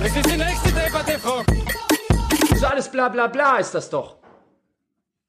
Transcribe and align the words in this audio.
Das 0.00 0.16
ist 0.16 0.30
die 0.30 0.36
nächste 0.36 0.72
Debatte, 0.72 1.18
Frau. 1.18 1.42
So 2.56 2.66
alles 2.66 2.90
bla 2.90 3.08
bla 3.08 3.26
bla 3.26 3.56
ist 3.56 3.74
das 3.74 3.90
doch. 3.90 4.16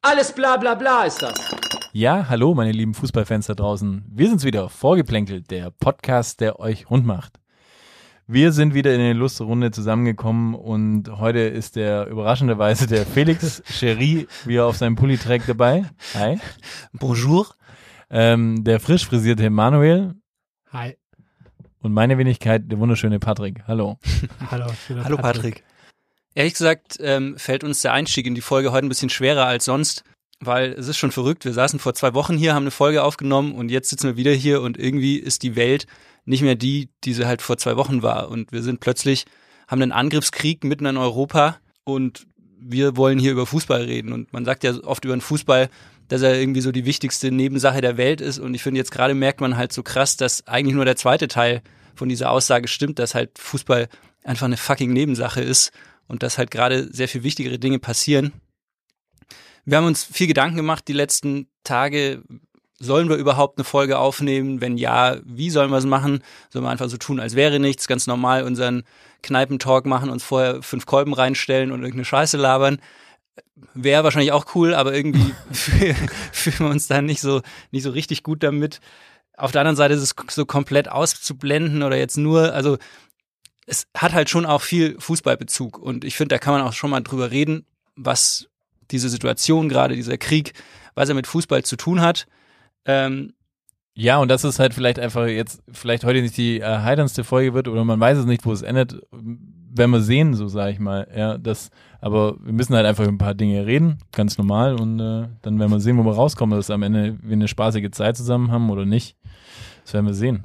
Alles 0.02 0.32
bla 0.32 0.58
bla 0.58 0.76
bla 0.76 1.04
ist 1.04 1.22
das. 1.22 1.34
Ja, 1.92 2.28
hallo, 2.30 2.54
meine 2.54 2.72
lieben 2.72 2.94
Fußballfans 2.94 3.48
da 3.48 3.56
draußen. 3.56 4.06
Wir 4.10 4.30
sind's 4.30 4.44
wieder, 4.44 4.70
Vorgeplänkelt, 4.70 5.50
der 5.52 5.72
Podcast, 5.72 6.40
der 6.40 6.60
euch 6.60 6.90
rund 6.90 7.06
macht. 7.06 7.40
Wir 8.28 8.52
sind 8.52 8.76
wieder 8.76 8.94
in 8.94 9.02
eine 9.02 9.14
Lustrunde 9.14 9.72
zusammengekommen 9.72 10.54
und 10.54 11.10
heute 11.18 11.40
ist 11.40 11.76
der 11.76 12.06
überraschenderweise 12.08 12.86
der 12.86 13.08
Felix 13.08 13.64
Cherie, 13.66 14.28
wie 14.46 14.58
er 14.58 14.68
auf 14.68 14.78
seinem 14.78 14.96
Pulli 14.96 15.18
trägt, 15.18 15.50
dabei. 15.50 15.86
Hi. 16.14 16.40
Bonjour. 16.94 17.48
Ähm, 18.12 18.64
der 18.64 18.80
frisch 18.80 19.06
frisierte 19.06 19.50
Manuel 19.50 20.14
Hi. 20.72 20.96
Und 21.82 21.94
meine 21.94 22.18
Wenigkeit, 22.18 22.64
der 22.72 22.80
wunderschöne 22.80 23.20
Patrick. 23.20 23.64
Hallo. 23.68 23.98
Hallo. 24.52 24.68
Hallo 25.04 25.18
Patrick. 25.18 25.64
Ehrlich 26.36 26.54
gesagt 26.54 26.98
ähm, 27.02 27.38
fällt 27.38 27.64
uns 27.64 27.82
der 27.82 27.94
Einstieg 27.94 28.28
in 28.28 28.36
die 28.36 28.42
Folge 28.42 28.72
heute 28.72 28.86
ein 28.86 28.90
bisschen 28.90 29.10
schwerer 29.10 29.46
als 29.46 29.66
sonst, 29.66 30.04
weil 30.40 30.72
es 30.74 30.88
ist 30.88 30.98
schon 30.98 31.12
verrückt. 31.12 31.46
Wir 31.46 31.54
saßen 31.54 31.80
vor 31.80 31.94
zwei 31.96 32.14
Wochen 32.14 32.38
hier, 32.38 32.54
haben 32.54 32.64
eine 32.64 32.72
Folge 32.72 33.04
aufgenommen 33.04 33.54
und 33.54 33.70
jetzt 33.70 33.90
sitzen 33.90 34.08
wir 34.08 34.18
wieder 34.18 34.32
hier 34.32 34.62
und 34.62 34.78
irgendwie 34.78 35.18
ist 35.18 35.44
die 35.44 35.56
Welt 35.56 35.88
nicht 36.26 36.42
mehr 36.44 36.56
die, 36.56 36.90
die 37.04 37.14
sie 37.14 37.26
halt 37.26 37.42
vor 37.42 37.58
zwei 37.58 37.76
Wochen 37.76 38.04
war. 38.04 38.30
Und 38.30 38.52
wir 38.52 38.62
sind 38.62 38.80
plötzlich, 38.80 39.26
haben 39.68 39.82
einen 39.82 39.92
Angriffskrieg 39.92 40.64
mitten 40.64 40.86
in 40.86 40.98
Europa 40.98 41.58
und 41.84 42.28
wir 42.62 42.98
wollen 42.98 43.20
hier 43.20 43.32
über 43.32 43.46
Fußball 43.46 43.82
reden. 43.84 44.14
Und 44.14 44.32
man 44.32 44.46
sagt 44.46 44.64
ja 44.64 44.76
oft 44.84 45.06
über 45.06 45.16
den 45.16 45.22
Fußball, 45.22 45.70
dass 46.10 46.24
er 46.24 46.38
irgendwie 46.38 46.62
so 46.62 46.72
die 46.72 46.86
wichtigste 46.86 47.32
Nebensache 47.32 47.82
der 47.82 47.96
Welt 47.96 48.20
ist. 48.20 48.40
Und 48.40 48.54
ich 48.54 48.64
finde, 48.64 48.80
jetzt 48.80 48.92
gerade 48.92 49.14
merkt 49.14 49.40
man 49.40 49.56
halt 49.56 49.72
so 49.72 49.84
krass, 49.84 50.18
dass 50.18 50.46
eigentlich 50.48 50.76
nur 50.76 50.86
der 50.86 50.98
zweite 50.98 51.28
Teil 51.28 51.62
von 51.96 52.10
dieser 52.10 52.32
Aussage 52.32 52.68
stimmt, 52.68 53.00
dass 53.00 53.16
halt 53.16 53.38
Fußball 53.38 53.88
einfach 54.24 54.48
eine 54.48 54.58
fucking 54.58 54.92
Nebensache 54.92 55.42
ist 55.42 55.72
und 56.08 56.24
dass 56.24 56.38
halt 56.38 56.52
gerade 56.52 56.92
sehr 56.92 57.08
viel 57.08 57.24
wichtigere 57.24 57.60
Dinge 57.60 57.80
passieren. 57.80 58.34
Wir 59.66 59.78
haben 59.78 59.86
uns 59.86 60.04
viel 60.04 60.28
Gedanken 60.28 60.58
gemacht 60.58 60.88
die 60.88 60.94
letzten 60.94 61.48
Tage. 61.64 62.24
Sollen 62.80 63.10
wir 63.10 63.18
überhaupt 63.18 63.58
eine 63.58 63.66
Folge 63.66 64.00
aufnehmen? 64.00 64.62
Wenn 64.62 64.78
ja, 64.78 65.18
wie 65.26 65.50
sollen 65.50 65.70
wir 65.70 65.78
es 65.78 65.86
machen? 65.86 66.24
Sollen 66.50 66.66
wir 66.66 66.70
einfach 66.70 66.90
so 66.90 66.98
tun, 66.98 67.20
als 67.20 67.36
wäre 67.36 67.60
nichts, 67.60 67.88
ganz 67.88 68.08
normal 68.08 68.44
unseren 68.44 68.84
Kneipentalk 69.22 69.86
machen, 69.86 70.10
uns 70.10 70.24
vorher 70.24 70.64
fünf 70.64 70.86
Kolben 70.86 71.14
reinstellen 71.14 71.72
und 71.72 71.82
irgendeine 71.82 72.06
Scheiße 72.06 72.38
labern? 72.38 72.80
Wäre 73.74 74.04
wahrscheinlich 74.04 74.32
auch 74.32 74.56
cool, 74.56 74.74
aber 74.74 74.94
irgendwie 74.94 75.34
fühl- 75.52 75.96
fühlen 76.32 76.60
wir 76.60 76.70
uns 76.70 76.88
dann 76.88 77.06
nicht 77.06 77.22
so, 77.22 77.42
nicht 77.72 77.84
so 77.84 77.92
richtig 77.92 78.24
gut 78.24 78.44
damit. 78.44 78.80
Auf 79.38 79.52
der 79.52 79.62
anderen 79.62 79.76
Seite 79.78 79.94
ist 79.94 80.02
es 80.02 80.16
so 80.30 80.46
komplett 80.46 80.90
auszublenden 80.92 81.84
oder 81.84 81.98
jetzt 81.98 82.18
nur, 82.18 82.54
also 82.54 82.78
es 83.66 83.88
hat 83.96 84.14
halt 84.14 84.30
schon 84.30 84.46
auch 84.46 84.62
viel 84.62 85.00
Fußballbezug 85.00 85.78
und 85.78 86.04
ich 86.04 86.16
finde, 86.18 86.36
da 86.36 86.40
kann 86.40 86.54
man 86.54 86.62
auch 86.64 86.74
schon 86.74 86.90
mal 86.90 87.02
drüber 87.02 87.32
reden, 87.32 87.66
was 87.96 88.48
diese 88.92 89.10
Situation 89.10 89.70
gerade, 89.70 89.96
dieser 89.96 90.18
Krieg, 90.18 90.54
was 90.96 91.08
er 91.10 91.16
mit 91.16 91.28
Fußball 91.28 91.64
zu 91.64 91.78
tun 91.78 92.02
hat. 92.02 92.28
Ähm, 92.86 93.34
Ja, 93.94 94.18
und 94.18 94.30
das 94.30 94.44
ist 94.44 94.60
halt 94.60 94.74
vielleicht 94.74 94.98
einfach 95.00 95.28
jetzt, 95.28 95.62
vielleicht 95.72 96.04
heute 96.04 96.22
nicht 96.22 96.36
die 96.36 96.60
erheiterndste 96.60 97.24
Folge 97.24 97.54
wird 97.54 97.68
oder 97.68 97.86
man 97.86 98.00
weiß 98.00 98.18
es 98.18 98.26
nicht, 98.26 98.46
wo 98.46 98.52
es 98.52 98.62
endet, 98.64 99.00
werden 99.72 99.92
wir 99.92 100.02
sehen, 100.02 100.34
so 100.34 100.48
sage 100.48 100.72
ich 100.72 100.80
mal. 100.80 101.08
Ja, 101.16 101.38
das, 101.38 101.70
aber 102.02 102.36
wir 102.44 102.54
müssen 102.54 102.76
halt 102.76 102.86
einfach 102.86 103.04
über 103.04 103.14
ein 103.14 103.18
paar 103.18 103.34
Dinge 103.36 103.66
reden, 103.66 104.00
ganz 104.12 104.38
normal 104.38 104.76
und 104.76 105.00
äh, 105.00 105.28
dann 105.42 105.60
werden 105.60 105.72
wir 105.72 105.80
sehen, 105.80 105.98
wo 105.98 106.04
wir 106.04 106.14
rauskommen, 106.14 106.58
dass 106.58 106.70
am 106.70 106.84
Ende 106.84 107.18
wir 107.22 107.34
eine 107.34 107.48
spaßige 107.48 107.92
Zeit 107.92 108.18
zusammen 108.18 108.52
haben 108.52 108.70
oder 108.70 108.86
nicht. 108.86 109.16
Das 109.84 109.94
werden 109.94 110.06
wir 110.06 110.14
sehen. 110.14 110.44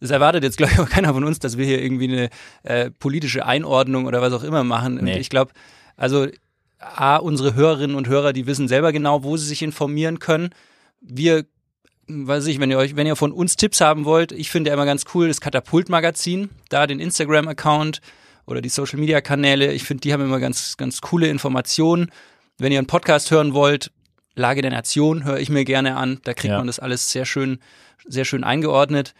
das 0.00 0.10
erwartet 0.10 0.42
jetzt, 0.42 0.56
glaube 0.56 0.72
ich, 0.72 0.80
auch 0.80 0.88
keiner 0.88 1.12
von 1.14 1.24
uns, 1.24 1.38
dass 1.38 1.58
wir 1.58 1.66
hier 1.66 1.82
irgendwie 1.82 2.08
eine 2.08 2.30
äh, 2.62 2.90
politische 2.90 3.46
Einordnung 3.46 4.06
oder 4.06 4.20
was 4.20 4.32
auch 4.32 4.42
immer 4.42 4.64
machen. 4.64 4.98
Nee. 5.02 5.18
ich 5.18 5.30
glaube, 5.30 5.52
also 5.96 6.26
A, 6.80 7.16
unsere 7.16 7.54
Hörerinnen 7.54 7.94
und 7.96 8.08
Hörer, 8.08 8.32
die 8.32 8.46
wissen 8.46 8.66
selber 8.66 8.92
genau, 8.92 9.22
wo 9.22 9.36
sie 9.36 9.46
sich 9.46 9.62
informieren 9.62 10.18
können. 10.18 10.50
Wir, 11.00 11.44
weiß 12.08 12.46
ich, 12.46 12.58
wenn 12.58 12.70
ihr 12.70 12.78
euch, 12.78 12.96
wenn 12.96 13.06
ihr 13.06 13.16
von 13.16 13.32
uns 13.32 13.56
Tipps 13.56 13.80
haben 13.80 14.06
wollt, 14.06 14.32
ich 14.32 14.50
finde 14.50 14.70
ja 14.70 14.74
immer 14.74 14.86
ganz 14.86 15.04
cool 15.14 15.28
das 15.28 15.42
Katapult-Magazin, 15.42 16.48
da 16.70 16.86
den 16.86 16.98
Instagram-Account 16.98 18.00
oder 18.46 18.60
die 18.60 18.68
Social-Media-Kanäle. 18.68 19.72
Ich 19.72 19.84
finde, 19.84 20.00
die 20.02 20.12
haben 20.12 20.22
immer 20.22 20.40
ganz, 20.40 20.76
ganz 20.76 21.00
coole 21.00 21.28
Informationen. 21.28 22.10
Wenn 22.58 22.72
ihr 22.72 22.78
einen 22.78 22.86
Podcast 22.86 23.30
hören 23.30 23.54
wollt, 23.54 23.90
Lage 24.34 24.62
der 24.62 24.70
Nation 24.70 25.24
höre 25.24 25.38
ich 25.38 25.50
mir 25.50 25.64
gerne 25.64 25.96
an. 25.96 26.20
Da 26.24 26.34
kriegt 26.34 26.52
Ja. 26.52 26.58
man 26.58 26.66
das 26.66 26.78
alles 26.78 27.10
sehr 27.10 27.24
schön, 27.26 27.58
sehr 28.06 28.24
schön 28.24 28.44
eingeordnet. 28.44 29.14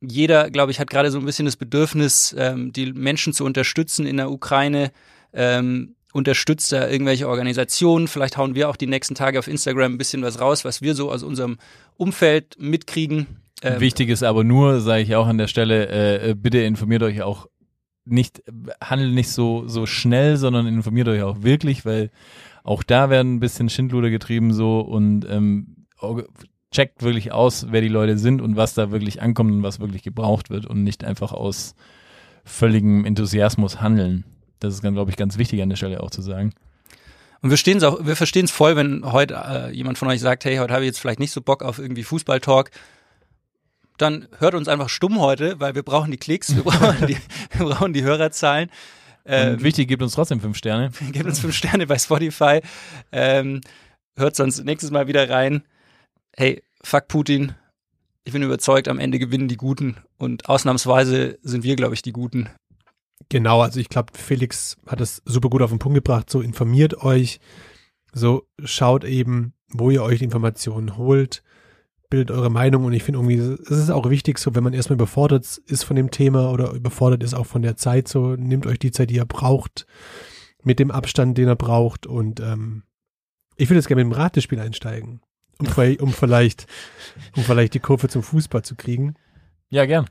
Jeder, 0.00 0.50
glaube 0.50 0.72
ich, 0.72 0.80
hat 0.80 0.88
gerade 0.88 1.10
so 1.10 1.18
ein 1.18 1.26
bisschen 1.26 1.44
das 1.44 1.56
Bedürfnis, 1.56 2.34
ähm, 2.38 2.72
die 2.72 2.92
Menschen 2.92 3.32
zu 3.32 3.44
unterstützen 3.44 4.06
in 4.06 4.16
der 4.16 4.30
Ukraine. 4.30 4.92
Ähm, 5.32 5.94
unterstützt 6.12 6.72
da 6.72 6.88
irgendwelche 6.88 7.28
Organisationen. 7.28 8.08
Vielleicht 8.08 8.36
hauen 8.36 8.54
wir 8.56 8.68
auch 8.68 8.76
die 8.76 8.88
nächsten 8.88 9.14
Tage 9.14 9.38
auf 9.38 9.46
Instagram 9.46 9.92
ein 9.94 9.98
bisschen 9.98 10.22
was 10.22 10.40
raus, 10.40 10.64
was 10.64 10.82
wir 10.82 10.94
so 10.96 11.10
aus 11.12 11.22
unserem 11.22 11.58
Umfeld 11.96 12.56
mitkriegen. 12.58 13.26
Ähm, 13.62 13.78
Wichtig 13.78 14.08
ist 14.08 14.22
aber 14.24 14.42
nur, 14.42 14.80
sage 14.80 15.02
ich 15.02 15.14
auch 15.14 15.26
an 15.28 15.38
der 15.38 15.46
Stelle, 15.46 15.86
äh, 15.88 16.30
äh, 16.30 16.34
bitte 16.34 16.58
informiert 16.62 17.02
euch 17.04 17.22
auch 17.22 17.46
nicht, 18.04 18.42
handelt 18.82 19.14
nicht 19.14 19.30
so, 19.30 19.66
so 19.68 19.86
schnell, 19.86 20.36
sondern 20.36 20.66
informiert 20.66 21.08
euch 21.08 21.22
auch 21.22 21.42
wirklich, 21.42 21.84
weil 21.84 22.10
auch 22.64 22.82
da 22.82 23.10
werden 23.10 23.34
ein 23.34 23.40
bisschen 23.40 23.68
Schindluder 23.68 24.10
getrieben 24.10 24.52
so 24.52 24.80
und 24.80 25.26
ähm, 25.28 25.86
checkt 26.70 27.02
wirklich 27.02 27.32
aus, 27.32 27.66
wer 27.70 27.80
die 27.80 27.88
Leute 27.88 28.18
sind 28.18 28.40
und 28.40 28.56
was 28.56 28.74
da 28.74 28.90
wirklich 28.90 29.22
ankommt 29.22 29.52
und 29.52 29.62
was 29.62 29.80
wirklich 29.80 30.02
gebraucht 30.02 30.50
wird 30.50 30.66
und 30.66 30.82
nicht 30.82 31.04
einfach 31.04 31.32
aus 31.32 31.74
völligem 32.44 33.04
Enthusiasmus 33.04 33.80
handeln. 33.80 34.24
Das 34.60 34.74
ist, 34.74 34.82
glaube 34.82 35.10
ich, 35.10 35.16
ganz 35.16 35.38
wichtig 35.38 35.62
an 35.62 35.68
der 35.70 35.76
Stelle 35.76 36.02
auch 36.02 36.10
zu 36.10 36.22
sagen. 36.22 36.52
Und 37.42 37.50
wir 37.50 37.56
stehen's 37.56 37.82
auch, 37.82 38.04
wir 38.04 38.16
verstehen 38.16 38.44
es 38.44 38.50
voll, 38.50 38.76
wenn 38.76 39.02
heute 39.10 39.34
äh, 39.34 39.70
jemand 39.74 39.96
von 39.96 40.08
euch 40.08 40.20
sagt, 40.20 40.44
hey, 40.44 40.58
heute 40.58 40.74
habe 40.74 40.84
ich 40.84 40.88
jetzt 40.88 41.00
vielleicht 41.00 41.20
nicht 41.20 41.32
so 41.32 41.40
Bock 41.40 41.62
auf 41.62 41.78
irgendwie 41.78 42.02
Fußballtalk. 42.02 42.70
Dann 44.00 44.28
hört 44.38 44.54
uns 44.54 44.66
einfach 44.66 44.88
stumm 44.88 45.20
heute, 45.20 45.60
weil 45.60 45.74
wir 45.74 45.82
brauchen 45.82 46.10
die 46.10 46.16
Klicks, 46.16 46.56
wir 46.56 46.62
brauchen 46.62 47.06
die, 47.06 47.18
wir 47.58 47.66
brauchen 47.66 47.92
die 47.92 48.02
Hörerzahlen. 48.02 48.70
Ähm, 49.26 49.54
Und 49.54 49.62
wichtig, 49.62 49.88
gebt 49.88 50.02
uns 50.02 50.14
trotzdem 50.14 50.40
fünf 50.40 50.56
Sterne. 50.56 50.90
Gebt 51.12 51.26
uns 51.26 51.40
fünf 51.40 51.54
Sterne 51.54 51.86
bei 51.86 51.98
Spotify. 51.98 52.62
Ähm, 53.12 53.60
hört 54.16 54.36
sonst 54.36 54.64
nächstes 54.64 54.90
Mal 54.90 55.06
wieder 55.06 55.28
rein. 55.28 55.64
Hey, 56.34 56.62
fuck 56.82 57.08
Putin. 57.08 57.54
Ich 58.24 58.32
bin 58.32 58.42
überzeugt, 58.42 58.88
am 58.88 58.98
Ende 58.98 59.18
gewinnen 59.18 59.48
die 59.48 59.58
Guten. 59.58 59.98
Und 60.16 60.48
ausnahmsweise 60.48 61.38
sind 61.42 61.62
wir, 61.62 61.76
glaube 61.76 61.92
ich, 61.92 62.00
die 62.00 62.12
Guten. 62.12 62.48
Genau, 63.28 63.60
also 63.60 63.80
ich 63.80 63.90
glaube, 63.90 64.12
Felix 64.16 64.78
hat 64.86 65.02
es 65.02 65.20
super 65.26 65.50
gut 65.50 65.60
auf 65.60 65.70
den 65.70 65.78
Punkt 65.78 65.96
gebracht. 65.96 66.30
So 66.30 66.40
informiert 66.40 67.02
euch, 67.02 67.38
so 68.14 68.46
schaut 68.64 69.04
eben, 69.04 69.52
wo 69.68 69.90
ihr 69.90 70.02
euch 70.02 70.20
die 70.20 70.24
Informationen 70.24 70.96
holt, 70.96 71.42
bildet 72.10 72.30
eure 72.30 72.50
Meinung 72.50 72.84
und 72.84 72.92
ich 72.92 73.02
finde 73.04 73.20
irgendwie, 73.20 73.36
es 73.62 73.70
ist 73.70 73.90
auch 73.90 74.10
wichtig, 74.10 74.38
so 74.38 74.54
wenn 74.54 74.64
man 74.64 74.72
erstmal 74.74 74.94
überfordert 74.96 75.58
ist 75.66 75.84
von 75.84 75.96
dem 75.96 76.10
Thema 76.10 76.50
oder 76.50 76.72
überfordert 76.72 77.22
ist 77.22 77.34
auch 77.34 77.46
von 77.46 77.62
der 77.62 77.76
Zeit, 77.76 78.08
so 78.08 78.34
nehmt 78.36 78.66
euch 78.66 78.78
die 78.78 78.90
Zeit, 78.90 79.10
die 79.10 79.14
ihr 79.16 79.24
braucht, 79.24 79.86
mit 80.62 80.78
dem 80.78 80.90
Abstand, 80.90 81.38
den 81.38 81.48
ihr 81.48 81.54
braucht 81.56 82.06
und 82.06 82.40
ähm, 82.40 82.82
ich 83.56 83.68
würde 83.70 83.78
jetzt 83.78 83.88
gerne 83.88 84.04
mit 84.04 84.12
dem 84.12 84.18
Ratespiel 84.20 84.58
einsteigen, 84.60 85.20
um, 85.58 85.66
vielleicht- 85.72 86.00
um 86.02 86.12
vielleicht, 86.12 86.66
um 87.36 87.42
vielleicht 87.44 87.74
die 87.74 87.80
Kurve 87.80 88.08
zum 88.08 88.22
Fußball 88.22 88.62
zu 88.62 88.74
kriegen. 88.76 89.14
Ja, 89.70 89.86
gern. 89.86 90.06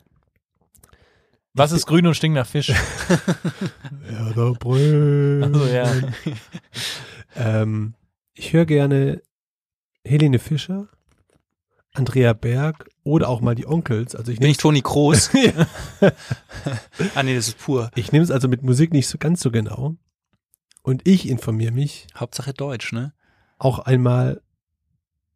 Was 1.54 1.72
ist 1.72 1.88
grün 1.88 2.08
und 2.08 2.14
stinkt 2.16 2.36
nach 2.36 2.48
Fisch? 2.48 2.72
Ja, 4.12 4.32
da 4.34 4.52
Brüll. 4.58 5.42
Also 5.44 5.66
ja. 5.66 5.92
Ähm, 7.36 7.94
ich 8.34 8.54
höre 8.54 8.66
gerne 8.66 9.22
Helene 10.06 10.40
Fischer, 10.40 10.88
Andrea 11.94 12.34
Berg 12.34 12.90
oder 13.04 13.28
auch 13.30 13.42
mal 13.42 13.56
die 13.56 13.68
Onkels. 13.68 14.16
Also 14.16 14.32
ich 14.32 14.38
Bin 14.40 14.44
nehme 14.46 14.52
ich 14.52 14.58
Toni 14.58 14.82
Kroos? 14.82 15.32
ah 17.16 17.24
nee, 17.24 17.36
das 17.36 17.48
ist 17.50 17.58
pur. 17.60 17.90
ich 17.96 18.12
nehme 18.12 18.24
es 18.24 18.32
also 18.32 18.48
mit 18.48 18.64
Musik 18.64 18.94
nicht 18.94 19.08
so 19.08 19.18
ganz 19.18 19.42
so 19.42 19.52
genau. 19.52 19.96
Und 20.82 21.08
ich 21.08 21.28
informiere 21.28 21.72
mich 21.72 22.08
Hauptsache 22.16 22.54
Deutsch, 22.54 22.94
ne? 22.94 23.14
auch 23.58 23.80
einmal 23.80 24.42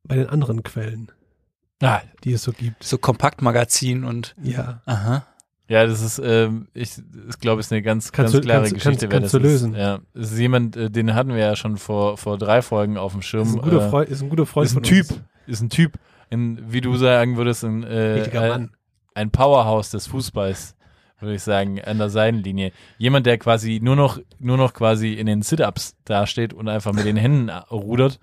bei 0.04 0.16
den 0.16 0.28
anderen 0.30 0.64
Quellen, 0.64 1.12
Ah, 1.82 2.02
die 2.24 2.32
es 2.34 2.44
so 2.44 2.54
gibt. 2.54 2.82
So 2.84 2.98
Kompaktmagazin 2.98 4.06
und 4.06 4.36
Ja, 4.42 4.82
aha. 4.86 5.26
Ja, 5.68 5.86
das 5.86 6.02
ist, 6.02 6.22
ähm, 6.24 6.68
ich, 6.74 6.92
ich 7.30 7.40
glaube, 7.40 7.60
es 7.60 7.68
ist 7.68 7.72
eine 7.74 7.82
ganz, 7.82 8.12
Kannst 8.14 8.34
ganz 8.34 8.42
du- 8.42 8.48
klare 8.48 8.60
kannst 8.62 8.74
Geschichte. 8.76 9.08
kannst- 9.10 9.12
kannst 9.32 9.34
das 9.34 9.42
du 9.42 9.48
ist. 9.48 9.52
lösen. 9.52 9.76
Ja, 9.76 10.00
es 10.14 10.32
ist 10.32 10.40
jemand, 10.40 10.78
äh, 10.78 10.90
den 10.90 11.14
hatten 11.16 11.30
wir 11.30 11.38
ja 11.38 11.56
schon 11.58 11.78
vor, 11.78 12.18
vor 12.18 12.38
drei 12.38 12.62
Folgen 12.62 12.98
auf 12.98 13.12
dem 13.14 13.22
Schirm. 13.22 13.48
Ist 13.48 13.56
ein 13.56 13.62
guter 13.62 13.86
äh, 13.86 13.90
Freund, 13.90 14.10
ist 14.10 14.22
ein 14.22 14.30
guter 14.30 14.46
Freund 14.46 14.66
ist 14.68 14.72
ein 14.72 14.76
von 14.76 14.84
Typ, 14.84 15.10
uns. 15.12 15.22
ist 15.48 15.62
ein 15.62 15.70
Typ, 15.70 15.94
ein, 16.33 16.71
wie 16.71 16.81
du 16.81 16.95
sagen 16.95 17.38
würdest, 17.38 17.63
ein, 17.63 17.83
äh, 17.83 18.13
Richtiger 18.13 18.59
äh, 18.59 18.68
ein 19.15 19.31
Powerhouse 19.31 19.91
des 19.91 20.07
Fußballs, 20.07 20.75
würde 21.19 21.35
ich 21.35 21.44
sagen, 21.44 21.80
an 21.81 22.00
der 22.00 22.09
Seitenlinie. 22.09 22.71
Jemand, 22.97 23.25
der 23.25 23.38
quasi 23.38 23.80
nur 23.81 23.95
noch, 23.95 24.19
nur 24.39 24.57
noch 24.57 24.74
quasi 24.74 25.13
in 25.13 25.27
den 25.27 25.41
Sit-Ups 25.41 25.95
dasteht 26.03 26.53
und 26.53 26.68
einfach 26.68 26.94
mit 26.94 27.06
den 27.06 27.18
Händen 27.18 27.50
rudert 27.50 28.19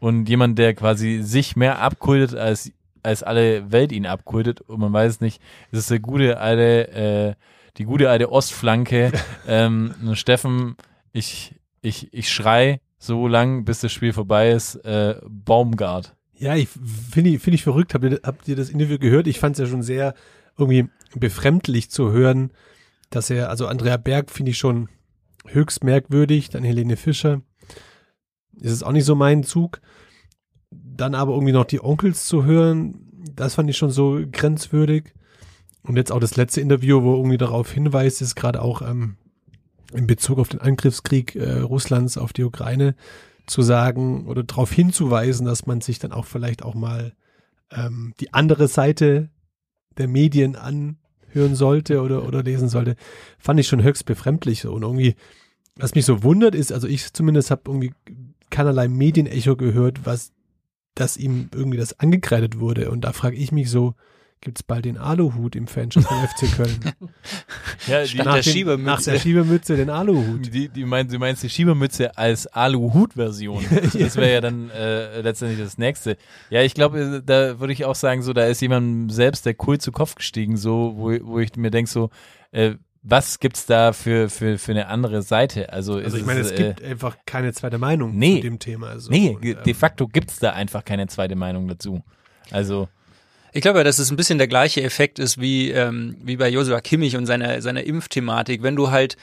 und 0.00 0.28
jemand, 0.28 0.58
der 0.58 0.74
quasi 0.74 1.20
sich 1.22 1.56
mehr 1.56 1.80
abkultet 1.80 2.34
als 2.34 2.72
als 3.02 3.22
alle 3.22 3.72
Welt 3.72 3.92
ihn 3.92 4.06
abkultet 4.06 4.60
und 4.60 4.80
man 4.80 4.92
weiß 4.92 5.14
es 5.14 5.20
nicht, 5.20 5.42
es 5.70 5.80
ist 5.80 5.90
der 5.90 6.00
gute 6.00 6.38
alte, 6.38 6.88
äh, 6.92 7.34
die 7.76 7.84
gute 7.84 8.10
alte 8.10 8.30
Ostflanke. 8.30 9.12
ähm, 9.48 9.94
Steffen, 10.14 10.76
ich, 11.12 11.54
ich, 11.80 12.12
ich 12.12 12.30
schrei 12.30 12.80
so 12.98 13.26
lang, 13.26 13.64
bis 13.64 13.80
das 13.80 13.92
Spiel 13.92 14.12
vorbei 14.12 14.50
ist, 14.50 14.76
äh, 14.76 15.16
Baumgart. 15.28 16.14
Ja, 16.42 16.56
ich 16.56 16.68
finde 16.68 17.38
find 17.38 17.54
ich 17.54 17.62
verrückt. 17.62 17.94
Habt 17.94 18.02
ihr, 18.02 18.18
habt 18.24 18.48
ihr 18.48 18.56
das 18.56 18.68
Interview 18.68 18.98
gehört? 18.98 19.28
Ich 19.28 19.38
fand 19.38 19.54
es 19.54 19.60
ja 19.60 19.66
schon 19.66 19.84
sehr 19.84 20.12
irgendwie 20.58 20.88
befremdlich 21.14 21.88
zu 21.88 22.10
hören, 22.10 22.50
dass 23.10 23.30
er, 23.30 23.48
also 23.48 23.68
Andrea 23.68 23.96
Berg 23.96 24.28
finde 24.28 24.50
ich 24.50 24.58
schon 24.58 24.88
höchst 25.46 25.84
merkwürdig, 25.84 26.48
dann 26.50 26.64
Helene 26.64 26.96
Fischer. 26.96 27.42
Ist 28.56 28.72
es 28.72 28.82
auch 28.82 28.90
nicht 28.90 29.04
so 29.04 29.14
mein 29.14 29.44
Zug. 29.44 29.80
Dann 30.72 31.14
aber 31.14 31.34
irgendwie 31.34 31.52
noch 31.52 31.64
die 31.64 31.80
Onkels 31.80 32.26
zu 32.26 32.44
hören, 32.44 33.08
das 33.36 33.54
fand 33.54 33.70
ich 33.70 33.76
schon 33.76 33.92
so 33.92 34.20
grenzwürdig. 34.32 35.14
Und 35.84 35.96
jetzt 35.96 36.10
auch 36.10 36.18
das 36.18 36.34
letzte 36.34 36.60
Interview, 36.60 37.04
wo 37.04 37.14
irgendwie 37.14 37.38
darauf 37.38 37.70
hinweist, 37.70 38.20
ist 38.20 38.34
gerade 38.34 38.62
auch 38.62 38.82
ähm, 38.82 39.14
in 39.92 40.08
Bezug 40.08 40.40
auf 40.40 40.48
den 40.48 40.60
Angriffskrieg 40.60 41.36
äh, 41.36 41.60
Russlands 41.60 42.18
auf 42.18 42.32
die 42.32 42.42
Ukraine 42.42 42.96
zu 43.46 43.62
sagen 43.62 44.26
oder 44.26 44.42
darauf 44.42 44.72
hinzuweisen, 44.72 45.46
dass 45.46 45.66
man 45.66 45.80
sich 45.80 45.98
dann 45.98 46.12
auch 46.12 46.26
vielleicht 46.26 46.62
auch 46.62 46.74
mal 46.74 47.12
ähm, 47.70 48.14
die 48.20 48.32
andere 48.32 48.68
Seite 48.68 49.30
der 49.98 50.08
Medien 50.08 50.56
anhören 50.56 51.54
sollte 51.54 52.02
oder, 52.02 52.26
oder 52.26 52.42
lesen 52.42 52.68
sollte, 52.68 52.96
fand 53.38 53.60
ich 53.60 53.68
schon 53.68 53.82
höchst 53.82 54.06
befremdlich. 54.06 54.66
Und 54.66 54.82
irgendwie, 54.82 55.16
was 55.76 55.94
mich 55.94 56.04
so 56.04 56.22
wundert, 56.22 56.54
ist, 56.54 56.72
also 56.72 56.86
ich 56.86 57.12
zumindest 57.12 57.50
habe 57.50 57.62
irgendwie 57.66 57.92
keinerlei 58.50 58.88
Medienecho 58.88 59.56
gehört, 59.56 60.06
was 60.06 60.32
dass 60.94 61.16
ihm 61.16 61.48
irgendwie 61.54 61.78
das 61.78 61.98
angekreidet 62.00 62.60
wurde. 62.60 62.90
Und 62.90 63.02
da 63.02 63.12
frage 63.12 63.36
ich 63.36 63.52
mich 63.52 63.70
so, 63.70 63.94
gibt 64.42 64.58
es 64.58 64.62
bald 64.62 64.84
den 64.84 64.98
Aluhut 64.98 65.56
im 65.56 65.66
Fanshop 65.66 66.04
von 66.04 66.18
FC 66.28 66.54
Köln? 66.56 66.80
Ja, 67.86 68.04
Statt 68.06 68.26
Nach 68.26 68.34
der 68.34 68.42
dem- 68.42 68.52
Schiebermütze. 68.52 68.86
Nach 68.90 69.02
der 69.02 69.18
Schiebermütze 69.18 69.76
den 69.76 69.90
Aluhut. 69.90 70.52
Die, 70.54 70.68
die 70.68 70.84
meint, 70.84 71.12
du 71.12 71.18
meinst 71.18 71.42
die 71.42 71.48
Schiebermütze 71.48 72.16
als 72.16 72.46
Aluhut-Version. 72.46 73.64
Das 73.98 74.16
wäre 74.16 74.32
ja 74.34 74.40
dann 74.40 74.70
äh, 74.70 75.20
letztendlich 75.22 75.58
das 75.60 75.78
nächste. 75.78 76.16
Ja, 76.50 76.62
ich 76.62 76.74
glaube, 76.74 77.00
äh, 77.00 77.22
da 77.24 77.58
würde 77.58 77.72
ich 77.72 77.84
auch 77.84 77.94
sagen, 77.94 78.22
so, 78.22 78.32
da 78.32 78.44
ist 78.46 78.60
jemand 78.60 79.12
selbst 79.12 79.46
der 79.46 79.54
Kult 79.54 79.82
zu 79.82 79.90
Kopf 79.92 80.14
gestiegen, 80.14 80.56
so, 80.56 80.94
wo, 80.96 81.10
wo 81.22 81.38
ich 81.40 81.56
mir 81.56 81.70
denke, 81.70 81.90
so, 81.90 82.10
äh, 82.52 82.74
was 83.02 83.40
gibt's 83.40 83.66
da 83.66 83.92
für, 83.92 84.28
für, 84.28 84.58
für 84.58 84.70
eine 84.72 84.86
andere 84.86 85.22
Seite? 85.22 85.72
Also, 85.72 85.94
Also 85.94 86.06
ist 86.08 86.14
ich 86.18 86.24
meine, 86.24 86.40
es, 86.40 86.50
es 86.52 86.56
gibt 86.56 86.82
einfach 86.82 87.16
keine 87.26 87.52
zweite 87.52 87.78
Meinung 87.78 88.16
nee. 88.16 88.36
zu 88.36 88.42
dem 88.42 88.58
Thema. 88.60 88.88
Also, 88.90 89.10
nee, 89.10 89.30
und, 89.30 89.44
ähm, 89.44 89.56
de 89.64 89.74
facto 89.74 90.06
gibt's 90.06 90.38
da 90.38 90.50
einfach 90.52 90.84
keine 90.84 91.08
zweite 91.08 91.34
Meinung 91.34 91.66
dazu. 91.66 92.02
Also, 92.52 92.88
Ich 93.52 93.60
glaube, 93.60 93.80
ja, 93.80 93.84
dass 93.84 93.98
es 93.98 94.10
ein 94.10 94.16
bisschen 94.16 94.38
der 94.38 94.48
gleiche 94.48 94.82
Effekt 94.82 95.18
ist 95.18 95.38
wie, 95.38 95.70
ähm, 95.70 96.16
wie 96.22 96.36
bei 96.36 96.48
Josua 96.48 96.80
Kimmich 96.80 97.16
und 97.16 97.26
seiner, 97.26 97.60
seiner 97.60 97.84
Impfthematik. 97.84 98.62
Wenn 98.62 98.76
du 98.76 98.90
halt 98.90 99.16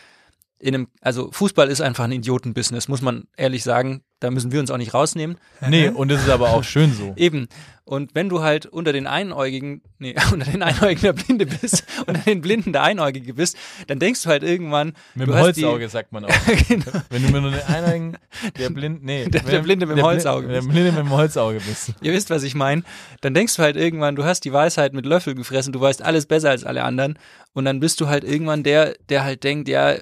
in 0.60 0.76
einem, 0.76 0.88
also 1.02 1.32
Fußball 1.32 1.70
ist 1.70 1.82
einfach 1.82 2.04
ein 2.04 2.12
Idiotenbusiness, 2.12 2.88
muss 2.88 3.02
man 3.02 3.28
ehrlich 3.38 3.64
sagen. 3.64 4.04
Da 4.22 4.32
müssen 4.32 4.52
wir 4.52 4.60
uns 4.60 4.70
auch 4.70 4.78
nicht 4.78 4.94
rausnehmen. 4.94 5.38
nee, 5.70 5.88
und 5.88 6.10
das 6.12 6.24
ist 6.24 6.30
aber 6.30 6.50
auch 6.50 6.64
schön 6.64 6.94
so. 6.94 7.14
Eben. 7.18 7.48
Und 7.86 8.12
wenn 8.14 8.30
du 8.30 8.42
halt 8.42 8.68
unter 8.68 8.94
den 8.94 9.08
Einäugigen, 9.08 9.82
nee, 9.98 10.14
unter 10.32 10.52
den 10.52 10.62
Einäugigen 10.62 11.02
der 11.02 11.14
Blinde 11.14 11.46
bist, 11.48 11.86
unter 12.06 12.20
den 12.22 12.42
Blinden 12.42 12.72
der 12.74 12.84
Einäugige 12.84 13.34
bist, 13.34 13.58
dann 13.88 13.98
denkst 13.98 14.22
du 14.24 14.30
halt 14.30 14.44
irgendwann, 14.44 14.94
Mit 15.16 15.28
dem 15.28 15.34
hast 15.36 15.56
die- 15.56 15.64
Holzauge 15.66 15.90
sagt 15.90 16.12
man 16.12 16.26
auch. 16.26 16.30
genau. 16.68 16.86
Wenn 17.10 17.24
du 17.26 17.32
mit 17.32 17.42
nur 17.42 17.52
den 17.52 17.62
eineigen, 17.64 18.18
der 18.60 18.70
blind, 18.70 19.04
nee, 19.04 19.26
Der- 19.26 19.42
der 19.42 19.60
Blinde 19.60 19.86
mit 19.86 19.94
dem 19.94 20.04
der 20.04 20.06
Holzauge 20.06 20.48
Der 20.50 20.58
bist. 20.58 20.70
Blinde 20.70 20.92
mit 20.92 21.00
dem 21.00 21.10
Holzauge 21.12 21.60
bist. 21.66 21.94
Ihr 22.02 22.12
wisst, 22.14 22.30
was 22.30 22.44
ich 22.44 22.54
meine. 22.56 22.84
Dann 23.22 23.34
denkst 23.34 23.56
du 23.56 23.64
halt 23.64 23.76
irgendwann, 23.78 24.16
du 24.18 24.24
hast 24.26 24.42
die 24.42 24.54
Weisheit 24.54 24.94
mit 24.94 25.06
Löffel 25.06 25.34
gefressen, 25.34 25.72
du 25.74 25.80
weißt 25.82 26.02
alles 26.04 26.26
besser 26.28 26.50
als 26.52 26.66
alle 26.66 26.84
anderen. 26.84 27.18
Und 27.54 27.66
dann 27.66 27.80
bist 27.80 28.00
du 28.02 28.08
halt 28.08 28.24
irgendwann 28.26 28.62
der, 28.64 28.96
der 29.10 29.24
halt 29.24 29.44
denkt, 29.44 29.68
ja, 29.70 29.96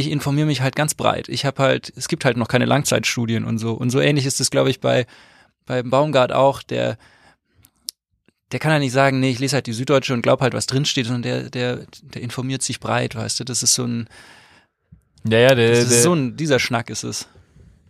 ich 0.00 0.10
informiere 0.10 0.46
mich 0.46 0.60
halt 0.60 0.74
ganz 0.76 0.94
breit. 0.94 1.28
Ich 1.28 1.44
habe 1.44 1.62
halt, 1.62 1.92
es 1.96 2.08
gibt 2.08 2.24
halt 2.24 2.36
noch 2.36 2.48
keine 2.48 2.64
Langzeitstudien 2.64 3.44
und 3.44 3.58
so. 3.58 3.72
Und 3.72 3.90
so 3.90 4.00
ähnlich 4.00 4.26
ist 4.26 4.40
es, 4.40 4.50
glaube 4.50 4.70
ich, 4.70 4.80
bei, 4.80 5.06
bei 5.66 5.82
Baumgart 5.82 6.32
auch, 6.32 6.62
der, 6.62 6.98
der 8.52 8.60
kann 8.60 8.72
ja 8.72 8.78
nicht 8.78 8.92
sagen, 8.92 9.20
nee, 9.20 9.30
ich 9.30 9.38
lese 9.38 9.54
halt 9.54 9.66
die 9.66 9.72
Süddeutsche 9.72 10.12
und 10.14 10.22
glaub 10.22 10.40
halt, 10.40 10.54
was 10.54 10.66
drinsteht, 10.66 11.06
sondern 11.06 11.22
der, 11.22 11.50
der, 11.50 11.86
der 12.02 12.22
informiert 12.22 12.62
sich 12.62 12.80
breit, 12.80 13.14
weißt 13.14 13.40
du. 13.40 13.44
Das 13.44 13.62
ist 13.62 13.74
so 13.74 13.84
ein, 13.84 14.08
Ja, 15.28 15.38
ja, 15.38 15.54
der, 15.54 15.70
das 15.70 15.88
der, 15.88 15.98
ist 15.98 16.02
so 16.02 16.14
ein, 16.14 16.36
dieser 16.36 16.58
Schnack 16.58 16.90
ist 16.90 17.04
es. 17.04 17.28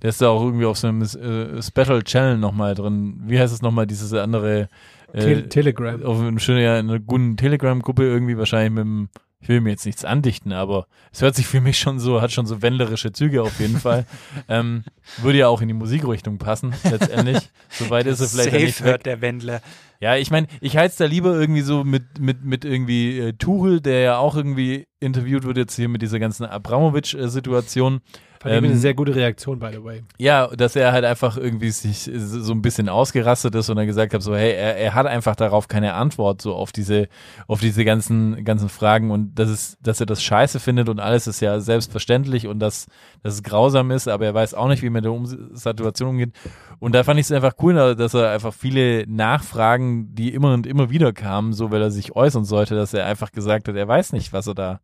der 0.02 0.10
ist 0.10 0.20
da 0.20 0.28
auch 0.28 0.42
irgendwie 0.42 0.66
auf 0.66 0.76
so 0.78 0.88
einem 0.88 1.02
äh, 1.02 1.62
Special 1.62 2.02
Channel 2.02 2.36
nochmal 2.38 2.74
drin. 2.74 3.22
Wie 3.26 3.38
heißt 3.38 3.54
es 3.54 3.62
nochmal, 3.62 3.86
dieses 3.86 4.12
andere 4.12 4.68
Te 5.12 5.32
äh, 5.32 5.48
Telegram. 5.48 6.02
auf 6.04 6.18
einem 6.20 6.38
schönen, 6.38 6.62
ja, 6.62 6.78
in 6.78 6.88
einer 6.88 7.00
guten 7.00 7.36
Telegram-Gruppe 7.36 8.04
irgendwie 8.04 8.36
wahrscheinlich 8.36 8.72
mit 8.72 8.84
dem, 8.84 9.08
ich 9.40 9.48
will 9.48 9.60
mir 9.60 9.70
jetzt 9.70 9.86
nichts 9.86 10.04
andichten, 10.04 10.52
aber 10.52 10.86
es 11.12 11.22
hört 11.22 11.34
sich 11.34 11.46
für 11.46 11.60
mich 11.60 11.78
schon 11.78 11.98
so, 11.98 12.20
hat 12.20 12.30
schon 12.30 12.46
so 12.46 12.60
wendlerische 12.60 13.12
Züge 13.12 13.42
auf 13.42 13.58
jeden 13.58 13.78
Fall. 13.78 14.06
ähm, 14.48 14.84
würde 15.18 15.38
ja 15.38 15.48
auch 15.48 15.62
in 15.62 15.68
die 15.68 15.74
Musikrichtung 15.74 16.38
passen, 16.38 16.74
letztendlich. 16.84 17.50
Soweit 17.70 18.06
ist 18.06 18.20
er 18.20 18.28
vielleicht 18.28 18.52
ja 18.52 18.58
nicht 18.58 18.84
weg. 18.84 19.02
der 19.04 19.20
Wendler. 19.20 19.62
Ja, 20.00 20.16
ich 20.16 20.30
meine, 20.30 20.46
ich 20.60 20.76
halte 20.76 20.90
es 20.90 20.96
da 20.96 21.06
lieber 21.06 21.38
irgendwie 21.38 21.60
so 21.62 21.84
mit, 21.84 22.18
mit, 22.18 22.44
mit 22.44 22.64
irgendwie 22.64 23.18
äh, 23.18 23.32
Tuchel, 23.32 23.80
der 23.80 24.00
ja 24.00 24.18
auch 24.18 24.36
irgendwie 24.36 24.86
interviewt 24.98 25.44
wird 25.44 25.56
jetzt 25.56 25.76
hier 25.76 25.88
mit 25.88 26.02
dieser 26.02 26.18
ganzen 26.18 26.44
Abramowitsch-Situation. 26.44 28.00
Fand 28.40 28.54
ich 28.54 28.58
ähm, 28.58 28.64
eine 28.64 28.76
sehr 28.76 28.94
gute 28.94 29.14
Reaktion, 29.14 29.58
by 29.58 29.68
the 29.70 29.84
way. 29.84 30.02
Ja, 30.16 30.46
dass 30.46 30.74
er 30.74 30.92
halt 30.92 31.04
einfach 31.04 31.36
irgendwie 31.36 31.70
sich 31.70 32.10
so 32.14 32.54
ein 32.54 32.62
bisschen 32.62 32.88
ausgerastet 32.88 33.54
ist 33.54 33.68
und 33.68 33.76
dann 33.76 33.86
gesagt 33.86 34.14
hat, 34.14 34.22
so, 34.22 34.34
hey, 34.34 34.52
er, 34.52 34.78
er 34.78 34.94
hat 34.94 35.06
einfach 35.06 35.36
darauf 35.36 35.68
keine 35.68 35.92
Antwort, 35.92 36.40
so 36.40 36.54
auf 36.54 36.72
diese, 36.72 37.08
auf 37.48 37.60
diese 37.60 37.84
ganzen, 37.84 38.42
ganzen 38.46 38.70
Fragen 38.70 39.10
und 39.10 39.34
das 39.34 39.50
ist, 39.50 39.78
dass 39.82 40.00
er 40.00 40.06
das 40.06 40.22
scheiße 40.22 40.58
findet 40.58 40.88
und 40.88 41.00
alles 41.00 41.26
ist 41.26 41.40
ja 41.40 41.60
selbstverständlich 41.60 42.46
und 42.46 42.60
dass, 42.60 42.86
dass 43.22 43.34
es 43.34 43.42
grausam 43.42 43.90
ist, 43.90 44.08
aber 44.08 44.24
er 44.24 44.32
weiß 44.32 44.54
auch 44.54 44.68
nicht, 44.68 44.82
wie 44.82 44.88
man 44.88 45.00
mit 45.00 45.04
der 45.04 45.12
um 45.12 45.26
Situation 45.26 46.08
umgeht. 46.08 46.32
Und 46.78 46.94
da 46.94 47.04
fand 47.04 47.20
ich 47.20 47.26
es 47.26 47.32
einfach 47.32 47.54
cool, 47.62 47.94
dass 47.94 48.14
er 48.14 48.30
einfach 48.30 48.54
viele 48.54 49.06
Nachfragen, 49.06 50.14
die 50.14 50.32
immer 50.32 50.54
und 50.54 50.66
immer 50.66 50.88
wieder 50.88 51.12
kamen, 51.12 51.52
so 51.52 51.70
weil 51.70 51.82
er 51.82 51.90
sich 51.90 52.16
äußern 52.16 52.46
sollte, 52.46 52.74
dass 52.74 52.94
er 52.94 53.04
einfach 53.04 53.32
gesagt 53.32 53.68
hat, 53.68 53.76
er 53.76 53.86
weiß 53.88 54.14
nicht, 54.14 54.32
was 54.32 54.46
er 54.46 54.54
da 54.54 54.80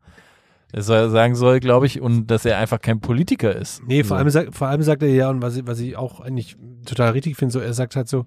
er 0.77 0.83
soll 0.83 1.11
sagen 1.11 1.35
soll, 1.35 1.59
glaube 1.59 1.87
ich, 1.87 2.01
und 2.01 2.27
dass 2.31 2.45
er 2.45 2.59
einfach 2.59 2.81
kein 2.81 3.01
Politiker 3.01 3.57
ist. 3.57 3.83
Nee, 3.87 4.05
vor 4.05 4.11
So. 4.11 4.15
allem, 4.19 4.31
sagt, 4.31 4.55
vor 4.55 4.69
allem 4.69 4.83
sagt 4.83 5.03
er 5.03 5.09
ja, 5.09 5.31
und 5.31 5.41
was, 5.43 5.57
ich- 5.57 5.67
was 5.67 5.81
ich 5.81 5.97
auch 5.97 6.21
eigentlich 6.21 6.57
total 6.85 7.13
richtig 7.13 7.37
finde, 7.37 7.53
so, 7.53 7.61
er 7.61 7.73
sagt 7.73 7.97
halt 7.97 8.09
so, 8.09 8.25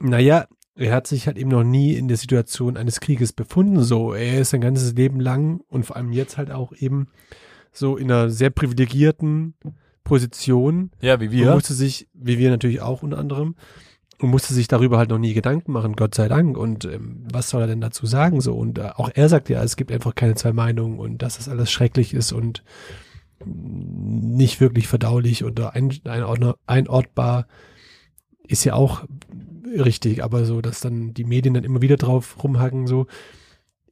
naja, 0.00 0.46
er 0.74 0.94
hat 0.94 1.06
sich 1.06 1.26
halt 1.26 1.36
eben 1.36 1.50
noch 1.50 1.64
nie 1.64 1.92
in 1.94 2.08
der 2.08 2.16
Situation 2.16 2.78
eines 2.78 3.00
Krieges 3.00 3.34
befunden, 3.34 3.82
so. 3.82 4.14
Er 4.14 4.40
ist 4.40 4.50
sein 4.50 4.62
ganzes 4.62 4.94
Leben 4.94 5.20
lang 5.20 5.60
und 5.68 5.84
vor 5.84 5.96
allem 5.96 6.12
jetzt 6.12 6.38
halt 6.38 6.50
auch 6.50 6.72
eben 6.74 7.08
so 7.72 7.96
in 7.98 8.10
einer 8.10 8.30
sehr 8.30 8.48
privilegierten 8.50 9.54
Position 10.02 10.90
Ja, 11.00 11.20
wie 11.20 11.30
wir. 11.30 11.52
musste 11.52 11.74
sich, 11.74 12.08
wie 12.14 12.38
wir 12.38 12.50
natürlich 12.50 12.80
auch 12.80 13.02
unter 13.02 13.18
anderem, 13.18 13.54
und 14.22 14.30
musste 14.30 14.54
sich 14.54 14.68
darüber 14.68 14.98
halt 14.98 15.10
noch 15.10 15.18
nie 15.18 15.34
Gedanken 15.34 15.72
machen, 15.72 15.96
Gott 15.96 16.14
sei 16.14 16.28
Dank. 16.28 16.56
Und 16.56 16.84
ähm, 16.84 17.26
was 17.32 17.50
soll 17.50 17.62
er 17.62 17.66
denn 17.66 17.80
dazu 17.80 18.06
sagen? 18.06 18.40
So 18.40 18.54
und 18.54 18.78
äh, 18.78 18.90
auch 18.94 19.10
er 19.12 19.28
sagt 19.28 19.48
ja, 19.48 19.62
es 19.62 19.76
gibt 19.76 19.92
einfach 19.92 20.14
keine 20.14 20.34
zwei 20.34 20.52
Meinungen 20.52 20.98
und 20.98 21.22
dass 21.22 21.36
das 21.36 21.48
alles 21.48 21.70
schrecklich 21.70 22.14
ist 22.14 22.32
und 22.32 22.62
nicht 23.44 24.60
wirklich 24.60 24.86
verdaulich 24.86 25.42
oder 25.44 25.74
ein, 25.74 25.90
einordner- 25.90 26.56
einordbar 26.66 27.48
ist 28.46 28.64
ja 28.64 28.74
auch 28.74 29.04
richtig, 29.66 30.22
aber 30.22 30.44
so, 30.44 30.60
dass 30.60 30.80
dann 30.80 31.12
die 31.14 31.24
Medien 31.24 31.54
dann 31.54 31.64
immer 31.64 31.82
wieder 31.82 31.96
drauf 31.96 32.42
rumhacken, 32.42 32.86
so 32.86 33.06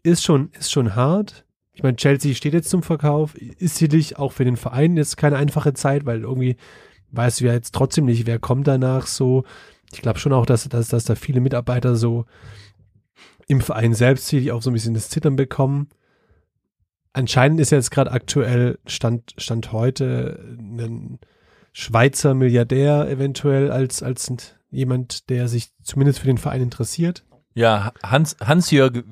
ist 0.03 0.23
schon, 0.23 0.51
ist 0.59 0.71
schon 0.71 0.95
hart. 0.95 1.45
Ich 1.73 1.83
meine, 1.83 1.97
Chelsea 1.97 2.35
steht 2.35 2.53
jetzt 2.53 2.71
zum 2.71 2.83
Verkauf, 2.83 3.35
ist 3.35 3.77
sicherlich 3.77 4.19
auch 4.19 4.33
für 4.33 4.45
den 4.45 4.57
Verein 4.57 4.97
jetzt 4.97 5.17
keine 5.17 5.37
einfache 5.37 5.73
Zeit, 5.73 6.07
weil 6.07 6.21
irgendwie 6.21 6.57
weißt 7.13 7.41
du 7.41 7.47
ja 7.47 7.53
jetzt 7.53 7.75
trotzdem 7.75 8.05
nicht, 8.05 8.27
wer 8.27 8.39
kommt 8.39 8.69
danach 8.69 9.07
so. 9.07 9.45
Ich 9.93 10.03
glaube 10.03 10.19
schon 10.19 10.33
auch, 10.33 10.47
dass, 10.47 10.69
dass, 10.69 10.89
dass 10.89 11.05
da 11.05 11.15
viele 11.15 11.41
Mitarbeiter 11.41 11.97
so 11.97 12.27
im 13.49 13.61
Verein 13.61 13.95
selbst 13.95 14.29
sicherlich 14.29 14.53
auch 14.53 14.63
so 14.63 14.71
ein 14.71 14.75
bisschen 14.75 14.95
das 14.95 15.09
Zittern 15.09 15.37
bekommen. 15.37 15.89
Anscheinend 17.13 17.61
ist 17.61 17.71
jetzt 17.71 17.91
gerade 17.91 18.13
aktuell 18.13 18.79
Stand, 18.87 19.35
Stand 19.37 19.73
heute 19.73 20.57
ein 20.59 21.19
Schweizer 21.73 22.35
Milliardär 22.35 23.09
eventuell 23.09 23.73
als, 23.73 24.03
als 24.03 24.33
jemand, 24.71 25.29
der 25.29 25.49
sich 25.49 25.73
zumindest 25.83 26.21
für 26.21 26.27
den 26.27 26.39
Verein 26.39 26.63
interessiert. 26.63 27.25
Ja, 27.55 27.93
Hans, 28.05 28.37
Hans-Jörg 28.41 29.03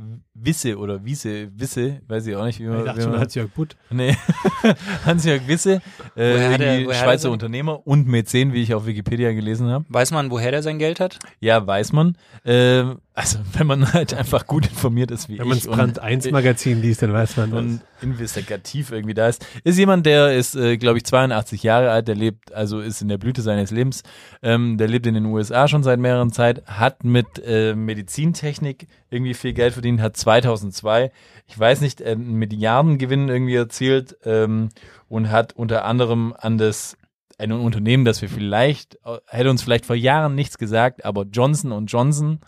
Wisse 0.41 0.79
oder 0.79 1.05
Wiese, 1.05 1.49
Wisse, 1.57 2.01
weiß 2.09 2.27
ich 2.27 2.37
auch 2.37 2.45
nicht, 2.45 2.61
wie 2.61 2.65
man, 2.65 2.79
Ich 2.81 2.85
dachte 2.85 3.03
schon, 3.03 3.11
man 3.13 3.21
Hans-Jörg 3.21 3.51
Butt. 3.51 3.77
Nee, 3.91 4.15
Hans-Jörg 5.05 5.47
Wisse, 5.47 5.75
äh, 5.75 5.81
Woher 6.17 6.51
hat 6.53 6.61
er- 6.61 6.67
irgendwie 6.67 6.87
woher 6.87 6.97
hat 6.99 7.03
er 7.03 7.09
Schweizer 7.09 7.31
Unternehmer 7.31 7.87
und 7.87 8.07
Mäzen, 8.07 8.53
wie 8.53 8.63
ich 8.63 8.75
auf 8.75 8.87
Wikipedia 8.87 9.33
gelesen 9.33 9.69
habe. 9.69 9.85
Weiß 9.89 10.11
man, 10.11 10.31
woher 10.31 10.51
der 10.51 10.63
sein 10.63 10.79
Geld 10.79 11.01
hat? 11.01 11.19
Ja, 11.41 11.67
weiß 11.67 11.93
man. 11.93 12.17
Ähm, 12.45 12.99
also 13.15 13.39
wenn 13.55 13.67
man 13.67 13.93
halt 13.93 14.15
einfach 14.15 14.47
gut 14.47 14.67
informiert 14.67 15.11
ist 15.11 15.29
wie 15.29 15.39
Wenn 15.41 15.49
man 15.49 15.57
ich 15.59 15.65
das 15.65 15.75
Brand 15.75 15.99
1 15.99 16.31
Magazin 16.31 16.81
liest, 16.81 17.03
dann 17.03 17.13
weiß 17.13 17.37
man 17.37 17.53
und 17.53 17.81
das. 17.81 18.03
investigativ 18.05 18.93
irgendwie 18.93 19.15
da 19.15 19.27
ist. 19.29 19.45
Ist 19.65 19.77
jemand, 19.77 20.07
der 20.07 20.37
ist, 20.37 20.55
äh, 20.55 20.77
glaube 20.77 20.99
ich, 20.99 21.05
82 21.05 21.65
Jahre 21.65 21.91
alt, 21.91 22.07
der 22.07 22.15
lebt, 22.15 22.53
also 22.53 22.79
ist 22.81 23.03
in 23.03 23.09
der 23.09 23.19
Blüte 23.19 23.43
seines 23.43 23.73
Lebens, 23.73 24.05
ähm, 24.43 24.79
der 24.79 24.87
lebt 24.87 25.05
in 25.07 25.15
den 25.15 25.25
USA 25.27 25.67
schon 25.67 25.83
seit 25.83 25.99
mehreren 25.99 26.31
Zeit, 26.31 26.63
hat 26.67 27.03
mit 27.03 27.27
äh, 27.45 27.75
Medizintechnik 27.75 28.87
irgendwie 29.11 29.35
viel 29.35 29.53
Geld 29.53 29.73
verdient, 29.73 30.01
hat 30.01 30.17
2002, 30.29 31.11
ich 31.47 31.59
weiß 31.59 31.81
nicht, 31.81 32.01
äh, 32.01 32.11
einen 32.11 32.35
Milliardengewinn 32.35 33.29
irgendwie 33.29 33.55
erzielt 33.55 34.17
ähm, 34.25 34.69
und 35.09 35.31
hat 35.31 35.55
unter 35.55 35.85
anderem 35.85 36.35
an 36.39 36.59
das 36.59 36.99
ein 37.39 37.53
Unternehmen, 37.53 38.05
das 38.05 38.21
wir 38.21 38.29
vielleicht, 38.29 38.97
äh, 39.07 39.19
hätte 39.27 39.49
uns 39.49 39.63
vielleicht 39.63 39.87
vor 39.87 39.97
Jahren 39.97 40.35
nichts 40.35 40.59
gesagt, 40.59 41.05
aber 41.05 41.25
Johnson 41.25 41.73
Johnson 41.91 42.41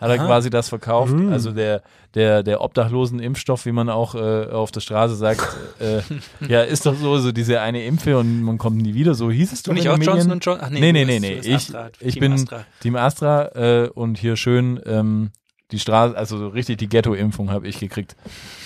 hat 0.00 0.10
er 0.10 0.20
Aha. 0.20 0.26
quasi 0.26 0.50
das 0.50 0.68
verkauft. 0.68 1.14
Mhm. 1.14 1.32
Also 1.32 1.52
der, 1.52 1.82
der, 2.14 2.42
der 2.42 2.60
obdachlosen 2.60 3.20
Impfstoff, 3.20 3.64
wie 3.64 3.72
man 3.72 3.88
auch 3.88 4.14
äh, 4.14 4.46
auf 4.46 4.70
der 4.70 4.80
Straße 4.80 5.16
sagt, 5.16 5.40
äh, 5.80 6.02
ja, 6.48 6.62
ist 6.62 6.86
doch 6.86 6.94
so, 6.94 7.18
so 7.18 7.32
diese 7.32 7.60
eine 7.60 7.84
Impfe 7.84 8.18
und 8.18 8.42
man 8.42 8.58
kommt 8.58 8.76
nie 8.76 8.94
wieder. 8.94 9.14
So 9.14 9.30
hieß 9.30 9.52
es 9.52 9.62
Du 9.62 9.70
doch 9.70 9.76
nicht 9.76 9.88
auch 9.88 9.96
Medien. 9.96 10.18
Johnson 10.18 10.40
Johnson? 10.40 10.72
Nee, 10.72 10.92
nee, 10.92 11.04
nee, 11.04 11.20
nee. 11.20 11.34
bist 11.36 11.48
Ich, 11.48 11.54
Astra, 11.54 11.90
ich 12.00 12.14
Team 12.14 12.20
bin 12.20 12.32
Astra. 12.34 12.64
Team 12.80 12.96
Astra 12.96 13.46
äh, 13.54 13.88
und 13.88 14.18
hier 14.18 14.36
schön 14.36 14.80
ähm, 14.84 15.30
die 15.70 15.78
Straße, 15.78 16.16
also 16.16 16.38
so 16.38 16.48
richtig 16.48 16.78
die 16.78 16.88
Ghetto-Impfung 16.88 17.50
habe 17.50 17.68
ich 17.68 17.78
gekriegt. 17.78 18.16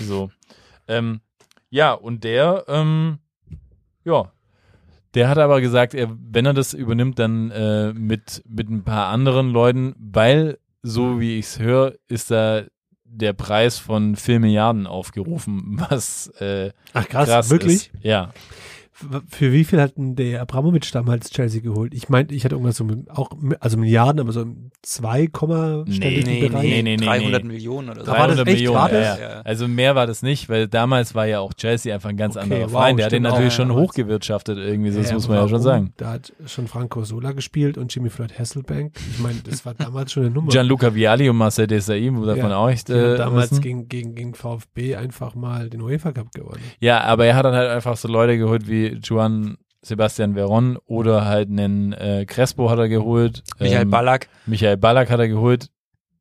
So. 0.00 0.30
Ähm, 0.86 1.20
ja, 1.70 1.92
und 1.92 2.24
der, 2.24 2.64
ähm, 2.68 3.18
ja, 4.04 4.32
der 5.14 5.28
hat 5.28 5.38
aber 5.38 5.60
gesagt, 5.60 5.94
er, 5.94 6.10
wenn 6.18 6.46
er 6.46 6.54
das 6.54 6.74
übernimmt, 6.74 7.18
dann 7.18 7.50
äh, 7.50 7.92
mit, 7.92 8.42
mit 8.48 8.68
ein 8.68 8.84
paar 8.84 9.08
anderen 9.08 9.50
Leuten, 9.50 9.94
weil, 9.98 10.58
so 10.82 11.20
wie 11.20 11.38
ich 11.38 11.46
es 11.46 11.58
höre, 11.58 11.94
ist 12.08 12.30
da 12.30 12.62
der 13.04 13.32
Preis 13.32 13.78
von 13.78 14.16
4 14.16 14.40
Milliarden 14.40 14.86
aufgerufen, 14.86 15.82
was 15.88 16.28
äh, 16.40 16.72
Ach 16.92 17.08
krass, 17.08 17.28
krass 17.28 17.50
wirklich? 17.50 17.74
ist. 17.74 17.90
Ja. 18.02 18.32
Für 19.28 19.52
wie 19.52 19.64
viel 19.64 19.80
hat 19.80 19.96
denn 19.96 20.16
der 20.16 20.42
Abramovic 20.42 20.90
damals 20.92 21.30
Chelsea 21.30 21.60
geholt? 21.60 21.94
Ich 21.94 22.08
meinte, 22.08 22.34
ich 22.34 22.44
hatte 22.44 22.54
irgendwas 22.56 22.76
so, 22.76 22.84
mit- 22.84 23.08
auch, 23.10 23.30
also 23.60 23.76
Milliarden, 23.78 24.20
aber 24.20 24.32
so 24.32 24.42
im 24.42 24.70
2, 24.82 25.28
stelligen 25.88 26.32
Nee, 26.32 26.48
Bereich. 26.48 26.62
nee, 26.64 26.82
nee, 26.82 26.96
nee, 26.96 27.04
300 27.04 27.44
nee. 27.44 27.52
Millionen 27.52 27.90
oder 27.90 28.00
so. 28.04 28.10
Da 28.10 28.18
war 28.18 28.26
das 28.28 28.36
300 28.36 28.48
echt, 28.48 28.56
Millionen, 28.56 28.76
war 28.78 28.92
ja, 28.92 28.98
das? 29.00 29.18
ja. 29.20 29.28
Ja. 29.28 29.40
Also 29.42 29.68
mehr 29.68 29.94
war 29.94 30.06
das 30.06 30.22
nicht, 30.22 30.48
weil 30.48 30.66
damals 30.68 31.14
war 31.14 31.26
ja 31.26 31.40
auch 31.40 31.54
Chelsea 31.54 31.94
einfach 31.94 32.08
ein 32.08 32.16
ganz 32.16 32.36
Okay, 32.36 32.44
anderer 32.44 32.62
wow, 32.64 32.70
Verein. 32.72 32.96
Der 32.96 33.06
hat 33.06 33.12
den 33.12 33.22
natürlich 33.22 33.52
auch, 33.52 33.56
schon 33.56 33.68
ja. 33.70 33.74
hochgewirtschaftet 33.76 34.58
irgendwie, 34.58 34.90
das 34.90 35.08
Ja, 35.08 35.14
muss 35.14 35.28
man 35.28 35.38
ja 35.38 35.48
schon 35.48 35.62
sagen. 35.62 35.92
Da 35.96 36.10
hat 36.12 36.32
schon 36.46 36.66
Franco 36.66 37.04
Sola 37.04 37.32
gespielt 37.32 37.78
und 37.78 37.94
Jimmy 37.94 38.10
Floyd 38.10 38.36
Hasselbank. 38.38 38.96
Ich 39.12 39.18
meine, 39.20 39.38
das 39.48 39.64
war 39.64 39.74
damals 39.74 40.12
schon 40.12 40.24
eine 40.24 40.32
Nummer. 40.32 40.48
Gianluca 40.50 40.94
Vialli 40.94 41.28
und 41.28 41.36
Marcel 41.36 41.66
Desailly, 41.66 42.14
wo 42.16 42.24
davon 42.24 42.50
Ja, 42.50 42.56
auch 42.56 42.68
echt 42.68 42.90
äh, 42.90 43.16
damals 43.16 43.52
wissen. 43.52 43.62
gegen, 43.62 43.88
gegen, 43.88 44.14
gegen 44.14 44.34
VfB 44.34 44.96
einfach 44.96 45.34
mal 45.34 45.70
den 45.70 45.82
UEFA 45.82 46.12
Cup 46.12 46.32
gewonnen. 46.32 46.62
Ja, 46.80 47.00
aber 47.02 47.26
er 47.26 47.36
hat 47.36 47.44
dann 47.44 47.54
halt 47.54 47.70
einfach 47.70 47.96
so 47.96 48.08
Leute 48.08 48.36
geholt 48.38 48.68
wie 48.68 48.87
Juan 49.02 49.58
Sebastian 49.82 50.34
Veron 50.34 50.76
oder 50.86 51.24
halt 51.24 51.48
einen 51.48 51.92
äh, 51.92 52.24
Crespo 52.26 52.68
hat 52.70 52.78
er 52.78 52.88
geholt. 52.88 53.42
Michael 53.60 53.82
ähm, 53.82 53.90
Ballack. 53.90 54.28
Michael 54.46 54.76
Ballack 54.76 55.10
hat 55.10 55.20
er 55.20 55.28
geholt. 55.28 55.70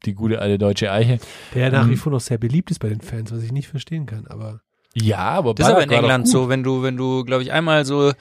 Die 0.06 0.14
gute 0.14 0.40
alte 0.40 0.58
deutsche 0.60 0.92
Eiche. 0.92 1.18
Der 1.56 1.72
nach 1.72 1.90
wie 1.90 1.96
vor 1.96 2.12
noch 2.12 2.20
sehr 2.22 2.38
beliebt 2.38 2.70
ist 2.70 2.80
bei 2.80 2.90
den 2.90 3.02
Fans, 3.02 3.32
was 3.32 3.42
ich 3.42 3.52
nicht 3.52 3.68
verstehen 3.68 4.06
kann. 4.06 4.28
Aber 4.28 4.62
Ja, 4.94 5.18
aber 5.18 5.56
Das 5.56 5.66
ist 5.68 5.72
aber 5.72 5.80
Ballack 5.82 5.92
in 5.92 5.98
England 6.04 6.28
so, 6.28 6.50
wenn 6.50 6.62
du, 6.64 6.84
wenn 6.84 6.98
du, 6.98 7.24
glaube 7.24 7.42
ich, 7.44 7.52
einmal 7.52 7.84
so 7.84 8.14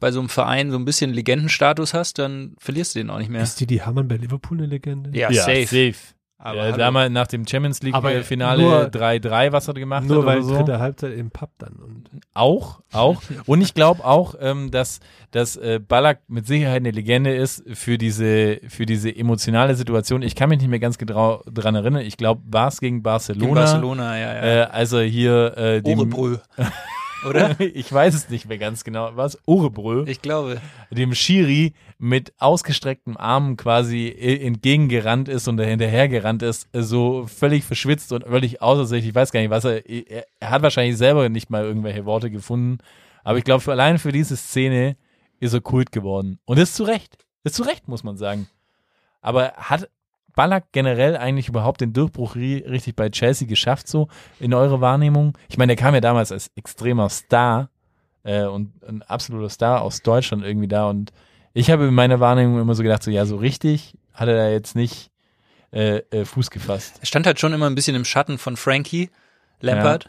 bei 0.00 0.10
so 0.10 0.20
einem 0.20 0.28
Verein 0.30 0.70
so 0.70 0.78
ein 0.78 0.84
bisschen 0.84 1.12
Legendenstatus 1.12 1.92
hast, 1.92 2.18
dann 2.18 2.54
verlierst 2.58 2.94
du 2.94 3.00
den 3.00 3.10
auch 3.10 3.18
nicht 3.18 3.30
mehr. 3.30 3.42
ist 3.42 3.60
Didi 3.60 3.78
Hamann 3.78 4.08
bei 4.08 4.16
Liverpool 4.16 4.56
eine 4.58 4.66
Legende? 4.66 5.10
Ja, 5.16 5.30
Ja, 5.30 5.42
safe. 5.42 5.66
safe. 5.66 6.14
Aber 6.40 6.68
ja, 6.68 6.76
damals 6.76 7.10
nach 7.10 7.26
dem 7.26 7.44
Champions 7.48 7.82
League 7.82 7.94
Aber 7.96 8.14
äh, 8.14 8.22
Finale 8.22 8.62
nur- 8.62 8.82
3-3, 8.84 9.50
was 9.50 9.66
er 9.66 9.74
gemacht 9.74 10.04
Nur 10.04 10.18
hat 10.18 10.26
weil 10.26 10.38
oder 10.38 10.46
so. 10.46 10.54
dritte 10.54 10.78
Halbzeit 10.78 11.12
im 11.14 11.32
Pub 11.32 11.50
dann. 11.58 11.72
Und 11.74 12.08
Auch, 12.32 12.80
auch. 12.92 13.20
Und 13.46 13.60
ich 13.60 13.74
glaube 13.74 14.04
auch, 14.04 14.36
ähm, 14.40 14.70
dass, 14.70 15.00
dass 15.32 15.56
äh, 15.56 15.80
Ballack 15.80 16.20
mit 16.28 16.46
Sicherheit 16.46 16.76
eine 16.76 16.92
Legende 16.92 17.34
ist 17.34 17.64
für 17.72 17.98
diese, 17.98 18.60
für 18.68 18.86
diese 18.86 19.14
emotionale 19.14 19.74
Situation. 19.74 20.22
Ich 20.22 20.36
kann 20.36 20.48
mich 20.50 20.60
nicht 20.60 20.68
mehr 20.70 20.78
ganz 20.78 20.96
genau 20.96 21.42
dran 21.52 21.74
erinnern. 21.74 22.02
Ich 22.02 22.16
glaube, 22.16 22.40
war 22.46 22.68
es 22.68 22.78
gegen 22.80 23.02
Barcelona, 23.02 23.44
Gegen 23.44 23.54
Barcelona, 23.56 24.16
ja, 24.18 24.34
ja. 24.34 24.42
Äh, 24.42 24.66
als 24.70 24.92
er 24.92 25.02
hier 25.02 25.56
äh, 25.58 25.82
dem. 25.82 25.98
Oder? 27.26 27.58
ich 27.60 27.92
weiß 27.92 28.14
es 28.14 28.28
nicht 28.28 28.48
mehr 28.48 28.58
ganz 28.58 28.84
genau, 28.84 29.10
was 29.14 29.38
Orebrö, 29.46 30.04
Ich 30.06 30.22
glaube. 30.22 30.60
dem 30.90 31.14
Schiri 31.14 31.74
mit 31.98 32.32
ausgestrecktem 32.38 33.16
Armen 33.16 33.56
quasi 33.56 34.14
entgegengerannt 34.42 35.28
ist 35.28 35.48
und 35.48 35.56
dahinterher 35.56 36.08
gerannt 36.08 36.42
ist, 36.42 36.68
so 36.72 37.26
völlig 37.26 37.64
verschwitzt 37.64 38.12
und 38.12 38.24
völlig 38.24 38.62
außer 38.62 38.86
sich. 38.86 39.06
Ich 39.06 39.14
weiß 39.14 39.32
gar 39.32 39.40
nicht, 39.40 39.50
was 39.50 39.64
er, 39.64 39.88
er, 39.88 40.26
er 40.40 40.50
hat 40.50 40.62
wahrscheinlich 40.62 40.96
selber 40.96 41.28
nicht 41.28 41.50
mal 41.50 41.64
irgendwelche 41.64 42.04
Worte 42.04 42.30
gefunden, 42.30 42.78
aber 43.24 43.38
ich 43.38 43.44
glaube, 43.44 43.60
für, 43.60 43.72
allein 43.72 43.98
für 43.98 44.12
diese 44.12 44.36
Szene 44.36 44.96
ist 45.40 45.52
er 45.54 45.60
Kult 45.60 45.92
geworden. 45.92 46.38
Und 46.44 46.58
das 46.58 46.70
ist 46.70 46.76
zu 46.76 46.84
Recht. 46.84 47.18
Das 47.42 47.52
ist 47.52 47.56
zu 47.56 47.62
Recht, 47.64 47.88
muss 47.88 48.04
man 48.04 48.16
sagen. 48.16 48.48
Aber 49.20 49.52
hat 49.54 49.88
Ballack 50.38 50.70
generell 50.72 51.16
eigentlich 51.16 51.48
überhaupt 51.48 51.80
den 51.80 51.92
Durchbruch 51.92 52.36
ri- 52.36 52.64
richtig 52.68 52.94
bei 52.94 53.08
Chelsea 53.10 53.48
geschafft, 53.48 53.88
so 53.88 54.06
in 54.38 54.54
eurer 54.54 54.80
Wahrnehmung? 54.80 55.36
Ich 55.48 55.58
meine, 55.58 55.74
der 55.74 55.82
kam 55.84 55.94
ja 55.94 56.00
damals 56.00 56.30
als 56.30 56.50
extremer 56.54 57.08
Star 57.08 57.70
äh, 58.22 58.44
und 58.44 58.70
ein 58.86 59.02
absoluter 59.02 59.48
Star 59.50 59.82
aus 59.82 60.00
Deutschland 60.02 60.44
irgendwie 60.44 60.68
da 60.68 60.86
und 60.88 61.12
ich 61.54 61.70
habe 61.72 61.86
in 61.86 61.94
meiner 61.94 62.20
Wahrnehmung 62.20 62.60
immer 62.60 62.74
so 62.76 62.84
gedacht, 62.84 63.02
so 63.02 63.10
ja, 63.10 63.26
so 63.26 63.36
richtig 63.36 63.94
hat 64.14 64.28
er 64.28 64.36
da 64.36 64.48
jetzt 64.48 64.76
nicht 64.76 65.10
äh, 65.72 65.98
äh, 66.10 66.24
Fuß 66.24 66.50
gefasst. 66.50 66.98
Er 67.00 67.06
stand 67.06 67.26
halt 67.26 67.40
schon 67.40 67.52
immer 67.52 67.66
ein 67.66 67.74
bisschen 67.74 67.96
im 67.96 68.04
Schatten 68.04 68.38
von 68.38 68.56
Frankie 68.56 69.10
Lampard. 69.60 70.08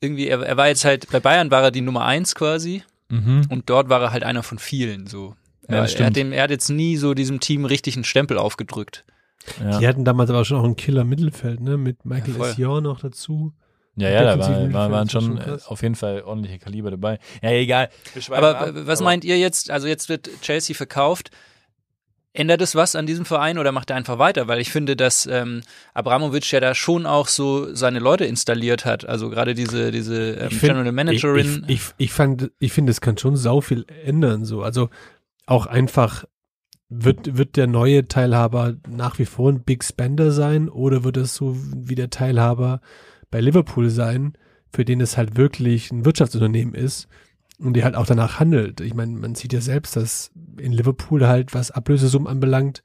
Irgendwie, 0.00 0.28
er, 0.28 0.40
er 0.40 0.56
war 0.56 0.68
jetzt 0.68 0.84
halt, 0.86 1.10
bei 1.12 1.20
Bayern 1.20 1.50
war 1.50 1.62
er 1.62 1.70
die 1.70 1.82
Nummer 1.82 2.04
eins 2.06 2.34
quasi 2.34 2.82
Mhm. 3.10 3.42
und 3.50 3.68
dort 3.68 3.90
war 3.90 4.00
er 4.00 4.12
halt 4.12 4.24
einer 4.24 4.42
von 4.42 4.58
vielen 4.58 5.06
so. 5.06 5.34
Ja, 5.68 5.84
er, 5.84 6.06
hat 6.06 6.16
dem, 6.16 6.32
er 6.32 6.44
hat 6.44 6.50
jetzt 6.50 6.70
nie 6.70 6.96
so 6.96 7.12
diesem 7.12 7.40
Team 7.40 7.66
richtig 7.66 7.94
einen 7.96 8.04
Stempel 8.04 8.38
aufgedrückt. 8.38 9.04
Ja, 9.60 9.78
die 9.78 9.88
hatten 9.88 10.04
damals 10.04 10.30
aber 10.30 10.44
schon 10.44 10.58
auch 10.60 10.64
ein 10.64 10.76
Killer-Mittelfeld, 10.76 11.60
ne? 11.60 11.76
Mit 11.76 12.04
Michael 12.04 12.36
Ja. 12.38 12.46
Essior 12.50 12.80
noch 12.80 13.00
dazu. 13.00 13.52
ja, 13.96 14.08
ja 14.10 14.22
da 14.24 14.36
defensiven 14.36 14.72
war, 14.72 14.90
war, 14.90 14.90
waren 14.98 15.06
ist 15.06 15.12
schon 15.12 15.22
schon 15.22 15.38
äh, 15.38 15.58
auf 15.66 15.82
jeden 15.82 15.94
Fall 15.94 16.22
ordentliche 16.22 16.58
Kaliber 16.58 16.90
dabei. 16.90 17.18
Ja, 17.42 17.50
egal. 17.50 17.88
Aber 18.30 18.74
w- 18.74 18.86
was 18.86 19.00
meint 19.00 19.24
ihr 19.24 19.38
jetzt? 19.38 19.70
Also 19.70 19.86
jetzt 19.88 20.08
wird 20.08 20.30
Chelsea 20.42 20.74
verkauft. 20.76 21.30
Ändert 22.34 22.62
es 22.62 22.74
was 22.74 22.96
an 22.96 23.04
diesem 23.04 23.26
Verein 23.26 23.58
oder 23.58 23.72
macht 23.72 23.90
er 23.90 23.96
einfach 23.96 24.18
weiter? 24.18 24.48
Weil 24.48 24.58
ich 24.58 24.70
finde, 24.70 24.96
dass 24.96 25.26
ähm, 25.26 25.60
Abramovic 25.92 26.50
ja 26.50 26.60
da 26.60 26.74
schon 26.74 27.04
auch 27.04 27.28
so 27.28 27.74
seine 27.74 27.98
Leute 27.98 28.24
installiert 28.24 28.86
hat. 28.86 29.06
Also 29.06 29.28
gerade 29.28 29.52
diese, 29.52 29.90
diese 29.90 30.30
ähm, 30.36 30.48
Ich 30.50 30.56
find- 30.58 30.72
General 30.72 30.92
Managerin. 30.92 31.64
Ich, 31.68 31.74
ich, 31.74 31.82
ich, 31.98 32.12
fand, 32.12 32.50
ich 32.58 32.72
finde, 32.72 32.90
es 32.90 33.02
kann 33.02 33.18
schon 33.18 33.36
sau 33.36 33.60
viel 33.60 33.84
ändern, 34.06 34.46
so. 34.46 34.62
Also 34.62 34.88
auch 35.44 35.66
einfach, 35.66 36.24
wird, 36.94 37.36
wird 37.36 37.56
der 37.56 37.66
neue 37.66 38.06
Teilhaber 38.06 38.74
nach 38.88 39.18
wie 39.18 39.24
vor 39.24 39.50
ein 39.50 39.62
Big 39.62 39.82
Spender 39.82 40.30
sein 40.32 40.68
oder 40.68 41.04
wird 41.04 41.16
es 41.16 41.34
so 41.34 41.56
wie 41.56 41.94
der 41.94 42.10
Teilhaber 42.10 42.80
bei 43.30 43.40
Liverpool 43.40 43.88
sein, 43.88 44.34
für 44.72 44.84
den 44.84 45.00
es 45.00 45.16
halt 45.16 45.36
wirklich 45.36 45.90
ein 45.90 46.04
Wirtschaftsunternehmen 46.04 46.74
ist 46.74 47.08
und 47.58 47.74
die 47.74 47.84
halt 47.84 47.94
auch 47.94 48.06
danach 48.06 48.40
handelt. 48.40 48.80
Ich 48.80 48.94
meine, 48.94 49.12
man 49.12 49.34
sieht 49.34 49.52
ja 49.52 49.60
selbst, 49.60 49.96
dass 49.96 50.32
in 50.58 50.72
Liverpool 50.72 51.26
halt, 51.26 51.54
was 51.54 51.70
Ablösesummen 51.70 52.28
anbelangt, 52.28 52.82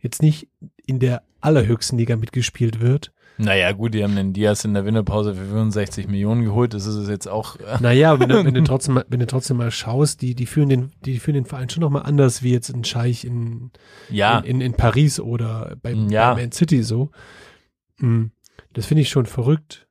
jetzt 0.00 0.22
nicht 0.22 0.48
in 0.86 1.00
der 1.00 1.22
allerhöchsten 1.40 1.98
Liga 1.98 2.16
mitgespielt 2.16 2.80
wird. 2.80 3.12
Naja, 3.38 3.70
gut, 3.72 3.94
die 3.94 4.02
haben 4.02 4.16
den 4.16 4.32
Diaz 4.32 4.64
in 4.64 4.74
der 4.74 4.84
Winterpause 4.84 5.32
für 5.34 5.44
65 5.44 6.08
Millionen 6.08 6.42
geholt. 6.44 6.74
Das 6.74 6.86
ist 6.86 6.96
es 6.96 7.08
jetzt 7.08 7.28
auch. 7.28 7.56
Äh, 7.56 7.78
Naja, 7.80 8.18
wenn 8.18 8.28
du, 8.28 8.44
wenn 8.44 8.54
du 8.54 8.62
trotzdem 8.64 8.94
mal, 8.94 9.04
wenn 9.08 9.20
du 9.20 9.26
trotzdem 9.26 9.56
mal 9.58 9.70
schaust, 9.70 10.22
die, 10.22 10.34
die 10.34 10.46
führen 10.46 10.68
den, 10.68 10.90
die 11.04 11.18
führen 11.20 11.34
den 11.36 11.44
Verein 11.44 11.68
schon 11.70 11.82
nochmal 11.82 12.02
anders 12.02 12.42
wie 12.42 12.52
jetzt 12.52 12.68
ein 12.70 12.84
Scheich 12.84 13.24
in, 13.24 13.70
ja, 14.10 14.38
in, 14.40 14.56
in, 14.56 14.60
in 14.60 14.72
Paris 14.74 15.20
oder 15.20 15.76
bei, 15.82 15.92
Ja. 15.92 16.34
bei 16.34 16.42
Man 16.42 16.52
City 16.52 16.82
so. 16.82 17.10
Hm. 18.00 18.32
Das 18.72 18.86
finde 18.86 19.02
ich 19.02 19.08
schon 19.08 19.26
verrückt. 19.26 19.86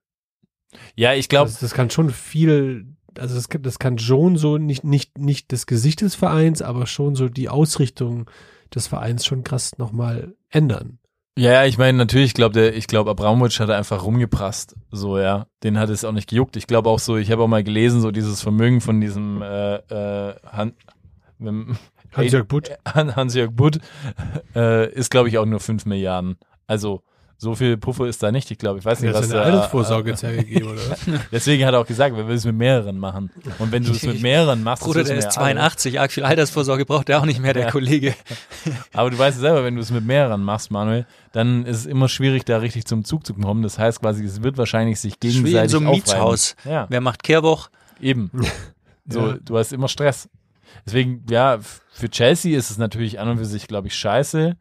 ja, 0.95 1.13
ich 1.13 1.29
glaube, 1.29 1.47
Also 1.49 1.59
das 1.61 1.73
kann 1.73 1.89
schon 1.89 2.09
viel, 2.09 2.85
also 3.17 3.33
das, 3.35 3.49
kann- 3.49 3.63
das 3.63 3.79
kann 3.79 3.97
schon 3.97 4.37
so 4.37 4.57
nicht, 4.57 4.83
nicht, 4.83 5.17
nicht 5.17 5.51
das 5.51 5.65
Gesicht 5.65 6.01
des 6.01 6.15
Vereins, 6.15 6.61
aber 6.61 6.85
schon 6.85 7.15
so 7.15 7.29
die 7.29 7.49
Ausrichtung 7.49 8.29
des 8.75 8.87
Vereins 8.87 9.25
schon 9.25 9.43
krass 9.43 9.77
nochmal 9.77 10.35
ändern. 10.49 10.99
Ja, 11.38 11.51
ja, 11.51 11.65
ich 11.65 11.77
meine, 11.77 12.00
natürlich, 12.00 12.29
ich 12.29 12.34
glaube, 12.34 12.70
ich 12.70 12.88
glaube, 12.88 13.12
Abramovic 13.12 13.60
hat 13.60 13.70
einfach 13.70 14.03
rumgeprasst. 14.03 14.75
So, 14.89 15.20
ja. 15.20 15.46
Den 15.63 15.77
hat 15.77 15.89
es 15.89 16.03
auch 16.03 16.12
nicht 16.12 16.27
gejuckt. 16.27 16.56
Ich 16.56 16.65
glaube 16.65 16.89
auch 16.89 16.98
so, 16.98 17.15
ich 17.15 17.32
habe 17.32 17.44
auch 17.44 17.48
mal 17.48 17.63
gelesen, 17.63 18.01
so 18.01 18.10
dieses 18.10 18.41
Vermögen 18.41 18.82
von 18.82 19.00
diesem 19.00 19.44
äh, 19.44 19.75
äh, 19.75 20.36
Han, 20.51 20.74
Hans-Jörg 22.12 22.48
Butt. 22.48 22.72
Han, 22.88 23.15
Hans-Jörg 23.15 23.51
Butt 23.51 23.79
äh, 24.56 24.91
ist, 24.91 25.12
glaube 25.12 25.29
ich, 25.29 25.38
auch 25.38 25.46
nur 25.46 25.60
5 25.60 25.86
Milliarden. 25.86 26.38
Also 26.65 27.03
So 27.39 27.53
viel 27.53 27.77
Puffer 27.77 28.08
ist 28.08 28.24
da 28.24 28.32
nicht. 28.32 28.50
Ich 28.50 28.58
glaube, 28.58 28.79
ich 28.79 28.86
weiß 28.86 29.00
nicht, 29.01 29.13
Ja, 29.13 29.20
was 29.20 29.27
seine 29.29 29.41
da, 29.41 29.46
Altersvorsorge 29.46 30.10
jetzt 30.10 30.24
hergegeben, 30.24 30.70
oder 30.70 30.82
was? 30.89 31.00
Deswegen 31.32 31.65
hat 31.65 31.74
er 31.75 31.82
auch 31.82 31.86
gesagt, 31.86 32.15
wir 32.15 32.27
will 32.27 32.36
es 32.36 32.46
mit 32.46 32.56
mehreren 32.56 32.98
machen. 32.98 33.29
Und 33.60 33.72
wenn 33.72 33.84
du 33.84 33.91
es 33.91 34.01
mit 34.01 34.24
mehreren 34.24 34.63
machst, 34.63 34.84
Bruder, 34.84 35.01
das 35.01 35.10
der 35.10 35.17
ist 35.20 35.36
wir 35.36 35.41
alle. 35.44 35.53
82, 35.53 36.00
arg 36.00 36.12
viel 36.12 36.24
Altersvorsorge 36.24 36.86
braucht 36.86 37.10
der 37.10 37.20
auch 37.20 37.25
nicht 37.25 37.39
mehr, 37.39 37.53
der 37.53 37.65
Ja. 37.65 37.72
Kollege. 37.72 38.15
Aber 38.94 39.12
du 39.12 39.20
weißt 39.20 39.36
es 39.38 39.41
selber, 39.41 39.63
wenn 39.63 39.75
du 39.75 39.82
es 39.82 39.91
mit 39.91 40.03
mehreren 40.03 40.41
machst, 40.44 40.72
Manuel, 40.72 41.06
dann 41.32 41.63
ist 41.67 41.77
es 41.77 41.86
immer 41.86 42.10
schwierig, 42.10 42.44
da 42.46 42.58
richtig 42.58 42.86
zum 42.86 43.03
Zug 43.06 43.24
zu 43.24 43.36
kommen. 43.36 43.62
Das 43.62 43.77
heißt 43.77 44.01
quasi, 44.01 44.24
es 44.25 44.41
wird 44.41 44.58
wahrscheinlich 44.58 45.00
sich 45.00 45.13
Wie 45.22 45.27
in 45.27 45.44
gegenseitig 45.44 45.72
so 45.72 45.77
einem 45.77 45.88
aufreiben. 45.89 46.03
Mietshaus. 46.06 46.56
Ja, 46.65 46.88
Wer 46.89 47.01
macht 47.01 47.22
Kehrwoch? 47.24 47.70
eben. 48.01 48.32
So, 49.10 49.27
Ja. 49.27 49.38
du 49.41 49.58
hast 49.58 49.72
immer 49.72 49.88
Stress. 49.88 50.27
Deswegen, 50.86 51.24
ja, 51.29 51.60
für 51.94 52.10
Chelsea 52.10 52.58
ist 52.58 52.72
es 52.72 52.77
natürlich 52.77 53.20
an 53.22 53.29
und 53.29 53.38
für 53.38 53.46
sich, 53.46 53.67
glaube 53.67 53.88
ich, 53.88 53.96
scheiße. 53.96 54.58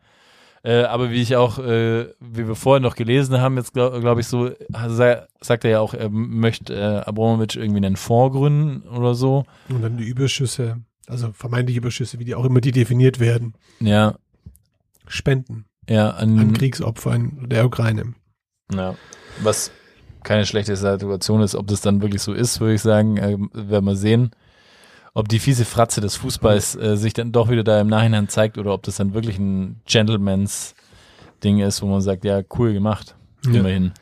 Äh, 0.66 0.82
aber 0.82 1.11
wie 1.11 1.23
ich 1.23 1.37
auch, 1.37 1.61
äh, 1.61 2.06
wie 2.18 2.49
wir 2.49 2.56
vorher 2.56 2.80
noch 2.80 2.96
gelesen 2.96 3.40
haben, 3.40 3.56
jetzt 3.56 3.73
glaube 3.73 4.00
glaub 4.00 4.18
ich 4.18 4.26
so, 4.26 4.50
sa- 4.88 5.28
sagt 5.40 5.64
er 5.64 5.70
ja 5.70 5.80
auch, 5.80 5.94
er 5.94 6.08
möchte 6.11 6.75
äh, 6.75 7.08
Abramovic 7.08 7.54
irgendwie 7.54 7.87
einen 7.87 7.94
Fonds 7.94 8.37
gründen 8.37 8.82
oder 8.88 9.14
so. 9.14 9.44
Und 9.68 9.82
dann 9.82 9.96
die 9.96 10.08
Überschüsse, 10.08 10.78
also 11.06 11.30
vermeintliche 11.32 11.78
Überschüsse, 11.78 12.18
wie 12.18 12.25
die 12.25 12.35
auch 12.35 12.44
immer 12.44 12.61
die 12.61 12.73
definiert 12.73 13.20
werden, 13.20 13.54
Ja, 13.78 14.16
spenden 15.06 15.66
ja, 15.88 16.11
an 16.11 16.37
an, 16.38 16.52
Kriegsopfer 16.52 17.14
in 17.14 17.49
der 17.49 17.64
Ukraine. 17.64 18.14
Ja, 18.75 18.96
was 19.42 19.70
keine 20.25 20.46
schlechte 20.46 20.75
Situation 20.75 21.42
ist. 21.42 21.54
Ob 21.54 21.68
das 21.68 21.80
dann 21.80 22.02
wirklich 22.02 22.23
so 22.23 22.32
ist, 22.32 22.58
würde 22.58 22.75
ich 22.75 22.82
sagen, 22.82 23.16
äh, 23.18 23.37
werden 23.52 23.85
wir 23.85 23.94
sehen. 23.94 24.32
Ob 25.16 25.30
die 25.30 25.38
fiese 25.38 25.64
Fratze 25.64 26.02
des 26.02 26.16
Fußballs 26.16 26.75
äh, 26.75 26.94
sich 26.99 27.14
dann 27.14 27.32
doch 27.32 27.49
wieder 27.49 27.64
da 27.64 27.80
im 27.80 27.87
Nachhinein 27.87 28.28
zeigt 28.28 28.58
oder 28.58 28.75
ob 28.75 28.82
das 28.82 28.96
dann 28.96 29.14
wirklich 29.14 29.38
ein 29.38 29.80
Gentleman's 29.87 30.75
Ding 31.42 31.58
ist, 31.58 31.80
wo 31.80 31.87
man 31.87 32.02
sagt, 32.02 32.26
ja, 32.26 32.42
cool 32.58 32.75
gemacht. 32.75 33.14
Ja. 33.46 33.61
Immerhin. 33.61 33.92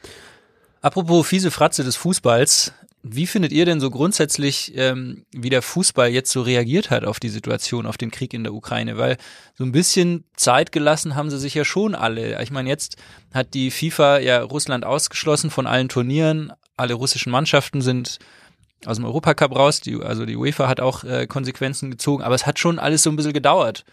Apropos 0.82 1.24
fiese 1.24 1.52
Fratze 1.52 1.84
des 1.84 1.94
Fußballs, 1.94 2.72
wie 3.04 3.28
findet 3.28 3.52
ihr 3.52 3.64
denn 3.64 3.78
so 3.78 3.90
grundsätzlich, 3.90 4.72
ähm, 4.74 5.24
wie 5.30 5.50
der 5.50 5.62
Fußball 5.62 6.08
jetzt 6.08 6.32
so 6.32 6.42
reagiert 6.42 6.90
hat 6.90 7.04
auf 7.04 7.20
die 7.20 7.28
Situation, 7.28 7.86
auf 7.86 7.96
den 7.96 8.10
Krieg 8.10 8.34
in 8.34 8.42
der 8.42 8.52
Ukraine? 8.52 8.98
Weil 8.98 9.16
so 9.56 9.62
ein 9.62 9.70
bisschen 9.70 10.24
Zeit 10.34 10.72
gelassen 10.72 11.14
haben 11.14 11.30
sie 11.30 11.38
sich 11.38 11.54
ja 11.54 11.64
schon 11.64 11.94
alle. 11.94 12.42
Ich 12.42 12.50
meine, 12.50 12.68
jetzt 12.68 12.96
hat 13.32 13.54
die 13.54 13.70
FIFA 13.70 14.18
ja 14.18 14.42
Russland 14.42 14.84
ausgeschlossen 14.84 15.50
von 15.50 15.68
allen 15.68 15.88
Turnieren. 15.88 16.52
Alle 16.76 16.94
russischen 16.94 17.30
Mannschaften 17.30 17.82
sind 17.82 18.18
aus 18.86 18.96
dem 18.96 19.04
Europacup 19.04 19.54
raus. 19.54 19.80
Die, 19.80 20.00
also 20.00 20.26
die 20.26 20.36
UEFA 20.36 20.68
hat 20.68 20.80
auch 20.80 21.04
äh, 21.04 21.26
Konsequenzen 21.26 21.90
gezogen. 21.90 22.22
Aber 22.22 22.34
es 22.34 22.46
hat 22.46 22.58
schon 22.58 22.78
alles 22.78 23.02
so 23.02 23.10
ein 23.10 23.16
bisschen 23.16 23.32
gedauert. 23.32 23.84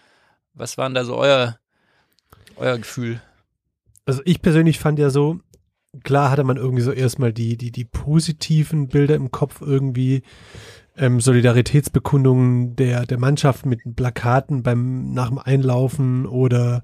Was 0.54 0.78
war 0.78 0.88
denn 0.88 0.96
da 0.96 1.06
so 1.06 1.16
euer, 1.16 1.58
euer 2.58 2.78
Gefühl? 2.78 3.22
Also 4.06 4.22
ich 4.26 4.42
persönlich 4.42 4.80
fand 4.80 5.00
ja 5.00 5.10
so, 5.10 5.40
klar 6.04 6.32
hatte 6.32 6.44
man 6.44 6.58
irgendwie 6.58 6.82
so 6.82 6.92
erstmal 6.92 7.32
die, 7.34 7.58
die, 7.58 7.72
die 7.72 7.86
positiven 7.86 8.88
Bilder 8.88 9.16
im 9.16 9.32
Kopf 9.32 9.62
irgendwie, 9.62 10.24
ähm, 10.98 11.20
Solidaritätsbekundungen 11.20 12.76
der, 12.76 13.06
der 13.06 13.20
Mannschaft 13.20 13.66
mit 13.66 13.82
Plakaten 13.96 14.64
beim, 14.64 15.14
nach 15.14 15.30
dem 15.30 15.40
Einlaufen 15.40 16.26
oder 16.26 16.84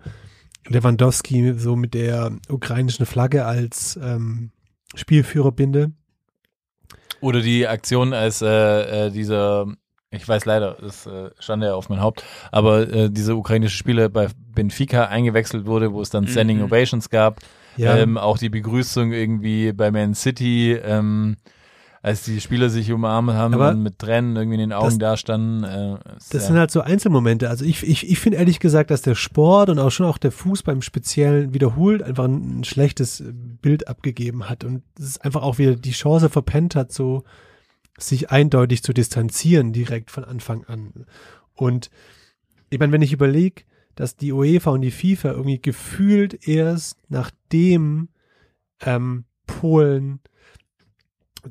Lewandowski 0.68 1.54
so 1.58 1.76
mit 1.76 1.94
der 1.94 2.32
ukrainischen 2.50 3.06
Flagge 3.06 3.46
als 3.46 4.00
ähm, 4.02 4.52
Spielführerbinde. 4.96 5.92
Oder 7.22 7.42
die 7.42 7.68
Aktion, 7.68 8.14
als 8.14 8.42
äh, 8.42 9.08
äh, 9.08 9.12
dieser, 9.12 9.66
ich 10.12 10.28
weiß 10.28 10.46
leider, 10.46 10.78
das 10.80 11.06
äh, 11.06 11.30
stand 11.40 11.64
ja 11.64 11.74
auf 11.74 11.90
mein 11.90 12.02
Haupt, 12.02 12.24
aber 12.52 12.88
äh, 12.92 13.10
dieser 13.10 13.36
ukrainische 13.36 13.78
Spieler 13.78 14.10
bei 14.10 14.28
Benfica 14.54 15.06
eingewechselt 15.06 15.66
wurde, 15.66 15.94
wo 15.94 16.02
es 16.02 16.10
dann 16.10 16.28
Standing 16.28 16.58
Mhm. 16.60 16.66
Ovations 16.66 17.10
gab. 17.10 17.40
Ja, 17.76 17.96
Ähm, 17.96 18.18
auch 18.18 18.38
die 18.40 18.50
Begrüßung 18.50 19.12
irgendwie 19.12 19.72
bei 19.72 19.92
Man 19.92 20.16
City, 20.16 20.74
ähm, 20.74 21.38
als 22.02 22.24
die 22.24 22.40
Spieler 22.42 22.70
sich 22.70 22.92
umarmt 22.92 23.32
haben 23.34 23.54
Aber 23.54 23.70
und 23.72 23.84
mit 23.84 24.00
Tränen 24.00 24.36
irgendwie 24.36 24.56
in 24.56 24.60
den 24.70 24.74
Augen 24.74 25.00
das- 25.00 25.22
dastanden. 25.22 25.64
Äh, 25.64 25.98
Das 26.32 26.48
sind 26.48 26.56
halt 26.58 26.72
so 26.72 26.82
Einzelmomente. 26.82 27.50
Also 27.50 27.66
ich, 27.66 27.84
ich, 27.84 28.10
ich 28.10 28.20
finde 28.20 28.38
ehrlich 28.38 28.60
gesagt, 28.60 28.92
dass 28.92 29.02
der 29.02 29.16
Sport 29.16 29.70
und 29.70 29.80
auch 29.80 29.90
schon 29.92 30.06
auch 30.06 30.18
der 30.18 30.32
Fußball 30.32 30.76
im 30.76 30.82
Speziellen 30.82 31.54
wiederholt 31.54 32.04
einfach 32.04 32.26
ein, 32.26 32.60
ein 32.60 32.64
schlechtes 32.64 33.24
Bild 33.62 33.88
abgegeben 33.88 34.50
hat 34.50 34.64
und 34.64 34.84
es 35.00 35.06
ist 35.06 35.26
einfach 35.26 35.42
auch 35.42 35.58
wieder 35.58 35.76
die 35.76 35.92
Chance 35.92 36.30
verpennt 36.30 36.76
hat, 36.76 36.92
so 36.94 37.24
sich 37.98 38.30
eindeutig 38.30 38.84
zu 38.84 38.94
distanzieren 38.94 39.74
direkt 39.74 40.12
von 40.12 40.24
Anfang 40.24 40.64
an. 40.66 40.94
Und 41.56 41.90
ich 42.70 42.78
meine, 42.80 42.92
wenn 42.92 43.02
ich 43.02 43.12
überlege, 43.14 43.64
dass 43.96 44.16
die 44.16 44.32
UEFA 44.32 44.70
und 44.70 44.82
die 44.82 44.92
FIFA 44.92 45.32
irgendwie 45.32 45.60
gefühlt 45.60 46.48
erst 46.48 47.00
nachdem 47.10 48.10
ähm, 48.82 49.26
Polen, 49.48 50.20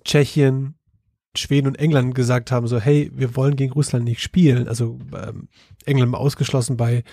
Tschechien, 0.04 0.74
Schweden 1.36 1.68
und 1.68 1.78
England 1.78 2.14
gesagt 2.14 2.50
haben, 2.50 2.66
so 2.66 2.80
hey, 2.80 3.10
wir 3.14 3.36
wollen 3.36 3.56
gegen 3.56 3.72
Russland 3.72 4.04
nicht 4.04 4.22
spielen. 4.22 4.68
Also 4.68 4.98
ähm, 5.14 5.48
England 5.84 6.12
mal 6.12 6.18
ausgeschlossen 6.18 6.76
bei 6.76 7.04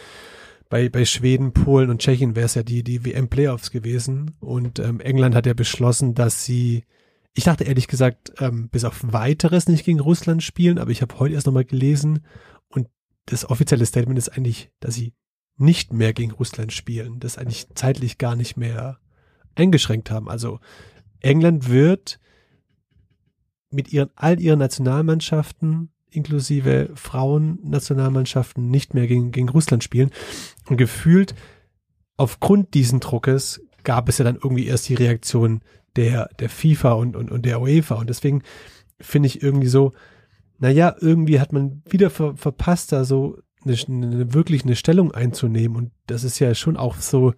bei, 0.74 0.90
bei 0.90 1.06
Schweden, 1.06 1.54
Polen 1.54 1.92
und 1.92 2.02
Tschechien 2.02 2.36
wäre 2.36 2.48
es 2.48 2.56
ja 2.56 2.64
die, 2.64 2.84
die 2.84 3.06
WM-Playoffs 3.06 3.70
gewesen. 3.70 4.36
Und 4.40 4.80
ähm, 4.80 5.00
England 5.02 5.36
hat 5.36 5.46
ja 5.46 5.54
beschlossen, 5.54 6.16
dass 6.16 6.46
sie, 6.46 6.84
ich 7.36 7.44
dachte 7.44 7.66
ehrlich 7.66 7.88
gesagt, 7.88 8.34
ähm, 8.40 8.70
bis 8.70 8.84
auf 8.84 9.02
weiteres 9.04 9.68
nicht 9.68 9.86
gegen 9.86 10.00
Russland 10.00 10.42
spielen, 10.42 10.80
aber 10.80 10.90
ich 10.90 11.04
habe 11.04 11.20
heute 11.20 11.36
erst 11.36 11.46
nochmal 11.46 11.66
gelesen 11.66 12.26
und 12.70 12.88
das 13.28 13.48
offizielle 13.48 13.86
Statement 13.86 14.18
ist 14.18 14.30
eigentlich, 14.30 14.72
dass 14.80 14.96
sie 14.96 15.14
nicht 15.58 15.94
mehr 15.94 16.12
gegen 16.12 16.32
Russland 16.32 16.74
spielen, 16.74 17.20
das 17.20 17.38
eigentlich 17.38 17.68
zeitlich 17.76 18.18
gar 18.18 18.36
nicht 18.36 18.58
mehr 18.58 18.98
eingeschränkt 19.54 20.10
haben. 20.10 20.28
Also 20.28 20.60
England 21.20 21.70
wird 21.70 22.20
mit 23.74 23.92
ihren, 23.92 24.10
all 24.16 24.40
ihren 24.40 24.60
Nationalmannschaften 24.60 25.90
inklusive 26.16 26.92
Frauen-Nationalmannschaften 26.94 28.70
nicht 28.70 28.94
mehr 28.94 29.08
gegen, 29.08 29.32
gegen 29.32 29.50
Russland 29.50 29.84
spielen. 29.84 30.12
Und 30.68 30.78
gefühlt 30.78 31.34
aufgrund 32.18 32.74
diesen 32.74 33.00
Druckes 33.00 33.62
gab 33.84 34.08
es 34.10 34.18
ja 34.18 34.26
dann 34.26 34.36
irgendwie 34.36 34.68
erst 34.68 34.88
die 34.90 34.96
Reaktion 34.96 35.62
der, 35.96 36.30
der 36.40 36.50
FIFA 36.50 36.94
und, 36.94 37.16
und, 37.16 37.32
und 37.32 37.46
der 37.46 37.62
UEFA. 37.62 37.96
Und 37.96 38.10
deswegen 38.10 38.44
finde 39.00 39.28
ich 39.28 39.42
irgendwie 39.42 39.68
so, 39.68 39.94
naja, 40.60 40.96
irgendwie 41.00 41.40
hat 41.40 41.52
man 41.52 41.82
wieder 41.90 42.10
ver, 42.10 42.36
verpasst, 42.38 42.92
da 42.92 43.04
so 43.04 43.38
eine, 43.66 43.76
eine, 43.88 44.34
wirklich 44.34 44.64
eine 44.64 44.76
Stellung 44.76 45.12
einzunehmen. 45.12 45.76
Und 45.76 45.92
das 46.08 46.24
ist 46.24 46.40
ja 46.40 46.54
schon 46.56 46.78
auch 46.78 46.96
so 46.98 47.34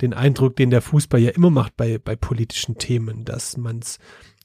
den 0.00 0.12
Eindruck, 0.12 0.56
den 0.56 0.70
der 0.70 0.82
Fußball 0.82 1.20
ja 1.20 1.30
immer 1.30 1.50
macht 1.50 1.76
bei, 1.76 1.98
bei 1.98 2.16
politischen 2.16 2.78
Themen, 2.78 3.24
dass 3.24 3.56
man 3.56 3.78
es 3.78 3.98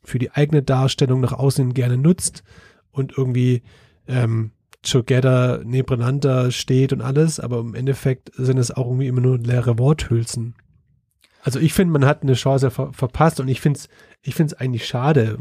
für 0.10 0.19
die 0.19 0.32
eigene 0.32 0.63
Darstellung 0.63 1.22
nach 1.22 1.34
außen 1.34 1.74
gerne 1.74 1.98
nutzt 1.98 2.43
und 2.91 3.17
irgendwie 3.17 3.62
ähm, 4.08 4.52
together 4.82 5.62
nebeneinander 5.63 6.52
steht 6.52 6.93
und 6.93 7.02
alles, 7.02 7.39
aber 7.39 7.60
im 7.60 7.76
Endeffekt 7.76 8.32
sind 8.36 8.58
es 8.58 8.72
auch 8.72 8.86
irgendwie 8.86 9.08
immer 9.08 9.22
nur 9.22 9.38
leere 9.38 9.78
Worthülsen. 9.78 10.56
Also 11.41 11.60
ich 11.60 11.74
finde, 11.74 11.93
man 11.93 12.06
hat 12.06 12.24
eine 12.24 12.34
Chance 12.34 12.69
ver 12.72 12.91
verpasst 12.93 13.39
und 13.39 13.48
ich 13.48 13.62
finde 13.62 13.80
es 13.80 13.89
ich 14.22 14.36
find's 14.36 14.54
eigentlich 14.54 14.86
schade. 14.86 15.39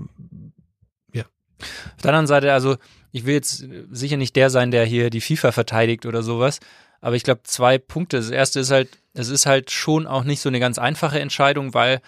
Auf 1.96 2.02
der 2.02 2.10
anderen 2.10 2.26
Seite, 2.26 2.52
also 2.52 2.76
ich 3.10 3.26
will 3.26 3.34
jetzt 3.34 3.66
sicher 3.90 4.16
nicht 4.16 4.36
der 4.36 4.50
sein, 4.50 4.70
der 4.70 4.84
hier 4.84 5.10
die 5.10 5.20
FIFA 5.20 5.52
verteidigt 5.52 6.06
oder 6.06 6.22
sowas, 6.22 6.60
aber 7.00 7.16
ich 7.16 7.24
glaube 7.24 7.42
zwei 7.44 7.78
Punkte. 7.78 8.16
Das 8.16 8.30
erste 8.30 8.60
ist 8.60 8.70
halt, 8.70 8.88
es 9.14 9.28
ist 9.28 9.46
halt 9.46 9.70
schon 9.70 10.06
auch 10.06 10.24
nicht 10.24 10.40
so 10.40 10.48
eine 10.48 10.60
ganz 10.60 10.78
einfache 10.78 11.20
Entscheidung, 11.20 11.74
weil 11.74 12.00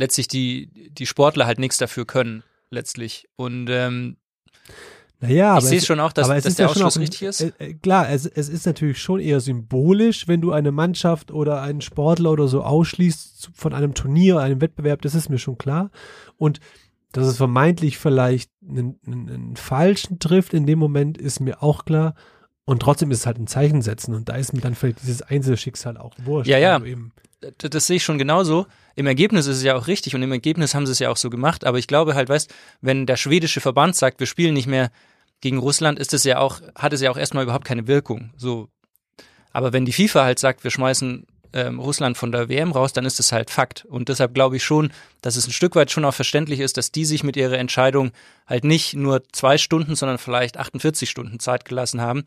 letztlich 0.00 0.26
die, 0.28 0.90
die 0.90 1.06
Sportler 1.06 1.46
halt 1.46 1.58
nichts 1.60 1.78
dafür 1.78 2.06
können, 2.06 2.42
letztlich. 2.70 3.28
Und 3.36 3.68
ähm, 3.70 4.16
Naja, 5.20 5.58
ich 5.58 5.64
sehe 5.64 5.78
es- 5.78 5.86
schon 5.86 6.00
auch, 6.00 6.12
dass, 6.12 6.24
aber 6.26 6.36
es 6.36 6.44
dass 6.44 6.52
ist 6.52 6.58
der 6.58 6.66
ja 6.66 6.70
Ausschluss 6.72 6.96
auch 6.96 7.00
richtig 7.00 7.22
ist. 7.22 7.40
Äh, 7.42 7.52
äh, 7.58 7.74
klar, 7.74 8.08
es, 8.10 8.24
es 8.26 8.48
ist 8.48 8.64
natürlich 8.66 8.98
schon 9.00 9.20
eher 9.20 9.40
symbolisch, 9.40 10.26
wenn 10.28 10.40
du 10.40 10.52
eine 10.52 10.72
Mannschaft 10.72 11.30
oder 11.30 11.60
einen 11.62 11.82
Sportler 11.82 12.30
oder 12.30 12.48
so 12.48 12.62
ausschließt 12.62 13.50
von 13.54 13.74
einem 13.74 13.94
Turnier, 13.94 14.38
einem 14.38 14.60
Wettbewerb, 14.60 15.02
das 15.02 15.14
ist 15.14 15.28
mir 15.28 15.38
schon 15.38 15.58
klar. 15.58 15.90
Und 16.38 16.58
dass 17.12 17.26
es 17.26 17.36
vermeintlich 17.36 17.98
vielleicht 17.98 18.50
einen, 18.66 18.98
einen, 19.06 19.28
einen 19.28 19.56
falschen 19.56 20.18
trifft 20.20 20.54
in 20.54 20.64
dem 20.64 20.78
Moment, 20.78 21.18
ist 21.18 21.40
mir 21.40 21.62
auch 21.62 21.84
klar. 21.84 22.14
Und 22.64 22.80
trotzdem 22.80 23.10
ist 23.10 23.18
es 23.20 23.26
halt 23.26 23.38
ein 23.38 23.48
Zeichen 23.48 23.82
setzen 23.82 24.14
und 24.14 24.28
da 24.28 24.36
ist 24.36 24.52
mir 24.52 24.60
dann 24.60 24.76
vielleicht 24.76 25.02
dieses 25.02 25.20
Einzelschicksal 25.22 25.96
auch 25.96 26.14
wurscht. 26.24 26.48
Ja, 26.48 26.56
ja. 26.58 26.78
Das, 27.40 27.70
das 27.70 27.86
sehe 27.86 27.96
ich 27.96 28.04
schon 28.04 28.18
genauso. 28.18 28.66
Im 28.96 29.06
Ergebnis 29.06 29.46
ist 29.46 29.58
es 29.58 29.62
ja 29.62 29.76
auch 29.76 29.86
richtig 29.86 30.14
und 30.14 30.22
im 30.22 30.32
Ergebnis 30.32 30.74
haben 30.74 30.86
sie 30.86 30.92
es 30.92 30.98
ja 30.98 31.10
auch 31.10 31.16
so 31.16 31.30
gemacht. 31.30 31.64
Aber 31.64 31.78
ich 31.78 31.86
glaube 31.86 32.14
halt, 32.14 32.28
weißt, 32.28 32.52
wenn 32.80 33.06
der 33.06 33.16
schwedische 33.16 33.60
Verband 33.60 33.96
sagt, 33.96 34.20
wir 34.20 34.26
spielen 34.26 34.54
nicht 34.54 34.66
mehr 34.66 34.90
gegen 35.40 35.58
Russland, 35.58 35.98
ist 35.98 36.12
es 36.12 36.24
ja 36.24 36.38
auch, 36.38 36.60
hat 36.74 36.92
es 36.92 37.00
ja 37.00 37.10
auch 37.10 37.16
erstmal 37.16 37.44
überhaupt 37.44 37.64
keine 37.64 37.86
Wirkung. 37.86 38.30
So. 38.36 38.68
Aber 39.52 39.72
wenn 39.72 39.84
die 39.84 39.92
FIFA 39.92 40.24
halt 40.24 40.38
sagt, 40.38 40.64
wir 40.64 40.70
schmeißen 40.70 41.26
ähm, 41.52 41.80
Russland 41.80 42.16
von 42.16 42.30
der 42.30 42.48
WM 42.48 42.72
raus, 42.72 42.92
dann 42.92 43.04
ist 43.04 43.18
das 43.18 43.32
halt 43.32 43.50
Fakt. 43.50 43.84
Und 43.86 44.08
deshalb 44.08 44.34
glaube 44.34 44.56
ich 44.56 44.64
schon, 44.64 44.92
dass 45.22 45.36
es 45.36 45.46
ein 45.46 45.52
Stück 45.52 45.74
weit 45.74 45.90
schon 45.90 46.04
auch 46.04 46.14
verständlich 46.14 46.60
ist, 46.60 46.76
dass 46.76 46.92
die 46.92 47.04
sich 47.04 47.24
mit 47.24 47.36
ihrer 47.36 47.58
Entscheidung 47.58 48.12
halt 48.46 48.64
nicht 48.64 48.94
nur 48.94 49.22
zwei 49.32 49.58
Stunden, 49.58 49.96
sondern 49.96 50.18
vielleicht 50.18 50.58
48 50.58 51.08
Stunden 51.08 51.40
Zeit 51.40 51.64
gelassen 51.64 52.00
haben. 52.00 52.24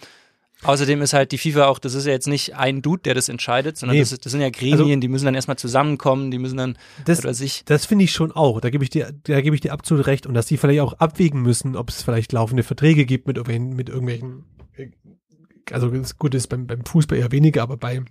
Außerdem 0.64 1.02
ist 1.02 1.14
halt 1.14 1.32
die 1.32 1.38
FIFA 1.38 1.66
auch, 1.68 1.80
das 1.80 1.94
ist 1.94 2.06
ja 2.06 2.12
jetzt 2.14 2.28
nicht 2.28 2.56
ein 2.56 2.82
Dude, 2.82 3.02
der 3.04 3.14
das 3.16 3.28
entscheidet, 3.30 3.78
sondern 3.78 3.96
Nee. 3.98 4.02
das, 4.02 4.18
das 4.18 4.32
sind 4.32 4.42
ja 4.42 4.50
Gremien, 4.50 4.80
Also- 4.80 4.96
die 5.00 5.08
müssen 5.08 5.26
dann 5.26 5.36
erstmal 5.36 5.58
zusammenkommen, 5.58 6.32
die 6.32 6.40
müssen 6.40 6.58
dann, 6.58 6.78
Das, 7.06 7.20
oder 7.20 7.34
sich, 7.34 7.64
das 7.66 7.86
finde 7.86 8.06
ich 8.06 8.12
schon 8.12 8.32
auch. 8.32 8.62
Da 8.62 8.70
gebe 8.70 8.84
ich 8.84 8.90
dir, 8.90 9.12
da 9.24 9.42
gebe 9.42 9.56
ich 9.56 9.62
dir 9.62 9.74
absolut 9.74 10.08
recht. 10.08 10.26
Und 10.26 10.34
dass 10.34 10.46
die 10.46 10.58
vielleicht 10.58 10.80
auch 10.82 10.94
abwägen 10.94 11.42
müssen, 11.42 11.76
ob 11.76 11.90
es 11.90 12.02
vielleicht 12.04 12.32
laufende 12.32 12.64
Verträge 12.64 13.06
gibt 13.06 13.28
mit 13.28 13.38
irgendwelchen, 13.38 13.76
mit 13.76 13.90
irgendwelchen, 13.90 14.46
äh, 14.78 14.88
also 15.72 15.90
das 15.90 16.18
Gute 16.18 16.38
ist 16.38 16.48
beim, 16.48 16.66
beim 16.68 16.86
Fußball 16.86 17.18
eher 17.18 17.32
weniger, 17.32 17.62
aber 17.64 17.78
bei, 17.78 18.02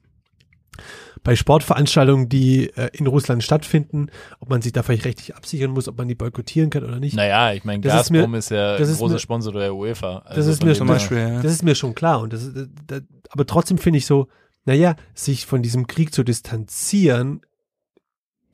bei 1.24 1.36
Sportveranstaltungen, 1.36 2.28
die 2.28 2.68
äh, 2.76 2.90
in 2.94 3.06
Russland 3.06 3.42
stattfinden, 3.44 4.08
ob 4.40 4.50
man 4.50 4.60
sich 4.62 4.72
da 4.72 4.82
vielleicht 4.82 5.04
rechtlich 5.04 5.36
absichern 5.36 5.70
muss, 5.70 5.86
ob 5.88 5.96
man 5.98 6.08
die 6.08 6.14
boykottieren 6.16 6.68
kann 6.70 6.82
oder 6.84 6.98
nicht. 6.98 7.14
Naja, 7.14 7.52
ich 7.52 7.64
meine, 7.64 7.80
Das 7.80 8.02
ist 8.02 8.10
mir- 8.10 8.18
Gazprom 8.18 8.34
ist, 8.34 8.50
ja 8.50 8.76
das 8.78 8.88
ein 8.88 8.92
ist 8.92 8.98
großer 8.98 9.14
mir- 9.14 9.18
Sponsor 9.20 9.52
der 9.52 9.74
UEFA. 9.74 10.22
Das 10.26 10.36
Also 10.38 10.50
ist 10.50 10.58
von 10.58 10.68
mir 10.68 10.74
schon 10.74 10.86
Beispiel, 10.88 11.18
ja. 11.18 11.42
Das 11.42 11.52
ist 11.52 11.62
mir 11.62 11.74
schon 11.76 11.94
klar. 11.94 12.20
Und 12.20 12.32
das, 12.32 12.42
ist- 12.44 12.68
das, 12.86 13.02
aber 13.30 13.46
trotzdem 13.46 13.78
finde 13.78 13.98
ich 13.98 14.06
so, 14.06 14.28
naja, 14.64 14.96
sich 15.14 15.46
von 15.46 15.62
diesem 15.62 15.86
Krieg 15.86 16.12
zu 16.14 16.22
distanzieren, 16.24 17.42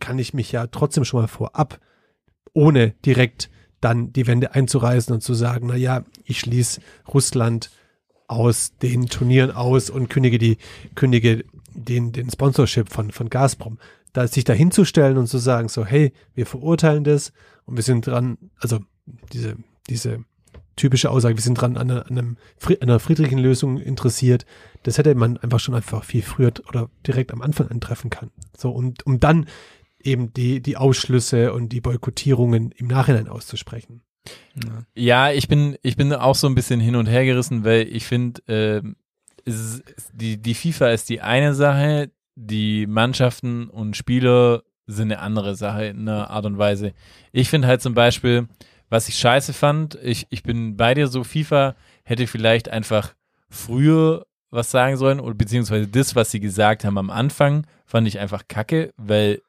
kann 0.01 0.19
ich 0.19 0.35
mich 0.35 0.53
ja 0.53 0.67
trotzdem 0.67 1.05
schon 1.05 1.21
mal 1.23 1.27
vorab, 1.27 1.81
ohne 2.53 2.91
direkt 3.05 3.51
dann 3.81 4.13
die 4.13 4.27
Wände 4.27 4.55
einzureißen 4.55 5.15
und 5.15 5.23
zu 5.23 5.35
sagen, 5.35 5.69
naja, 5.69 6.05
ich 6.25 6.41
schließe 6.41 6.81
Russland 7.13 7.71
aus 8.27 8.77
den 8.83 9.07
Turnieren 9.07 9.51
aus 9.53 9.89
und 9.91 10.09
kündige 10.11 10.39
die, 10.39 10.59
kündige 10.95 11.45
den, 11.85 12.13
den 12.13 12.31
Sponsorship 12.31 12.91
von, 12.91 13.11
von 13.11 13.31
Gazprom. 13.31 13.79
Da 14.13 14.27
sich 14.27 14.45
da 14.45 14.53
hinzustellen 14.53 15.19
und 15.19 15.27
zu 15.27 15.39
sagen, 15.39 15.69
so, 15.69 15.85
hey, 15.85 16.13
wir 16.35 16.47
verurteilen 16.47 17.05
das 17.05 17.33
und 17.67 17.77
wir 17.77 17.83
sind 17.83 18.07
dran, 18.07 18.39
also 18.59 18.81
diese, 19.33 19.57
diese 19.89 20.25
typische 20.77 21.11
Aussage, 21.11 21.37
wir 21.37 21.43
sind 21.43 21.61
dran 21.61 21.77
an 21.77 21.91
einer, 21.91 22.07
an 22.07 22.19
einem, 22.19 22.37
Fri- 22.59 22.81
einer 22.81 23.01
friedlichen 23.01 23.39
Lösung 23.39 23.79
interessiert, 23.79 24.47
das 24.85 24.97
hätte 24.97 25.15
man 25.15 25.37
einfach 25.37 25.61
schon 25.61 25.75
einfach 25.75 26.05
viel 26.05 26.23
früher 26.23 26.53
oder 26.69 26.89
direkt 27.07 27.33
am 27.33 27.43
Anfang 27.43 27.69
antreffen 27.69 28.11
kann. 28.11 28.31
So, 28.57 28.71
um, 28.71 28.95
um 29.05 29.21
dann 29.21 29.47
eben 30.03 30.33
die, 30.33 30.63
die 30.63 30.77
Ausschlüsse 30.77 31.53
und 31.53 31.71
die 31.71 31.81
Boykottierungen 31.81 32.71
im 32.73 32.87
Nachhinein 32.87 33.29
auszusprechen. 33.29 34.03
Ja, 34.95 35.33
ich 35.33 35.49
bin, 35.49 35.77
ich 35.83 35.97
bin 35.97 36.13
auch 36.13 36.35
so 36.35 36.47
ein 36.47 36.55
bisschen 36.55 36.81
hin 36.81 36.97
und 36.97 37.07
her 37.07 37.25
gerissen, 37.25 37.65
weil 37.65 37.89
ich 37.89 38.07
finde, 38.07 38.41
ähm, 38.49 38.97
es- 39.55 39.83
die, 40.13 40.37
die 40.41 40.55
FIFA 40.55 40.91
ist 40.91 41.09
die 41.09 41.21
eine 41.21 41.55
Sache, 41.55 42.11
die 42.35 42.87
Mannschaften 42.87 43.69
und 43.69 43.97
Spieler 43.97 44.63
sind 44.87 45.13
eine 45.13 45.21
andere 45.21 45.55
Sache 45.55 45.87
in 45.87 46.09
einer 46.09 46.31
Art 46.31 46.47
und 46.47 46.57
Weise. 46.59 46.93
Ich 47.33 47.51
finde 47.51 47.69
halt 47.69 47.83
zum 47.83 47.95
Beispiel, 47.95 48.49
was 48.89 49.09
ich 49.09 49.17
scheiße 49.17 49.53
fand, 49.53 49.99
ich, 50.03 50.27
ich 50.31 50.43
bin 50.43 50.77
bei 50.77 50.95
dir 50.95 51.09
so, 51.09 51.25
FIFA 51.25 51.75
hätte 52.05 52.27
vielleicht 52.27 52.69
einfach 52.71 53.15
früher 53.51 54.25
was 54.51 54.71
sagen 54.71 54.97
sollen, 54.97 55.21
oder 55.21 55.35
beziehungsweise 55.35 55.87
das, 55.89 56.17
was 56.17 56.31
sie 56.31 56.41
gesagt 56.41 56.85
haben 56.85 56.97
am 56.97 57.11
Anfang, 57.11 57.67
fand 57.85 58.09
ich 58.09 58.19
einfach 58.19 58.49
kacke, 58.49 58.95
weil 58.97 59.43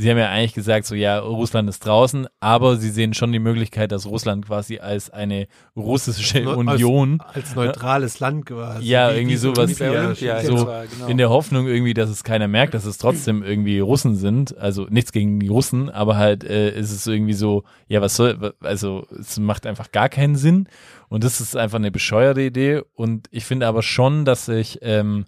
sie 0.00 0.10
haben 0.10 0.16
ja 0.16 0.30
eigentlich 0.30 0.54
gesagt, 0.54 0.86
so 0.86 0.94
ja, 0.94 1.18
Russland 1.18 1.68
ist 1.68 1.84
draußen, 1.84 2.26
aber 2.40 2.76
sie 2.78 2.88
sehen 2.88 3.12
schon 3.12 3.32
die 3.32 3.38
Möglichkeit, 3.38 3.92
dass 3.92 4.06
Russland 4.06 4.46
quasi 4.46 4.78
als 4.78 5.10
eine 5.10 5.46
russische 5.76 6.40
Neu- 6.40 6.54
Union 6.54 7.20
Als, 7.20 7.36
als 7.36 7.54
neutrales 7.54 8.18
Land 8.18 8.46
quasi. 8.46 8.86
Ja, 8.86 9.12
irgendwie 9.12 9.36
sowas. 9.36 9.78
bei 9.78 9.90
Olympia 9.90 10.40
so 10.40 10.66
war, 10.66 10.86
genau. 10.86 11.06
in 11.06 11.18
der 11.18 11.28
Hoffnung 11.28 11.66
irgendwie, 11.66 11.92
dass 11.92 12.08
es 12.08 12.24
keiner 12.24 12.48
merkt, 12.48 12.72
dass 12.72 12.86
es 12.86 12.96
trotzdem 12.96 13.42
irgendwie 13.42 13.78
Russen 13.78 14.16
sind. 14.16 14.56
Also 14.56 14.86
nichts 14.88 15.12
gegen 15.12 15.38
die 15.38 15.48
Russen, 15.48 15.90
aber 15.90 16.16
halt 16.16 16.44
äh, 16.44 16.70
ist 16.70 16.92
es 16.92 17.06
irgendwie 17.06 17.34
so, 17.34 17.64
ja, 17.86 18.00
was 18.00 18.16
soll, 18.16 18.54
also 18.60 19.06
es 19.18 19.38
macht 19.38 19.66
einfach 19.66 19.92
gar 19.92 20.08
keinen 20.08 20.36
Sinn. 20.36 20.66
Und 21.10 21.24
das 21.24 21.42
ist 21.42 21.56
einfach 21.56 21.78
eine 21.78 21.90
bescheuerte 21.90 22.40
Idee. 22.40 22.80
Und 22.94 23.28
ich 23.30 23.44
finde 23.44 23.66
aber 23.66 23.82
schon, 23.82 24.24
dass 24.24 24.46
sich 24.46 24.78
ähm, 24.80 25.26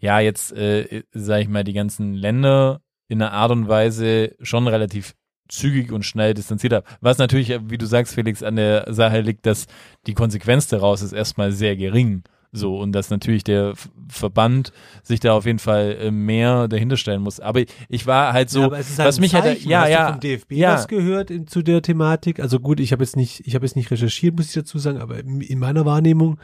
ja 0.00 0.20
jetzt, 0.20 0.52
äh, 0.52 1.04
sag 1.12 1.40
ich 1.40 1.48
mal, 1.48 1.64
die 1.64 1.72
ganzen 1.72 2.12
Länder 2.12 2.81
in 3.08 3.20
einer 3.20 3.32
Art 3.32 3.50
und 3.50 3.68
Weise 3.68 4.34
schon 4.40 4.68
relativ 4.68 5.14
zügig 5.48 5.92
und 5.92 6.04
schnell 6.04 6.34
distanziert 6.34 6.72
habe. 6.72 6.86
Was 7.00 7.18
natürlich, 7.18 7.52
wie 7.68 7.78
du 7.78 7.86
sagst, 7.86 8.14
Felix, 8.14 8.42
an 8.42 8.56
der 8.56 8.86
Sache 8.92 9.20
liegt, 9.20 9.44
dass 9.46 9.66
die 10.06 10.14
Konsequenz 10.14 10.66
daraus 10.66 11.02
ist 11.02 11.12
erstmal 11.12 11.52
sehr 11.52 11.76
gering. 11.76 12.22
So, 12.54 12.78
und 12.78 12.92
dass 12.92 13.08
natürlich 13.08 13.44
der 13.44 13.72
Verband 14.08 14.72
sich 15.02 15.20
da 15.20 15.32
auf 15.32 15.46
jeden 15.46 15.58
Fall 15.58 15.96
äh, 15.98 16.10
mehr 16.10 16.68
dahinter 16.68 16.98
stellen 16.98 17.22
muss. 17.22 17.40
Aber 17.40 17.62
ich 17.88 18.06
war 18.06 18.34
halt 18.34 18.50
so, 18.50 18.60
ja, 18.60 18.66
aber 18.66 18.78
es 18.78 18.90
ist 18.90 18.98
halt 18.98 19.08
was 19.08 19.20
mich 19.20 19.34
halt, 19.34 19.44
Zeichen. 19.44 19.70
ja, 19.70 19.80
Hast 19.82 19.90
ja, 19.90 20.06
du 20.06 20.12
vom 20.12 20.20
DFB 20.20 20.52
ja. 20.52 20.74
was 20.74 20.86
gehört 20.86 21.30
in, 21.30 21.46
zu 21.46 21.62
der 21.62 21.80
Thematik? 21.80 22.40
Also 22.40 22.60
gut, 22.60 22.78
ich 22.78 22.92
habe 22.92 23.02
jetzt 23.02 23.16
nicht, 23.16 23.46
ich 23.46 23.54
habe 23.54 23.64
jetzt 23.64 23.74
nicht 23.74 23.90
recherchiert, 23.90 24.36
muss 24.36 24.48
ich 24.48 24.52
dazu 24.54 24.78
sagen, 24.78 24.98
aber 24.98 25.18
in 25.18 25.40
in 25.40 25.58
meiner 25.58 25.86
Wahrnehmung 25.86 26.38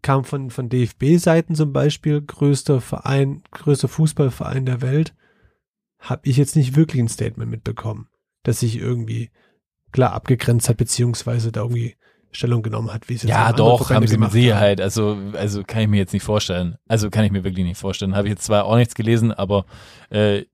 kam 0.00 0.22
von, 0.22 0.50
von 0.50 0.68
DFB-Seiten 0.68 1.56
zum 1.56 1.72
Beispiel 1.72 2.20
größter 2.20 2.80
Verein, 2.80 3.42
größter 3.50 3.88
Fußballverein 3.88 4.64
der 4.64 4.80
Welt, 4.80 5.12
habe 6.02 6.28
ich 6.28 6.36
jetzt 6.36 6.56
nicht 6.56 6.76
wirklich 6.76 7.00
ein 7.00 7.08
Statement 7.08 7.50
mitbekommen, 7.50 8.08
dass 8.42 8.60
sich 8.60 8.76
irgendwie 8.76 9.30
klar 9.92 10.12
abgegrenzt 10.12 10.68
hat, 10.68 10.76
beziehungsweise 10.76 11.52
da 11.52 11.60
irgendwie 11.62 11.96
Stellung 12.32 12.62
genommen 12.62 12.92
hat, 12.92 13.08
wie 13.08 13.14
es 13.14 13.22
jetzt 13.22 13.30
Ja, 13.30 13.52
doch, 13.52 13.90
haben 13.90 14.06
sie 14.06 14.16
mit 14.16 14.32
Sicherheit. 14.32 14.80
Also, 14.80 15.18
also 15.34 15.62
kann 15.64 15.82
ich 15.82 15.88
mir 15.88 15.98
jetzt 15.98 16.12
nicht 16.14 16.22
vorstellen. 16.22 16.76
Also 16.88 17.10
kann 17.10 17.24
ich 17.24 17.30
mir 17.30 17.44
wirklich 17.44 17.64
nicht 17.64 17.78
vorstellen. 17.78 18.16
Habe 18.16 18.28
ich 18.28 18.32
jetzt 18.32 18.44
zwar 18.44 18.64
auch 18.64 18.76
nichts 18.76 18.94
gelesen, 18.94 19.32
aber 19.32 19.66
äh, 20.08 20.44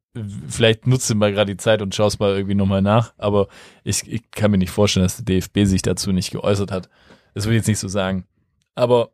vielleicht 0.49 0.87
nutzt 0.87 1.09
du 1.09 1.15
mal 1.15 1.33
gerade 1.33 1.53
die 1.53 1.57
Zeit 1.57 1.81
und 1.81 1.95
schaust 1.95 2.19
mal 2.19 2.35
irgendwie 2.35 2.57
nochmal 2.57 2.83
nach. 2.83 3.15
Aber 3.17 3.47
ich, 3.85 4.11
ich 4.11 4.31
kann 4.33 4.51
mir 4.51 4.59
nicht 4.59 4.71
vorstellen, 4.71 5.05
dass 5.05 5.17
der 5.17 5.25
DFB 5.25 5.65
sich 5.65 5.83
dazu 5.83 6.13
nicht 6.13 6.33
geäußert 6.33 6.73
hat. 6.73 6.89
Das 7.35 7.47
will 7.47 7.53
ich 7.53 7.59
jetzt 7.59 7.69
nicht 7.69 7.79
so 7.79 7.89
sagen. 7.89 8.27
Aber 8.75 9.11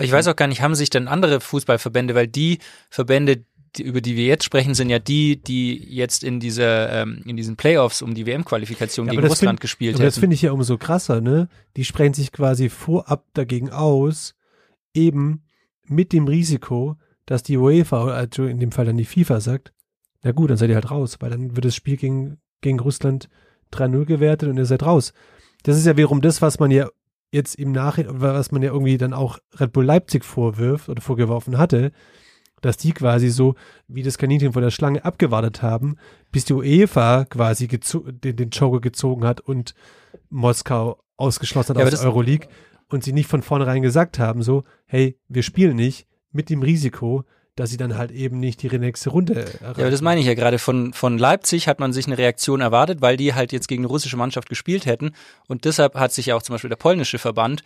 Ich 0.00 0.10
weiß 0.10 0.26
auch 0.26 0.36
gar 0.36 0.48
nicht, 0.48 0.62
haben 0.62 0.74
sich 0.74 0.90
denn 0.90 1.06
andere 1.06 1.40
Fußballverbände, 1.40 2.16
weil 2.16 2.26
die 2.26 2.58
Verbände, 2.88 3.44
die, 3.76 3.82
über 3.82 4.00
die 4.00 4.16
wir 4.16 4.24
jetzt 4.26 4.44
sprechen, 4.44 4.74
sind 4.74 4.90
ja 4.90 4.98
die, 4.98 5.36
die 5.42 5.76
jetzt 5.94 6.24
in 6.24 6.40
dieser, 6.40 6.90
ähm, 7.02 7.22
in 7.26 7.36
diesen 7.36 7.56
Playoffs 7.56 8.02
um 8.02 8.14
die 8.14 8.26
WM-Qualifikation 8.26 9.06
Ja, 9.06 9.12
gegen 9.12 9.26
Russland 9.26 9.56
find- 9.56 9.60
gespielt 9.60 9.94
Aber 9.96 10.04
das 10.04 10.18
finde 10.18 10.34
ich 10.34 10.42
ja 10.42 10.52
umso 10.52 10.76
krasser, 10.78 11.20
ne? 11.20 11.48
Die 11.76 11.84
sprechen 11.84 12.14
sich 12.14 12.32
quasi 12.32 12.68
vorab 12.68 13.24
dagegen 13.34 13.70
aus, 13.70 14.34
eben 14.94 15.42
mit 15.86 16.12
dem 16.12 16.26
Risiko, 16.28 16.96
dass 17.26 17.42
die 17.42 17.56
UEFA, 17.56 18.06
also 18.08 18.44
in 18.44 18.58
dem 18.58 18.72
Fall 18.72 18.86
dann 18.86 18.96
die 18.96 19.04
FIFA 19.04 19.40
sagt, 19.40 19.72
na 20.22 20.32
gut, 20.32 20.50
dann 20.50 20.56
seid 20.56 20.68
ihr 20.68 20.74
halt 20.74 20.90
raus, 20.90 21.16
weil 21.20 21.30
dann 21.30 21.56
wird 21.56 21.64
das 21.64 21.74
Spiel 21.74 21.96
gegen, 21.96 22.38
gegen 22.60 22.80
Russland 22.80 23.28
3-0 23.72 24.04
gewertet 24.04 24.48
und 24.48 24.56
ihr 24.58 24.66
seid 24.66 24.82
raus. 24.82 25.12
Das 25.62 25.76
ist 25.78 25.86
ja 25.86 25.96
wiederum 25.96 26.20
das, 26.20 26.42
was 26.42 26.58
man 26.58 26.70
ja 26.70 26.88
jetzt 27.32 27.54
im 27.54 27.70
Nachhinein, 27.72 28.20
was 28.20 28.50
man 28.50 28.62
ja 28.62 28.72
irgendwie 28.72 28.98
dann 28.98 29.12
auch 29.12 29.38
Red 29.58 29.72
Bull 29.72 29.84
Leipzig 29.84 30.24
vorwirft 30.24 30.88
oder 30.88 31.00
vorgeworfen 31.00 31.58
hatte, 31.58 31.92
dass 32.60 32.76
die 32.76 32.92
quasi 32.92 33.28
so 33.30 33.54
wie 33.88 34.02
das 34.02 34.18
Kaninchen 34.18 34.52
vor 34.52 34.62
der 34.62 34.70
Schlange 34.70 35.04
abgewartet 35.04 35.62
haben, 35.62 35.96
bis 36.32 36.44
die 36.44 36.52
UEFA 36.52 37.24
quasi 37.24 37.68
den, 37.68 38.36
den 38.36 38.50
Joker 38.50 38.80
gezogen 38.80 39.24
hat 39.24 39.40
und 39.40 39.74
Moskau 40.28 40.98
ausgeschlossen 41.16 41.74
hat 41.74 41.78
Ja, 41.78 41.84
aus 41.84 42.00
der 42.00 42.08
Euroleague 42.08 42.48
und 42.88 43.04
sie 43.04 43.12
nicht 43.12 43.28
von 43.28 43.42
vornherein 43.42 43.82
gesagt 43.82 44.18
haben, 44.18 44.42
so, 44.42 44.64
hey, 44.86 45.18
wir 45.28 45.42
spielen 45.42 45.76
nicht 45.76 46.06
mit 46.32 46.50
dem 46.50 46.62
Risiko, 46.62 47.24
dass 47.56 47.70
sie 47.70 47.76
dann 47.76 47.98
halt 47.98 48.10
eben 48.10 48.40
nicht 48.40 48.62
die 48.62 48.78
nächste 48.78 49.10
Runde 49.10 49.34
erreichen. 49.34 49.58
Ja, 49.62 49.68
aber 49.68 49.90
das 49.90 50.00
meine 50.00 50.20
ich 50.20 50.26
ja 50.26 50.34
gerade. 50.34 50.58
Von, 50.58 50.92
von 50.92 51.18
Leipzig 51.18 51.68
hat 51.68 51.78
man 51.78 51.92
sich 51.92 52.06
eine 52.06 52.16
Reaktion 52.16 52.60
erwartet, 52.60 53.02
weil 53.02 53.16
die 53.16 53.34
halt 53.34 53.52
jetzt 53.52 53.68
gegen 53.68 53.82
eine 53.82 53.88
russische 53.88 54.16
Mannschaft 54.16 54.48
gespielt 54.48 54.86
hätten. 54.86 55.12
Und 55.46 55.64
deshalb 55.64 55.94
hat 55.94 56.12
sich 56.12 56.26
ja 56.26 56.36
auch 56.36 56.42
zum 56.42 56.54
Beispiel 56.54 56.70
der 56.70 56.76
polnische 56.76 57.18
Verband 57.18 57.62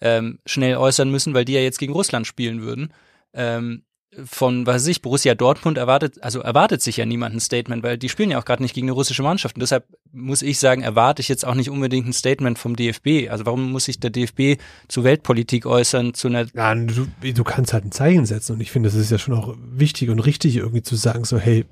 ähm, 0.00 0.40
schnell 0.46 0.76
äußern 0.76 1.10
müssen, 1.10 1.32
weil 1.32 1.44
die 1.44 1.52
ja 1.52 1.60
jetzt 1.60 1.78
gegen 1.78 1.92
Russland 1.92 2.26
spielen 2.26 2.60
würden. 2.60 2.92
Ähm, 3.34 3.82
von, 4.24 4.66
was 4.66 4.76
weiß 4.76 4.86
ich, 4.86 5.02
Borussia 5.02 5.34
Dortmund 5.34 5.78
erwartet, 5.78 6.22
also 6.22 6.40
erwartet 6.40 6.80
sich 6.80 6.96
ja 6.96 7.04
niemand 7.04 7.34
ein 7.34 7.40
Statement, 7.40 7.82
weil 7.82 7.98
die 7.98 8.08
spielen 8.08 8.30
ja 8.30 8.38
auch 8.38 8.44
gerade 8.44 8.62
nicht 8.62 8.74
gegen 8.74 8.86
eine 8.86 8.92
russische 8.92 9.22
Mannschaft. 9.22 9.56
Und 9.56 9.60
deshalb 9.60 9.84
muss 10.12 10.42
ich 10.42 10.58
sagen, 10.58 10.82
erwarte 10.82 11.20
ich 11.20 11.28
jetzt 11.28 11.44
auch 11.44 11.54
nicht 11.54 11.70
unbedingt 11.70 12.06
ein 12.06 12.12
Statement 12.12 12.58
vom 12.58 12.76
DFB. 12.76 13.30
Also 13.30 13.44
warum 13.46 13.72
muss 13.72 13.84
sich 13.84 14.00
der 14.00 14.10
DFB 14.10 14.60
zu 14.88 15.04
Weltpolitik 15.04 15.66
äußern, 15.66 16.14
zu 16.14 16.28
einer 16.28 16.46
Ja, 16.54 16.74
du, 16.74 17.06
du 17.20 17.44
kannst 17.44 17.72
halt 17.72 17.84
ein 17.84 17.92
Zeichen 17.92 18.26
setzen 18.26 18.52
und 18.52 18.60
ich 18.60 18.70
finde, 18.70 18.88
das 18.88 18.96
ist 18.96 19.10
ja 19.10 19.18
schon 19.18 19.34
auch 19.34 19.54
wichtig 19.58 20.08
und 20.08 20.20
richtig 20.20 20.56
irgendwie 20.56 20.82
zu 20.82 20.96
sagen, 20.96 21.24
so, 21.24 21.38
hey, 21.38 21.66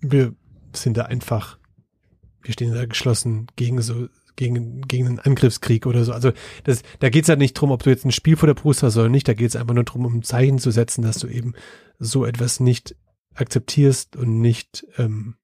wir 0.00 0.34
sind 0.74 0.96
da 0.96 1.02
einfach, 1.02 1.58
wir 2.42 2.52
stehen 2.52 2.74
da 2.74 2.84
geschlossen 2.86 3.46
gegen 3.54 3.80
so, 3.80 4.08
gegen, 4.36 4.82
gegen 4.82 5.06
einen 5.06 5.18
Angriffskrieg 5.18 5.86
oder 5.86 6.04
so. 6.04 6.12
Also 6.12 6.32
das, 6.64 6.82
da 7.00 7.08
geht's 7.10 7.28
halt 7.28 7.38
nicht 7.38 7.54
drum, 7.54 7.70
ob 7.70 7.82
du 7.82 7.90
jetzt 7.90 8.04
ein 8.04 8.12
Spiel 8.12 8.36
vor 8.36 8.46
der 8.46 8.54
Brust 8.54 8.82
hast 8.82 8.96
oder 8.96 9.08
nicht, 9.08 9.28
da 9.28 9.34
geht's 9.34 9.56
einfach 9.56 9.74
nur 9.74 9.84
drum, 9.84 10.06
um 10.06 10.16
ein 10.16 10.22
Zeichen 10.22 10.58
zu 10.58 10.70
setzen, 10.70 11.02
dass 11.02 11.18
du 11.18 11.28
eben 11.28 11.54
so 11.98 12.24
etwas 12.24 12.60
nicht 12.60 12.96
akzeptierst 13.34 14.16
und 14.16 14.40
nicht 14.40 14.86
ähm, 14.98 15.36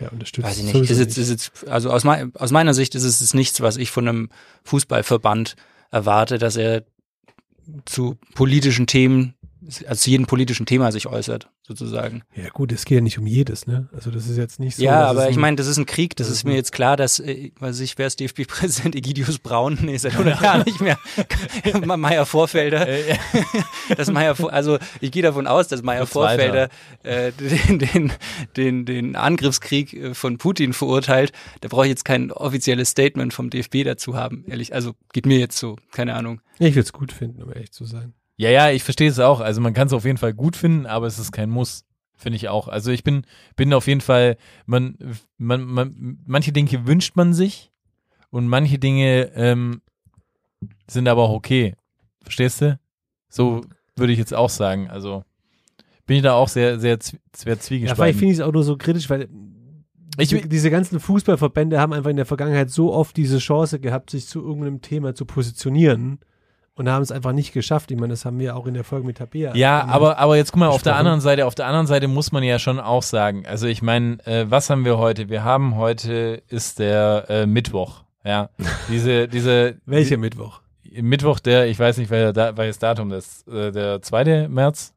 ja, 0.00 0.08
unterstützt. 0.08 0.46
Weiß 0.46 0.58
ich 0.58 0.64
nicht. 0.64 0.90
Ist 0.90 0.98
jetzt, 0.98 1.18
ist 1.18 1.30
jetzt, 1.30 1.68
also 1.68 1.90
aus, 1.90 2.04
mei 2.04 2.26
aus 2.34 2.50
meiner 2.50 2.74
Sicht 2.74 2.94
ist 2.94 3.04
es 3.04 3.34
nichts, 3.34 3.60
was 3.60 3.76
ich 3.76 3.90
von 3.90 4.08
einem 4.08 4.28
Fußballverband 4.64 5.56
erwarte, 5.90 6.38
dass 6.38 6.56
er 6.56 6.84
zu 7.84 8.16
politischen 8.34 8.86
Themen 8.86 9.34
also 9.86 9.94
zu 10.00 10.10
jedem 10.10 10.26
politischen 10.26 10.66
Thema 10.66 10.92
sich 10.92 11.06
äußert, 11.06 11.48
sozusagen. 11.62 12.22
Ja 12.34 12.48
gut, 12.50 12.72
es 12.72 12.84
geht 12.84 12.96
ja 12.96 13.00
nicht 13.02 13.18
um 13.18 13.26
jedes, 13.26 13.66
ne? 13.66 13.88
Also 13.92 14.10
das 14.10 14.26
ist 14.28 14.36
jetzt 14.36 14.60
nicht 14.60 14.76
so. 14.76 14.82
ja, 14.84 15.04
aber 15.06 15.28
ich 15.28 15.36
ein- 15.36 15.40
meine, 15.40 15.56
das 15.56 15.66
ist 15.66 15.76
ein 15.76 15.86
Krieg, 15.86 16.14
das 16.16 16.26
das 16.26 16.32
ist 16.32 16.38
ist 16.40 16.44
mir 16.44 16.54
jetzt 16.54 16.72
klar, 16.72 16.96
dass, 16.96 17.18
äh, 17.20 17.50
weiß 17.58 17.80
ich, 17.80 17.98
wer 17.98 18.06
ist 18.06 18.20
DFB-Präsident? 18.20 18.94
Egidius 18.96 19.38
Braun? 19.38 19.78
Nee, 19.82 19.96
seit 19.96 20.12
100 20.12 20.40
Jahren 20.40 20.62
nicht 20.62 20.80
mehr. 20.80 20.98
Meier 21.96 22.26
Vorfelder. 22.26 22.86
Äh, 22.88 23.16
dass 23.96 24.10
Meier, 24.10 24.34
Vor- 24.34 24.52
also 24.52 24.78
ich 25.00 25.10
gehe 25.10 25.22
davon 25.22 25.46
aus, 25.46 25.68
dass 25.68 25.82
Meier. 25.82 26.06
Vorfelder 26.06 26.68
äh, 27.02 27.32
den, 27.32 27.78
den, 27.78 28.12
den, 28.56 28.84
den 28.84 29.16
Angriffskrieg 29.16 29.92
äh, 29.94 30.14
von 30.14 30.38
Putin 30.38 30.72
verurteilt. 30.72 31.32
Da 31.62 31.68
brauche 31.68 31.84
ich 31.86 31.90
jetzt 31.90 32.04
kein 32.04 32.30
offizielles 32.32 32.90
Statement 32.90 33.34
vom 33.34 33.50
DFB 33.50 33.84
dazu 33.84 34.14
haben, 34.16 34.44
ehrlich. 34.48 34.74
Also 34.74 34.94
geht 35.12 35.26
mir 35.26 35.38
jetzt 35.38 35.58
so, 35.58 35.76
keine 35.92 36.14
Ahnung. 36.14 36.40
Ich 36.58 36.74
würde 36.74 36.80
es 36.86 36.92
gut 36.92 37.12
finden, 37.12 37.42
um 37.42 37.52
ehrlich 37.52 37.72
zu 37.72 37.84
sein. 37.84 38.14
Ja, 38.36 38.50
ja, 38.50 38.70
ich 38.70 38.82
verstehe 38.84 39.08
es 39.08 39.18
auch. 39.18 39.40
Also 39.40 39.60
man 39.60 39.72
kann 39.74 39.86
es 39.86 39.92
auf 39.92 40.04
jeden 40.04 40.18
Fall 40.18 40.34
gut 40.34 40.56
finden, 40.56 40.86
aber 40.86 41.06
es 41.06 41.18
ist 41.18 41.32
kein 41.32 41.48
Muss, 41.50 41.84
finde 42.16 42.36
ich 42.36 42.48
auch. 42.48 42.68
Also 42.68 42.90
ich 42.90 43.02
bin, 43.02 43.22
bin 43.56 43.72
auf 43.72 43.86
jeden 43.86 44.02
Fall, 44.02 44.36
man, 44.66 44.96
man, 45.38 45.64
man, 45.64 46.18
manche 46.26 46.52
Dinge 46.52 46.86
wünscht 46.86 47.16
man 47.16 47.32
sich 47.32 47.72
und 48.30 48.46
manche 48.46 48.78
Dinge 48.78 49.32
ähm, 49.34 49.80
sind 50.88 51.08
aber 51.08 51.22
auch 51.22 51.32
okay. 51.32 51.74
Verstehst 52.22 52.60
du? 52.60 52.78
So 53.28 53.62
würde 53.96 54.12
ich 54.12 54.18
jetzt 54.18 54.34
auch 54.34 54.50
sagen. 54.50 54.90
Also 54.90 55.24
bin 56.06 56.18
ich 56.18 56.22
da 56.22 56.34
auch 56.34 56.48
sehr, 56.48 56.78
sehr, 56.78 56.98
sehr 57.34 57.54
Ja, 57.54 57.58
zwiegespalten. 57.60 58.18
finde 58.18 58.32
ich 58.32 58.38
es 58.38 58.44
auch 58.44 58.52
nur 58.52 58.62
so 58.64 58.76
kritisch, 58.76 59.08
weil 59.08 59.28
Ich 60.18 60.28
diese 60.28 60.70
ganzen 60.70 61.00
Fußballverbände 61.00 61.80
haben 61.80 61.92
einfach 61.92 62.10
in 62.10 62.16
der 62.16 62.26
Vergangenheit 62.26 62.70
so 62.70 62.92
oft 62.92 63.16
diese 63.16 63.38
Chance 63.38 63.80
gehabt, 63.80 64.10
sich 64.10 64.26
zu 64.26 64.42
irgendeinem 64.42 64.82
Thema 64.82 65.14
zu 65.14 65.24
positionieren 65.24 66.20
und 66.76 66.88
haben 66.88 67.02
es 67.02 67.10
einfach 67.10 67.32
nicht 67.32 67.52
geschafft. 67.52 67.90
Ich 67.90 67.98
meine, 67.98 68.12
das 68.12 68.24
haben 68.24 68.38
wir 68.38 68.54
auch 68.56 68.66
in 68.66 68.74
der 68.74 68.84
Folge 68.84 69.06
mit 69.06 69.18
Tabea. 69.18 69.54
Ja, 69.54 69.80
gemacht. 69.80 69.94
aber, 69.94 70.18
aber 70.18 70.36
jetzt 70.36 70.52
guck 70.52 70.60
mal, 70.60 70.68
auf 70.68 70.82
der 70.82 70.96
anderen 70.96 71.20
Seite, 71.20 71.46
auf 71.46 71.54
der 71.54 71.66
anderen 71.66 71.86
Seite 71.86 72.06
muss 72.06 72.32
man 72.32 72.42
ja 72.42 72.58
schon 72.58 72.78
auch 72.78 73.02
sagen, 73.02 73.44
also 73.46 73.66
ich 73.66 73.82
meine, 73.82 74.18
äh, 74.26 74.46
was 74.48 74.70
haben 74.70 74.84
wir 74.84 74.98
heute? 74.98 75.28
Wir 75.28 75.42
haben 75.42 75.76
heute 75.76 76.42
ist 76.48 76.78
der 76.78 77.24
äh, 77.28 77.46
Mittwoch, 77.46 78.04
ja. 78.24 78.50
Diese, 78.88 79.26
diese 79.26 79.78
Welcher 79.86 80.18
Mittwoch? 80.18 80.60
die, 80.84 81.02
Mittwoch, 81.02 81.40
der, 81.40 81.66
ich 81.66 81.78
weiß 81.78 81.98
nicht, 81.98 82.10
welches 82.10 82.78
Datum 82.78 83.10
das 83.10 83.26
ist, 83.26 83.48
äh, 83.48 83.72
der 83.72 84.02
2. 84.02 84.48
März? 84.48 84.92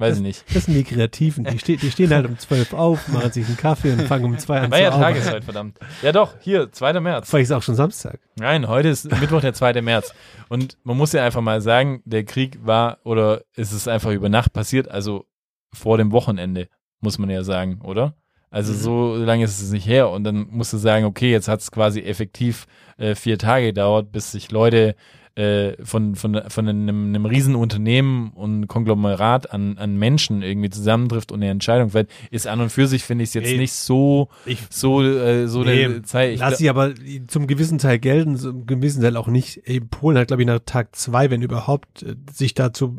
Weiß 0.00 0.16
ich 0.16 0.22
nicht. 0.22 0.44
Das 0.54 0.64
sind 0.64 0.74
die 0.74 0.84
Kreativen. 0.84 1.44
Die, 1.44 1.58
ste 1.58 1.76
die 1.76 1.90
stehen 1.90 2.10
halt 2.10 2.26
um 2.26 2.38
12 2.38 2.72
auf, 2.72 3.08
machen 3.08 3.30
sich 3.30 3.46
einen 3.46 3.56
Kaffee 3.58 3.92
und 3.92 4.02
fangen 4.02 4.24
um 4.24 4.38
2 4.38 4.58
an 4.58 4.64
zu 4.64 4.70
Welcher 4.70 4.90
Tag 4.90 4.98
arbeiten. 5.00 5.18
ist 5.18 5.30
heute, 5.30 5.42
verdammt? 5.42 5.78
Ja 6.02 6.12
doch, 6.12 6.34
hier, 6.40 6.72
2. 6.72 7.00
März. 7.00 7.28
Vielleicht 7.28 7.50
ist 7.50 7.52
auch 7.52 7.62
schon 7.62 7.74
Samstag. 7.74 8.18
Nein, 8.36 8.66
heute 8.66 8.88
ist 8.88 9.10
Mittwoch, 9.20 9.42
der 9.42 9.52
2. 9.52 9.82
März. 9.82 10.14
Und 10.48 10.78
man 10.84 10.96
muss 10.96 11.12
ja 11.12 11.22
einfach 11.22 11.42
mal 11.42 11.60
sagen, 11.60 12.00
der 12.06 12.24
Krieg 12.24 12.58
war 12.64 12.98
oder 13.04 13.42
ist 13.54 13.72
es 13.72 13.86
einfach 13.88 14.10
über 14.10 14.30
Nacht 14.30 14.52
passiert, 14.54 14.88
also 14.88 15.26
vor 15.72 15.98
dem 15.98 16.12
Wochenende, 16.12 16.68
muss 17.00 17.18
man 17.18 17.28
ja 17.28 17.44
sagen, 17.44 17.80
oder? 17.82 18.14
Also 18.50 18.72
so 18.74 19.14
lange 19.14 19.44
ist 19.44 19.62
es 19.62 19.70
nicht 19.70 19.86
her. 19.86 20.10
Und 20.10 20.24
dann 20.24 20.48
musst 20.50 20.72
du 20.72 20.76
sagen, 20.76 21.04
okay, 21.04 21.30
jetzt 21.30 21.46
hat 21.46 21.60
es 21.60 21.70
quasi 21.70 22.00
effektiv 22.00 22.66
äh, 22.96 23.14
vier 23.14 23.38
Tage 23.38 23.66
gedauert, 23.66 24.10
bis 24.10 24.32
sich 24.32 24.50
Leute 24.50 24.96
äh, 25.40 25.76
von, 25.84 26.14
von, 26.16 26.40
von 26.48 26.68
einem, 26.68 27.06
einem 27.08 27.24
Riesenunternehmen 27.26 28.30
und 28.30 28.66
Konglomerat 28.68 29.50
an, 29.52 29.78
an 29.78 29.96
Menschen 29.96 30.42
irgendwie 30.42 30.70
zusammentrifft 30.70 31.32
und 31.32 31.40
eine 31.42 31.50
Entscheidung 31.50 31.90
fällt, 31.90 32.10
ist 32.30 32.46
an 32.46 32.60
und 32.60 32.70
für 32.70 32.86
sich, 32.86 33.04
finde 33.04 33.24
ich 33.24 33.30
es 33.30 33.34
jetzt 33.34 33.50
Nee. 33.50 33.58
nicht 33.58 33.72
so, 33.72 34.28
Ich- 34.46 34.58
so, 34.70 35.02
äh, 35.02 35.46
so 35.48 35.62
Nee, 35.64 35.88
der 35.88 36.02
Zeit. 36.02 36.34
Ich 36.34 36.40
Lass 36.40 36.58
sie 36.58 36.68
aber 36.68 36.92
zum 37.28 37.46
gewissen 37.46 37.78
Teil 37.78 37.98
gelten, 37.98 38.36
zum 38.36 38.66
gewissen 38.66 39.00
Teil 39.02 39.16
auch 39.16 39.28
nicht. 39.28 39.62
Ey, 39.64 39.80
Polen 39.80 40.18
hat, 40.18 40.28
glaube 40.28 40.42
ich, 40.42 40.46
nach 40.46 40.60
Tag 40.66 40.94
zwei, 40.94 41.30
wenn 41.30 41.42
überhaupt, 41.42 42.02
äh, 42.02 42.14
sich 42.32 42.54
dazu 42.54 42.96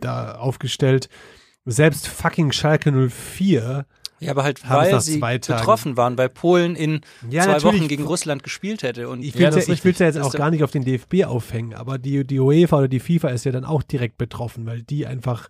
da 0.00 0.36
aufgestellt. 0.36 1.08
Selbst 1.66 2.08
fucking 2.08 2.52
Schalke 2.52 2.92
04 2.92 3.86
Ja, 4.20 4.30
aber 4.30 4.44
halt, 4.44 4.60
es 4.62 4.70
weil 4.70 5.00
sie 5.00 5.18
betroffen 5.18 5.96
waren, 5.96 6.16
weil 6.16 6.28
Polen 6.28 6.76
in 6.76 7.00
Ja, 7.28 7.58
zwei. 7.58 7.62
Wochen 7.64 7.88
gegen 7.88 8.04
Russland 8.04 8.42
gespielt 8.42 8.82
hätte. 8.82 9.08
Und 9.08 9.22
Ich 9.22 9.34
will 9.36 9.46
das 9.50 9.66
ja, 9.66 9.74
ja 9.74 10.06
jetzt 10.06 10.18
auch 10.18 10.32
gar 10.32 10.50
nicht 10.50 10.62
auf 10.62 10.70
den 10.70 10.84
DFB 10.84 11.24
aufhängen, 11.24 11.74
aber 11.74 11.98
die, 11.98 12.24
die 12.24 12.38
UEFA 12.38 12.78
oder 12.78 12.88
die 12.88 13.00
FIFA 13.00 13.30
ist 13.30 13.44
ja 13.44 13.52
dann 13.52 13.64
auch 13.64 13.82
direkt 13.82 14.16
betroffen, 14.16 14.66
weil 14.66 14.82
die 14.82 15.06
einfach 15.06 15.48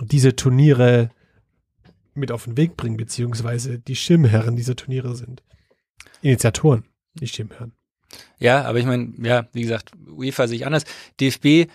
diese 0.00 0.34
Turniere 0.36 1.10
mit 2.14 2.32
auf 2.32 2.44
den 2.44 2.56
Weg 2.56 2.76
bringen, 2.76 2.96
beziehungsweise 2.96 3.78
die 3.78 3.96
Schirmherren 3.96 4.56
dieser 4.56 4.76
Turniere 4.76 5.14
sind. 5.16 5.42
Initiatoren, 6.20 6.84
nicht 7.20 7.34
Schirmherren. 7.34 7.72
Ja, 8.38 8.64
aber 8.64 8.78
ich 8.78 8.86
meine, 8.86 9.12
ja, 9.22 9.46
wie 9.52 9.62
gesagt, 9.62 9.92
UEFA 10.06 10.46
sehe 10.46 10.56
ich 10.56 10.66
anders. 10.66 10.84
DFB, 11.20 11.70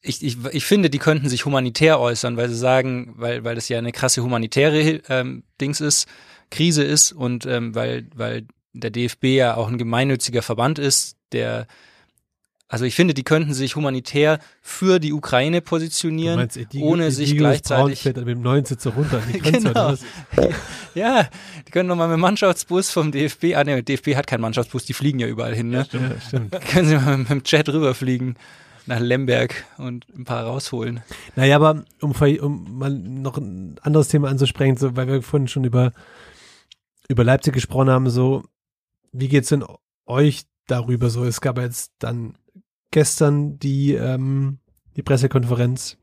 ich, 0.00 0.22
ich, 0.22 0.36
ich 0.52 0.64
finde, 0.64 0.90
die 0.90 0.98
könnten 0.98 1.28
sich 1.28 1.44
humanitär 1.44 1.98
äußern, 1.98 2.36
weil 2.36 2.48
sie 2.48 2.56
sagen, 2.56 3.14
weil, 3.16 3.44
weil 3.44 3.54
das 3.54 3.68
ja 3.68 3.78
eine 3.78 3.92
krasse 3.92 4.22
humanitäre 4.22 5.00
ähm, 5.08 5.42
Dings 5.60 5.80
ist, 5.80 6.06
Krise 6.50 6.84
ist 6.84 7.12
und 7.12 7.46
ähm, 7.46 7.74
weil, 7.74 8.06
weil 8.14 8.46
der 8.72 8.90
DFB 8.90 9.24
ja 9.24 9.56
auch 9.56 9.68
ein 9.68 9.78
gemeinnütziger 9.78 10.42
Verband 10.42 10.78
ist, 10.78 11.16
der 11.32 11.66
also 12.70 12.84
ich 12.84 12.94
finde, 12.94 13.14
die 13.14 13.24
könnten 13.24 13.54
sich 13.54 13.76
humanitär 13.76 14.40
für 14.60 14.98
die 14.98 15.14
Ukraine 15.14 15.62
positionieren, 15.62 16.38
Edigio- 16.38 16.82
ohne 16.82 17.10
sich 17.10 17.30
Edigio 17.30 17.44
Braun 17.44 17.52
gleichzeitig 17.52 18.04
mit 18.04 18.28
dem 18.28 18.42
neuen 18.42 18.64
Sitzer 18.66 18.90
runter 18.90 19.22
die. 19.32 19.38
Genau. 19.38 19.94
Ja, 20.94 21.28
die 21.66 21.70
können 21.70 21.88
nochmal 21.88 22.08
mit 22.08 22.16
dem 22.16 22.22
Mannschaftsbus 22.22 22.90
vom 22.90 23.12
DFB, 23.12 23.54
ah 23.54 23.62
ne, 23.62 23.82
DFB 23.84 24.16
hat 24.16 24.26
keinen 24.26 24.40
Mannschaftsbus, 24.40 24.84
die 24.84 24.94
fliegen 24.94 25.20
ja 25.20 25.28
überall 25.28 25.54
hin, 25.54 25.70
ne? 25.70 25.86
Ja, 25.92 26.20
stimmt. 26.26 26.60
Können 26.72 26.88
sie 26.88 26.96
mal 26.96 27.18
mit 27.18 27.30
dem 27.30 27.42
Jet 27.44 27.68
rüberfliegen 27.68 28.36
nach 28.88 29.00
Lemberg 29.00 29.64
und 29.76 30.06
ein 30.16 30.24
paar 30.24 30.44
rausholen. 30.44 31.02
Naja, 31.36 31.56
aber 31.56 31.84
um, 32.00 32.12
um 32.40 32.78
mal 32.78 32.90
noch 32.90 33.36
ein 33.36 33.78
anderes 33.82 34.08
Thema 34.08 34.28
anzusprechen, 34.28 34.76
so, 34.76 34.96
weil 34.96 35.06
wir 35.06 35.22
vorhin 35.22 35.46
schon 35.46 35.64
über, 35.64 35.92
über 37.08 37.22
Leipzig 37.22 37.52
gesprochen 37.52 37.90
haben, 37.90 38.10
so, 38.10 38.44
wie 39.12 39.28
geht's 39.28 39.50
denn 39.50 39.64
euch 40.06 40.44
darüber 40.66 41.10
so? 41.10 41.24
Es 41.24 41.40
gab 41.40 41.58
jetzt 41.58 41.92
dann 41.98 42.38
gestern 42.90 43.58
die, 43.58 43.92
ähm, 43.92 44.58
die 44.96 45.02
Pressekonferenz, 45.02 45.97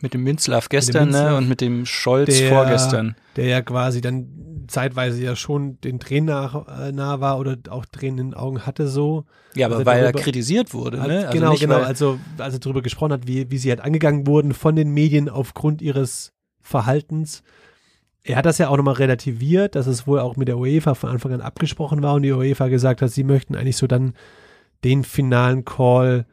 Mit 0.00 0.12
dem 0.14 0.22
Minzlaff 0.24 0.68
gestern 0.68 1.04
Minzlaff, 1.06 1.30
ne, 1.30 1.36
und 1.38 1.48
mit 1.48 1.60
dem 1.60 1.86
Scholz 1.86 2.38
der- 2.38 2.50
vorgestern. 2.50 3.16
der 3.36 3.46
ja 3.46 3.62
quasi 3.62 4.00
dann 4.00 4.64
zeitweise 4.68 5.22
ja 5.22 5.36
schon 5.36 5.80
den 5.80 6.00
Tränen 6.00 6.26
nach, 6.26 6.66
äh, 6.80 6.92
nah 6.92 7.20
war 7.20 7.38
oder 7.38 7.56
auch 7.70 7.86
Tränen 7.86 8.18
in 8.18 8.30
den 8.30 8.34
Augen 8.34 8.66
hatte 8.66 8.88
so. 8.88 9.24
Ja, 9.54 9.66
aber 9.66 9.76
also 9.76 9.86
weil 9.86 9.98
er 9.98 10.02
darüber- 10.12 10.20
kritisiert 10.20 10.74
wurde. 10.74 10.98
Ne? 10.98 11.28
Also 11.28 11.38
genau, 11.38 11.54
genau. 11.54 11.76
Also, 11.76 12.18
als 12.38 12.54
er 12.54 12.60
darüber 12.60 12.82
gesprochen 12.82 13.12
hat, 13.12 13.26
wie, 13.26 13.50
wie 13.50 13.58
sie 13.58 13.70
halt 13.70 13.80
angegangen 13.80 14.26
wurden 14.26 14.52
von 14.54 14.74
den 14.76 14.90
Medien 14.90 15.28
aufgrund 15.28 15.80
ihres 15.82 16.32
Verhaltens. 16.60 17.42
Er 18.24 18.36
hat 18.36 18.44
das 18.44 18.58
ja 18.58 18.68
auch 18.68 18.76
nochmal 18.76 18.94
relativiert, 18.94 19.76
dass 19.76 19.86
es 19.86 20.06
wohl 20.08 20.18
auch 20.18 20.36
mit 20.36 20.48
der 20.48 20.58
UEFA 20.58 20.94
von 20.94 21.10
Anfang 21.10 21.32
an 21.32 21.40
abgesprochen 21.40 22.02
war 22.02 22.14
und 22.14 22.22
die 22.22 22.32
UEFA 22.32 22.66
gesagt 22.66 23.00
hat, 23.02 23.10
sie 23.12 23.22
möchten 23.22 23.54
eigentlich 23.54 23.76
so 23.76 23.86
dann 23.86 24.14
den 24.82 25.04
finalen 25.04 25.64
Call 25.64 26.26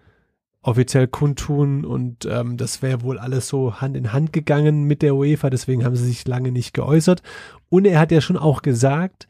offiziell 0.63 1.07
kundtun 1.07 1.85
und 1.85 2.25
ähm, 2.25 2.57
das 2.57 2.81
wäre 2.81 3.03
wohl 3.03 3.19
alles 3.19 3.47
so 3.49 3.81
Hand 3.81 3.97
in 3.97 4.13
Hand 4.13 4.33
gegangen 4.33 4.85
mit 4.85 5.01
der 5.01 5.15
UEFA, 5.15 5.49
deswegen 5.49 5.83
haben 5.83 5.95
sie 5.95 6.05
sich 6.05 6.25
lange 6.25 6.51
nicht 6.51 6.73
geäußert. 6.73 7.21
Und 7.69 7.85
er 7.85 7.99
hat 7.99 8.11
ja 8.11 8.21
schon 8.21 8.37
auch 8.37 8.61
gesagt, 8.61 9.27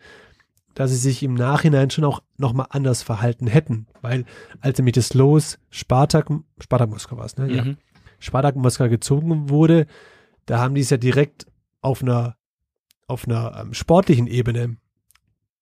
dass 0.76 0.92
sie 0.92 0.98
sich 0.98 1.24
im 1.24 1.34
Nachhinein 1.34 1.90
schon 1.90 2.04
auch 2.04 2.22
nochmal 2.38 2.68
anders 2.70 3.02
verhalten 3.02 3.48
hätten, 3.48 3.88
weil 4.02 4.26
als 4.62 4.78
nämlich 4.78 4.94
das 4.94 5.14
Los 5.14 5.60
Spartak, 5.72 6.30
Spartak 6.60 6.90
Moskau 6.90 7.18
war 7.18 7.26
es, 7.26 7.38
ne? 7.38 7.52
Ja. 7.52 7.64
mhm. 7.66 7.78
Spartak 8.20 8.56
Moskau 8.56 8.88
gezogen 8.88 9.50
wurde, 9.50 9.86
da 10.46 10.60
haben 10.60 10.76
die 10.76 10.82
es 10.82 10.90
ja 10.90 10.98
direkt 10.98 11.46
auf 11.82 12.02
einer, 12.02 12.38
auf 13.08 13.28
einer 13.28 13.60
ähm, 13.60 13.74
sportlichen 13.74 14.28
Ebene 14.28 14.78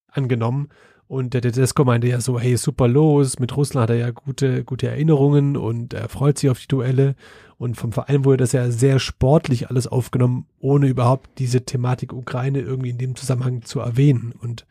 angenommen. 0.06 0.68
Und 1.12 1.34
der 1.34 1.42
Tedesco 1.42 1.84
meinte 1.84 2.06
ja 2.08 2.22
so, 2.22 2.40
hey, 2.40 2.56
super 2.56 2.88
los, 2.88 3.38
mit 3.38 3.54
Russland 3.54 3.82
hat 3.82 3.90
er 3.90 3.96
ja 3.96 4.10
gute, 4.12 4.64
gute 4.64 4.88
Erinnerungen 4.88 5.58
und 5.58 5.92
er 5.92 6.08
freut 6.08 6.38
sich 6.38 6.48
auf 6.48 6.58
die 6.58 6.68
Duelle. 6.68 7.16
Und 7.58 7.76
vom 7.76 7.92
Verein 7.92 8.24
wurde 8.24 8.38
das 8.38 8.52
ja 8.52 8.70
sehr 8.70 8.98
sportlich 8.98 9.68
alles 9.68 9.86
aufgenommen, 9.86 10.46
ohne 10.58 10.86
überhaupt 10.86 11.28
diese 11.38 11.66
Thematik 11.66 12.14
Ukraine 12.14 12.60
irgendwie 12.60 12.88
in 12.88 12.96
dem 12.96 13.14
Zusammenhang 13.14 13.60
zu 13.60 13.80
erwähnen. 13.80 14.32
Und 14.40 14.64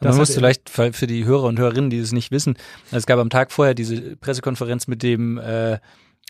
Man 0.00 0.08
das 0.08 0.16
muss 0.16 0.30
hat 0.30 0.34
er- 0.34 0.38
vielleicht 0.40 0.70
für 0.70 0.92
für 0.92 1.06
die 1.06 1.24
Hörer 1.24 1.44
und 1.44 1.60
Hörerinnen, 1.60 1.88
die 1.88 1.98
es 1.98 2.10
nicht 2.10 2.32
wissen, 2.32 2.56
es 2.90 3.06
gab 3.06 3.20
am 3.20 3.30
Tag 3.30 3.52
vorher 3.52 3.74
diese 3.74 4.16
Pressekonferenz 4.16 4.88
mit 4.88 5.04
dem 5.04 5.38
äh, 5.38 5.78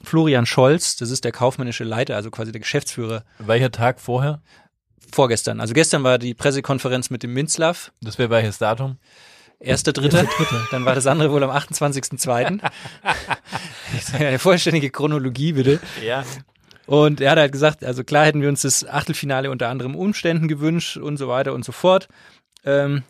Florian 0.03 0.45
Scholz, 0.45 0.97
das 0.97 1.11
ist 1.11 1.25
der 1.25 1.33
kaufmännische 1.33 1.85
Leiter, 1.85 2.15
also 2.17 2.31
quasi 2.31 2.53
der 2.53 2.61
Geschäftsführer, 2.61 3.25
Welcher 3.39 3.71
Tag 3.71 4.01
vorher? 4.01 4.43
Vorgestern. 5.13 5.61
Also 5.61 5.75
gestern 5.75 6.03
war 6.05 6.19
die 6.19 6.35
Pressekonferenz 6.35 7.11
mit 7.11 7.23
dem 7.23 7.33
Minzlaff, 7.33 7.93
Das 8.01 8.19
wäre 8.19 8.31
welches 8.31 8.59
Datum? 8.59 8.99
erster 9.61 9.93
Dritter, 9.93 10.27
dann 10.71 10.85
war 10.85 10.95
das 10.95 11.07
andere 11.07 11.31
wohl 11.31 11.43
am 11.43 11.51
28.2. 11.51 12.61
Eine 14.13 14.39
vollständige 14.39 14.91
Chronologie 14.91 15.53
bitte. 15.53 15.81
Ja. 16.05 16.25
Und 16.87 17.21
er 17.21 17.31
hat 17.31 17.39
halt 17.39 17.53
gesagt, 17.53 17.83
also 17.85 18.05
klar 18.05 18.27
hätten 18.27 18.43
wir 18.43 18.49
uns 18.49 18.63
das 18.63 18.87
Achtelfinale 18.87 19.51
unter 19.51 19.69
anderen 19.69 19.95
Umständen 19.95 20.49
gewünscht 20.49 20.97
und 20.99 21.17
so 21.17 21.29
weiter 21.29 21.55
und 21.55 21.65
so 21.65 21.73
fort. 21.73 22.09
Ähm, 22.65 23.05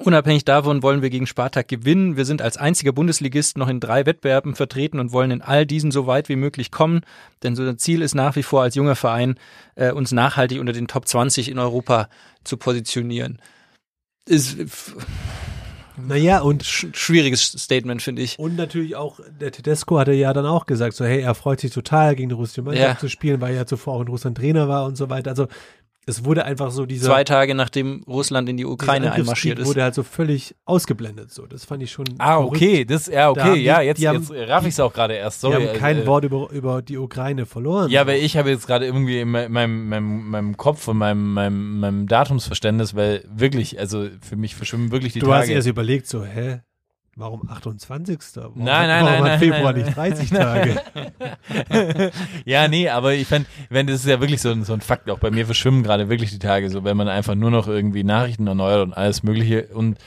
Unabhängig 0.00 0.44
davon 0.44 0.82
wollen 0.82 1.00
wir 1.00 1.08
gegen 1.10 1.26
Spartak 1.26 1.66
gewinnen. 1.66 2.16
Wir 2.16 2.26
sind 2.26 2.42
als 2.42 2.56
einziger 2.58 2.92
Bundesligist 2.92 3.56
noch 3.56 3.68
in 3.68 3.80
drei 3.80 4.04
Wettbewerben 4.04 4.54
vertreten 4.54 5.00
und 5.00 5.12
wollen 5.12 5.30
in 5.30 5.42
all 5.42 5.64
diesen 5.64 5.90
so 5.90 6.06
weit 6.06 6.28
wie 6.28 6.36
möglich 6.36 6.70
kommen. 6.70 7.00
Denn 7.42 7.56
so 7.56 7.64
das 7.64 7.78
Ziel 7.78 8.02
ist 8.02 8.14
nach 8.14 8.36
wie 8.36 8.42
vor 8.42 8.62
als 8.62 8.74
junger 8.74 8.96
Verein, 8.96 9.36
äh, 9.76 9.90
uns 9.92 10.12
nachhaltig 10.12 10.60
unter 10.60 10.74
den 10.74 10.88
Top 10.88 11.08
20 11.08 11.50
in 11.50 11.58
Europa 11.58 12.08
zu 12.44 12.58
positionieren. 12.58 13.40
Ist 14.26 14.58
Naja, 16.00 16.40
und 16.40 16.62
sch 16.62 16.86
schwieriges 16.92 17.42
Statement, 17.42 18.02
finde 18.02 18.22
ich. 18.22 18.38
Und 18.38 18.54
natürlich 18.56 18.94
auch, 18.94 19.18
der 19.40 19.50
Tedesco 19.50 19.98
hatte 19.98 20.12
ja 20.12 20.32
dann 20.32 20.46
auch 20.46 20.66
gesagt, 20.66 20.94
so, 20.94 21.04
hey, 21.04 21.20
er 21.22 21.34
freut 21.34 21.58
sich 21.60 21.72
total, 21.72 22.14
gegen 22.14 22.28
die 22.28 22.36
russische 22.36 22.62
Mannschaft 22.62 22.86
Ja. 22.88 22.98
zu 22.98 23.08
spielen, 23.08 23.40
weil 23.40 23.56
er 23.56 23.66
zuvor 23.66 23.94
auch 23.94 24.00
in 24.02 24.06
Russland 24.08 24.36
Trainer 24.38 24.68
war 24.68 24.84
und 24.84 24.96
so 24.96 25.10
weiter. 25.10 25.30
Also, 25.30 25.48
es 26.08 26.24
wurde 26.24 26.44
einfach 26.44 26.70
so 26.70 26.86
dieser, 26.86 27.06
Zwei 27.06 27.22
Tage 27.22 27.54
nachdem 27.54 28.02
Russland 28.08 28.48
in 28.48 28.56
die 28.56 28.64
Ukraine 28.64 29.12
einmarschiert 29.12 29.58
ist. 29.58 29.66
wurde 29.66 29.82
halt 29.82 29.94
so 29.94 30.02
völlig 30.02 30.54
ausgeblendet, 30.64 31.30
so. 31.30 31.46
Das 31.46 31.64
fand 31.64 31.82
ich 31.82 31.90
schon 31.92 32.06
Ah, 32.18 32.36
verrückt. 32.38 32.56
okay, 32.56 32.84
das, 32.84 33.06
ja, 33.06 33.32
Da 33.32 33.42
okay, 33.44 33.54
die- 33.58 33.64
ja, 33.64 33.80
jetzt, 33.80 34.04
haben- 34.06 34.18
jetzt 34.22 34.32
raff 34.50 34.62
ich 34.64 34.70
es 34.70 34.80
auch 34.80 34.92
gerade 34.92 35.14
erst. 35.14 35.40
Sorry. 35.42 35.62
Die 35.62 35.68
haben 35.68 35.78
kein 35.78 35.98
äh, 36.02 36.06
Wort 36.06 36.24
über, 36.24 36.48
über 36.50 36.82
die 36.82 36.96
Ukraine 36.98 37.46
verloren. 37.46 37.90
Ja, 37.90 38.06
weil 38.06 38.20
ich 38.22 38.36
habe 38.36 38.50
jetzt 38.50 38.66
gerade 38.66 38.86
irgendwie 38.86 39.20
in 39.20 39.28
meinem, 39.30 39.52
meinem, 39.88 40.28
meinem, 40.30 40.56
Kopf 40.56 40.88
und 40.88 40.96
meinem, 40.98 41.32
meinem, 41.34 41.80
meinem 41.80 42.06
Datumsverständnis, 42.06 42.94
weil 42.96 43.24
wirklich, 43.30 43.78
also 43.78 44.08
für 44.20 44.36
mich 44.36 44.54
verschwimmen 44.54 44.90
wirklich 44.90 45.12
die 45.12 45.18
du 45.20 45.32
hast 45.32 45.42
Tage. 45.42 45.52
erst 45.52 45.68
überlegt, 45.68 46.06
so, 46.08 46.24
hä? 46.24 46.60
Warum 47.18 47.48
28.? 47.48 48.18
Warum, 48.36 48.62
Nein, 48.62 48.86
nein, 48.86 49.04
warum 49.04 49.04
nein, 49.04 49.16
hat 49.16 49.24
nein, 49.24 49.38
Februar 49.40 49.72
nein, 49.72 49.82
nicht 49.82 49.96
30 49.96 50.30
Tage? 50.30 50.80
ja, 52.44 52.68
nee, 52.68 52.88
aber 52.88 53.14
ich 53.14 53.26
fand, 53.26 53.48
wenn 53.70 53.88
das 53.88 53.96
ist 53.96 54.06
ja 54.06 54.20
wirklich 54.20 54.40
so 54.40 54.50
ein, 54.50 54.62
so 54.62 54.72
ein 54.72 54.80
Fakt, 54.80 55.10
auch 55.10 55.18
bei 55.18 55.32
mir 55.32 55.44
verschwimmen 55.44 55.82
gerade 55.82 56.08
wirklich 56.08 56.30
die 56.30 56.38
Tage, 56.38 56.70
so 56.70 56.84
wenn 56.84 56.96
man 56.96 57.08
einfach 57.08 57.34
nur 57.34 57.50
noch 57.50 57.66
irgendwie 57.66 58.04
Nachrichten 58.04 58.46
erneuert 58.46 58.86
und 58.86 58.92
alles 58.92 59.24
Mögliche. 59.24 59.66
Und 59.74 59.98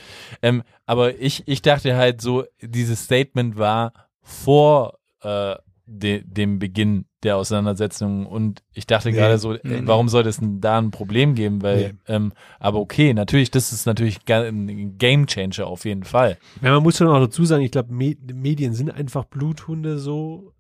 ähm, 0.41 0.63
aber 0.86 1.19
ich, 1.19 1.43
ich 1.47 1.62
dachte 1.62 1.97
halt 1.97 2.21
so, 2.21 2.45
dieses 2.62 3.04
Statement 3.04 3.58
war 3.58 3.91
vor 4.21 4.97
äh, 5.21 5.56
de, 5.91 6.23
dem 6.25 6.60
Beginn 6.60 7.06
der 7.23 7.38
Auseinandersetzung 7.38 8.25
und 8.25 8.63
ich 8.73 8.88
dachte 8.88 9.10
Nee. 9.12 9.15
gerade 9.17 9.38
so, 9.38 9.54
äh, 9.54 9.60
Nee, 9.63 9.82
nee. 9.82 9.88
warum 9.88 10.10
sollte 10.10 10.30
es 10.30 10.38
denn 10.39 10.60
da 10.62 10.77
ein 10.80 10.91
Problem 10.91 11.36
geben? 11.36 11.62
Weil, 11.62 11.77
Nee. 11.77 11.93
ähm, 12.08 12.32
aber 12.60 12.80
okay, 12.80 13.13
natürlich, 13.13 13.51
das 13.51 13.71
ist 13.71 13.86
natürlich 13.86 14.19
ein 14.30 14.97
Game 14.97 15.27
Changer 15.27 15.67
auf 15.67 15.86
jeden 15.86 16.04
Fall. 16.04 16.38
ja, 16.62 16.71
man 16.71 16.82
muss 16.84 16.97
schon 16.97 17.08
auch 17.08 17.19
dazu 17.19 17.45
sagen, 17.45 17.63
ich 17.63 17.71
glaube, 17.71 17.93
Me 17.93 18.15
Medien 18.34 18.73
sind 18.73 18.89
einfach 18.89 19.25
Bluthunde 19.25 19.99
so. 19.99 20.54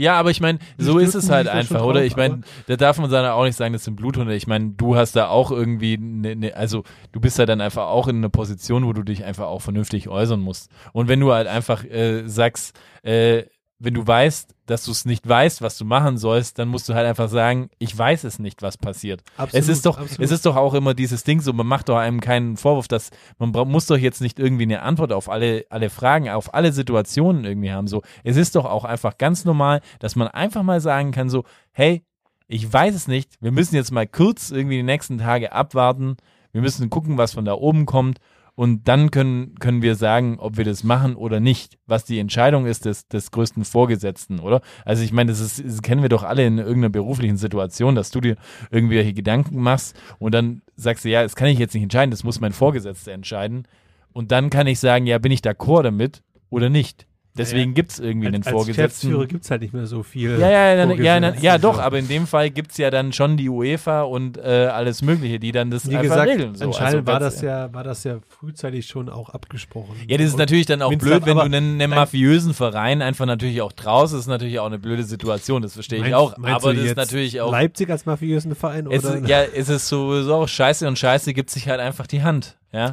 Ja, 0.00 0.14
aber 0.14 0.30
ich 0.30 0.40
meine, 0.40 0.60
so 0.76 0.98
ist 0.98 1.16
es 1.16 1.28
halt 1.28 1.48
einfach, 1.48 1.82
oder? 1.82 1.98
drauf, 2.00 2.06
Ich 2.06 2.16
meine, 2.16 2.42
da 2.68 2.76
darf 2.76 2.98
man 3.00 3.10
dann 3.10 3.26
auch 3.26 3.42
nicht 3.42 3.56
sagen, 3.56 3.72
das 3.72 3.82
sind 3.82 3.96
Bluthunde. 3.96 4.32
Ich 4.36 4.46
meine, 4.46 4.70
du 4.70 4.94
hast 4.94 5.16
da 5.16 5.26
auch 5.28 5.50
irgendwie, 5.50 5.98
ne, 5.98 6.36
ne, 6.36 6.54
also 6.54 6.84
du 7.10 7.18
bist 7.18 7.36
ja 7.36 7.46
dann 7.46 7.60
einfach 7.60 7.88
auch 7.88 8.06
in 8.06 8.18
einer 8.18 8.28
Position, 8.28 8.86
wo 8.86 8.92
du 8.92 9.02
dich 9.02 9.24
einfach 9.24 9.46
auch 9.48 9.60
vernünftig 9.60 10.08
äußern 10.08 10.38
musst. 10.38 10.70
Und 10.92 11.08
wenn 11.08 11.18
du 11.18 11.32
halt 11.32 11.48
einfach 11.48 11.84
äh, 11.84 12.28
sagst, 12.28 12.78
äh, 13.02 13.42
wenn 13.80 13.94
du 13.94 14.04
weißt, 14.04 14.54
dass 14.66 14.84
du 14.84 14.90
es 14.90 15.04
nicht 15.04 15.28
weißt, 15.28 15.62
was 15.62 15.78
du 15.78 15.84
machen 15.84 16.18
sollst, 16.18 16.58
dann 16.58 16.68
musst 16.68 16.88
du 16.88 16.94
halt 16.94 17.06
einfach 17.06 17.28
sagen, 17.28 17.70
ich 17.78 17.96
weiß 17.96 18.24
es 18.24 18.38
nicht, 18.40 18.60
was 18.60 18.76
passiert. 18.76 19.22
Absolut, 19.36 19.62
es 19.62 19.68
ist 19.68 19.86
doch, 19.86 19.98
absolut. 19.98 20.24
es 20.24 20.30
ist 20.32 20.46
doch 20.46 20.56
auch 20.56 20.74
immer 20.74 20.94
dieses 20.94 21.22
Ding 21.22 21.40
so, 21.40 21.52
man 21.52 21.66
macht 21.66 21.88
doch 21.88 21.96
einem 21.96 22.20
keinen 22.20 22.56
Vorwurf, 22.56 22.88
dass 22.88 23.10
man 23.38 23.50
muss 23.50 23.86
doch 23.86 23.96
jetzt 23.96 24.20
nicht 24.20 24.40
irgendwie 24.40 24.64
eine 24.64 24.82
Antwort 24.82 25.12
auf 25.12 25.28
alle, 25.28 25.64
alle 25.70 25.90
Fragen, 25.90 26.28
auf 26.28 26.54
alle 26.54 26.72
Situationen 26.72 27.44
irgendwie 27.44 27.70
haben. 27.70 27.86
So, 27.86 28.02
es 28.24 28.36
ist 28.36 28.56
doch 28.56 28.64
auch 28.64 28.84
einfach 28.84 29.16
ganz 29.16 29.44
normal, 29.44 29.80
dass 30.00 30.16
man 30.16 30.26
einfach 30.28 30.64
mal 30.64 30.80
sagen 30.80 31.12
kann, 31.12 31.30
so, 31.30 31.44
hey, 31.70 32.02
ich 32.48 32.70
weiß 32.70 32.94
es 32.94 33.06
nicht, 33.06 33.34
wir 33.40 33.52
müssen 33.52 33.76
jetzt 33.76 33.92
mal 33.92 34.06
kurz 34.06 34.50
irgendwie 34.50 34.78
die 34.78 34.82
nächsten 34.82 35.18
Tage 35.18 35.52
abwarten, 35.52 36.16
wir 36.52 36.62
müssen 36.62 36.90
gucken, 36.90 37.16
was 37.18 37.34
von 37.34 37.44
da 37.44 37.54
oben 37.54 37.86
kommt. 37.86 38.18
Und 38.58 38.88
dann 38.88 39.12
können, 39.12 39.54
können 39.60 39.82
wir 39.82 39.94
sagen, 39.94 40.40
ob 40.40 40.56
wir 40.56 40.64
das 40.64 40.82
machen 40.82 41.14
oder 41.14 41.38
nicht, 41.38 41.78
was 41.86 42.04
die 42.04 42.18
Entscheidung 42.18 42.66
ist 42.66 42.86
des, 42.86 43.06
des 43.06 43.30
größten 43.30 43.64
Vorgesetzten, 43.64 44.40
oder? 44.40 44.62
Also 44.84 45.04
ich 45.04 45.12
meine, 45.12 45.30
das, 45.30 45.38
ist, 45.38 45.64
das 45.64 45.80
kennen 45.80 46.02
wir 46.02 46.08
doch 46.08 46.24
alle 46.24 46.44
in 46.44 46.58
irgendeiner 46.58 46.88
beruflichen 46.88 47.36
Situation, 47.36 47.94
dass 47.94 48.10
du 48.10 48.20
dir 48.20 48.34
irgendwelche 48.72 49.12
Gedanken 49.12 49.60
machst 49.60 49.96
und 50.18 50.34
dann 50.34 50.62
sagst 50.74 51.04
du, 51.04 51.08
ja, 51.08 51.22
das 51.22 51.36
kann 51.36 51.46
ich 51.46 51.60
jetzt 51.60 51.72
nicht 51.72 51.84
entscheiden, 51.84 52.10
das 52.10 52.24
muss 52.24 52.40
mein 52.40 52.52
Vorgesetzter 52.52 53.12
entscheiden. 53.12 53.68
Und 54.12 54.32
dann 54.32 54.50
kann 54.50 54.66
ich 54.66 54.80
sagen, 54.80 55.06
ja, 55.06 55.18
bin 55.18 55.30
ich 55.30 55.42
d'accord 55.42 55.84
damit 55.84 56.24
oder 56.50 56.68
nicht? 56.68 57.06
Deswegen 57.38 57.72
gibt 57.72 57.92
es 57.92 58.00
irgendwie 58.00 58.26
einen 58.26 58.36
als, 58.36 58.46
als 58.48 58.52
Vorgesetzten. 58.52 58.82
Geschäftsführer 58.82 59.26
gibt 59.26 59.44
es 59.44 59.50
halt 59.50 59.62
nicht 59.62 59.72
mehr 59.72 59.86
so 59.86 60.02
viel. 60.02 60.38
Ja, 60.38 60.50
ja, 60.50 60.76
dann, 60.76 60.90
ja, 61.02 61.14
Vorgesetzte, 61.14 61.46
ja, 61.46 61.58
doch, 61.58 61.78
aber 61.78 61.98
in 61.98 62.08
dem 62.08 62.26
Fall 62.26 62.50
gibt 62.50 62.72
es 62.72 62.78
ja 62.78 62.90
dann 62.90 63.12
schon 63.12 63.36
die 63.36 63.48
UEFA 63.48 64.02
und 64.02 64.36
äh, 64.36 64.68
alles 64.72 65.02
Mögliche, 65.02 65.38
die 65.38 65.52
dann 65.52 65.70
das 65.70 65.88
Wie 65.88 65.96
einfach 65.96 66.02
gesagt, 66.16 66.30
regeln. 66.30 66.54
So. 66.54 66.66
anscheinend 66.66 66.94
Also 66.94 67.06
war 67.06 67.20
das 67.20 67.40
ja, 67.40 67.72
war 67.72 67.84
das 67.84 68.04
ja 68.04 68.18
frühzeitig 68.28 68.86
schon 68.86 69.08
auch 69.08 69.30
abgesprochen. 69.30 69.94
Ja, 70.08 70.16
das 70.16 70.26
ist 70.26 70.32
Und 70.34 70.40
natürlich 70.40 70.66
dann 70.66 70.82
auch 70.82 70.94
blöd, 70.94 71.24
wenn 71.24 71.36
du 71.36 71.42
einen, 71.42 71.80
einen 71.80 71.90
mafiösen 71.90 72.54
Verein 72.54 73.00
einfach 73.02 73.26
natürlich 73.26 73.62
auch 73.62 73.72
traust. 73.72 74.12
Das 74.12 74.20
ist 74.20 74.26
natürlich 74.26 74.58
auch 74.58 74.66
eine 74.66 74.78
blöde 74.78 75.04
Situation, 75.04 75.62
das 75.62 75.74
verstehe 75.74 76.06
ich 76.06 76.14
auch. 76.14 76.36
Aber 76.42 76.74
das 76.74 76.84
ist 76.84 76.96
natürlich 76.96 77.40
auch. 77.40 77.52
Leipzig 77.52 77.88
als 77.90 78.06
mafiösen 78.06 78.54
Verein 78.54 78.86
Es 78.90 79.04
oder? 79.04 79.18
ist, 79.18 79.28
ja, 79.28 79.42
es 79.42 79.68
ist 79.68 79.88
sowieso 79.88 80.34
auch 80.34 80.48
scheiße 80.48 80.86
und 80.88 80.98
scheiße 80.98 81.32
gibt 81.34 81.50
sich 81.50 81.68
halt 81.68 81.80
einfach 81.80 82.06
die 82.06 82.22
Hand. 82.22 82.56
Ja, 82.72 82.92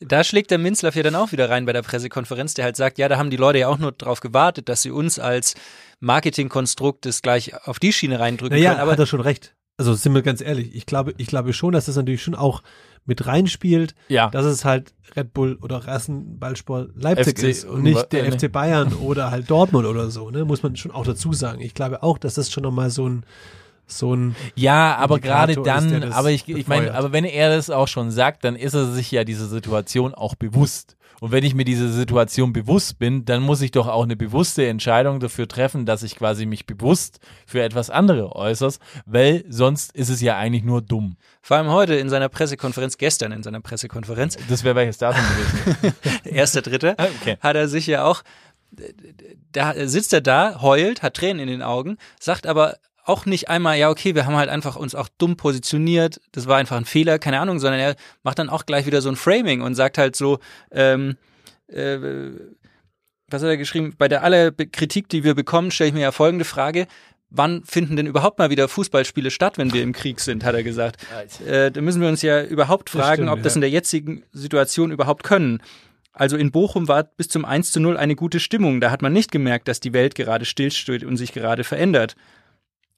Da 0.00 0.24
schlägt 0.24 0.50
der 0.50 0.58
Minzlaff 0.58 0.96
ja 0.96 1.02
dann 1.02 1.14
auch 1.14 1.30
wieder 1.30 1.50
rein 1.50 1.66
bei 1.66 1.74
der 1.74 1.82
Pressekonferenz, 1.82 2.54
der 2.54 2.64
halt 2.64 2.76
sagt, 2.76 2.98
ja, 2.98 3.08
da 3.08 3.18
haben 3.18 3.30
die 3.30 3.36
Leute 3.36 3.58
ja 3.58 3.68
auch 3.68 3.78
nur 3.78 3.92
darauf 3.92 4.20
gewartet, 4.20 4.68
dass 4.68 4.82
sie 4.82 4.90
uns 4.90 5.18
als 5.18 5.54
Marketingkonstrukt 6.00 7.04
das 7.04 7.20
gleich 7.20 7.52
auf 7.66 7.78
die 7.78 7.92
Schiene 7.92 8.18
reindrücken 8.18 8.56
naja, 8.56 8.70
können. 8.70 8.80
Aber 8.80 8.92
hat 8.92 8.98
er 8.98 9.06
schon 9.06 9.20
recht. 9.20 9.54
Also 9.76 9.94
sind 9.94 10.14
wir 10.14 10.22
ganz 10.22 10.40
ehrlich, 10.42 10.74
ich 10.74 10.84
glaube, 10.84 11.14
ich 11.16 11.26
glaube 11.26 11.52
schon, 11.52 11.72
dass 11.72 11.86
das 11.86 11.96
natürlich 11.96 12.22
schon 12.22 12.34
auch 12.34 12.62
mit 13.06 13.26
reinspielt, 13.26 13.94
ja. 14.08 14.28
dass 14.28 14.44
es 14.44 14.64
halt 14.64 14.92
Red 15.16 15.32
Bull 15.32 15.58
oder 15.62 15.78
Rassenballsport 15.78 16.90
Leipzig 16.94 17.38
FC 17.38 17.44
ist 17.44 17.64
und 17.64 17.82
nicht 17.82 18.12
der 18.12 18.26
äh, 18.26 18.32
FC 18.32 18.52
Bayern 18.52 18.92
oder 19.00 19.30
halt 19.30 19.50
Dortmund 19.50 19.86
oder 19.86 20.10
so, 20.10 20.30
ne? 20.30 20.44
Muss 20.44 20.62
man 20.62 20.76
schon 20.76 20.92
auch 20.92 21.04
dazu 21.04 21.32
sagen. 21.32 21.60
Ich 21.60 21.74
glaube 21.74 22.02
auch, 22.02 22.18
dass 22.18 22.34
das 22.34 22.50
schon 22.50 22.62
nochmal 22.62 22.90
so 22.90 23.08
ein 23.08 23.24
so 23.90 24.14
ein 24.14 24.36
Ja, 24.54 24.96
aber 24.96 25.18
gerade 25.20 25.52
ist, 25.52 25.62
dann, 25.64 26.00
das 26.00 26.14
aber 26.14 26.30
ich, 26.30 26.48
ich 26.48 26.66
meine, 26.66 26.94
aber 26.94 27.12
wenn 27.12 27.24
er 27.24 27.54
das 27.54 27.70
auch 27.70 27.88
schon 27.88 28.10
sagt, 28.10 28.44
dann 28.44 28.56
ist 28.56 28.74
er 28.74 28.86
sich 28.92 29.10
ja 29.10 29.24
dieser 29.24 29.46
Situation 29.46 30.14
auch 30.14 30.34
bewusst. 30.34 30.96
Und 31.20 31.32
wenn 31.32 31.44
ich 31.44 31.54
mir 31.54 31.66
diese 31.66 31.92
Situation 31.92 32.54
bewusst 32.54 32.98
bin, 32.98 33.26
dann 33.26 33.42
muss 33.42 33.60
ich 33.60 33.72
doch 33.72 33.88
auch 33.88 34.04
eine 34.04 34.16
bewusste 34.16 34.66
Entscheidung 34.66 35.20
dafür 35.20 35.46
treffen, 35.46 35.84
dass 35.84 36.02
ich 36.02 36.16
quasi 36.16 36.46
mich 36.46 36.64
bewusst 36.64 37.20
für 37.44 37.62
etwas 37.62 37.90
andere 37.90 38.34
äußerst, 38.34 38.80
weil 39.04 39.44
sonst 39.46 39.94
ist 39.94 40.08
es 40.08 40.22
ja 40.22 40.38
eigentlich 40.38 40.64
nur 40.64 40.80
dumm. 40.80 41.16
vor 41.42 41.58
allem 41.58 41.68
heute 41.68 41.94
in 41.96 42.08
seiner 42.08 42.30
Pressekonferenz, 42.30 42.96
gestern 42.96 43.32
in 43.32 43.42
seiner 43.42 43.60
Pressekonferenz, 43.60 44.38
Das 44.48 44.64
wäre 44.64 44.74
welches 44.76 44.96
Datum 44.96 45.22
gewesen. 45.22 45.94
erster 46.24 46.62
Dritte, 46.62 46.96
Okay. 46.98 47.36
hat 47.40 47.54
er 47.54 47.68
sich 47.68 47.86
ja 47.86 48.04
auch, 48.06 48.22
da 49.52 49.74
sitzt 49.86 50.14
er 50.14 50.22
da, 50.22 50.62
heult, 50.62 51.02
hat 51.02 51.14
Tränen 51.14 51.40
in 51.40 51.48
den 51.48 51.62
Augen, 51.62 51.98
sagt 52.18 52.46
aber 52.46 52.76
auch 53.10 53.26
nicht 53.26 53.48
einmal, 53.48 53.76
ja, 53.76 53.90
okay, 53.90 54.14
wir 54.14 54.24
haben 54.24 54.36
halt 54.36 54.48
einfach 54.48 54.76
uns 54.76 54.94
auch 54.94 55.08
dumm 55.18 55.36
positioniert, 55.36 56.20
das 56.32 56.46
war 56.46 56.58
einfach 56.58 56.76
ein 56.76 56.84
Fehler, 56.84 57.18
keine 57.18 57.40
Ahnung, 57.40 57.58
sondern 57.58 57.80
er 57.80 57.96
macht 58.22 58.38
dann 58.38 58.48
auch 58.48 58.66
gleich 58.66 58.86
wieder 58.86 59.02
so 59.02 59.08
ein 59.08 59.16
Framing 59.16 59.60
und 59.62 59.74
sagt 59.74 59.98
halt 59.98 60.14
so, 60.14 60.38
ähm, 60.70 61.16
äh, 61.66 61.98
was 63.28 63.42
hat 63.42 63.48
er 63.48 63.56
geschrieben? 63.56 63.94
Bei 63.98 64.08
der 64.08 64.22
aller 64.22 64.52
Kritik, 64.52 65.08
die 65.08 65.24
wir 65.24 65.34
bekommen, 65.34 65.70
stelle 65.70 65.88
ich 65.88 65.94
mir 65.94 66.00
ja 66.00 66.12
folgende 66.12 66.44
Frage. 66.44 66.86
Wann 67.32 67.62
finden 67.64 67.94
denn 67.96 68.06
überhaupt 68.06 68.38
mal 68.40 68.50
wieder 68.50 68.66
Fußballspiele 68.66 69.30
statt, 69.30 69.56
wenn 69.56 69.72
wir 69.72 69.82
im 69.82 69.92
Krieg 69.92 70.18
sind, 70.18 70.42
hat 70.44 70.54
er 70.54 70.64
gesagt. 70.64 70.96
Äh, 71.46 71.70
da 71.70 71.80
müssen 71.80 72.00
wir 72.00 72.08
uns 72.08 72.22
ja 72.22 72.42
überhaupt 72.42 72.92
Das 72.92 73.00
fragen, 73.00 73.22
stimmt, 73.22 73.30
ob 73.30 73.42
das 73.42 73.54
ja. 73.54 73.58
in 73.58 73.60
der 73.60 73.70
jetzigen 73.70 74.24
Situation 74.32 74.90
überhaupt 74.90 75.22
können. 75.22 75.62
Also 76.12 76.36
in 76.36 76.50
Bochum 76.50 76.88
war 76.88 77.04
bis 77.04 77.28
zum 77.28 77.44
1 77.44 77.70
zu 77.70 77.80
0 77.80 77.96
eine 77.96 78.16
gute 78.16 78.40
Stimmung. 78.40 78.80
Da 78.80 78.90
hat 78.90 79.00
man 79.00 79.12
nicht 79.12 79.30
gemerkt, 79.30 79.68
dass 79.68 79.78
die 79.78 79.92
Welt 79.92 80.16
gerade 80.16 80.44
stillsteht 80.44 81.04
und 81.04 81.16
sich 81.16 81.32
gerade 81.32 81.62
verändert. 81.62 82.16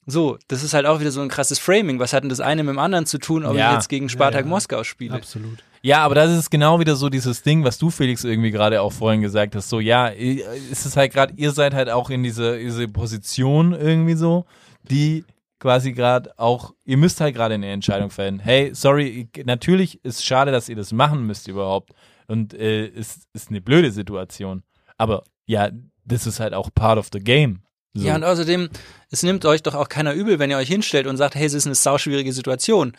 So, 0.07 0.37
das 0.49 0.63
ist 0.65 0.75
halt 0.75 0.85
auch 0.87 0.99
wieder 1.01 1.13
so 1.13 1.21
ein 1.21 1.29
krasses 1.29 1.59
Framing. 1.61 1.99
Was 2.01 2.13
hat 2.13 2.25
denn 2.25 2.29
das 2.31 2.41
eine 2.41 2.65
mit 2.65 2.73
dem 2.75 2.79
anderen 2.79 3.07
zu 3.07 3.19
tun, 3.19 3.45
ob 3.45 3.57
Ja. 3.57 3.69
ich 3.71 3.75
jetzt 3.77 3.89
gegen 3.89 4.09
Spartak 4.09 4.45
ja. 4.45 4.49
Moskau 4.51 4.83
spiele? 4.85 5.15
absolut. 5.15 5.63
Ja, 5.85 6.05
aber 6.05 6.15
das 6.15 6.31
ist 6.31 6.51
genau 6.51 6.79
wieder 6.81 6.95
so 6.95 7.09
dieses 7.09 7.43
Ding, 7.43 7.65
was 7.65 7.77
du 7.79 7.91
Felix 7.91 8.23
irgendwie 8.23 8.53
gerade 8.53 8.81
auch 8.83 8.93
vorhin 8.93 9.21
gesagt 9.21 9.57
hast. 9.57 9.69
So, 9.69 9.81
ja, 9.81 10.07
ist 10.09 10.87
es 10.87 10.97
halt 10.97 11.13
gerade, 11.13 11.35
ihr 11.37 11.51
seid 11.51 11.75
halt 11.75 11.91
auch 11.91 12.09
in 12.11 12.23
diese, 12.23 12.57
diese 12.59 12.87
Position 12.89 13.73
irgendwie 13.73 14.15
so, 14.15 14.45
die 14.89 15.25
quasi 15.59 15.93
gerade 15.93 16.37
auch, 16.39 16.73
ihr 16.85 16.97
müsst 16.97 17.21
halt 17.21 17.35
gerade 17.35 17.55
eine 17.55 17.69
Entscheidung 17.71 18.11
fällen. 18.11 18.39
Hey, 18.41 18.71
sorry, 18.75 19.29
ich- 19.35 19.45
natürlich 19.45 20.05
ist 20.05 20.25
schade, 20.25 20.53
dass 20.53 20.69
ihr 20.69 20.77
das 20.77 20.93
machen 20.93 21.27
müsst 21.27 21.49
überhaupt. 21.49 21.91
Und 22.29 22.55
äh, 22.55 22.87
ist, 22.87 23.27
ist 23.33 23.51
eine 23.51 23.61
blöde 23.61 23.91
Situation. 23.91 24.63
Aber 24.99 25.25
ja, 25.47 25.69
das 26.05 26.27
ist 26.29 26.39
halt 26.41 26.55
auch 26.55 26.71
part 26.75 26.99
of 26.99 27.09
the 27.13 27.19
game. 27.21 27.61
So. 27.95 28.07
Ja, 28.07 28.15
und 28.15 28.25
außerdem, 28.25 28.71
es 29.11 29.23
nimmt 29.23 29.45
euch 29.45 29.63
doch 29.63 29.75
auch 29.75 29.89
keiner 29.89 30.15
übel, 30.15 30.39
wenn 30.39 30.51
ihr 30.51 30.57
euch 30.57 30.69
hinstellt 30.69 31.07
und 31.07 31.17
sagt, 31.17 31.35
hey, 31.35 31.45
es 31.45 31.55
ist 31.55 31.67
eine 31.67 31.75
sauschwierige 31.75 32.33
Situation. 32.33 32.93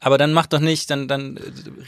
Aber 0.00 0.16
dann 0.16 0.32
macht 0.32 0.52
doch 0.54 0.60
nicht, 0.60 0.90
dann, 0.90 1.08
dann 1.08 1.38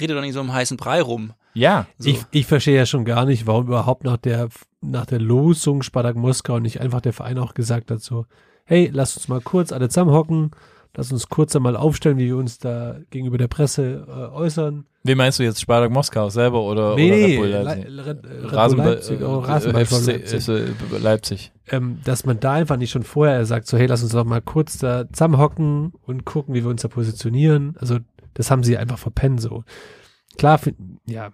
redet 0.01 0.17
doch 0.17 0.21
nicht 0.21 0.35
so 0.35 0.41
um 0.41 0.53
heißen 0.53 0.77
Brei 0.77 1.01
rum. 1.01 1.33
ja. 1.55 1.87
So. 1.99 2.11
Ich, 2.11 2.23
ich 2.31 2.47
verstehe 2.47 2.77
ja 2.77 2.85
schon 2.85 3.07
gar 3.07 3.25
nicht, 3.25 3.47
warum 3.47 3.69
überhaupt 3.69 4.05
nach 4.05 4.19
der, 4.19 4.49
nach 4.83 5.07
der 5.07 5.19
Losung 5.19 5.83
Spartak 5.83 6.17
Moskau 6.17 6.59
nicht 6.59 6.81
einfach 6.81 7.01
der 7.01 7.15
Verein 7.15 7.39
auch 7.39 7.55
gesagt 7.55 7.91
hat 7.91 8.03
so, 8.03 8.27
hey, 8.65 8.91
lass 8.93 9.17
uns 9.17 9.29
mal 9.29 9.41
kurz 9.41 9.73
alle 9.73 9.89
zusammenhocken, 9.89 10.51
Lass 10.95 11.11
uns 11.11 11.29
kurz 11.29 11.57
einmal 11.57 11.75
aufstellen, 11.77 12.19
wie 12.19 12.27
wir 12.27 12.37
uns 12.37 12.59
da 12.59 12.99
gegenüber 13.11 13.39
der 13.39 13.49
Presse 13.49 14.07
äh, 14.07 14.11
äußern. 14.35 14.85
Wen 15.05 15.17
meinst 15.19 15.39
du 15.39 15.43
jetzt, 15.43 15.61
Spartak 15.61 15.91
Moskau 15.91 16.29
selber 16.29 16.63
oder, 16.63 16.95
Nee, 16.97 17.09
oder 17.11 17.17
Red 17.27 17.37
Bull 17.39 17.49
Le- 17.49 17.63
Leipzig? 17.63 17.89
Le- 17.89 18.07
Red, 18.07 18.77
Leipzig, 18.77 19.21
äh, 19.21 19.25
oh, 19.25 19.41
äh, 19.41 19.45
Rasenball 19.47 19.87
von 19.87 19.99
FC, 20.03 20.07
Leipzig. 20.07 20.49
äh, 20.49 20.99
Leipzig. 20.99 21.53
ähm, 21.71 22.01
dass 22.05 22.27
man 22.27 22.39
da 22.41 22.53
einfach 22.53 22.77
nicht 22.77 22.91
schon 22.91 23.03
vorher 23.05 23.45
sagt, 23.47 23.67
so 23.69 23.79
hey, 23.79 23.87
lass 23.87 24.03
uns 24.03 24.13
doch 24.13 24.25
mal 24.25 24.43
kurz 24.43 24.77
da 24.79 25.09
zusammenhocken 25.11 25.93
und 26.03 26.25
gucken, 26.27 26.55
wie 26.55 26.63
wir 26.63 26.71
uns 26.71 26.83
da 26.83 26.89
positionieren. 26.89 27.75
Also 27.81 27.99
das 28.35 28.51
haben 28.51 28.63
sie 28.63 28.77
einfach 28.77 28.99
verpennt 28.99 29.41
so. 29.41 29.65
Klar, 30.37 30.61
ja, 31.07 31.31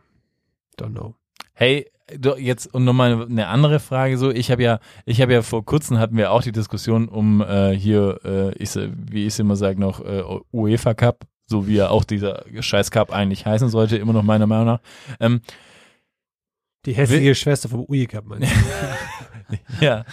don't 0.79 0.93
know. 0.93 1.15
Hey, 1.61 1.91
du, 2.17 2.37
jetzt 2.37 2.73
und 2.73 2.85
nochmal 2.85 3.27
eine 3.27 3.49
andere 3.49 3.81
Frage 3.81 4.17
so. 4.17 4.31
Ich 4.31 4.53
habe 4.53 4.63
ja, 4.63 4.79
ich 5.07 5.21
habe 5.21 5.33
ja 5.33 5.43
vor 5.43 5.65
kurzem 5.65 5.99
hatten 5.99 6.17
wir 6.17 6.31
auch 6.31 6.43
die 6.43 6.53
Diskussion 6.53 7.09
um 7.09 7.41
äh, 7.41 7.73
hier, 7.73 8.21
äh, 8.25 8.55
ich, 8.63 8.77
wie 8.77 9.23
ich 9.23 9.33
es 9.33 9.41
immer 9.41 9.57
sage, 9.57 9.81
noch 9.81 9.99
äh, 10.05 10.23
UEFA 10.53 10.95
Cup, 10.95 11.27
so 11.47 11.67
wie 11.67 11.75
ja 11.75 11.89
auch 11.89 12.05
dieser 12.05 12.45
Scheiß 12.61 12.93
Cup 12.93 13.13
eigentlich 13.13 13.45
heißen 13.45 13.71
sollte, 13.71 13.97
immer 13.97 14.13
noch 14.13 14.23
meiner 14.23 14.47
Meinung 14.47 14.67
nach. 14.67 14.81
Ähm, 15.19 15.41
Die 16.87 16.93
hässliche 16.93 17.35
Schwester 17.35 17.69
vom 17.69 17.85
UI 17.89 18.07
Cup, 18.07 18.27
meine 18.27 18.45
ich. 18.45 18.53
ja, 19.81 20.05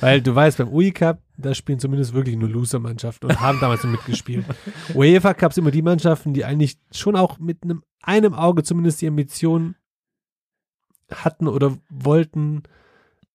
Weil 0.00 0.20
du 0.20 0.34
weißt, 0.34 0.58
beim 0.58 0.68
UI 0.68 0.90
Cup, 0.90 1.22
da 1.38 1.54
spielen 1.54 1.78
zumindest 1.78 2.12
wirklich 2.12 2.36
nur 2.36 2.50
Loser-Mannschaften 2.50 3.28
und 3.28 3.40
haben 3.40 3.60
damals 3.60 3.82
noch 3.82 3.92
mitgespielt. 3.92 4.44
UEFA 4.94 5.32
Cups 5.32 5.56
immer 5.56 5.70
die 5.70 5.80
Mannschaften, 5.80 6.34
die 6.34 6.44
eigentlich 6.44 6.76
schon 6.92 7.16
auch 7.16 7.38
mit 7.38 7.62
einem, 7.62 7.82
einem 8.02 8.34
Auge 8.34 8.62
zumindest 8.62 9.00
die 9.00 9.08
Ambition 9.08 9.76
hatten 11.12 11.48
oder 11.48 11.76
wollten, 11.88 12.62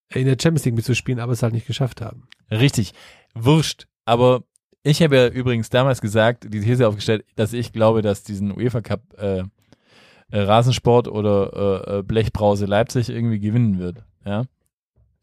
in 0.09 0.25
der 0.25 0.37
Champions 0.41 0.65
League 0.65 0.75
mitzuspielen, 0.75 1.19
aber 1.19 1.33
es 1.33 1.43
halt 1.43 1.53
nicht 1.53 1.67
geschafft 1.67 2.01
haben. 2.01 2.27
richtig. 2.51 2.93
Wurscht. 3.33 3.87
Aber 4.05 4.43
ich 4.83 5.01
habe 5.01 5.15
ja 5.15 5.27
übrigens 5.27 5.69
damals 5.69 5.99
gesagt, 5.99 6.45
die 6.53 6.61
These 6.61 6.87
aufgestellt, 6.87 7.25
dass 7.35 7.53
ich 7.53 7.73
glaube, 7.73 8.01
dass 8.01 8.23
diesen 8.23 8.55
UEFA 8.55 8.81
Cup 8.81 9.01
äh, 9.17 9.43
äh, 10.31 10.39
Rasensport 10.39 11.07
oder 11.07 11.85
äh, 11.89 11.99
äh, 11.99 12.03
Blechbrause 12.03 12.65
Leipzig 12.65 13.09
irgendwie 13.09 13.39
gewinnen 13.39 13.79
wird. 13.79 14.03
Ja. 14.25 14.45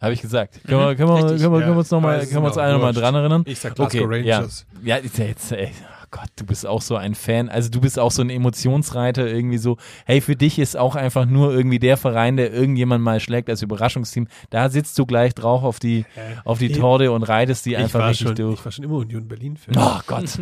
Habe 0.00 0.14
ich 0.14 0.20
gesagt. 0.20 0.60
Können 0.66 0.80
wir, 0.80 0.96
können 0.96 1.08
wir, 1.10 1.20
können 1.38 1.52
wir, 1.52 1.60
können 1.60 1.74
wir 1.74 1.78
uns 1.78 1.90
noch 1.90 1.98
Aber 1.98 2.08
mal, 2.08 2.18
es 2.18 2.24
ist 2.24 2.30
können 2.30 2.42
wir 2.42 2.48
uns 2.48 2.58
alle 2.58 2.72
nochmal 2.72 2.92
dran 2.92 3.14
erinnern? 3.14 3.44
Ich 3.46 3.60
sag 3.60 3.78
Okay, 3.78 3.98
Glasgow 3.98 4.24
ja. 4.24 4.38
Rangers. 4.38 4.66
Ja, 4.82 4.96
ist 4.96 5.18
ja 5.18 5.24
jetzt, 5.26 5.52
ey, 5.52 5.70
oh 5.70 6.01
Gott, 6.12 6.28
du 6.36 6.44
bist 6.44 6.66
auch 6.66 6.82
so 6.82 6.94
ein 6.94 7.14
Fan. 7.14 7.48
Also 7.48 7.70
du 7.70 7.80
bist 7.80 7.98
auch 7.98 8.10
so 8.10 8.22
ein 8.22 8.30
Emotionsreiter 8.30 9.26
irgendwie 9.26 9.56
so. 9.56 9.78
Hey, 10.04 10.20
für 10.20 10.36
dich 10.36 10.58
ist 10.58 10.76
auch 10.76 10.94
einfach 10.94 11.24
nur 11.24 11.52
irgendwie 11.52 11.78
der 11.78 11.96
Verein, 11.96 12.36
der 12.36 12.52
irgendjemand 12.52 13.02
mal 13.02 13.18
schlägt 13.18 13.48
als 13.48 13.62
Überraschungsteam. 13.62 14.28
Da 14.50 14.68
sitzt 14.68 14.98
du 14.98 15.06
gleich 15.06 15.34
drauf 15.34 15.64
auf 15.64 15.78
die, 15.80 16.04
auf 16.44 16.58
die 16.58 16.70
Torte 16.70 17.10
und 17.10 17.22
reitest 17.22 17.64
die 17.64 17.78
einfach 17.78 18.08
richtig 18.08 18.28
schon, 18.28 18.36
durch. 18.36 18.58
ich 18.58 18.64
war 18.64 18.72
schon 18.72 18.84
immer 18.84 18.96
Union 18.96 19.26
Berlin-Fan. 19.26 19.74
Oh 19.76 20.00
Gott. 20.06 20.38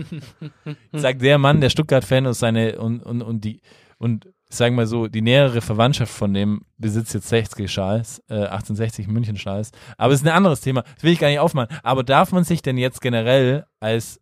Sagt 0.93 1.23
der 1.23 1.39
Mann, 1.39 1.61
der 1.61 1.71
Stuttgart-Fan 1.71 2.27
ist 2.27 2.41
seine 2.41 2.79
und, 2.81 3.01
und, 3.01 3.23
und 3.23 3.45
die 3.45 3.61
und 3.99 4.29
sagen 4.49 4.75
wir 4.75 4.83
mal 4.83 4.87
so, 4.87 5.07
die 5.07 5.23
nähere 5.23 5.61
Verwandtschaft 5.61 6.13
von 6.13 6.35
dem 6.35 6.63
besitzt 6.79 7.15
jetzt 7.15 7.29
60 7.29 7.71
Schals, 7.71 8.19
äh, 8.29 8.35
1860 8.35 9.07
München 9.07 9.37
Schals. 9.37 9.71
Aber 9.97 10.13
es 10.13 10.21
ist 10.21 10.27
ein 10.27 10.35
anderes 10.35 10.63
Thema. 10.63 10.83
Das 10.83 11.05
will 11.05 11.13
ich 11.13 11.21
gar 11.21 11.29
nicht 11.29 11.39
aufmachen. 11.39 11.77
Aber 11.85 12.03
darf 12.03 12.33
man 12.33 12.43
sich 12.43 12.61
denn 12.61 12.77
jetzt 12.77 13.01
generell 13.01 13.67
als 13.79 14.21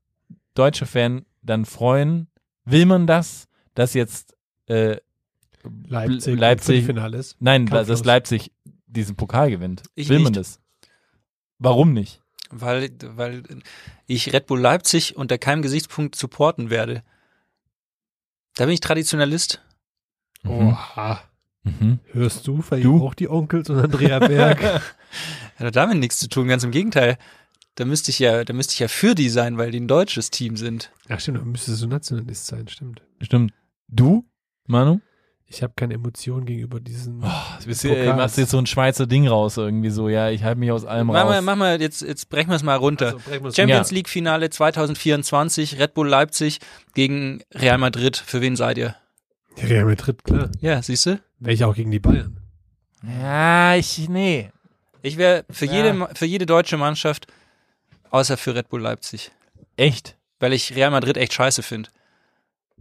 deutscher 0.55 0.87
Fan 0.87 1.25
dann 1.49 1.65
freuen? 1.65 2.29
Will 2.65 2.87
man 2.87 3.07
das, 3.07 3.49
dass 3.75 3.95
jetzt 3.95 4.37
äh, 4.67 4.97
Leipzig, 5.87 6.39
Leipzig- 6.39 6.85
Finales. 6.87 7.37
nein, 7.41 7.67
Kampflos. 7.67 7.87
dass 7.89 8.05
Leipzig 8.05 8.53
diesen 8.87 9.17
Pokal 9.17 9.51
gewinnt? 9.51 9.83
Ich 9.95 10.09
Will 10.09 10.19
man 10.21 10.33
nicht. 10.33 10.37
das? 10.41 10.61
Warum 11.59 11.93
nicht? 11.93 12.23
Weil, 12.51 12.91
weil 13.03 13.43
ich 14.07 14.33
Red 14.33 14.47
Bull 14.47 14.61
Leipzig 14.61 15.17
unter 15.17 15.37
keinem 15.39 15.61
Gesichtspunkt 15.63 16.15
supporten 16.15 16.71
werde. 16.71 17.03
Da 18.57 18.65
bin 18.65 18.75
ich 18.75 18.81
Traditionalist. 18.81 19.63
Mhm. 20.43 20.51
Oha. 20.51 21.21
Mhm. 21.65 21.99
Hörst 22.13 22.47
du 22.47 22.63
vielleicht 22.63 22.85
Du? 22.87 23.05
auch 23.05 23.15
die 23.15 23.29
Onkels 23.29 23.69
und 23.69 23.79
Andrea 23.79 24.19
Berg? 24.21 24.83
Hat 25.57 25.77
damit 25.77 25.99
nichts 25.99 26.19
zu 26.19 26.29
tun, 26.29 26.49
ganz 26.49 26.65
im 26.65 26.71
Gegenteil. 26.71 27.19
Da 27.79 27.85
müsste 27.85 28.11
ich 28.11 28.19
ja, 28.19 28.43
da 28.45 28.53
müsste 28.55 28.73
ich 28.73 28.81
ja 28.81 28.89
für 28.89 29.15
die 29.15 29.29
sein, 29.29 29.57
weil 29.57 29.71
die 29.71 29.79
ein 29.79 29.87
deutsches 29.87 30.31
Team 30.31 30.57
sind. 30.57 30.91
Ach 31.09 31.21
stimmt, 31.21 31.39
dann 31.39 31.49
müsste 31.53 31.73
so 31.75 31.87
Nationalist 31.87 32.47
sein, 32.47 32.67
stimmt. 32.67 33.03
Stimmt. 33.21 33.53
Du, 33.87 34.25
Manu? 34.67 34.99
Ich 35.47 35.63
habe 35.63 35.73
keine 35.77 35.95
Emotionen 35.95 36.45
gegenüber 36.45 36.81
diesen. 36.81 37.23
Oh, 37.23 37.29
du 37.61 37.67
bist 37.67 37.83
Pokals. 37.83 38.03
hier, 38.03 38.15
machst 38.15 38.37
jetzt 38.37 38.51
so 38.51 38.59
ein 38.59 38.67
Schweizer 38.67 39.07
Ding 39.07 39.29
raus 39.29 39.57
irgendwie 39.57 39.91
so, 39.91 40.09
ja, 40.09 40.29
ich 40.29 40.43
halte 40.43 40.59
mich 40.59 40.73
aus 40.73 40.85
allem 40.85 41.07
Mach 41.07 41.15
raus. 41.23 41.31
mal, 41.31 41.41
mach 41.43 41.57
mal, 41.57 41.81
jetzt, 41.81 42.03
jetzt 42.03 42.29
brechen 42.29 42.49
wir 42.51 42.57
es 42.57 42.63
mal 42.65 42.75
runter. 42.75 43.17
Also, 43.31 43.53
Champions 43.53 43.91
Ja. 43.91 43.95
League 43.95 44.09
Finale 44.09 44.51
2024, 44.51 45.79
Red 45.79 45.95
Bull 45.95 46.09
Leipzig 46.09 46.59
gegen 46.95 47.43
Real 47.55 47.79
Madrid. 47.79 48.17
Für 48.17 48.41
wen 48.41 48.57
seid 48.57 48.77
ihr? 48.79 48.97
Real 49.63 49.85
Madrid, 49.85 50.23
klar. 50.25 50.51
Ja, 50.61 50.83
siehst 50.83 51.07
du? 51.07 51.21
Welche 51.39 51.67
auch 51.67 51.75
gegen 51.77 51.93
die 51.93 52.01
Bayern. 52.01 52.41
Ja, 53.23 53.75
ich, 53.77 54.09
nee. 54.09 54.51
Ich 55.03 55.17
wäre 55.17 55.45
für 55.49 55.67
Ja. 55.67 55.73
jede, 55.73 56.09
für 56.15 56.27
jede 56.27 56.45
deutsche 56.45 56.77
Mannschaft, 56.77 57.27
außer 58.11 58.37
für 58.37 58.55
Red 58.55 58.69
Bull 58.69 58.81
Leipzig. 58.81 59.31
Echt? 59.77 60.17
Weil 60.41 60.53
ich 60.53 60.75
Real 60.75 60.91
Madrid 60.91 61.17
echt 61.17 61.33
scheiße 61.33 61.63
finde. 61.63 61.91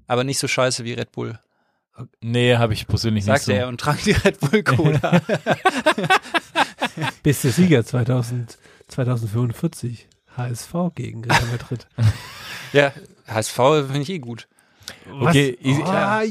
Aber 0.08 0.24
nicht 0.24 0.40
so 0.40 0.48
scheiße 0.48 0.84
wie 0.84 0.94
Red 0.94 1.12
Bull. 1.12 1.40
Nee, 2.22 2.58
habe 2.58 2.74
ich 2.74 2.88
persönlich 2.88 3.26
nicht 3.26 3.34
Sagt 3.34 3.46
so. 3.46 3.52
er 3.52 3.68
und 3.68 3.80
trank 3.80 4.02
die 4.04 4.12
Red 4.12 4.40
Bull 4.40 4.64
Cola. 4.64 5.22
Beste 7.24 7.50
Sieger 7.50 7.84
2000, 7.84 8.58
2045. 8.88 10.08
HSV 10.38 10.74
gegen 10.94 11.24
Real 11.24 11.46
Madrid. 11.52 11.88
ja, 12.74 12.92
HSV 13.28 13.56
finde 13.88 14.02
ich 14.02 14.10
eh 14.10 14.20
gut. 14.20 14.48
Okay, 15.20 15.58
ich, 15.60 15.84
Ah, 15.84 16.22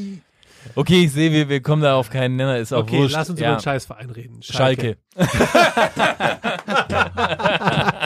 okay, 0.77 1.05
ich 1.05 1.13
sehe, 1.13 1.33
wir, 1.33 1.49
wir 1.49 1.61
kommen 1.61 1.83
da 1.83 1.97
auf 1.97 2.11
keinen 2.11 2.37
Nenner, 2.37 2.59
ist 2.59 2.73
auch 2.73 2.83
okay, 2.83 2.99
wurscht. 2.99 3.15
lass 3.15 3.31
uns 3.31 3.41
ja. 3.41 3.49
über 3.49 3.57
den 3.57 3.63
Scheißverein 3.63 4.11
reden. 4.11 4.43
Schalke. 4.43 4.97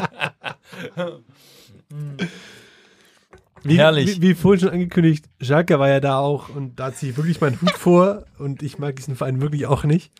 Wie, 3.62 3.76
Herrlich. 3.76 4.20
Wie, 4.20 4.30
wie 4.30 4.34
vorhin 4.34 4.60
schon 4.60 4.70
angekündigt, 4.70 5.26
Schalke 5.40 5.78
war 5.78 5.88
ja 5.88 6.00
da 6.00 6.18
auch 6.18 6.48
und 6.48 6.80
da 6.80 6.94
ziehe 6.94 7.12
ich 7.12 7.18
wirklich 7.18 7.40
meinen 7.40 7.60
Hut 7.60 7.72
vor 7.72 8.24
und 8.38 8.62
ich 8.62 8.78
mag 8.78 8.96
diesen 8.96 9.16
Verein 9.16 9.40
wirklich 9.40 9.66
auch 9.66 9.84
nicht. 9.84 10.12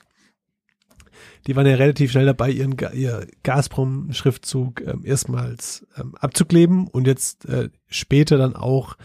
Die 1.46 1.57
waren 1.57 1.66
ja 1.66 1.76
relativ 1.76 2.12
schnell 2.12 2.26
dabei, 2.26 2.51
ihren 2.51 2.76
ihr 2.92 3.26
Gazprom-Schriftzug 3.42 4.82
ähm, 4.82 5.03
erstmals 5.05 5.86
ähm, 5.96 6.14
abzukleben 6.16 6.86
und 6.86 7.07
jetzt 7.07 7.46
äh, 7.46 7.70
später 7.86 8.36
dann 8.36 8.57
auch 8.57 8.96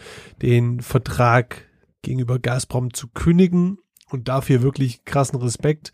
den 0.42 0.80
Vertrag 0.80 1.66
gegenüber 2.02 2.38
Gazprom 2.38 2.92
zu 2.92 3.08
kündigen 3.08 3.78
und 4.10 4.28
dafür 4.28 4.62
wirklich 4.62 5.04
krassen 5.04 5.40
Respekt. 5.40 5.92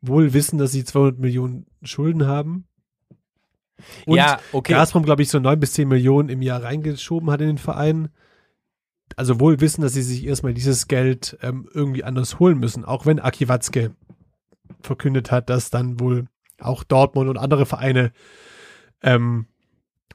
Wohl 0.00 0.32
wissen, 0.32 0.58
dass 0.58 0.72
sie 0.72 0.84
200 0.84 1.18
Millionen 1.18 1.66
Schulden 1.82 2.26
haben. 2.26 2.66
Und 4.06 4.16
ja, 4.16 4.40
okay. 4.52 4.72
Gazprom, 4.72 5.04
glaube 5.04 5.22
ich, 5.22 5.28
so 5.28 5.38
neun 5.38 5.60
bis 5.60 5.72
zehn 5.72 5.88
Millionen 5.88 6.28
im 6.28 6.42
Jahr 6.42 6.62
reingeschoben 6.62 7.30
hat 7.30 7.40
in 7.40 7.48
den 7.48 7.58
Verein. 7.58 8.08
Also 9.16 9.40
wohl 9.40 9.60
wissen, 9.60 9.82
dass 9.82 9.94
sie 9.94 10.02
sich 10.02 10.26
erstmal 10.26 10.54
dieses 10.54 10.88
Geld 10.88 11.38
ähm, 11.42 11.68
irgendwie 11.72 12.04
anders 12.04 12.38
holen 12.38 12.58
müssen, 12.58 12.84
auch 12.84 13.06
wenn 13.06 13.18
Aki 13.18 13.48
Watzke 13.48 13.94
verkündet 14.82 15.30
hat, 15.30 15.48
dass 15.48 15.70
dann 15.70 15.98
wohl 15.98 16.26
auch 16.60 16.84
Dortmund 16.84 17.28
und 17.28 17.38
andere 17.38 17.66
Vereine 17.66 18.12
ähm, 19.02 19.46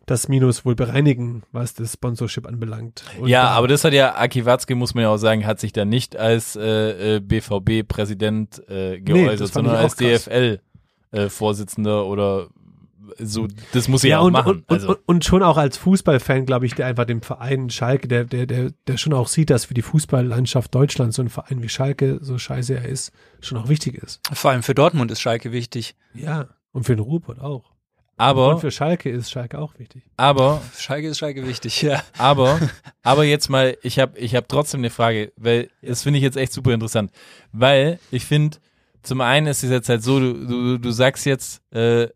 das 0.05 0.28
Minus 0.28 0.66
wohl 0.66 0.76
bereinigen, 0.76 1.43
was 1.51 1.74
das 1.74 1.93
Sponsorship 1.93 2.45
anbelangt. 2.45 3.03
Und 3.20 3.30
ja, 3.30 3.47
aber 3.49 3.68
das 3.68 3.84
hat 3.86 3.93
ja, 3.93 4.16
Aki 4.16 4.45
Watzke, 4.45 4.76
muss 4.76 4.93
man 4.93 5.03
ja 5.03 5.09
auch 5.09 5.18
sagen, 5.18 5.45
hat 5.45 5.59
sich 5.59 5.72
da 5.72 5.86
nicht 5.86 6.18
als 6.18 6.55
äh, 6.55 7.16
äh, 7.16 7.20
BVB-Präsident 7.22 8.68
äh, 8.68 8.99
das 8.99 9.05
geäußert, 9.05 9.51
fand 9.51 9.68
sondern 9.68 9.76
als. 9.78 9.95
DFL-Vorsitzender 9.95 12.05
oder 12.05 12.49
so, 13.20 13.47
das 13.72 13.88
muss 13.88 14.03
er 14.03 14.09
ja, 14.09 14.16
ja, 14.16 14.20
auch 14.20 14.26
und, 14.26 14.34
machen. 14.34 14.64
und, 14.68 14.72
also. 14.72 14.89
und, 14.89 14.99
und 15.05 15.26
schon 15.26 15.43
auch 15.43 15.57
als 15.57 15.78
Fußballfan, 15.78 16.45
glaube 16.45 16.66
ich, 16.66 16.76
der 16.76 16.88
einfach 16.88 17.05
dem 17.05 17.22
Verein 17.22 17.70
Schalke, 17.70 18.07
der, 18.07 18.26
der, 18.26 18.45
der, 18.45 18.72
der 18.88 18.97
schon 18.97 19.14
auch 19.14 19.28
sieht, 19.28 19.49
dass 19.49 19.66
für 19.66 19.74
die 19.74 19.82
Fußballlandschaft 19.82 20.74
Deutschlands 20.74 21.16
so 21.16 21.22
ein 21.22 21.30
Verein 21.30 21.61
wie 21.61 21.70
Schalke, 21.70 22.20
so 22.22 22.38
scheiße 22.38 22.76
er 22.76 22.86
ist, 22.86 23.11
schon 23.41 23.57
auch 23.57 23.70
wichtig 23.70 23.95
ist. 23.95 24.22
Vor 24.34 24.51
allem 24.51 24.64
für 24.64 24.76
Dortmund 24.76 25.11
ist 25.11 25.22
Schalke 25.22 25.51
wichtig. 25.51 25.95
Ja. 26.14 26.47
Und 26.72 26.86
für 26.86 26.95
den 26.95 27.03
Ruhrpott 27.03 27.39
auch. 27.39 27.72
aber, 28.18 28.55
Und 28.55 28.61
für 28.61 28.72
Schalke 28.72 29.09
ist 29.09 29.32
Schalke 29.32 29.59
auch 29.59 29.78
wichtig. 29.78 30.03
aber, 30.18 30.61
Schalke 30.78 31.07
ist 31.07 31.20
Schalke 31.20 31.47
wichtig, 31.47 31.82
ja. 31.82 32.03
aber, 32.18 32.59
aber 33.03 33.24
jetzt 33.24 33.49
mal, 33.49 33.78
ich 33.84 33.99
habe 33.99 34.18
ich 34.18 34.36
hab 34.36 34.47
trotzdem 34.47 34.82
eine 34.82 34.89
Frage, 34.89 35.32
weil 35.38 35.70
das 35.82 36.03
finde 36.03 36.18
ich 36.18 36.24
jetzt 36.24 36.38
echt 36.38 36.53
super 36.53 36.74
interessant. 36.74 37.11
Weil 37.51 37.99
ich 38.11 38.26
finde, 38.26 38.57
zum 39.03 39.22
einen 39.22 39.47
ist 39.47 39.64
es 39.64 39.70
jetzt 39.70 39.89
halt 39.89 40.01
so, 40.01 40.20
du, 40.20 40.34
du, 40.34 40.78
du 40.78 40.91
sagst 40.91 41.26
jetzt, 41.26 41.61
äh, 41.74 42.07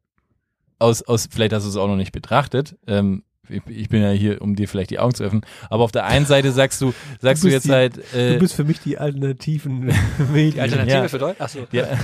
aus, 0.79 1.01
aus, 1.03 1.27
vielleicht 1.31 1.53
hast 1.53 1.63
du 1.65 1.69
es 1.69 1.75
auch 1.77 1.87
noch 1.87 1.95
nicht 1.95 2.11
betrachtet, 2.11 2.75
ähm, 2.87 3.23
ich, 3.49 3.61
ich 3.67 3.87
bin 3.89 4.01
ja 4.01 4.09
hier, 4.11 4.41
um 4.41 4.55
dir 4.57 4.67
vielleicht 4.67 4.89
die 4.89 4.99
Augen 4.99 5.15
zu 5.15 5.23
öffnen, 5.23 5.45
aber 5.69 5.83
auf 5.85 5.91
der 5.93 6.05
einen 6.05 6.25
Seite 6.25 6.51
sagst 6.51 6.81
du, 6.81 6.93
sagst 7.21 7.43
du, 7.43 7.47
bist 7.47 7.53
jetzt 7.53 7.65
die- 7.67 7.71
halt, 7.71 8.13
äh, 8.13 8.33
Du 8.33 8.39
bist 8.39 8.53
für 8.53 8.65
mich 8.65 8.79
die 8.81 8.97
alternativen 8.97 9.85
Medien. 10.33 10.53
Die 10.55 10.61
Alternative 10.61 10.97
Ja. 10.97 11.07
für 11.07 11.17
Deutschland? 11.19 11.41
Achso. 11.41 11.67
Ja. 11.71 11.87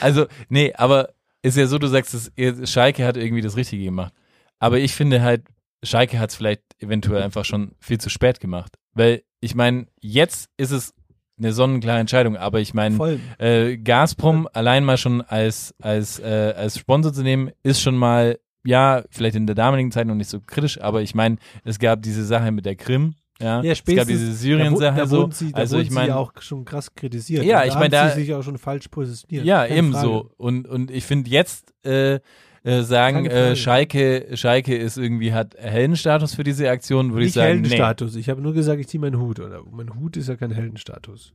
Also, 0.00 0.26
nee, 0.48 0.72
aber 0.74 1.10
ist 1.42 1.56
ja 1.56 1.66
so, 1.66 1.78
du 1.78 1.86
sagst, 1.86 2.14
es, 2.14 2.32
ihr- 2.36 2.66
Schalke 2.66 3.04
hat 3.04 3.16
irgendwie 3.16 3.42
das 3.42 3.56
Richtige 3.56 3.84
gemacht. 3.84 4.12
Aber 4.58 4.78
ich 4.78 4.94
finde 4.94 5.22
halt, 5.22 5.42
Schalke 5.82 6.18
hat 6.18 6.30
es 6.30 6.36
vielleicht 6.36 6.62
eventuell 6.78 7.22
einfach 7.22 7.44
schon 7.44 7.72
viel 7.78 7.98
zu 7.98 8.08
spät 8.10 8.40
gemacht. 8.40 8.76
Weil 8.94 9.22
ich 9.40 9.54
meine, 9.54 9.86
jetzt 10.00 10.48
ist 10.56 10.70
es 10.70 10.94
eine 11.38 11.52
sonnenklare 11.52 11.98
Entscheidung, 11.98 12.36
aber 12.36 12.60
ich 12.60 12.72
meine, 12.74 12.96
Voll. 12.96 13.20
äh, 13.38 13.76
Gazprom 13.76 14.48
allein 14.52 14.84
mal 14.84 14.96
schon 14.96 15.20
als, 15.22 15.74
als, 15.80 16.18
äh, 16.18 16.54
als 16.56 16.78
Sponsor 16.78 17.12
zu 17.12 17.22
nehmen, 17.22 17.50
ist 17.62 17.80
schon 17.82 17.96
mal, 17.96 18.38
ja, 18.64 19.02
vielleicht 19.10 19.36
in 19.36 19.46
der 19.46 19.54
damaligen 19.54 19.92
Zeit 19.92 20.06
noch 20.06 20.14
nicht 20.14 20.30
so 20.30 20.40
kritisch, 20.40 20.80
aber 20.80 21.02
ich 21.02 21.14
meine, 21.14 21.36
es 21.64 21.78
gab 21.78 22.02
diese 22.02 22.24
Sache 22.24 22.50
mit 22.52 22.64
der 22.64 22.74
Krim, 22.76 23.14
ja, 23.38 23.60
Ja, 23.62 23.72
es 23.72 23.84
gab 23.84 24.06
diese 24.06 24.28
da, 24.28 24.32
Syrien-Sache 24.32 24.96
da 24.96 25.06
so, 25.06 25.28
sie, 25.30 25.52
da 25.52 25.58
also 25.58 25.78
ich 25.78 25.90
meine, 25.90 26.16
auch 26.16 26.32
schon 26.40 26.64
krass 26.64 26.94
kritisiert. 26.94 27.44
Ja, 27.44 27.66
ich 27.66 27.74
meine, 27.74 27.90
da- 27.90 28.08
sie 28.08 28.20
sich 28.22 28.32
auch 28.32 28.42
schon 28.42 28.56
falsch 28.56 28.88
positioniert. 28.88 29.44
Ja, 29.44 29.66
Keine 29.66 29.76
eben 29.78 29.92
Frage. 29.92 30.06
so. 30.06 30.30
Und, 30.38 30.66
und 30.66 30.90
ich 30.90 31.04
finde 31.04 31.28
jetzt 31.30 31.74
äh, 31.84 32.18
äh, 32.66 32.82
sagen, 32.82 33.26
äh, 33.26 33.54
Schalke, 33.54 34.26
Schalke 34.34 34.76
ist 34.76 34.98
irgendwie, 34.98 35.32
hat 35.32 35.54
Heldenstatus 35.56 36.34
für 36.34 36.42
diese 36.42 36.68
Aktion, 36.68 37.12
würde 37.12 37.26
ich 37.26 37.32
sagen, 37.32 37.60
nee. 37.60 37.68
Heldenstatus. 37.68 38.16
Ich 38.16 38.28
habe 38.28 38.42
nur 38.42 38.54
gesagt, 38.54 38.80
ich 38.80 38.88
ziehe 38.88 39.00
meinen 39.00 39.20
Hut. 39.20 39.38
Oder 39.38 39.62
mein 39.70 39.94
Hut 39.94 40.16
ist 40.16 40.28
ja 40.28 40.34
kein 40.34 40.50
Heldenstatus. 40.50 41.32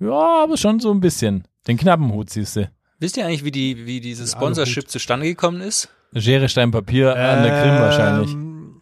Ja, 0.00 0.42
aber 0.42 0.56
schon 0.56 0.80
so 0.80 0.90
ein 0.90 1.00
bisschen. 1.00 1.46
Den 1.68 1.76
knappen 1.76 2.12
Hut 2.12 2.30
siehst 2.30 2.56
du. 2.56 2.68
Wisst 2.98 3.16
ihr 3.16 3.24
eigentlich, 3.24 3.44
wie, 3.44 3.52
die, 3.52 3.86
wie 3.86 4.00
dieses 4.00 4.32
Ja, 4.32 4.38
Sponsorship 4.38 4.90
zustande 4.90 5.26
gekommen 5.26 5.60
ist? 5.60 5.88
Schere, 6.16 6.48
Stein, 6.48 6.72
Papier 6.72 7.14
an 7.14 7.44
der 7.44 7.62
Krim 7.62 7.74
wahrscheinlich. 7.74 8.32
Ähm, 8.32 8.80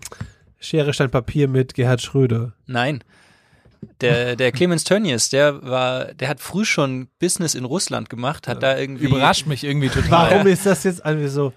Schere, 0.59 0.95
Stein, 0.95 1.11
Papier 1.11 1.49
mit 1.49 1.75
Gerhard 1.75 2.01
Schröder. 2.01 2.55
Nein. 2.67 3.05
Der, 4.01 4.37
der 4.37 4.53
Clemens 4.53 4.85
Tönnies, 4.85 5.29
der 5.29 5.63
war, 5.63 6.15
der 6.15 6.31
hat 6.31 6.41
früh 6.41 6.65
schon 6.65 7.09
Business 7.19 7.55
in 7.55 7.67
Russland 7.67 8.09
gemacht, 8.09 8.49
hat 8.49 8.63
da 8.63 8.79
irgendwie. 8.79 9.05
Überrascht 9.05 9.47
mich 9.47 9.65
irgendwie 9.65 9.91
total. 9.91 10.31
Warum 10.31 10.47
ist 10.47 10.65
das 10.65 10.85
jetzt 10.85 11.03
irgendwie 11.05 11.29
so? 11.29 11.53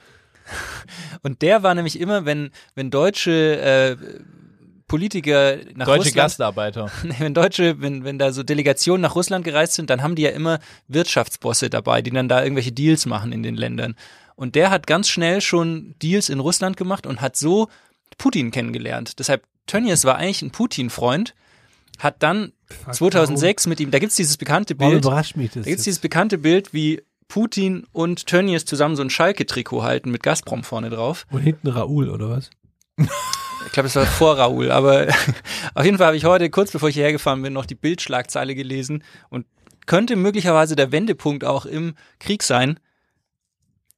Und 1.24 1.42
der 1.42 1.64
war 1.64 1.76
nämlich 1.76 2.00
immer, 2.00 2.26
wenn, 2.26 2.52
wenn 2.76 2.92
deutsche 2.92 3.60
äh, 3.60 3.98
Politiker 4.88 5.58
nach 5.76 5.86
Deutsche 5.86 6.00
Russland, 6.00 6.16
Gastarbeiter. 6.16 6.92
Wenn 7.20 7.34
Deutsche, 7.34 7.82
wenn, 7.82 8.06
wenn 8.06 8.18
da 8.18 8.32
so 8.32 8.42
Delegationen 8.42 9.02
nach 9.02 9.16
Russland 9.16 9.44
gereist 9.44 9.74
sind, 9.74 9.90
dann 9.90 10.02
haben 10.02 10.16
die 10.16 10.22
ja 10.22 10.30
immer 10.30 10.60
Wirtschaftsbosse 10.88 11.70
dabei, 11.70 12.02
die 12.02 12.12
dann 12.12 12.30
da 12.30 12.42
irgendwelche 12.42 12.72
Deals 12.72 13.06
machen 13.06 13.34
in 13.34 13.44
den 13.44 13.56
Ländern. 13.56 13.96
Und 14.36 14.56
der 14.56 14.70
hat 14.70 14.88
ganz 14.88 15.10
schnell 15.10 15.42
schon 15.42 15.96
Deals 16.02 16.30
in 16.30 16.40
Russland 16.40 16.78
gemacht 16.78 17.06
und 17.06 17.20
hat 17.20 17.36
so 17.36 17.68
Putin 18.18 18.52
kennengelernt. 18.52 19.20
Deshalb, 19.20 19.44
Tönnies 19.66 20.06
war 20.06 20.16
eigentlich 20.16 20.42
ein 20.42 20.52
Putin-Freund, 20.52 21.36
hat 22.00 22.24
dann 22.24 22.54
2006 22.92 23.68
mit 23.68 23.80
ihm, 23.82 23.92
da 23.92 24.00
gibt's 24.00 24.16
dieses 24.16 24.38
bekannte 24.38 24.80
Warum 24.80 24.94
Bild, 24.94 25.06
überrascht 25.06 25.36
mich 25.36 25.48
das? 25.48 25.64
da 25.64 25.70
gibt's 25.70 25.80
jetzt? 25.80 25.86
dieses 25.88 26.00
bekannte 26.00 26.38
Bild, 26.38 26.74
wie 26.74 27.02
Putin 27.28 27.86
und 27.92 28.28
Tönnies 28.28 28.66
zusammen 28.66 28.96
so 28.96 29.02
ein 29.02 29.10
Schalke-Trikot 29.10 29.84
halten 29.84 30.12
mit 30.12 30.24
Gazprom 30.24 30.64
vorne 30.64 30.90
drauf. 30.90 31.26
Und 31.32 31.42
hinten 31.42 31.68
Raoul, 31.68 32.10
oder 32.10 32.30
was? 32.30 32.50
Ich 33.66 33.74
glaube, 33.74 33.88
es 33.88 33.96
war 33.96 34.06
vor 34.06 34.38
Raoul, 34.38 34.72
aber 34.72 35.08
auf 35.76 35.84
jeden 35.86 35.98
Fall 35.98 36.08
habe 36.08 36.18
ich 36.18 36.26
heute, 36.26 36.50
kurz 36.50 36.72
bevor 36.72 36.90
ich 36.90 36.96
hierher 36.96 37.12
gefahren 37.12 37.42
bin, 37.42 37.54
noch 37.54 37.66
die 37.66 37.76
Bildschlagzeile 37.76 38.56
gelesen 38.56 39.04
und 39.30 39.46
könnte 39.86 40.16
möglicherweise 40.16 40.76
der 40.76 40.92
Wendepunkt 40.92 41.44
auch 41.44 41.66
im 41.66 41.96
Krieg 42.20 42.44
sein. 42.44 42.80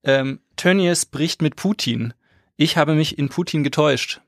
Ähm, 0.04 0.40
Tönnies 0.56 1.06
bricht 1.06 1.42
mit 1.42 1.56
Putin. 1.56 2.14
Ich 2.58 2.78
habe 2.78 2.96
mich 2.96 3.18
in 3.18 3.30
Putin 3.30 3.64
getäuscht, 3.64 4.22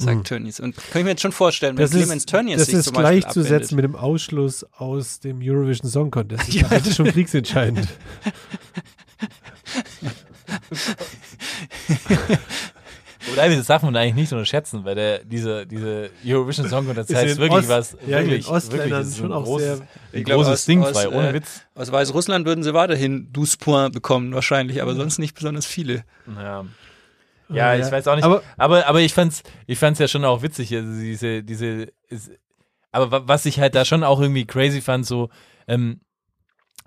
sagt 0.00 0.16
Hm. 0.16 0.24
Tönnies. 0.24 0.60
Und 0.60 0.76
kann 0.76 1.00
ich 1.00 1.04
mir 1.04 1.10
jetzt 1.10 1.22
schon 1.22 1.32
vorstellen, 1.32 1.76
wenn 1.76 1.82
Das 1.84 1.90
Clemens 1.92 2.14
ist, 2.24 2.28
Tönnies 2.28 2.56
das 2.58 2.66
sich 2.66 2.74
ist 2.76 2.92
gleichzusetzen 2.92 3.76
mit 3.76 3.84
dem 3.84 3.94
Ausschluss 3.96 4.64
aus 4.76 5.20
dem 5.20 5.40
Eurovision 5.42 5.88
Song 5.90 6.10
Contest. 6.10 6.52
Ja, 6.54 6.68
das 6.68 6.86
ist 6.88 6.96
schon 6.96 7.06
kriegsentscheidend. 7.06 7.86
Wobei, 13.28 13.54
das 13.54 13.66
darf 13.66 13.82
man 13.82 13.94
eigentlich 13.96 14.14
nicht 14.14 14.32
unterschätzen, 14.32 14.82
weil 14.84 14.94
der, 14.94 15.18
diese, 15.24 15.66
diese 15.66 16.10
Eurovision 16.26 16.68
Song 16.68 16.86
Contest 16.86 17.14
heißt 17.14 17.36
wirklich 17.38 17.60
Ost- 17.64 17.68
was, 17.68 17.96
ja, 18.06 18.18
wirklich, 18.20 18.48
wirklich, 18.48 18.92
ist 18.92 19.18
schon 19.18 19.32
auch 19.32 19.58
sehr- 19.58 19.78
ein 20.14 20.24
großes 20.24 20.52
aus- 20.52 20.64
Ding 20.64 20.82
aus, 20.82 20.92
frei, 20.92 21.08
ohne 21.08 21.28
äh, 21.30 21.34
Witz. 21.34 21.60
Aus 21.74 21.92
Weißrussland 21.92 22.46
würden 22.46 22.64
sie 22.64 22.72
weiterhin 22.72 23.28
Douze 23.32 23.58
bekommen, 23.90 24.32
wahrscheinlich, 24.32 24.80
aber 24.80 24.94
sonst 24.94 25.18
nicht 25.18 25.34
besonders 25.34 25.66
viele. 25.66 26.04
Ja. 26.34 26.64
Ja, 27.52 27.74
ich 27.76 27.90
weiß 27.90 28.06
auch 28.08 28.16
nicht. 28.16 28.24
Aber- 28.24 28.42
Aber, 28.56 28.86
aber, 28.86 29.00
ich 29.00 29.12
fand's, 29.14 29.42
ich 29.66 29.78
fand's 29.78 29.98
ja 29.98 30.08
schon 30.08 30.24
auch 30.24 30.42
witzig, 30.42 30.74
also 30.74 30.92
diese, 31.00 31.42
diese, 31.42 31.88
ist, 32.08 32.30
aber 32.92 33.10
wa- 33.10 33.22
was 33.26 33.46
ich 33.46 33.60
halt 33.60 33.74
da 33.74 33.84
schon 33.84 34.02
auch 34.04 34.20
irgendwie 34.20 34.44
crazy 34.46 34.80
fand, 34.80 35.06
so, 35.06 35.28
ähm, 35.68 36.00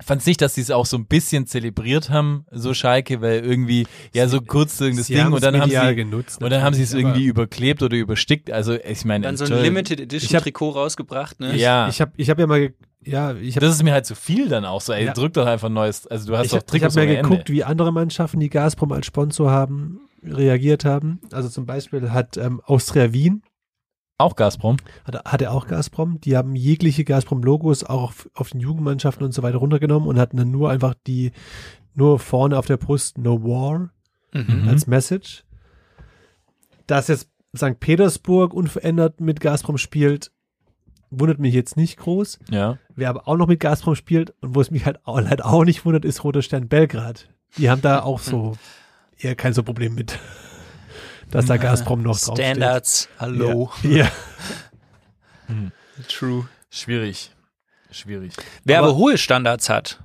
fand's 0.04 0.26
nicht, 0.26 0.42
dass 0.42 0.56
die 0.56 0.62
es 0.62 0.72
auch 0.72 0.86
so 0.86 0.98
ein 0.98 1.06
bisschen 1.06 1.46
zelebriert 1.48 2.10
haben, 2.10 2.46
so 2.52 2.74
Schalke, 2.74 3.22
weil 3.22 3.40
irgendwie, 3.46 3.86
ja, 4.14 4.28
so 4.28 4.42
kurz 4.42 4.82
irgendein 4.82 5.04
Sie 5.04 5.14
Ding 5.14 5.32
und 5.32 5.44
dann 5.44 5.60
haben 5.62 5.70
sie, 5.70 5.96
genutzt, 5.96 6.42
und 6.42 6.50
dann 6.50 6.62
haben 6.64 6.74
sie 6.74 6.84
es 6.84 6.94
irgendwie 6.94 7.26
überklebt 7.26 7.82
oder 7.84 7.96
überstickt, 7.96 8.52
also 8.52 8.74
ich 8.74 9.06
meine, 9.06 9.26
Dann 9.26 9.38
so 9.38 9.46
ein 9.46 9.62
Limited 9.62 10.02
Edition 10.02 10.28
Ich 10.30 10.36
hab- 10.36 10.44
Trikot 10.44 10.72
rausgebracht, 10.72 11.40
ne? 11.40 11.56
Ja. 11.56 11.88
Ich 11.90 12.02
habe 12.02 12.12
ich 12.18 12.30
hab 12.30 12.40
ja 12.40 12.48
mal, 12.48 12.74
ja, 13.06 13.34
ich 13.36 13.56
habe 13.56 13.66
das 13.66 13.76
ist 13.76 13.84
mir 13.84 13.94
halt 13.94 14.06
zu 14.06 14.16
viel 14.16 14.50
dann 14.50 14.66
auch 14.66 14.82
so, 14.82 14.94
ey, 14.94 15.06
Ja. 15.06 15.14
drück 15.14 15.34
doch 15.34 15.46
einfach 15.46 15.70
ein 15.70 15.74
neues, 15.74 16.08
also 16.08 16.28
du 16.28 16.38
hast 16.38 16.46
ich, 16.48 16.52
doch 16.52 16.58
hab- 16.58 16.64
ich 16.66 16.72
Trikots 16.72 16.98
habe 16.98 17.08
mir 17.08 17.16
geguckt, 17.18 17.40
Ende. 17.42 17.54
wie 17.54 17.64
andere 17.64 17.94
Mannschaften, 17.94 18.40
die 18.40 18.50
Gazprom 18.50 18.92
als 18.94 19.06
Sponsor 19.06 19.52
haben, 19.52 20.00
reagiert 20.26 20.86
haben. 20.86 21.20
Also 21.32 21.50
zum 21.50 21.66
Beispiel 21.66 22.12
hat 22.12 22.38
ähm, 22.38 22.62
Austria 22.66 23.14
Wien, 23.14 23.44
Auch 24.18 24.36
Gazprom. 24.36 24.78
hat, 25.06 25.26
hatte 25.26 25.52
auch 25.52 25.68
Gazprom, 25.68 26.20
die 26.22 26.36
haben 26.38 26.56
jegliche 26.56 27.04
Gazprom-Logos 27.04 27.84
auch 27.84 28.04
auf, 28.04 28.30
auf 28.34 28.50
den 28.52 28.60
Jugendmannschaften 28.62 29.26
und 29.26 29.34
so 29.34 29.44
weiter 29.44 29.58
runtergenommen 29.58 30.08
und 30.08 30.20
hatten 30.20 30.38
dann 30.38 30.52
nur 30.52 30.70
einfach 30.70 30.94
die, 31.08 31.32
nur 31.96 32.20
vorne 32.20 32.58
auf 32.58 32.66
der 32.66 32.78
Brust 32.78 33.18
No 33.18 33.44
War 33.44 33.90
Mhm. 34.36 34.68
als 34.68 34.88
Message. 34.88 35.44
Dass 36.88 37.08
jetzt 37.08 37.30
St. 37.56 37.80
Petersburg 37.80 38.54
unverändert 38.54 39.22
mit 39.22 39.40
Gazprom 39.40 39.78
spielt, 39.78 40.32
wundert 41.12 41.38
mich 41.40 41.54
jetzt 41.54 41.78
nicht 41.78 41.98
groß. 41.98 42.40
Ja. 42.50 42.80
Wer 42.96 43.10
aber 43.10 43.28
auch 43.28 43.38
noch 43.38 43.48
mit 43.48 43.60
Gazprom 43.60 43.94
spielt 43.96 44.34
und 44.42 44.56
wo 44.56 44.62
es 44.62 44.72
mich 44.72 44.86
halt 44.88 45.06
auch, 45.06 45.18
halt 45.24 45.44
auch 45.44 45.64
nicht 45.66 45.86
wundert, 45.86 46.04
ist 46.06 46.24
Roter 46.24 46.42
Stern 46.42 46.68
Belgrad. 46.68 47.30
Die 47.58 47.70
haben 47.70 47.82
da 47.84 48.02
auch 48.02 48.20
so 48.20 48.54
eher 49.20 49.36
kein 49.36 49.54
so 49.54 49.64
Problem 49.64 49.96
mit, 49.96 50.18
dass 51.32 51.46
da 51.46 51.58
Gazprom 51.58 52.02
noch 52.04 52.20
drauf 52.20 52.38
Standards, 52.38 53.10
hallo. 53.20 53.72
Ja. 53.84 54.10
True. 56.08 56.48
Schwierig. 56.70 57.32
Schwierig. 57.92 58.34
Wer 58.64 58.80
aber, 58.80 58.90
Aber- 58.90 58.98
hohe 58.98 59.18
Standards 59.18 59.70
hat, 59.70 60.00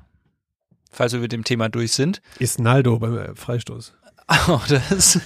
falls 0.91 1.13
wir 1.13 1.21
mit 1.21 1.33
dem 1.33 1.45
Thema 1.45 1.69
durch 1.69 1.93
sind, 1.93 2.21
Ist 2.39 2.59
Naldo 2.59 2.99
beim 2.99 3.17
äh, 3.19 3.35
Freistoß. 3.35 3.95
auch 4.27 4.67
das 4.69 5.19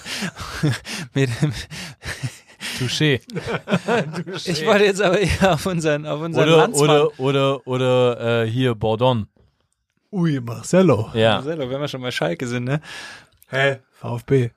mit, 1.14 1.30
Touché. 2.78 3.20
ich 4.44 4.64
wollte 4.64 4.84
jetzt 4.84 5.02
aber 5.02 5.18
eher 5.18 5.54
auf 5.54 5.66
unseren, 5.66 6.06
auf 6.06 6.20
unseren 6.20 6.44
Oder, 6.48 6.56
Landsmann. 6.58 6.88
oder, 6.90 7.18
oder, 7.18 7.66
oder, 7.66 8.42
äh, 8.44 8.48
hier, 8.48 8.76
Bordon. 8.76 9.26
Ui, 10.12 10.40
Marcelo. 10.40 11.10
Ja. 11.14 11.36
Marcelo, 11.36 11.68
wenn 11.70 11.80
wir 11.80 11.88
schon 11.88 12.02
bei 12.02 12.10
Schalke 12.12 12.46
sind, 12.46 12.64
ne? 12.64 12.80
Hä? 13.52 13.80
VfB. 13.92 14.50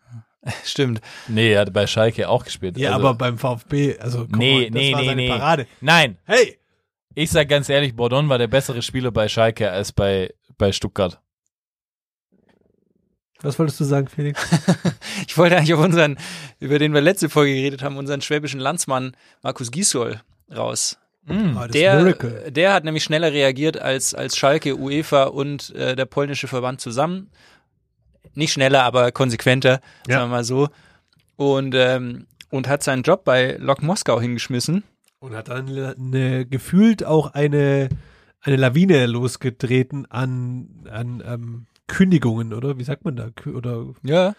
Stimmt. 0.64 1.02
Nee, 1.28 1.52
er 1.54 1.62
hat 1.62 1.74
bei 1.74 1.86
Schalke 1.86 2.30
auch 2.30 2.46
gespielt. 2.46 2.78
Ja, 2.78 2.94
also, 2.94 3.08
aber 3.08 3.18
beim 3.18 3.38
VfB, 3.38 3.98
also 4.00 4.28
komm 4.28 4.40
Nee, 4.40 4.68
on, 4.68 4.74
das 4.74 4.82
nee, 4.82 4.94
war 4.94 5.00
nee, 5.02 5.06
seine 5.08 5.22
nee. 5.22 5.30
Parade. 5.30 5.68
Nein, 5.82 6.18
Hey! 6.26 6.58
ich 7.14 7.30
sag 7.32 7.50
ganz 7.50 7.68
ehrlich, 7.70 7.96
Bordon 7.96 8.30
war 8.30 8.38
der 8.38 8.48
bessere 8.48 8.82
Spieler 8.82 9.12
bei 9.12 9.28
Schalke 9.28 9.70
als 9.70 9.92
bei, 9.92 10.34
bei 10.58 10.72
Stuttgart. 10.72 11.20
Was 13.42 13.60
wolltest 13.60 13.80
du 13.80 13.84
sagen, 13.84 14.08
Felix? 14.08 14.42
Ich 15.28 15.38
wollte 15.38 15.58
eigentlich 15.58 15.74
auf 15.74 15.84
unseren, 15.84 16.18
über 16.60 16.80
den 16.80 16.94
wir 16.94 17.02
letzte 17.02 17.30
Folge 17.30 17.54
geredet 17.54 17.84
haben, 17.84 17.98
unseren 17.98 18.22
schwäbischen 18.22 18.60
Landsmann 18.60 19.16
Markus 19.42 19.72
Gisdol 19.72 20.22
raus. 20.56 20.98
Mm. 21.24 21.56
Das 21.56 21.72
Der, 21.72 22.14
der 22.52 22.74
hat 22.74 22.84
nämlich 22.84 23.04
schneller 23.04 23.32
reagiert 23.32 23.78
als, 23.82 24.14
als 24.14 24.38
Schalke, 24.38 24.78
UEFA 24.78 25.26
und 25.26 25.74
äh, 25.76 25.96
der 25.96 26.06
polnische 26.06 26.48
Verband 26.48 26.82
zusammen. 26.82 27.32
Nicht 28.36 28.54
schneller, 28.54 28.84
aber 28.84 29.12
konsequenter, 29.12 29.80
Ja. 30.08 30.20
sagen 30.20 30.30
wir 30.30 30.36
mal 30.38 30.44
so. 30.44 30.70
Und, 31.38 31.74
ähm, 31.76 32.28
und 32.50 32.68
hat 32.68 32.84
seinen 32.84 33.04
Job 33.04 33.24
bei 33.26 33.56
Lok 33.60 33.82
Moskau 33.82 34.20
hingeschmissen. 34.22 34.84
Und 35.20 35.34
hat 35.36 35.48
dann 35.50 35.68
eine, 35.70 36.46
gefühlt 36.46 37.04
auch 37.04 37.34
eine, 37.34 37.90
eine 38.42 38.56
Lawine 38.58 39.06
losgetreten 39.08 40.06
an, 40.12 40.68
an 40.90 41.24
ähm, 41.26 41.66
Kündigungen, 41.88 42.54
oder? 42.54 42.78
Wie 42.78 42.84
sagt 42.84 43.04
man 43.06 43.16
da? 43.16 43.30
Oder 43.52 43.86
Ja. 44.04 44.36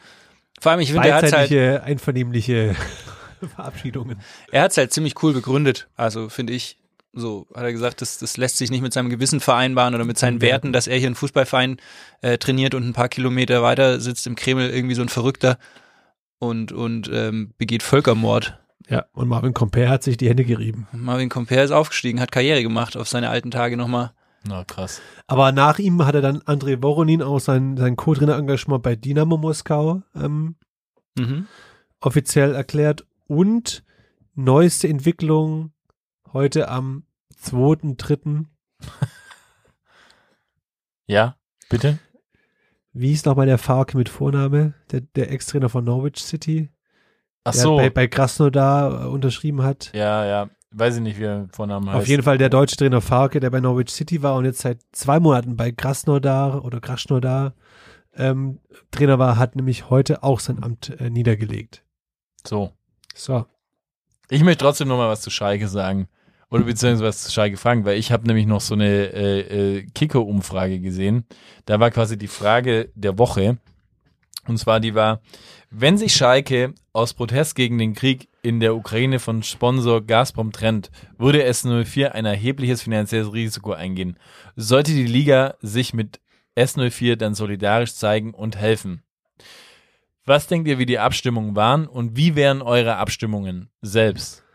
Vor 0.61 0.72
allem, 0.72 0.80
ich 0.80 0.92
finde, 0.92 1.09
er 1.09 1.16
hat 1.16 1.32
halt, 1.32 1.82
einvernehmliche 1.82 2.74
Verabschiedungen. 3.57 4.18
er 4.51 4.62
hat's 4.62 4.76
halt 4.78 4.92
ziemlich 4.92 5.22
cool 5.22 5.32
begründet. 5.34 5.88
Also, 5.97 6.28
finde 6.28 6.53
ich. 6.55 6.78
So 7.18 7.46
hat 7.54 7.62
er 7.64 7.72
gesagt, 7.72 8.02
das, 8.02 8.18
das 8.18 8.36
lässt 8.36 8.58
sich 8.58 8.70
nicht 8.70 8.82
mit 8.82 8.92
seinem 8.92 9.08
Gewissen 9.08 9.40
vereinbaren 9.40 9.94
oder 9.94 10.04
mit 10.04 10.18
seinen 10.18 10.42
Werten, 10.42 10.74
dass 10.74 10.86
er 10.86 10.98
hier 10.98 11.06
einen 11.06 11.14
Fußballverein 11.14 11.78
äh, 12.20 12.36
trainiert 12.36 12.74
und 12.74 12.86
ein 12.86 12.92
paar 12.92 13.08
Kilometer 13.08 13.62
weiter 13.62 14.00
sitzt 14.00 14.26
im 14.26 14.36
Kreml 14.36 14.68
irgendwie 14.68 14.94
so 14.94 15.00
ein 15.02 15.08
Verrückter 15.08 15.58
und, 16.38 16.72
und 16.72 17.10
ähm, 17.10 17.54
begeht 17.56 17.82
Völkermord. 17.82 18.58
Ja, 18.88 19.06
und 19.12 19.28
Marvin 19.28 19.54
Comper 19.54 19.88
hat 19.88 20.02
sich 20.02 20.18
die 20.18 20.28
Hände 20.28 20.44
gerieben. 20.44 20.86
Marvin 20.92 21.30
Comper 21.30 21.64
ist 21.64 21.70
aufgestiegen, 21.70 22.20
hat 22.20 22.30
Karriere 22.30 22.62
gemacht 22.62 22.96
auf 22.96 23.08
seine 23.08 23.30
alten 23.30 23.50
Tage 23.50 23.76
nochmal. 23.78 24.12
Na, 24.46 24.62
krass. 24.64 25.00
Aber 25.26 25.50
nach 25.50 25.78
ihm 25.78 26.04
hat 26.04 26.14
er 26.14 26.20
dann 26.20 26.40
André 26.42 26.82
Voronin 26.82 27.22
auch 27.22 27.40
sein, 27.40 27.76
sein 27.76 27.96
Co-Trainer-Engagement 27.96 28.82
bei 28.82 28.94
Dynamo 28.94 29.38
Moskau 29.38 30.02
ähm, 30.14 30.56
Mhm. 31.18 31.46
offiziell 32.00 32.54
erklärt 32.54 33.06
Und 33.26 33.82
neueste 34.34 34.86
Entwicklung 34.86 35.72
heute 36.37 36.68
am 36.68 37.05
2.3. 37.43 38.45
Ja, 41.09 41.37
bitte? 41.70 41.99
Wie 42.93 43.12
ist 43.12 43.26
nochmal 43.26 43.47
der 43.47 43.59
Farke 43.59 43.97
mit 43.97 44.09
Vorname? 44.09 44.74
Der, 44.91 45.03
der 45.03 45.30
Ex-Trainer 45.30 45.68
von 45.68 45.84
Norwich 45.84 46.18
City, 46.18 46.68
Ach 47.45 47.53
der 47.53 47.62
so. 47.62 47.76
bei, 47.76 47.91
bei 47.91 48.09
Krasnodar 48.09 49.05
äh, 49.05 49.07
unterschrieben 49.07 49.62
hat. 49.62 49.93
ja, 49.95 50.24
ja. 50.26 50.51
Weiß 50.72 50.97
ich 50.97 51.03
nicht, 51.03 51.18
wie 51.20 51.24
er 51.24 51.49
Vornamen 51.53 51.89
heißt. 51.89 51.97
Auf 51.97 52.09
jeden 52.09 52.24
Fall 52.24 52.39
der 52.39 52.49
deutsche 52.49 52.76
Trainer 52.76 53.01
Farke, 53.01 53.39
der 53.39 53.51
bei 53.51 53.61
Norwich 53.61 53.91
City 53.91 54.22
war 54.22 54.34
und 54.34 54.45
jetzt 54.45 54.59
seit 54.59 54.80
zwei 54.91 55.20
Monaten 55.20 55.57
bei 55.57 55.70
Krasnodar 55.70 56.64
oder 56.64 56.80
Krasnodar 56.80 57.55
ähm, 58.14 58.59
Trainer 58.91 59.18
war, 59.20 59.39
hat 59.39 59.55
nämlich 59.55 59.89
heute 59.91 60.24
auch 60.24 60.41
sein 60.41 60.62
Amt 60.62 60.91
äh, 61.01 61.09
niedergelegt. 61.09 61.84
So. 62.45 62.72
So. 63.14 63.47
Ich 64.28 64.43
möchte 64.43 64.64
trotzdem 64.64 64.89
noch 64.89 64.99
mal 64.99 65.09
was 65.09 65.22
zu 65.22 65.30
Schalke 65.30 65.68
sagen. 65.68 66.09
Oder 66.51 66.64
beziehungsweise 66.64 67.30
Schalke 67.30 67.57
fragen, 67.57 67.84
weil 67.84 67.99
ich 67.99 68.12
habe 68.12 68.26
nämlich 68.26 68.47
noch 68.47 68.61
so 68.61 68.74
eine 68.74 68.86
äh, 68.86 69.40
äh, 69.78 69.86
Kicker-Umfrage 69.94 70.80
gesehen. 70.80 71.24
Da 71.64 71.80
war 71.80 71.90
quasi 71.90 72.16
die 72.16 72.28
Frage 72.28 72.90
der 72.94 73.18
Woche. 73.18 73.59
Und 74.47 74.59
zwar 74.59 74.78
die 74.78 74.94
war, 74.94 75.20
wenn 75.70 75.99
sich 75.99 76.14
Schalke 76.14 76.72
aus 76.92 77.14
Protest 77.14 77.57
gegen 77.57 77.78
den 77.78 77.94
Krieg 77.94 78.28
in 78.42 78.61
der 78.61 78.76
Ukraine 78.76 79.18
von 79.18 79.42
Sponsor 79.42 80.01
Gazprom 80.07 80.53
trennt, 80.53 80.92
würde 81.18 81.44
S04 81.44 82.11
ein 82.11 82.24
erhebliches 82.24 82.82
finanzielles 82.82 83.32
Risiko 83.32 83.72
eingehen. 83.72 84.16
Sollte 84.55 84.92
die 84.92 85.07
Liga 85.07 85.57
sich 85.61 85.94
mit 85.94 86.20
S04 86.57 87.16
dann 87.16 87.34
solidarisch 87.34 87.94
zeigen 87.94 88.32
und 88.32 88.57
helfen? 88.57 89.03
Was 90.24 90.47
denkt 90.47 90.68
ihr, 90.68 90.78
wie 90.78 90.86
die 90.86 91.01
Abstimmungen 91.01 91.57
waren 91.57 91.88
und 91.88 92.16
wie 92.16 92.36
wären 92.36 92.62
eure 92.62 92.97
Abstimmungen 92.97 93.68
selbst? 93.82 94.45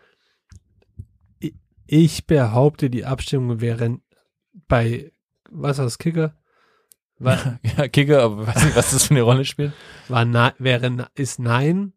Ich 1.93 2.25
behaupte, 2.25 2.89
die 2.89 3.03
Abstimmungen 3.03 3.59
wären 3.59 4.01
bei, 4.69 5.11
was 5.49 5.77
war 5.77 5.83
das, 5.83 5.97
Kicker? 5.97 6.33
War, 7.19 7.59
Ja, 7.77 7.89
Kicker, 7.89 8.23
aber 8.23 8.47
weiß 8.47 8.63
nicht, 8.63 8.77
was 8.77 8.91
das 8.91 9.03
für 9.07 9.11
eine 9.11 9.23
Rolle 9.23 9.43
spielt. 9.43 9.73
war 10.07 10.23
na, 10.23 10.53
wäre, 10.57 11.09
ist 11.15 11.37
nein. 11.39 11.91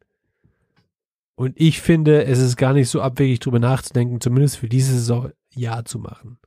Und 1.37 1.53
ich 1.61 1.81
finde, 1.81 2.25
es 2.25 2.41
ist 2.41 2.57
gar 2.57 2.73
nicht 2.73 2.89
so 2.89 3.01
abwegig, 3.01 3.39
drüber 3.39 3.61
nachzudenken, 3.61 4.21
zumindest 4.21 4.57
für 4.57 4.69
diese 4.69 4.95
Saison 4.95 5.31
Ja 5.55 5.85
zu 5.85 6.01
machen. 6.01 6.39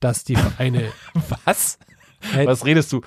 Dass 0.00 0.24
die 0.24 0.34
Vereine. 0.34 0.90
Was? 1.44 1.78
Was 2.44 2.64
redest 2.66 2.92
du? 2.92 3.02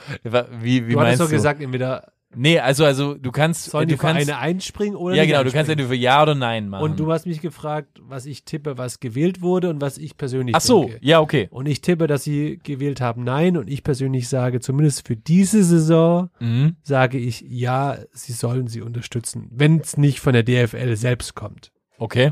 Wie, 0.62 0.88
wie 0.88 0.94
du 0.94 0.98
meinst 0.98 1.20
doch 1.20 1.26
du? 1.26 1.32
gesagt, 1.34 1.62
entweder 1.62 2.14
nee, 2.36 2.60
also, 2.60 2.86
also 2.86 3.14
du 3.16 3.32
kannst, 3.32 3.66
sollen 3.66 3.88
du 3.88 3.96
die 3.96 4.00
Vereine 4.00 4.26
kannst, 4.26 4.42
einspringen 4.42 4.96
oder 4.96 5.16
ja 5.16 5.26
genau, 5.26 5.44
du 5.44 5.52
kannst 5.52 5.70
entweder 5.70 5.94
Ja 5.94 6.22
oder 6.24 6.36
Nein 6.36 6.70
machen. 6.70 6.84
Und 6.84 7.00
du 7.00 7.12
hast 7.12 7.26
mich 7.26 7.42
gefragt, 7.42 8.00
was 8.02 8.26
ich 8.26 8.44
tippe, 8.44 8.78
was 8.78 9.00
gewählt 9.00 9.42
wurde 9.42 9.70
und 9.70 9.82
was 9.82 9.98
ich 9.98 10.18
persönlich 10.18 10.56
Ach 10.56 10.62
so, 10.62 10.84
denke. 10.86 11.00
ja 11.02 11.20
okay. 11.20 11.48
Und 11.52 11.66
ich 11.68 11.82
tippe, 11.82 12.08
dass 12.08 12.24
sie 12.24 12.60
gewählt 12.62 13.02
haben 13.02 13.24
Nein 13.24 13.58
und 13.58 13.70
ich 13.70 13.84
persönlich 13.84 14.28
sage, 14.30 14.60
zumindest 14.60 15.08
für 15.08 15.16
diese 15.16 15.64
Saison 15.64 16.30
Mhm. 16.40 16.76
sage 16.84 17.18
ich 17.18 17.42
Ja, 17.48 17.98
sie 18.12 18.34
sollen 18.34 18.68
sie 18.68 18.82
unterstützen, 18.82 19.48
wenn 19.52 19.80
es 19.80 19.98
nicht 19.98 20.20
von 20.20 20.34
der 20.34 20.44
DFL 20.44 20.96
selbst 20.96 21.36
kommt. 21.36 21.72
Okay. 21.98 22.32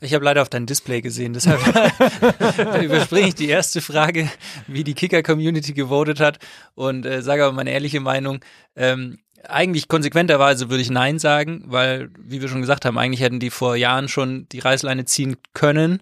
Ich 0.00 0.14
habe 0.14 0.24
leider 0.24 0.42
auf 0.42 0.48
dein 0.48 0.66
Display 0.66 1.00
gesehen, 1.00 1.32
deshalb 1.32 1.60
überspringe 2.82 3.28
ich 3.28 3.34
die 3.34 3.48
erste 3.48 3.80
Frage, 3.80 4.30
wie 4.66 4.84
die 4.84 4.94
Kicker-Community 4.94 5.72
gewotet 5.72 6.20
hat 6.20 6.38
und 6.74 7.04
äh, 7.04 7.22
sage 7.22 7.44
aber 7.44 7.52
meine 7.52 7.72
ehrliche 7.72 8.00
Meinung. 8.00 8.40
Ähm, 8.76 9.18
eigentlich 9.46 9.88
konsequenterweise 9.88 10.70
würde 10.70 10.82
ich 10.82 10.90
Nein 10.90 11.18
sagen, 11.18 11.64
weil, 11.66 12.10
wie 12.18 12.40
wir 12.40 12.48
schon 12.48 12.60
gesagt 12.60 12.84
haben, 12.84 12.98
eigentlich 12.98 13.20
hätten 13.20 13.40
die 13.40 13.50
vor 13.50 13.76
Jahren 13.76 14.08
schon 14.08 14.48
die 14.50 14.58
Reißleine 14.58 15.04
ziehen 15.04 15.36
können. 15.52 16.00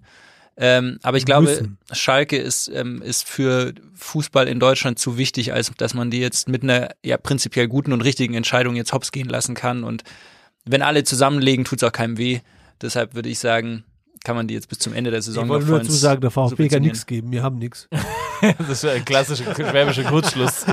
Ähm, 0.58 0.98
aber 1.02 1.18
ich 1.18 1.26
glaube, 1.26 1.48
Müssen. 1.48 1.78
Schalke 1.92 2.38
ist, 2.38 2.68
ähm, 2.68 3.02
ist 3.02 3.28
für 3.28 3.74
Fußball 3.94 4.48
in 4.48 4.58
Deutschland 4.58 4.98
zu 4.98 5.18
wichtig, 5.18 5.52
als 5.52 5.70
dass 5.76 5.92
man 5.92 6.10
die 6.10 6.20
jetzt 6.20 6.48
mit 6.48 6.62
einer 6.62 6.90
ja 7.04 7.18
prinzipiell 7.18 7.68
guten 7.68 7.92
und 7.92 8.00
richtigen 8.00 8.34
Entscheidung 8.34 8.74
jetzt 8.74 8.92
hops 8.92 9.12
gehen 9.12 9.28
lassen 9.28 9.54
kann. 9.54 9.84
Und 9.84 10.02
wenn 10.64 10.80
alle 10.80 11.04
zusammenlegen, 11.04 11.66
tut's 11.66 11.82
auch 11.82 11.92
keinem 11.92 12.16
weh. 12.16 12.40
Deshalb 12.82 13.14
würde 13.14 13.28
ich 13.28 13.38
sagen, 13.38 13.84
kann 14.24 14.36
man 14.36 14.48
die 14.48 14.54
jetzt 14.54 14.68
bis 14.68 14.78
zum 14.78 14.92
Ende 14.92 15.10
der 15.10 15.22
Saison 15.22 15.44
Ich 15.44 15.48
wollte 15.48 15.64
noch 15.64 15.70
nur 15.70 15.76
vollends 15.78 15.94
dazu 15.94 16.00
sagen, 16.00 16.20
der 16.20 16.30
VfB 16.30 16.68
kann 16.68 16.82
nichts 16.82 17.06
geben, 17.06 17.30
wir 17.32 17.42
haben 17.42 17.58
nichts. 17.58 17.88
Das 18.58 18.68
ist 18.68 18.84
ein 18.84 19.02
klassischer 19.02 19.54
schwäbischer 19.54 20.04
Kurzschluss. 20.04 20.66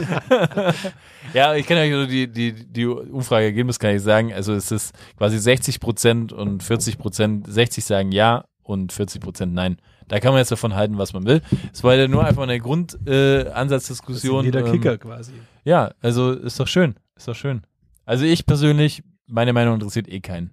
ja, 1.33 1.55
ich 1.55 1.65
kann 1.65 1.77
euch 1.77 1.91
nur 1.91 2.07
die, 2.07 2.27
die, 2.27 2.51
die 2.51 2.85
Umfrage 2.85 3.45
Ergebnis 3.45 3.79
kann 3.79 3.95
ich 3.95 4.01
sagen. 4.01 4.33
Also 4.33 4.53
es 4.53 4.69
ist 4.69 4.93
quasi 5.17 5.39
60 5.39 5.79
Prozent 5.79 6.33
und 6.33 6.61
40 6.61 6.97
Prozent, 6.97 7.45
60 7.47 7.85
sagen 7.85 8.11
ja 8.11 8.43
und 8.63 8.91
40 8.91 9.21
Prozent 9.21 9.53
nein. 9.53 9.77
Da 10.09 10.19
kann 10.19 10.33
man 10.33 10.39
jetzt 10.39 10.51
davon 10.51 10.75
halten, 10.75 10.97
was 10.97 11.13
man 11.13 11.25
will. 11.25 11.41
Es 11.71 11.85
war 11.85 11.95
ja 11.95 12.09
nur 12.09 12.25
einfach 12.25 12.43
eine 12.43 12.59
Grundansatzdiskussion. 12.59 14.43
Äh, 14.43 14.47
jeder 14.47 14.65
Ähm, 14.65 14.71
Kicker 14.73 14.97
quasi. 14.97 15.31
Ja, 15.63 15.93
also 16.01 16.31
ist 16.31 16.59
doch 16.59 16.67
schön. 16.67 16.95
Ist 17.15 17.29
doch 17.29 17.35
schön. 17.35 17.61
Also 18.05 18.25
ich 18.25 18.45
persönlich, 18.45 19.03
meine 19.27 19.53
Meinung 19.53 19.75
interessiert 19.75 20.09
eh 20.09 20.19
keinen. 20.19 20.51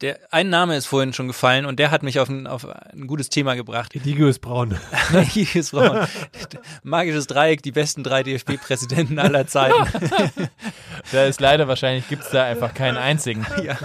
Der, 0.00 0.20
ein 0.30 0.48
Name 0.48 0.76
ist 0.76 0.86
vorhin 0.86 1.12
schon 1.12 1.26
gefallen 1.26 1.66
und 1.66 1.80
der 1.80 1.90
hat 1.90 2.04
mich 2.04 2.20
auf 2.20 2.28
ein, 2.28 2.46
auf 2.46 2.64
ein 2.68 3.08
gutes 3.08 3.30
Thema 3.30 3.54
gebracht. 3.54 3.96
Edigo 3.96 4.28
ist 4.28 4.38
braun. 4.38 4.78
Magisches 5.12 5.70
Frauen. 5.70 6.06
Magisches 6.84 7.26
Dreieck, 7.26 7.62
die 7.62 7.72
besten 7.72 8.04
drei 8.04 8.22
DFB-Präsidenten 8.22 9.18
aller 9.18 9.46
Zeiten. 9.46 9.76
Da 11.10 11.24
ist 11.24 11.40
leider 11.40 11.68
wahrscheinlich, 11.68 12.06
gibt's 12.08 12.30
da 12.30 12.44
einfach 12.44 12.74
keinen 12.74 12.96
einzigen. 12.96 13.46
Ja. 13.62 13.78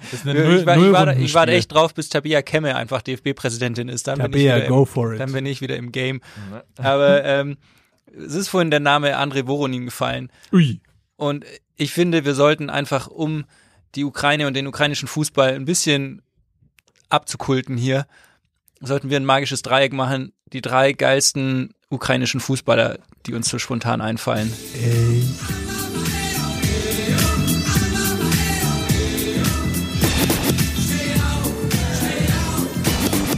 Das 0.00 0.12
ist 0.14 0.26
eine 0.26 0.42
Null, 0.42 0.60
Ich, 0.60 0.66
war, 0.66 0.76
ich, 0.78 0.92
war, 0.92 1.16
ich 1.16 1.34
warte 1.34 1.52
echt 1.52 1.72
drauf, 1.72 1.92
bis 1.92 2.08
Tabia 2.08 2.40
Kemme 2.40 2.76
einfach 2.76 3.02
DFB-Präsidentin 3.02 3.90
ist. 3.90 4.08
Dann 4.08 4.16
bin, 4.16 4.26
ich 4.28 4.46
Tabea, 4.46 4.56
wieder 4.56 4.68
go 4.68 4.80
im, 4.80 4.86
for 4.86 5.12
it. 5.12 5.20
dann 5.20 5.32
bin 5.32 5.44
ich 5.44 5.60
wieder 5.60 5.76
im 5.76 5.92
Game. 5.92 6.22
Aber 6.78 7.22
ähm, 7.24 7.58
es 8.16 8.34
ist 8.34 8.48
vorhin 8.48 8.70
der 8.70 8.80
Name 8.80 9.18
André 9.18 9.46
Voronin 9.46 9.84
gefallen. 9.84 10.32
Ui. 10.50 10.80
Und 11.16 11.44
ich 11.76 11.92
finde, 11.92 12.24
wir 12.24 12.34
sollten 12.34 12.70
einfach, 12.70 13.06
um 13.08 13.44
die 13.94 14.04
Ukraine 14.04 14.46
und 14.46 14.54
den 14.54 14.66
ukrainischen 14.66 15.08
Fußball 15.08 15.54
ein 15.54 15.64
bisschen 15.64 16.22
abzukulten 17.08 17.76
hier, 17.76 18.06
sollten 18.80 19.10
wir 19.10 19.18
ein 19.18 19.24
magisches 19.24 19.62
Dreieck 19.62 19.92
machen. 19.92 20.32
Die 20.52 20.62
drei 20.62 20.92
geilsten 20.92 21.74
ukrainischen 21.88 22.40
Fußballer, 22.40 22.98
die 23.26 23.34
uns 23.34 23.48
so 23.48 23.58
spontan 23.58 24.00
einfallen. 24.00 24.52
Ey. 24.74 25.22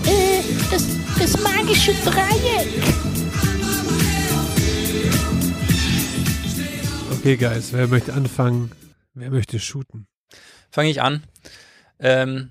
Äh, 0.07 0.43
das, 0.71 0.87
das 1.19 1.43
magische 1.43 1.95
Dreieck. 2.05 2.69
Okay, 7.11 7.37
Guys, 7.37 7.73
wer 7.73 7.87
möchte 7.89 8.13
anfangen? 8.15 8.73
Wer 9.15 9.31
möchte 9.31 9.61
shooten? 9.61 10.07
Fange 10.73 10.91
ich 10.91 11.03
an. 11.03 11.23
Ähm, 12.01 12.51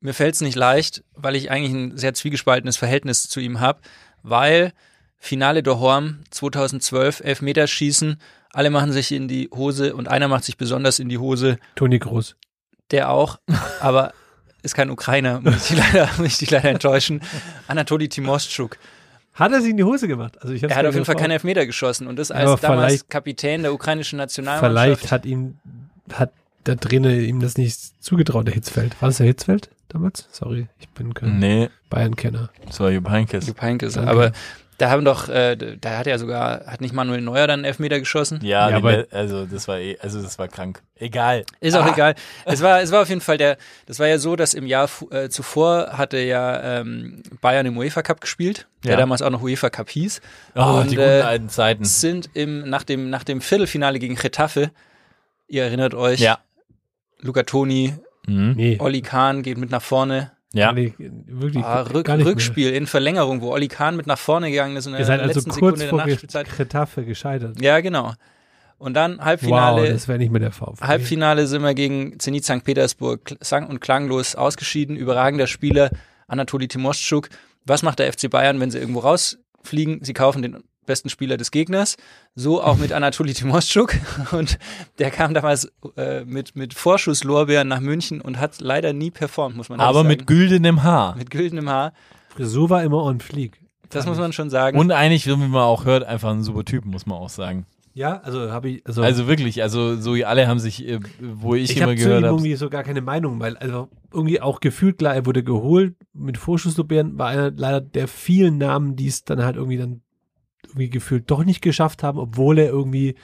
mir 0.00 0.14
fällt 0.14 0.34
es 0.34 0.40
nicht 0.40 0.56
leicht, 0.56 1.04
weil 1.14 1.36
ich 1.36 1.50
eigentlich 1.50 1.72
ein 1.72 1.96
sehr 1.96 2.12
zwiegespaltenes 2.12 2.76
Verhältnis 2.76 3.28
zu 3.28 3.38
ihm 3.38 3.60
habe, 3.60 3.80
weil 4.22 4.72
Finale 5.16 5.62
der 5.62 5.78
Horm 5.78 6.20
2012, 6.30 7.20
Elfmeterschießen, 7.20 8.20
alle 8.52 8.70
machen 8.70 8.92
sich 8.92 9.12
in 9.12 9.28
die 9.28 9.48
Hose 9.54 9.94
und 9.94 10.08
einer 10.08 10.26
macht 10.26 10.44
sich 10.44 10.56
besonders 10.56 10.98
in 10.98 11.08
die 11.08 11.18
Hose, 11.18 11.58
Toni 11.76 12.00
Groß. 12.00 12.34
der 12.90 13.10
auch, 13.10 13.38
aber 13.80 14.12
ist 14.62 14.74
kein 14.74 14.90
Ukrainer, 14.90 15.40
muss 15.40 15.70
ich 15.70 15.78
leider, 15.94 16.10
muss 16.18 16.26
ich 16.26 16.38
dich 16.38 16.50
leider 16.50 16.70
enttäuschen. 16.70 17.22
Anatoli 17.68 18.08
Timoschuk. 18.08 18.76
Hat 19.34 19.52
er 19.52 19.60
sich 19.60 19.70
in 19.70 19.76
die 19.76 19.84
Hose 19.84 20.08
gemacht? 20.08 20.36
Also 20.42 20.52
ich 20.52 20.62
Er 20.64 20.74
hat 20.74 20.84
auf 20.84 20.94
jeden 20.94 21.06
Fall 21.06 21.14
keinen 21.14 21.30
Elfmeter 21.30 21.64
geschossen 21.64 22.08
und 22.08 22.18
das 22.18 22.30
Ja, 22.30 22.34
als 22.34 22.60
damals 22.60 23.08
Kapitän 23.08 23.62
der 23.62 23.72
ukrainischen 23.72 24.16
Nationalmannschaft. 24.16 24.98
Vielleicht 25.00 25.12
hat 25.12 25.24
ihm, 25.24 25.58
hat 26.12 26.32
der 26.66 26.76
Trainer 26.78 27.10
ihm 27.10 27.40
das 27.40 27.56
nicht 27.56 27.78
zugetraut, 28.02 28.46
der 28.46 28.54
Hitzfeld. 28.54 29.00
War 29.00 29.08
das 29.08 29.16
der 29.18 29.26
Hitzfeld 29.26 29.70
damals? 29.88 30.28
Sorry, 30.30 30.68
ich 30.78 30.88
bin 30.90 31.14
kein 31.14 31.38
Nee, 31.38 31.70
Bayern-Kenner. 31.88 32.50
das 32.66 32.80
war 32.80 32.90
Jupp 32.90 33.08
Heynckes. 33.08 33.46
Jupp 33.46 33.60
Heynckes. 33.62 33.96
Aber 33.96 34.32
da 34.78 34.88
haben 34.88 35.04
doch, 35.04 35.28
äh, 35.28 35.56
da 35.78 35.98
hat 35.98 36.06
er 36.06 36.18
sogar, 36.18 36.64
hat 36.66 36.80
nicht 36.80 36.94
Manuel 36.94 37.20
Neuer 37.20 37.46
dann 37.46 37.60
einen 37.60 37.64
Elfmeter 37.66 37.98
geschossen? 37.98 38.38
Ja, 38.42 38.70
Ja, 38.70 38.76
aber- 38.78 39.06
also 39.10 39.44
das 39.44 39.68
war 39.68 39.78
eh, 39.78 39.98
also 40.00 40.22
das 40.22 40.38
war 40.38 40.48
krank. 40.48 40.80
Egal. 40.96 41.44
Ist 41.60 41.76
auch 41.76 41.86
egal. 41.92 42.14
Es 42.46 42.62
war, 42.62 42.80
es 42.80 42.90
war 42.90 43.02
auf 43.02 43.08
jeden 43.10 43.20
Fall 43.20 43.36
der, 43.36 43.58
das 43.86 43.98
war 43.98 44.06
ja 44.06 44.16
so, 44.18 44.36
dass 44.36 44.54
im 44.54 44.66
Jahr 44.66 44.88
äh, 45.10 45.28
zuvor 45.28 45.98
hatte 45.98 46.18
ja 46.18 46.80
ähm, 46.80 47.22
Bayern 47.42 47.66
im 47.66 47.76
UEFA 47.76 48.02
Cup 48.02 48.20
gespielt, 48.22 48.68
der 48.84 48.92
Ja. 48.92 48.96
damals 48.96 49.20
auch 49.22 49.28
noch 49.30 49.42
UEFA 49.42 49.68
Cup 49.70 49.90
hieß. 49.90 50.22
Oh, 50.54 50.60
Und, 50.80 50.90
die 50.90 50.96
guten 50.96 51.08
äh, 51.08 51.20
alten 51.22 51.48
Zeiten. 51.50 51.84
Sind 51.84 52.30
im, 52.34 52.68
nach 52.68 52.82
dem, 52.84 53.10
nach 53.10 53.24
dem 53.24 53.40
Viertelfinale 53.42 53.98
gegen 53.98 54.14
Getafe, 54.14 54.70
ihr 55.46 55.64
erinnert 55.64 55.94
euch, 55.94 56.20
Ja. 56.20 56.38
Luca 57.22 57.42
Toni, 57.42 57.94
Mhm. 58.26 58.52
Nee. 58.56 58.76
Olli 58.80 59.00
Kahn 59.00 59.42
geht 59.42 59.56
mit 59.58 59.70
nach 59.70 59.80
vorne. 59.82 60.30
Ja. 60.52 60.72
Nee, 60.72 60.92
wirklich 60.98 61.64
Ah, 61.64 61.82
Rück, 61.82 62.06
gar 62.06 62.16
nicht 62.16 62.26
Rückspiel 62.26 62.70
in 62.70 62.86
Verlängerung, 62.86 63.40
wo 63.40 63.50
Olli 63.50 63.68
Kahn 63.68 63.96
mit 63.96 64.06
nach 64.06 64.18
vorne 64.18 64.50
gegangen 64.50 64.76
ist 64.76 64.86
in 64.86 64.92
Mehr. 64.92 64.98
der 64.98 65.04
Ihr 65.04 65.06
seid 65.06 65.20
also 65.20 65.34
letzten 65.40 65.50
kurz 65.50 65.78
Sekunde 65.78 65.78
der 65.80 65.88
vor 65.88 65.98
Nachspielzeit. 66.06 66.46
Kretafe 66.48 67.04
gescheitert. 67.04 67.60
Ja, 67.62 67.80
genau. 67.80 68.12
Und 68.78 68.94
dann 68.94 69.18
Wow, 69.18 69.24
Halbfinale. 69.24 69.92
das 69.92 70.06
wäre 70.08 70.18
nicht 70.18 70.30
mehr 70.32 70.40
der 70.40 70.52
VfB. 70.52 70.84
Halbfinale 70.86 71.46
sind 71.46 71.62
wir 71.62 71.74
gegen 71.74 72.18
Zenit 72.18 72.44
St. 72.44 72.62
Petersburg 72.64 73.36
sang- 73.40 73.68
und 73.68 73.80
klanglos 73.80 74.34
ausgeschieden. 74.34 74.96
Überragender 74.96 75.46
Spieler, 75.46 75.90
Anatoli 76.28 76.68
Timoschuk. 76.68 77.28
Was 77.64 77.82
macht 77.82 77.98
der 78.00 78.12
FC 78.12 78.28
Bayern, 78.28 78.58
wenn 78.60 78.70
sie 78.70 78.78
irgendwo 78.78 79.00
rausfliegen? 79.00 80.02
Sie 80.02 80.12
kaufen 80.14 80.42
den 80.42 80.58
besten 80.90 81.08
Spieler 81.08 81.36
des 81.36 81.50
Gegners. 81.52 81.96
So 82.34 82.62
auch 82.62 82.76
mit 82.76 82.92
Anatoli 83.00 83.32
Timoschuk. 83.32 83.94
Und 84.32 84.58
der 84.98 85.10
kam 85.10 85.32
damals 85.34 85.70
äh, 85.96 86.24
mit, 86.24 86.56
mit 86.56 86.74
Vorschusslorbeeren 86.74 87.68
nach 87.68 87.80
München 87.80 88.20
und 88.20 88.38
hat 88.38 88.60
leider 88.60 88.92
nie 88.92 89.10
performt, 89.10 89.56
muss 89.56 89.68
man 89.68 89.80
Aber 89.80 90.00
sagen. 90.00 90.08
mit 90.08 90.26
güldenem 90.26 90.82
Haar. 90.82 91.16
mit 91.16 91.30
güldenem 91.30 91.68
Haar. 91.68 91.92
Frisur 92.30 92.70
war 92.70 92.82
immer 92.82 93.02
on 93.04 93.20
fleek. 93.20 93.60
Das 93.88 94.06
muss 94.06 94.18
man 94.18 94.32
schon 94.32 94.50
sagen. 94.50 94.78
Und 94.78 94.92
eigentlich, 94.92 95.26
wie 95.26 95.34
man 95.36 95.54
auch 95.62 95.84
hört, 95.84 96.04
einfach 96.04 96.30
ein 96.30 96.42
super 96.42 96.64
Typ, 96.64 96.84
muss 96.84 97.06
man 97.06 97.18
auch 97.18 97.28
sagen. 97.28 97.66
Ja, 97.92 98.20
also 98.20 98.52
habe 98.52 98.68
ich, 98.68 98.86
also, 98.86 99.02
Also 99.02 99.26
wirklich, 99.26 99.62
also 99.62 99.96
so 99.96 100.12
alle 100.12 100.46
haben 100.46 100.60
sich, 100.60 100.86
äh, 100.86 101.00
wo 101.20 101.56
ich, 101.56 101.72
ich 101.72 101.76
immer 101.76 101.92
ihm 101.92 101.98
gehört 101.98 102.22
habe, 102.22 102.26
irgendwie 102.26 102.54
so 102.54 102.70
gar 102.70 102.84
keine 102.84 103.00
Meinung, 103.00 103.40
weil 103.40 103.56
also 103.56 103.88
irgendwie 104.12 104.40
auch 104.40 104.60
gefühlt 104.60 104.98
klar, 104.98 105.14
er 105.14 105.26
wurde 105.26 105.42
geholt 105.42 105.96
mit 106.12 106.38
Vorschusslorbeeren, 106.38 107.18
war 107.18 107.28
einer 107.28 107.50
leider 107.50 107.80
der 107.80 108.06
vielen 108.06 108.58
Namen, 108.58 108.94
die 108.94 109.08
es 109.08 109.24
dann 109.24 109.42
halt 109.42 109.56
irgendwie 109.56 109.76
dann 109.76 110.02
irgendwie 110.66 110.90
gefühlt 110.90 111.30
doch 111.30 111.44
nicht 111.44 111.62
geschafft 111.62 112.02
haben, 112.02 112.18
obwohl 112.18 112.58
er 112.58 112.68
irgendwie 112.68 113.14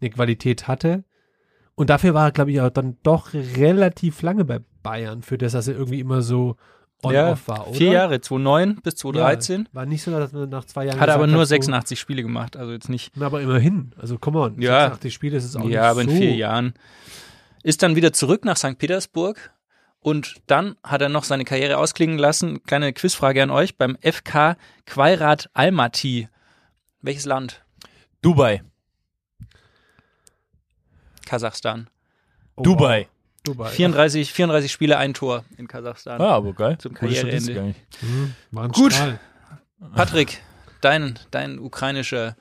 eine 0.00 0.10
Qualität 0.10 0.68
hatte. 0.68 1.04
Und 1.74 1.90
dafür 1.90 2.14
war 2.14 2.28
er, 2.28 2.32
glaube 2.32 2.52
ich, 2.52 2.60
auch 2.60 2.70
dann 2.70 2.96
doch 3.02 3.34
relativ 3.34 4.22
lange 4.22 4.44
bei 4.44 4.60
Bayern, 4.82 5.22
für 5.22 5.36
das, 5.36 5.52
dass 5.52 5.68
er 5.68 5.74
irgendwie 5.76 6.00
immer 6.00 6.22
so 6.22 6.56
ja, 7.04 7.26
on-off 7.26 7.48
war, 7.48 7.68
oder? 7.68 7.76
vier 7.76 7.92
Jahre, 7.92 8.20
2009 8.20 8.76
bis 8.82 8.96
2013. 8.96 9.62
Ja, 9.62 9.66
war 9.74 9.86
nicht 9.86 10.02
so, 10.02 10.10
dass 10.10 10.32
man 10.32 10.48
nach 10.48 10.64
zwei 10.64 10.86
Jahren 10.86 11.00
Hat 11.00 11.10
aber 11.10 11.26
nur 11.26 11.44
so, 11.44 11.50
86 11.50 12.00
Spiele 12.00 12.22
gemacht, 12.22 12.56
also 12.56 12.72
jetzt 12.72 12.88
nicht. 12.88 13.12
Aber 13.20 13.42
immerhin. 13.42 13.92
Also, 13.98 14.18
come 14.18 14.40
on. 14.40 14.60
Ja. 14.60 14.84
86 14.84 15.14
Spiele 15.14 15.36
ist 15.36 15.44
es 15.44 15.56
auch 15.56 15.64
nicht 15.64 15.74
Ja, 15.74 15.90
aber 15.90 16.02
in 16.02 16.08
so. 16.08 16.16
vier 16.16 16.34
Jahren. 16.34 16.74
Ist 17.62 17.82
dann 17.82 17.96
wieder 17.96 18.12
zurück 18.12 18.44
nach 18.44 18.56
St. 18.56 18.78
Petersburg 18.78 19.50
und 20.00 20.36
dann 20.46 20.76
hat 20.82 21.02
er 21.02 21.08
noch 21.08 21.24
seine 21.24 21.44
Karriere 21.44 21.78
ausklingen 21.78 22.16
lassen. 22.16 22.62
Kleine 22.62 22.92
Quizfrage 22.92 23.42
an 23.42 23.50
euch 23.50 23.76
beim 23.76 23.98
FK 24.00 24.56
Quairat 24.86 25.50
Almaty. 25.52 26.28
Welches 27.06 27.24
Land? 27.24 27.62
Dubai, 28.20 28.62
Kasachstan. 31.24 31.88
Oh, 32.56 32.62
Dubai. 32.64 33.02
Wow. 33.02 33.08
Dubai. 33.44 33.68
34, 33.70 34.32
34 34.32 34.72
Spiele, 34.72 34.98
ein 34.98 35.14
Tor 35.14 35.44
in 35.56 35.68
Kasachstan. 35.68 36.20
Ah, 36.20 36.34
aber 36.34 36.52
geil. 36.52 36.78
Zum 36.78 36.94
Karriereende. 36.94 37.76
Mhm, 38.02 38.34
Gut. 38.72 39.00
Patrick, 39.94 40.42
dein, 40.80 41.16
dein 41.30 41.60
ukrainischer 41.60 42.34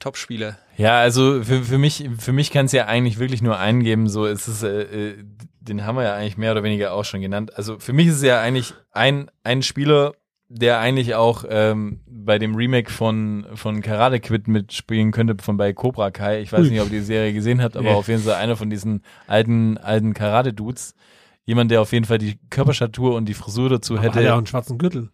Topspieler. 0.00 0.58
Ja, 0.76 1.00
also 1.00 1.42
für, 1.42 1.62
für 1.62 1.78
mich, 1.78 2.06
für 2.18 2.34
mich 2.34 2.50
kann 2.50 2.66
es 2.66 2.72
ja 2.72 2.84
eigentlich 2.84 3.18
wirklich 3.18 3.40
nur 3.40 3.58
einen 3.58 3.82
geben. 3.82 4.06
So, 4.10 4.26
es 4.26 4.48
ist, 4.48 4.64
äh, 4.64 5.12
äh, 5.12 5.24
den 5.60 5.86
haben 5.86 5.96
wir 5.96 6.02
ja 6.02 6.14
eigentlich 6.14 6.36
mehr 6.36 6.52
oder 6.52 6.62
weniger 6.62 6.92
auch 6.92 7.06
schon 7.06 7.22
genannt. 7.22 7.56
Also 7.56 7.78
für 7.78 7.94
mich 7.94 8.08
ist 8.08 8.16
es 8.16 8.22
ja 8.22 8.38
eigentlich 8.38 8.74
ein, 8.92 9.30
ein 9.44 9.62
Spieler, 9.62 10.12
der 10.48 10.78
eigentlich 10.78 11.14
auch 11.14 11.44
ähm, 11.48 12.00
bei 12.06 12.38
dem 12.38 12.54
Remake 12.54 12.90
von, 12.90 13.46
von 13.54 13.80
Karate 13.80 14.20
Kid 14.20 14.46
mitspielen 14.46 15.10
könnte, 15.10 15.36
von 15.42 15.56
bei 15.56 15.72
Cobra 15.72 16.10
Kai. 16.10 16.40
Ich 16.42 16.52
weiß 16.52 16.68
nicht, 16.68 16.80
ob 16.80 16.86
ihr 16.92 17.00
die 17.00 17.04
Serie 17.04 17.32
gesehen 17.32 17.62
habt, 17.62 17.76
aber 17.76 17.90
Nee. 17.90 17.94
auf 17.94 18.08
jeden 18.08 18.22
Fall 18.22 18.34
einer 18.34 18.56
von 18.56 18.70
diesen 18.70 19.02
alten, 19.26 19.78
alten 19.78 20.14
Karate-Dudes. 20.14 20.94
Jemand, 21.46 21.70
der 21.70 21.80
auf 21.82 21.92
jeden 21.92 22.04
Fall 22.06 22.18
die 22.18 22.38
Körperstatur 22.50 23.14
und 23.16 23.26
die 23.26 23.34
Frisur 23.34 23.68
dazu 23.68 23.94
Aber 23.94 24.02
hätte. 24.04 24.14
hat 24.16 24.22
er 24.24 24.34
auch 24.34 24.38
einen 24.38 24.46
schwarzen 24.46 24.78
Gürtel. 24.78 25.10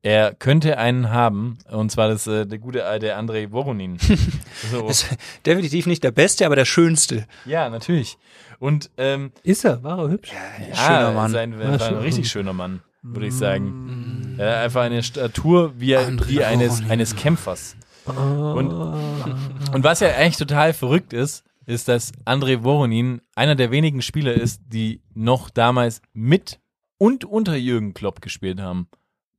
Er 0.00 0.32
könnte 0.32 0.78
einen 0.78 1.10
haben, 1.10 1.58
und 1.70 1.90
zwar 1.90 2.08
das, 2.08 2.26
äh, 2.28 2.46
der 2.46 2.58
gute 2.58 2.84
alte 2.86 3.16
Andrei 3.16 3.50
Voronin. 3.50 3.98
so. 4.70 4.86
Ist 4.86 5.06
definitiv 5.44 5.86
nicht 5.86 6.04
der 6.04 6.12
Beste, 6.12 6.46
aber 6.46 6.54
der 6.56 6.64
schönste. 6.64 7.26
Ja, 7.44 7.68
natürlich. 7.68 8.16
Und 8.60 8.90
ähm, 8.96 9.32
Ist 9.42 9.64
er? 9.64 9.82
War 9.82 9.98
er 9.98 10.08
hübsch? 10.08 10.30
ja, 10.70 10.74
schöner 10.76 11.12
Mann. 11.12 11.30
Sein, 11.32 11.52
Ja, 11.52 11.58
war 11.58 11.72
ein 11.72 11.80
schön. 11.80 11.98
richtig 11.98 12.30
schöner 12.30 12.52
Mann, 12.52 12.80
würde 13.12 13.26
ich 13.26 13.34
sagen. 13.34 14.34
Er 14.38 14.50
hat 14.56 14.64
einfach 14.64 14.82
eine 14.82 15.02
Statur 15.02 15.72
wie, 15.78 15.92
er- 15.92 16.06
Andrei 16.06 16.26
die 16.28 16.44
eines, 16.44 16.88
eines 16.88 17.16
Kämpfers. 17.16 17.76
Und, 18.06 18.70
und 18.72 19.84
was 19.84 20.00
ja 20.00 20.08
eigentlich 20.14 20.36
total 20.38 20.72
verrückt 20.72 21.12
ist, 21.12 21.44
ist, 21.66 21.88
dass 21.88 22.12
Andrei 22.24 22.62
Voronin 22.62 23.20
einer 23.34 23.54
der 23.54 23.70
wenigen 23.70 24.00
Spieler 24.00 24.32
ist, 24.32 24.62
die 24.66 25.02
noch 25.14 25.50
damals 25.50 26.00
mit 26.14 26.60
und 26.96 27.24
unter 27.26 27.56
Jürgen 27.56 27.92
Klopp 27.92 28.22
gespielt 28.22 28.60
haben, 28.60 28.88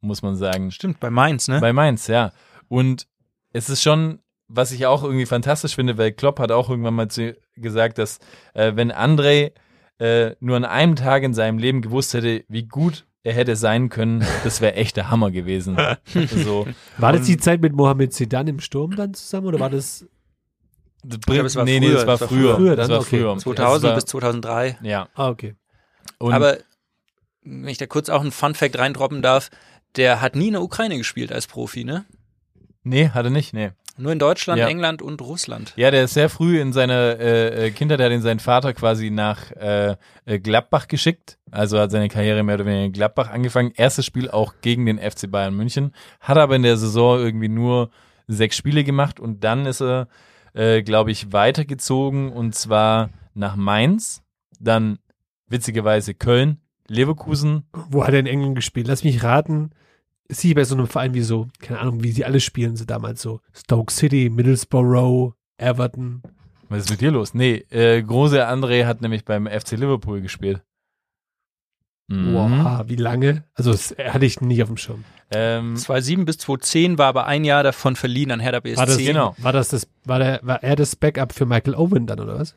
muss 0.01 0.21
man 0.21 0.35
sagen. 0.35 0.69
Stimmt, 0.71 0.99
bei 0.99 1.09
Mainz, 1.09 1.47
ne? 1.47 1.59
Bei 1.59 1.73
Mainz, 1.73 2.05
ja. 2.07 2.31
Und 2.67 3.07
es 3.51 3.69
ist 3.69 3.81
schon, 3.81 4.19
was 4.47 4.71
ich 4.71 4.85
auch 4.85 5.03
irgendwie 5.03 5.25
fantastisch 5.25 5.73
finde, 5.75 5.97
weil 5.97 6.11
Klopp 6.11 6.39
hat 6.39 6.51
auch 6.51 6.69
irgendwann 6.69 6.93
mal 6.93 7.07
zu, 7.09 7.35
gesagt, 7.55 7.97
dass 7.97 8.19
äh, 8.53 8.73
wenn 8.75 8.91
André 8.91 9.53
äh, 9.97 10.35
nur 10.39 10.55
an 10.55 10.65
einem 10.65 10.95
Tag 10.95 11.23
in 11.23 11.33
seinem 11.33 11.57
Leben 11.57 11.81
gewusst 11.81 12.13
hätte, 12.13 12.43
wie 12.47 12.67
gut 12.67 13.07
er 13.29 13.35
hätte 13.35 13.55
sein 13.55 13.89
können, 13.89 14.25
das 14.43 14.59
wäre 14.61 14.73
echt 14.73 14.97
der 14.97 15.09
Hammer 15.09 15.31
gewesen. 15.31 15.77
so. 16.43 16.67
War 16.97 17.13
das 17.13 17.25
die 17.27 17.37
Zeit 17.37 17.61
mit 17.61 17.73
Mohamed 17.73 18.13
Zidane 18.13 18.49
im 18.49 18.59
Sturm 18.59 18.95
dann 18.95 19.13
zusammen 19.13 19.47
oder 19.47 19.59
war 19.59 19.69
das 19.69 20.05
Das 21.03 21.19
glaube, 21.21 21.45
es 21.45 21.55
war 21.55 21.63
nee, 21.65 21.79
nee, 21.79 21.87
früher, 21.87 21.95
das 21.97 22.07
war 22.07 22.15
es 22.15 22.21
war 22.21 22.27
früher. 22.27 22.55
früher 22.55 22.75
das 22.75 22.87
dann, 22.87 22.95
war 22.95 23.01
okay. 23.01 23.19
früher. 23.21 23.37
2000 23.37 23.83
Das 23.83 23.89
war, 23.89 23.95
bis 23.95 24.05
2003. 24.05 24.77
Ja. 24.81 25.07
Ah, 25.13 25.29
okay. 25.29 25.55
Und 26.17 26.33
Aber 26.33 26.57
wenn 27.43 27.67
ich 27.67 27.77
da 27.77 27.85
kurz 27.85 28.09
auch 28.09 28.21
einen 28.21 28.31
Fun-Fact 28.31 28.77
reindroppen 28.77 29.21
darf, 29.21 29.49
der 29.95 30.21
hat 30.21 30.35
nie 30.35 30.47
in 30.47 30.53
der 30.53 30.61
Ukraine 30.61 30.97
gespielt 30.97 31.31
als 31.31 31.47
Profi, 31.47 31.83
ne? 31.83 32.05
nee, 32.83 33.09
hat 33.09 33.25
er 33.25 33.31
nicht, 33.31 33.53
nee. 33.53 33.71
Nur 33.99 34.11
in 34.13 34.19
Deutschland, 34.19 34.59
Ja. 34.59 34.67
England 34.67 35.01
und 35.01 35.21
Russland. 35.21 35.73
Ja, 35.75 35.91
der 35.91 36.05
ist 36.05 36.13
sehr 36.13 36.29
früh 36.29 36.59
in 36.59 36.73
seiner 36.73 37.19
äh, 37.19 37.67
äh, 37.67 37.71
Kindheit, 37.71 37.99
der 37.99 38.05
hat 38.07 38.13
ihn 38.13 38.21
seinen 38.21 38.39
Vater 38.39 38.73
quasi 38.73 39.09
nach 39.09 39.51
äh, 39.51 39.95
äh, 40.25 40.39
Gladbach 40.39 40.87
geschickt. 40.87 41.37
Also 41.51 41.79
hat 41.79 41.91
seine 41.91 42.07
Karriere 42.07 42.43
mehr 42.43 42.55
oder 42.55 42.65
weniger 42.65 42.85
in 42.85 42.91
Gladbach 42.93 43.29
angefangen. 43.29 43.71
Erstes 43.75 44.05
Spiel 44.05 44.29
auch 44.29 44.53
gegen 44.61 44.85
den 44.85 44.97
FC 44.99 45.29
Bayern 45.29 45.53
München. 45.55 45.93
Hat 46.21 46.37
aber 46.37 46.55
in 46.55 46.63
der 46.63 46.77
Saison 46.77 47.19
irgendwie 47.19 47.49
nur 47.49 47.89
sechs 48.27 48.55
Spiele 48.55 48.83
gemacht 48.83 49.19
und 49.19 49.43
dann 49.43 49.65
ist 49.65 49.81
er, 49.81 50.07
äh, 50.53 50.81
glaube 50.83 51.11
ich, 51.11 51.33
weitergezogen 51.33 52.31
und 52.31 52.55
zwar 52.55 53.09
nach 53.33 53.55
Mainz, 53.55 54.21
dann 54.59 54.99
witzigerweise 55.47 56.13
Köln, 56.13 56.59
Leverkusen. 56.87 57.65
Wo 57.89 58.05
hat 58.05 58.13
er 58.13 58.19
in 58.19 58.27
England 58.27 58.55
gespielt? 58.55 58.87
Lass 58.87 59.03
mich 59.03 59.23
raten. 59.23 59.71
Ist 60.29 60.41
sie 60.41 60.53
bei 60.53 60.63
so 60.63 60.75
einem 60.75 60.87
Verein 60.87 61.13
wie 61.13 61.21
so, 61.21 61.47
keine 61.59 61.79
Ahnung, 61.79 62.03
wie 62.03 62.11
sie 62.11 62.23
alle 62.23 62.39
spielen, 62.39 62.75
so 62.75 62.85
damals 62.85 63.21
so 63.21 63.41
Stoke 63.51 63.91
City, 63.91 64.29
Middlesbrough, 64.29 65.33
Everton. 65.57 66.21
Was 66.69 66.83
ist 66.83 66.91
mit 66.91 67.01
dir 67.01 67.11
los? 67.11 67.33
Nee, 67.33 67.65
äh, 67.71 68.01
große 68.01 68.47
André 68.47 68.85
hat 68.85 69.01
nämlich 69.01 69.25
beim 69.25 69.47
FC 69.47 69.71
Liverpool 69.71 70.21
gespielt. 70.21 70.61
Mhm. 72.09 72.33
Wow, 72.33 72.83
wie 72.87 72.95
lange? 72.95 73.43
Also 73.55 73.71
das 73.71 73.95
hatte 73.97 74.25
ich 74.25 74.39
nicht 74.41 74.61
auf 74.61 74.69
dem 74.69 74.77
Schirm. 74.77 75.03
Ähm, 75.31 75.75
2007 75.75 76.25
bis 76.25 76.37
2010 76.39 76.97
war 76.97 77.07
aber 77.07 77.25
ein 77.25 77.43
Jahr 77.43 77.61
davon 77.61 77.95
verliehen 77.95 78.31
an 78.31 78.39
Hertha 78.39 78.59
BSC. 78.59 78.77
War 78.77 78.85
das, 78.85 78.97
genau. 78.97 79.35
war 79.37 79.53
das 79.53 79.69
das, 79.69 79.87
war 80.05 80.19
der, 80.19 80.39
war 80.43 80.63
er 80.63 80.75
das 80.75 80.95
Backup 80.95 81.33
für 81.33 81.45
Michael 81.45 81.75
Owen 81.75 82.07
dann, 82.07 82.19
oder 82.19 82.39
was? 82.39 82.55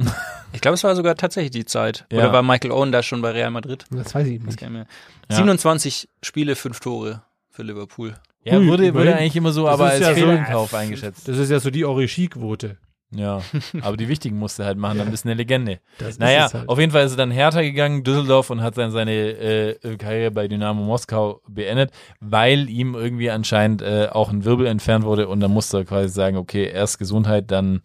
Ich 0.52 0.60
glaube, 0.60 0.74
es 0.74 0.82
war 0.82 0.96
sogar 0.96 1.14
tatsächlich 1.14 1.52
die 1.52 1.64
Zeit. 1.64 2.06
Ja. 2.10 2.18
Oder 2.18 2.32
war 2.32 2.42
Michael 2.42 2.72
Owen 2.72 2.90
da 2.90 3.04
schon 3.04 3.22
bei 3.22 3.30
Real 3.30 3.52
Madrid? 3.52 3.84
Das 3.92 4.12
weiß 4.16 4.26
ich 4.26 4.38
Das 4.38 4.46
nicht. 4.48 4.58
kann 4.58 4.68
ich 4.68 4.78
mir. 4.80 4.86
Ja. 5.30 5.36
27 5.36 6.08
Spiele, 6.24 6.56
5 6.56 6.80
Tore 6.80 7.22
für 7.50 7.62
Liverpool. 7.62 8.16
Ja, 8.42 8.58
Ui, 8.58 8.66
wurde, 8.66 8.92
wurde 8.92 9.14
eigentlich 9.14 9.36
immer 9.36 9.52
so, 9.52 9.66
Das 9.66 9.74
aber 9.74 9.94
ist 9.94 10.02
als 10.04 10.16
ja 10.18 10.22
so- 10.24 10.26
Fehlinkauf 10.28 10.74
eingeschätzt. 10.74 11.28
Das 11.28 11.38
ist 11.38 11.50
ja 11.50 11.60
so 11.60 11.70
die 11.70 11.84
Origi-Quote. 11.84 12.78
Ja, 13.14 13.42
aber 13.80 13.96
die 13.96 14.08
wichtigen 14.08 14.38
musste 14.38 14.64
halt 14.64 14.76
machen, 14.78 14.98
dann 14.98 15.10
bist 15.12 15.24
du 15.24 15.28
eine 15.28 15.36
Legende. 15.36 15.78
Das 15.98 16.18
Naja, 16.18 16.48
halt. 16.52 16.68
auf 16.68 16.78
jeden 16.80 16.90
Fall 16.92 17.04
ist 17.04 17.12
er 17.12 17.16
dann 17.16 17.30
härter 17.30 17.62
gegangen, 17.62 18.02
Düsseldorf, 18.02 18.50
und 18.50 18.60
hat 18.60 18.76
dann 18.76 18.90
seine 18.92 19.12
äh, 19.12 19.96
Karriere 19.98 20.30
bei 20.32 20.48
Dynamo 20.48 20.82
Moskau 20.82 21.42
beendet, 21.48 21.90
weil 22.20 22.68
ihm 22.68 22.94
irgendwie 22.96 23.30
anscheinend 23.30 23.82
äh, 23.82 24.08
auch 24.10 24.30
ein 24.30 24.44
Wirbel 24.44 24.66
entfernt 24.66 25.04
wurde 25.04 25.28
und 25.28 25.38
dann 25.40 25.50
musste 25.52 25.78
er 25.78 25.84
quasi 25.84 26.08
sagen, 26.08 26.36
okay, 26.36 26.68
erst 26.68 26.98
Gesundheit, 26.98 27.50
dann 27.52 27.82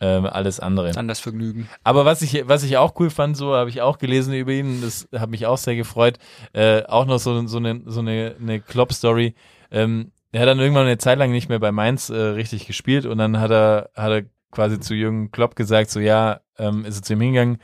ähm, 0.00 0.26
alles 0.26 0.60
andere. 0.60 0.90
Dann 0.92 1.08
das 1.08 1.20
Vergnügen. 1.20 1.68
Aber 1.84 2.04
was 2.04 2.22
ich, 2.22 2.48
was 2.48 2.62
ich 2.62 2.76
auch 2.76 2.98
cool 2.98 3.10
fand, 3.10 3.36
so 3.36 3.54
habe 3.54 3.70
ich 3.70 3.82
auch 3.82 3.98
gelesen 3.98 4.34
über 4.34 4.52
ihn, 4.52 4.80
das 4.80 5.08
hat 5.14 5.30
mich 5.30 5.46
auch 5.46 5.58
sehr 5.58 5.76
gefreut, 5.76 6.18
äh, 6.52 6.82
auch 6.84 7.06
noch 7.06 7.18
so, 7.18 7.46
so 7.46 7.58
eine, 7.58 7.82
so 7.84 8.00
eine, 8.00 8.34
eine 8.40 8.60
Klopp-Story. 8.60 9.34
Ähm, 9.70 10.12
er 10.32 10.42
hat 10.42 10.48
dann 10.48 10.60
irgendwann 10.60 10.86
eine 10.86 10.98
Zeit 10.98 11.18
lang 11.18 11.30
nicht 11.32 11.48
mehr 11.48 11.58
bei 11.58 11.72
Mainz 11.72 12.08
äh, 12.08 12.16
richtig 12.16 12.66
gespielt 12.66 13.04
und 13.04 13.18
dann 13.18 13.40
hat 13.40 13.50
er, 13.50 13.90
hat 13.94 14.10
er 14.10 14.22
quasi 14.50 14.80
zu 14.80 14.94
Jürgen 14.94 15.30
Klopp 15.30 15.54
gesagt, 15.54 15.90
so 15.90 16.00
ja, 16.00 16.40
ähm, 16.58 16.84
ist 16.84 16.96
er 16.96 17.02
zu 17.02 17.12
ihm 17.12 17.20
hingegangen, 17.20 17.58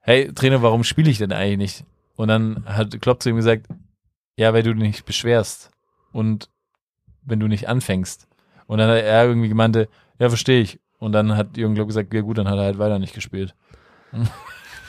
hey 0.00 0.32
Trainer, 0.32 0.62
warum 0.62 0.84
spiele 0.84 1.10
ich 1.10 1.18
denn 1.18 1.32
eigentlich 1.32 1.58
nicht? 1.58 1.84
Und 2.16 2.28
dann 2.28 2.64
hat 2.66 3.00
Klopp 3.00 3.22
zu 3.22 3.28
ihm 3.28 3.36
gesagt, 3.36 3.66
ja, 4.36 4.52
weil 4.52 4.62
du 4.62 4.74
dich 4.74 4.82
nicht 4.82 5.04
beschwerst 5.04 5.70
und 6.12 6.50
wenn 7.22 7.40
du 7.40 7.46
nicht 7.46 7.68
anfängst. 7.68 8.26
Und 8.66 8.78
dann 8.78 8.90
hat 8.90 9.02
er 9.02 9.24
irgendwie 9.24 9.48
gemeinte, 9.48 9.88
ja, 10.18 10.28
verstehe 10.28 10.60
ich. 10.60 10.80
Und 10.98 11.12
dann 11.12 11.36
hat 11.36 11.56
Jürgen 11.56 11.74
Klopp 11.74 11.88
gesagt, 11.88 12.12
ja 12.12 12.20
gut, 12.22 12.38
dann 12.38 12.48
hat 12.48 12.56
er 12.58 12.64
halt 12.64 12.78
weiter 12.78 12.98
nicht 12.98 13.14
gespielt. 13.14 13.54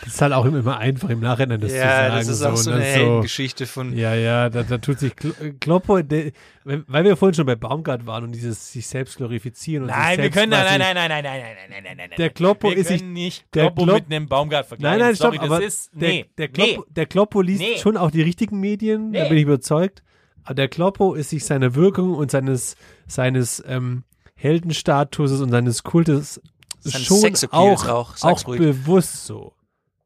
Das 0.02 0.14
ist 0.14 0.22
halt 0.22 0.32
auch 0.32 0.46
immer 0.46 0.78
einfach 0.78 1.10
im 1.10 1.20
Nachhinein 1.20 1.60
das 1.60 1.72
zu 1.72 1.78
ja, 1.78 1.84
sagen. 2.08 2.16
das 2.16 2.28
ist 2.30 2.42
auch 2.42 2.56
so 2.56 2.70
und 2.70 2.78
eine 2.78 2.86
dann 2.86 2.94
Heldengeschichte 2.94 3.66
von. 3.66 3.98
Ja, 3.98 4.16
ja, 4.16 4.50
da, 4.50 4.64
da 4.64 4.78
tut 4.78 4.98
sich 4.98 5.12
Kl- 5.12 5.60
Kloppo, 5.60 6.02
der, 6.02 6.32
weil 6.64 7.04
wir 7.04 7.18
vorhin 7.18 7.34
schon 7.34 7.46
bei 7.46 7.58
Baumgart 7.58 8.06
waren 8.06 8.24
und 8.24 8.32
dieses 8.34 8.72
sich 8.72 8.88
selbst 8.88 9.18
glorifizieren 9.18 9.84
und 9.84 9.90
sich 9.90 9.98
Nein, 9.98 10.18
wir 10.20 10.30
können, 10.30 10.52
nein, 10.52 10.66
quasi- 10.66 10.80
nein, 10.80 10.96
nein, 10.96 11.10
nein, 11.10 11.24
nein, 11.26 11.42
nein, 11.42 11.56
nein, 11.58 11.84
nein, 11.84 11.84
nein, 11.98 12.10
nein. 12.12 12.18
Der 12.18 12.30
Kloppo 12.30 12.70
wir 12.70 12.78
ist 12.78 12.88
sich- 12.88 13.04
nicht 13.04 13.54
der 13.54 13.64
Kloppo 13.64 13.84
Klopp- 13.84 13.96
mit 13.96 14.06
einem 14.06 14.30
Baumgart 14.30 14.68
vergleichen. 14.68 15.00
Nein, 15.00 15.08
nein, 15.10 15.16
Sorry, 15.16 15.36
stopp, 15.36 15.46
aber 15.52 15.60
das 15.60 15.68
ist, 15.68 15.92
der, 15.94 16.08
nee, 16.10 16.26
der, 16.38 16.48
nee. 16.48 16.54
Kloppo, 16.54 16.86
der 16.90 17.06
Kloppo 17.06 17.42
liest 17.42 17.60
Nee. 17.60 17.78
schon 17.80 17.98
auch 17.98 18.10
die 18.12 18.22
richtigen 18.22 18.58
Medien, 18.62 19.12
da 19.12 19.24
Nee. 19.24 19.28
bin 19.28 19.38
ich 19.38 19.44
überzeugt. 19.44 20.02
Aber 20.46 20.54
der 20.56 20.70
Kloppo 20.70 21.14
ist 21.14 21.32
sich 21.32 21.44
seiner 21.44 21.76
Wirkung 21.76 22.16
und 22.16 22.32
seines, 22.32 22.78
seines 23.06 23.62
ähm, 23.68 24.04
Heldenstatuses 24.40 25.42
und 25.42 25.50
seines 25.50 25.84
Kultes 25.84 26.42
Seines 26.80 27.08
schon 27.08 27.50
auch, 27.52 27.88
auch, 27.88 28.16
auch, 28.22 28.48
ruhig. 28.48 28.60
bewusst 28.60 29.26
so. 29.26 29.54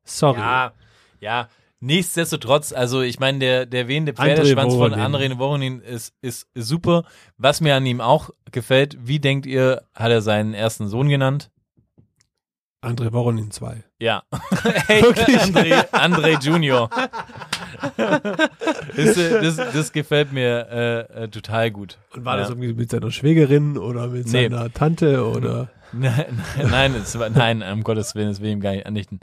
Sorry. 0.04 0.40
Ja, 0.40 0.74
ja. 1.20 1.50
Nichtsdestotrotz, 1.80 2.72
also 2.72 3.02
ich 3.02 3.20
meine, 3.20 3.40
der, 3.40 3.66
der 3.66 3.88
wehende 3.88 4.14
Pferdeschwanz 4.14 4.74
von. 4.74 4.94
André 4.94 5.38
Voronin 5.38 5.82
ist, 5.82 6.14
ist 6.22 6.48
super. 6.56 7.04
Was 7.38 7.60
mir 7.60 7.76
an 7.76 7.86
ihm 7.86 8.00
auch 8.00 8.30
gefällt, 8.52 8.98
wie 9.02 9.20
denkt 9.20 9.46
ihr, 9.46 9.84
hat 9.94 10.10
er 10.10 10.22
seinen 10.22 10.54
ersten 10.54 10.88
Sohn 10.88 11.10
genannt? 11.10 11.52
André 12.84 13.12
Voronin 13.14 13.50
2. 13.52 13.84
Ja. 14.00 14.24
hey, 14.88 15.02
André, 15.02 15.90
André 15.92 16.44
Junior. 16.44 16.90
das, 18.96 19.16
das, 19.16 19.56
das 19.56 19.92
gefällt 19.92 20.34
mir 20.34 20.68
äh, 20.70 21.24
äh, 21.24 21.28
total 21.30 21.72
gut. 21.72 21.98
Und 22.14 22.26
war 22.26 22.36
ja. 22.36 22.42
das 22.42 22.50
irgendwie 22.50 22.74
mit 22.74 22.92
seiner 22.92 23.12
Schwägerin 23.12 23.78
oder 23.78 24.08
mit 24.08 24.26
Nee. 24.26 24.50
seiner 24.50 24.72
Tante 24.74 25.26
oder? 25.26 25.70
Nein, 25.96 26.42
nein, 26.72 26.96
es 26.96 27.20
war, 27.20 27.30
nein, 27.30 27.62
um 27.62 27.84
Gottes 27.84 28.16
Willen, 28.16 28.30
das 28.30 28.42
will 28.42 28.48
ich 28.48 28.54
ihm 28.54 28.62
gar 28.62 28.72
nicht 28.72 28.88
andichten. 28.88 29.20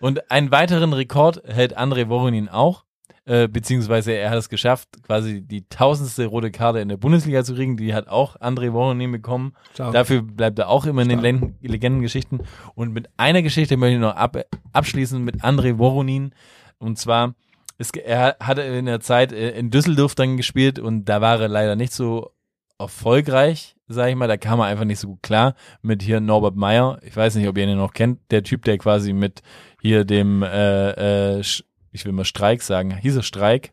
Und 0.00 0.32
einen 0.32 0.50
weiteren 0.50 0.92
Rekord 0.92 1.44
hält 1.46 1.78
André 1.78 2.08
Voronin 2.08 2.48
auch, 2.48 2.82
äh, 3.28 3.46
beziehungsweise 3.46 4.12
er 4.12 4.30
hat 4.30 4.38
es 4.38 4.48
geschafft, 4.48 4.88
quasi 5.06 5.42
die 5.42 5.68
tausendste 5.68 6.26
rote 6.26 6.50
Karte 6.50 6.80
in 6.80 6.88
der 6.88 6.96
Bundesliga 6.96 7.44
zu 7.44 7.54
kriegen. 7.54 7.76
Die 7.76 7.92
hat 7.94 8.08
auch 8.08 8.36
André 8.40 8.72
Voronin 8.72 9.12
bekommen. 9.12 9.52
Ciao. 9.74 9.92
Dafür 9.92 10.22
bleibt 10.22 10.58
er 10.58 10.68
auch 10.68 10.86
immer 10.86 11.02
in 11.02 11.08
den 11.10 11.18
Stark. 11.20 11.32
Len- 11.42 11.54
Legendengeschichten. 11.60 12.40
Und 12.74 12.92
mit 12.92 13.08
einer 13.18 13.42
Geschichte 13.42 13.76
möchte 13.76 13.94
ich 13.96 14.00
noch 14.00 14.16
ab, 14.16 14.36
abschließen 14.72 15.22
mit 15.22 15.42
André 15.44 15.78
Voronin. 15.78 16.32
Und 16.78 16.98
zwar, 16.98 17.34
es, 17.76 17.90
er 17.90 18.36
hatte 18.40 18.62
in 18.62 18.86
der 18.86 19.00
Zeit 19.00 19.32
äh, 19.32 19.50
in 19.58 19.70
Düsseldorf 19.70 20.14
dann 20.14 20.36
gespielt 20.36 20.78
und 20.78 21.04
da 21.04 21.20
war 21.20 21.40
er 21.40 21.48
leider 21.48 21.76
nicht 21.76 21.92
so 21.92 22.30
erfolgreich, 22.78 23.76
sag 23.88 24.08
ich 24.08 24.16
mal. 24.16 24.28
Da 24.28 24.36
kam 24.36 24.60
er 24.60 24.66
einfach 24.66 24.84
nicht 24.84 25.00
so 25.00 25.08
gut 25.08 25.22
klar 25.22 25.54
mit 25.82 26.02
hier 26.02 26.20
Norbert 26.20 26.56
Meyer. 26.56 26.98
Ich 27.02 27.16
weiß 27.16 27.34
nicht, 27.34 27.48
ob 27.48 27.58
ihr 27.58 27.64
ihn 27.68 27.76
noch 27.76 27.92
kennt. 27.92 28.20
Der 28.30 28.42
Typ, 28.42 28.64
der 28.64 28.78
quasi 28.78 29.12
mit 29.12 29.42
hier 29.82 30.04
dem, 30.04 30.42
äh, 30.42 31.36
äh, 31.36 31.40
Sch- 31.40 31.62
ich 31.98 32.04
will 32.04 32.12
mal 32.12 32.24
Streik 32.24 32.62
sagen, 32.62 32.96
hieß 32.96 33.16
er 33.16 33.22
Streik, 33.22 33.72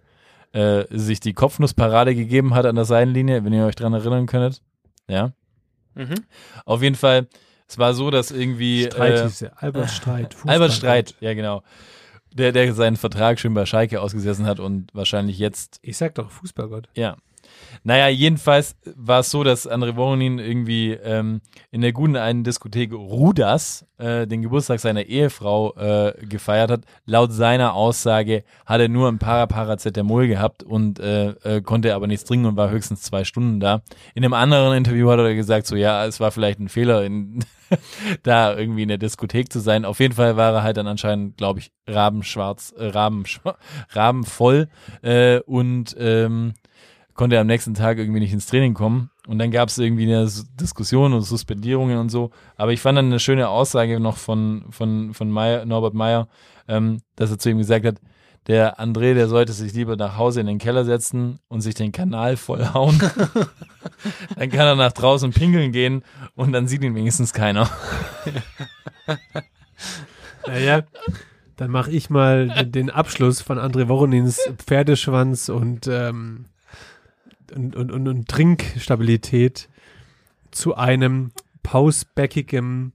äh, 0.52 0.86
sich 0.90 1.20
die 1.20 1.34
Kopfnussparade 1.34 2.16
gegeben 2.16 2.56
hat 2.56 2.66
an 2.66 2.76
der 2.76 2.86
Seitenlinie, 2.86 3.44
wenn 3.46 3.54
ihr 3.54 3.66
euch 3.66 3.76
dran 3.76 3.94
erinnern 3.94 4.26
könntet. 4.26 4.62
Ja. 5.08 5.32
Mhm. 5.94 6.16
Auf 6.66 6.82
jeden 6.82 6.96
Fall, 6.96 7.28
es 7.68 7.78
war 7.78 7.94
so, 7.94 8.10
dass 8.10 8.32
irgendwie 8.32 8.86
Streit 8.86 9.20
äh, 9.20 9.24
hieß 9.24 9.42
er. 9.44 9.64
Albert 9.64 9.92
Streit. 9.92 10.34
Fußball. 10.34 10.54
Albert 10.54 10.74
Streit, 10.74 11.16
ja 11.20 11.34
genau. 11.34 11.62
Der, 12.34 12.52
der 12.52 12.74
seinen 12.74 12.98
Vertrag 12.98 13.40
schön 13.40 13.54
bei 13.54 13.66
Schalke 13.66 14.02
ausgesessen 14.02 14.46
hat 14.46 14.60
und 14.60 14.94
wahrscheinlich 14.94 15.38
jetzt 15.38 15.80
Ich 15.82 15.98
sag 15.98 16.16
doch 16.16 16.32
Fußballgott. 16.32 16.90
ja. 16.96 17.16
Naja, 17.84 18.08
jedenfalls 18.08 18.76
war 18.96 19.20
es 19.20 19.32
so, 19.32 19.44
dass 19.44 19.70
André 19.70 19.96
Voronin 19.96 20.40
irgendwie 20.40 20.92
ähm, 20.92 21.42
in 21.72 21.82
der 21.82 21.94
guten 21.94 22.16
alten 22.16 22.44
Diskothek 22.44 22.94
Rudas 22.94 23.86
äh, 23.98 24.28
den 24.28 24.42
Geburtstag 24.42 24.80
seiner 24.80 25.04
Ehefrau 25.04 25.74
äh, 25.76 26.14
gefeiert 26.26 26.72
hat. 26.72 26.82
Laut 27.06 27.32
seiner 27.32 27.74
Aussage 27.74 28.44
hat 28.66 28.82
er 28.82 28.90
nur 28.90 29.08
ein 29.08 29.20
Paraparacetamol 29.20 30.28
gehabt 30.28 30.64
und 30.64 31.00
äh, 31.00 31.30
äh, 31.44 31.62
konnte 31.62 31.96
aber 31.96 32.08
nichts 32.08 32.26
trinken 32.26 32.48
und 32.48 32.58
war 32.58 32.70
höchstens 32.70 33.02
zwei 33.02 33.24
Stunden 33.24 33.60
da. 33.60 33.82
In 34.14 34.24
einem 34.24 34.34
anderen 34.34 34.76
Interview 34.78 35.10
hat 35.10 35.20
er 35.20 35.36
gesagt, 35.36 35.68
so 35.68 35.76
ja, 35.76 36.06
es 36.06 36.20
war 36.20 36.32
vielleicht 36.32 36.60
ein 36.60 36.70
Fehler, 36.70 37.04
in, 37.04 37.46
da 38.24 38.56
irgendwie 38.58 38.84
in 38.84 38.90
der 38.90 38.98
Diskothek 38.98 39.52
zu 39.52 39.60
sein. 39.60 39.86
Auf 39.86 40.00
jeden 40.00 40.14
Fall 40.14 40.38
war 40.38 40.54
er 40.54 40.64
halt 40.64 40.78
dann 40.78 40.88
anscheinend, 40.88 41.38
glaube 41.38 41.60
ich, 41.60 41.72
rabenschwarz, 41.88 42.74
äh, 42.78 42.88
raben, 42.88 43.24
rabenvoll 43.92 44.68
äh, 45.02 45.40
und 45.40 45.96
ähm, 46.00 46.54
konnte 47.16 47.40
am 47.40 47.48
nächsten 47.48 47.74
Tag 47.74 47.98
irgendwie 47.98 48.20
nicht 48.20 48.34
ins 48.34 48.46
Training 48.46 48.74
kommen. 48.74 49.10
Und 49.28 49.40
dann 49.40 49.50
gab 49.50 49.70
es 49.70 49.78
irgendwie 49.78 50.04
eine 50.04 50.30
Diskussion 50.60 51.14
und 51.14 51.22
Suspendierungen 51.22 51.98
und 51.98 52.10
so. 52.10 52.30
Aber 52.58 52.72
ich 52.74 52.82
fand 52.82 52.98
dann 52.98 53.06
eine 53.08 53.20
schöne 53.20 53.50
Aussage 53.50 54.00
noch 54.00 54.18
von, 54.18 54.66
von, 54.70 55.14
von 55.14 55.32
Meyer, 55.32 55.66
Norbert 55.66 55.96
Meyer, 55.96 56.28
ähm, 56.68 57.02
dass 57.16 57.32
er 57.32 57.40
zu 57.40 57.50
ihm 57.50 57.58
gesagt 57.58 57.86
hat, 57.86 57.96
der 58.48 58.80
André, 58.80 59.16
der 59.16 59.28
sollte 59.28 59.54
sich 59.54 59.74
lieber 59.74 59.96
nach 59.96 60.18
Hause 60.18 60.42
in 60.42 60.46
den 60.46 60.60
Keller 60.60 60.86
setzen 60.86 61.40
und 61.48 61.62
sich 61.62 61.74
den 61.74 61.92
Kanal 61.92 62.38
vollhauen. 62.38 63.00
dann 64.36 64.50
kann 64.52 64.68
er 64.68 64.76
nach 64.76 64.92
draußen 64.92 65.32
pinkeln 65.32 65.72
gehen 65.72 66.04
und 66.36 66.52
dann 66.52 66.68
sieht 66.68 66.84
ihn 66.84 66.94
wenigstens 66.94 67.34
keiner. 67.34 67.70
Naja, 70.48 70.84
dann 71.56 71.72
mache 71.72 71.92
ich 71.92 72.10
mal 72.10 72.66
den, 72.66 72.90
Abschluss 72.90 73.42
von 73.42 73.58
André 73.58 73.88
Voronins 73.88 74.40
Pferdeschwanz 74.58 75.50
und, 75.50 75.88
ähm, 75.88 76.46
und, 77.56 77.76
und, 77.76 77.92
und, 77.92 78.08
und 78.08 78.28
Trinkstabilität 78.28 79.70
zu 80.52 80.76
einem 80.76 81.32
pausbäckigen 81.64 82.94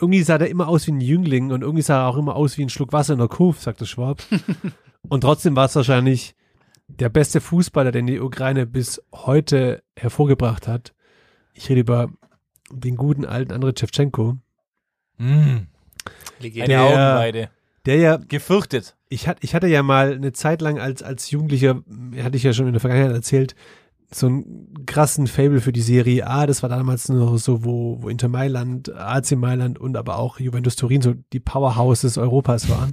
irgendwie 0.00 0.22
sah 0.22 0.38
der 0.38 0.50
immer 0.50 0.66
aus 0.66 0.86
wie 0.88 0.92
ein 0.92 1.00
Jüngling 1.00 1.52
und 1.52 1.62
irgendwie 1.62 1.82
sah 1.82 2.02
er 2.02 2.08
auch 2.08 2.16
immer 2.16 2.34
aus 2.34 2.58
wie 2.58 2.62
ein 2.62 2.68
Schluck 2.68 2.92
Wasser 2.92 3.12
in 3.12 3.20
der 3.20 3.28
Kurve, 3.28 3.60
sagte 3.60 3.86
Schwab. 3.86 4.22
und 5.08 5.20
trotzdem 5.20 5.54
war 5.54 5.66
es 5.66 5.76
wahrscheinlich 5.76 6.34
der 6.88 7.08
beste 7.08 7.40
Fußballer, 7.40 7.92
den 7.92 8.06
die 8.08 8.18
Ukraine 8.18 8.66
bis 8.66 9.00
heute 9.12 9.84
hervorgebracht 9.96 10.66
hat. 10.66 10.94
Ich 11.54 11.68
rede 11.68 11.80
über 11.82 12.10
den 12.72 12.96
guten 12.96 13.24
alten 13.24 13.52
Andrei 13.52 13.72
Shevchenko, 13.78 14.36
Mm, 15.16 15.68
Legende. 16.40 16.64
eine 16.64 16.72
Der- 16.74 16.82
Augenweide. 16.82 17.50
der 17.86 17.96
ja 17.98 18.16
Gefürchtet. 18.16 18.96
Ich, 19.14 19.28
hat, 19.28 19.38
ich 19.42 19.54
hatte 19.54 19.68
ja 19.68 19.82
mal 19.82 20.14
eine 20.14 20.32
Zeit 20.32 20.60
lang 20.60 20.80
als, 20.80 21.02
als 21.02 21.30
Jugendlicher, 21.30 21.82
hatte 22.20 22.36
ich 22.36 22.42
ja 22.42 22.52
schon 22.52 22.66
in 22.66 22.72
der 22.72 22.80
Vergangenheit 22.80 23.14
erzählt, 23.14 23.54
so 24.12 24.26
einen 24.26 24.74
krassen 24.86 25.26
Fable 25.26 25.60
für 25.60 25.72
die 25.72 25.82
Serie 25.82 26.26
A. 26.26 26.46
Das 26.46 26.62
war 26.62 26.68
damals 26.68 27.08
noch 27.08 27.36
so, 27.38 27.64
wo, 27.64 28.02
wo 28.02 28.08
Inter 28.08 28.28
Mailand, 28.28 28.92
AC 28.94 29.32
Mailand 29.32 29.78
und 29.78 29.96
aber 29.96 30.18
auch 30.18 30.38
Juventus 30.38 30.76
Turin 30.76 31.00
so 31.00 31.14
die 31.32 31.40
Powerhouses 31.40 32.18
Europas 32.18 32.68
waren. 32.68 32.92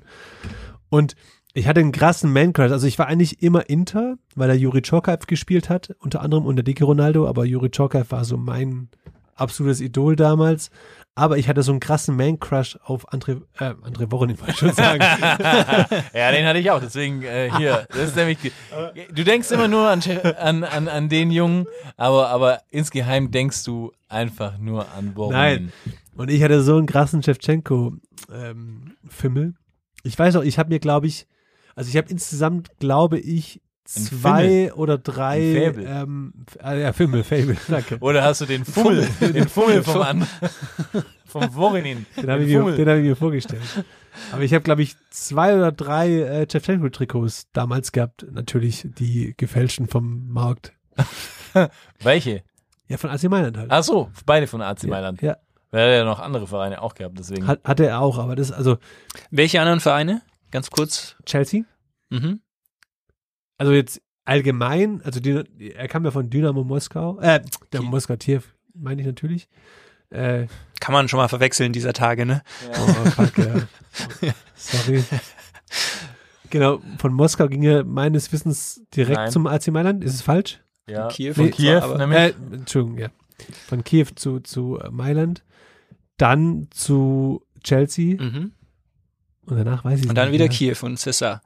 Und 0.90 1.16
ich 1.54 1.68
hatte 1.68 1.80
einen 1.80 1.92
krassen 1.92 2.32
Man-Crush. 2.32 2.72
Also 2.72 2.88
ich 2.88 2.98
war 2.98 3.08
eigentlich 3.08 3.42
immer 3.42 3.70
Inter, 3.70 4.16
weil 4.36 4.50
er 4.50 4.56
Juri 4.56 4.82
Czorkaev 4.82 5.26
gespielt 5.28 5.70
hat, 5.70 5.96
unter 6.00 6.22
anderem 6.22 6.46
unter 6.46 6.64
Dicke 6.64 6.86
Ronaldo, 6.86 7.28
aber 7.28 7.46
Juri 7.46 7.70
Czorkaev 7.70 8.12
war 8.12 8.26
so 8.26 8.38
mein 8.38 8.90
absolutes 9.36 9.82
Idol 9.82 10.16
damals. 10.16 10.70
Aber 11.14 11.38
ich 11.38 11.50
hatte 11.50 11.62
so 11.62 11.72
einen 11.72 11.82
krassen 11.82 12.16
Man-Crush 12.16 12.80
auf 12.84 13.12
André, 13.12 13.42
äh, 13.60 13.74
André 13.84 14.10
Voronin, 14.10 14.40
wollte 14.40 14.54
ich 14.54 14.60
schon 14.60 14.72
sagen. 14.72 15.02
ja, 16.14 16.32
den 16.32 16.46
hatte 16.46 16.60
ich 16.60 16.72
auch. 16.72 16.80
Deswegen 16.80 17.22
äh, 17.24 17.52
hier. 17.58 17.86
Das 17.90 18.10
ist 18.10 18.16
nämlich. 18.16 18.38
Du 19.14 19.26
denkst 19.26 19.52
immer 19.52 19.68
nur 19.68 19.90
an, 19.90 20.02
an, 20.40 20.64
an, 20.64 20.88
an 20.88 21.10
den 21.10 21.32
Jungen, 21.32 21.68
aber, 21.98 22.30
aber 22.30 22.62
insgeheim 22.70 23.30
denkst 23.30 23.66
du 23.66 23.92
einfach 24.08 24.58
nur 24.58 24.90
an 24.94 25.14
Borunin. 25.14 25.38
Nein. 25.38 25.74
Und 26.16 26.30
ich 26.30 26.42
hatte 26.44 26.62
so 26.62 26.78
einen 26.78 26.86
krassen 26.86 27.22
Shevchenko-Fimmel. 27.24 29.56
ich 30.04 30.18
weiß 30.18 30.38
auch, 30.38 30.44
ich 30.44 30.58
habe 30.60 30.70
mir, 30.70 30.80
glaube 30.80 31.08
ich, 31.08 31.28
also 31.76 31.90
ich 31.90 31.98
habe 31.98 32.08
insgesamt, 32.10 32.70
glaube 32.80 33.20
ich, 33.20 33.62
zwei 33.94 34.48
Fimmel. 34.48 34.72
oder 34.74 34.98
drei 34.98 35.68
Ein 35.70 35.86
ähm, 35.86 36.34
äh, 36.64 36.82
ja, 36.82 36.94
Fimmel, 36.94 37.24
Fable, 37.24 37.58
danke. 37.68 37.98
Oder 38.00 38.24
hast 38.24 38.42
du 38.42 38.46
den 38.46 38.66
Fummel, 38.66 39.08
den 39.20 39.48
Fummel 39.48 39.84
vom, 39.84 40.02
an, 40.02 40.28
vom 41.26 41.52
Vorinin? 41.52 42.06
Den 42.18 42.30
habe 42.30 42.44
ich, 42.44 42.56
mir- 42.56 42.76
den 42.76 42.90
hab 42.90 42.98
ich 42.98 43.04
mir 43.04 43.16
vorgestellt. 43.16 43.62
Aber 44.34 44.42
ich 44.44 44.54
habe, 44.54 44.64
glaube 44.64 44.82
ich, 44.82 44.96
zwei 45.10 45.56
oder 45.56 45.72
drei 45.72 46.22
äh, 46.22 46.48
Shevchenko-Trikots 46.50 47.48
damals 47.54 47.92
gehabt. 47.94 48.26
Natürlich 48.30 48.86
die 48.86 49.34
gefälschten 49.38 49.88
vom 49.88 50.28
Markt. 50.30 50.74
Welche? 52.02 52.44
Ja, 52.88 52.98
von 52.98 53.10
AC 53.10 53.24
Mailand 53.24 53.58
halt. 53.58 53.72
Ach 53.72 53.84
so, 53.84 54.10
beide 54.26 54.48
von 54.48 54.62
AC 54.62 54.84
Mailand. 54.84 55.22
Ja, 55.22 55.38
Weil 55.72 55.90
er 55.90 55.98
ja 56.00 56.04
noch 56.04 56.20
andere 56.20 56.46
Vereine 56.48 56.82
auch 56.82 56.94
gehabt, 56.94 57.18
deswegen. 57.18 57.48
hat, 57.48 57.64
hatte 57.64 57.86
er 57.88 58.02
auch, 58.02 58.18
aber 58.20 58.36
das, 58.36 58.52
also 58.52 58.78
Welche 59.30 59.62
anderen 59.62 59.80
Vereine? 59.80 60.22
Ganz 60.52 60.70
kurz. 60.70 61.16
Chelsea, 61.26 61.64
Mhm. 62.10 62.42
Also 63.62 63.74
jetzt 63.74 64.02
allgemein, 64.26 65.02
also 65.04 65.20
die, 65.20 65.72
er 65.76 65.88
kam 65.88 66.04
ja 66.04 66.10
von 66.12 66.30
Dynamo 66.32 66.64
Moskau, 66.64 67.20
äh, 67.20 67.42
der. 67.72 67.82
Moskau 67.84 68.16
Kiew, 68.18 68.42
meine 68.74 69.02
ich 69.02 69.08
natürlich. 69.08 69.48
Äh, 70.10 70.48
Kann 70.80 70.94
man 70.94 71.08
schon 71.08 71.18
mal 71.20 71.28
verwechseln 71.28 71.72
dieser 71.74 71.94
Tage, 71.94 72.26
ne? 72.26 72.42
oh, 72.74 72.88
fuck, 73.12 73.38
ja. 73.38 74.34
Sorry. 74.56 75.04
Genau, 76.50 76.82
von 76.98 77.14
Moskau 77.14 77.48
ging 77.48 77.64
er 77.64 77.84
meines 77.86 78.32
Wissens 78.34 78.82
direkt 78.96 79.16
Nein. 79.18 79.32
zum 79.32 79.48
AC 79.48 79.68
Mailand. 79.68 80.04
Ist 80.04 80.16
es 80.16 80.22
falsch? 80.22 80.60
ja. 80.88 81.08
Kiew. 81.08 81.34
Von 81.34 81.46
Nee, 81.46 81.52
Kiew, 81.52 81.78
aber- 81.78 81.98
nämlich. 81.98 82.20
Äh, 82.20 82.34
Entschuldigung, 82.54 82.98
ja. 82.98 83.10
Von 83.68 83.84
Kiew 83.84 84.08
zu, 84.16 84.40
zu 84.42 84.80
äh, 84.80 84.90
Mailand. 84.90 85.44
Dann 86.18 86.68
zu 86.72 87.46
Chelsea. 87.64 88.22
Mhm. 88.22 88.52
Und 89.46 89.58
danach 89.58 89.86
weiß 89.86 90.02
ich 90.02 90.10
Und 90.10 90.16
dann 90.16 90.26
nicht 90.30 90.34
wieder 90.34 90.46
mehr. 90.50 90.54
Kiew 90.58 90.86
und 90.86 90.98
César. 91.00 91.40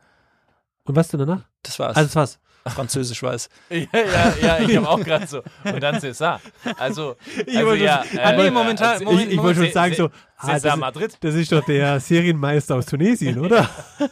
Und 0.85 0.95
was 0.95 1.09
denn 1.09 1.19
danach? 1.19 1.47
Das 1.65 1.79
war's. 1.79 1.95
Also 1.97 2.07
das 2.07 2.15
war's. 2.15 2.39
Französisch 2.73 3.21
weiß. 3.21 3.47
Ja, 3.69 3.85
ja, 3.93 4.33
ja, 4.41 4.59
ich 4.59 4.75
habe 4.75 4.89
auch 4.89 4.99
gerade 4.99 5.27
so. 5.27 5.43
Und 5.63 5.81
dann 5.83 5.97
César. 5.97 6.39
Also, 6.79 7.15
also 7.47 7.65
wollte 7.67 7.83
ja. 7.83 8.03
schon- 8.03 8.35
nee, 8.37 8.49
momentan- 8.49 8.93
also, 8.93 9.05
Moment, 9.05 9.27
ich 9.27 9.33
ich 9.35 9.39
wollte 9.41 9.61
schon 9.63 9.71
sagen 9.71 9.93
so, 9.95 10.05
ah, 10.37 10.47
das, 10.53 10.63
César 10.63 10.73
ist, 10.73 10.79
Madrid. 10.79 11.17
das 11.19 11.35
ist 11.35 11.51
doch 11.51 11.63
der 11.63 11.99
Serienmeister 11.99 12.75
aus 12.75 12.87
Tunesien, 12.87 13.37
oder? 13.39 13.69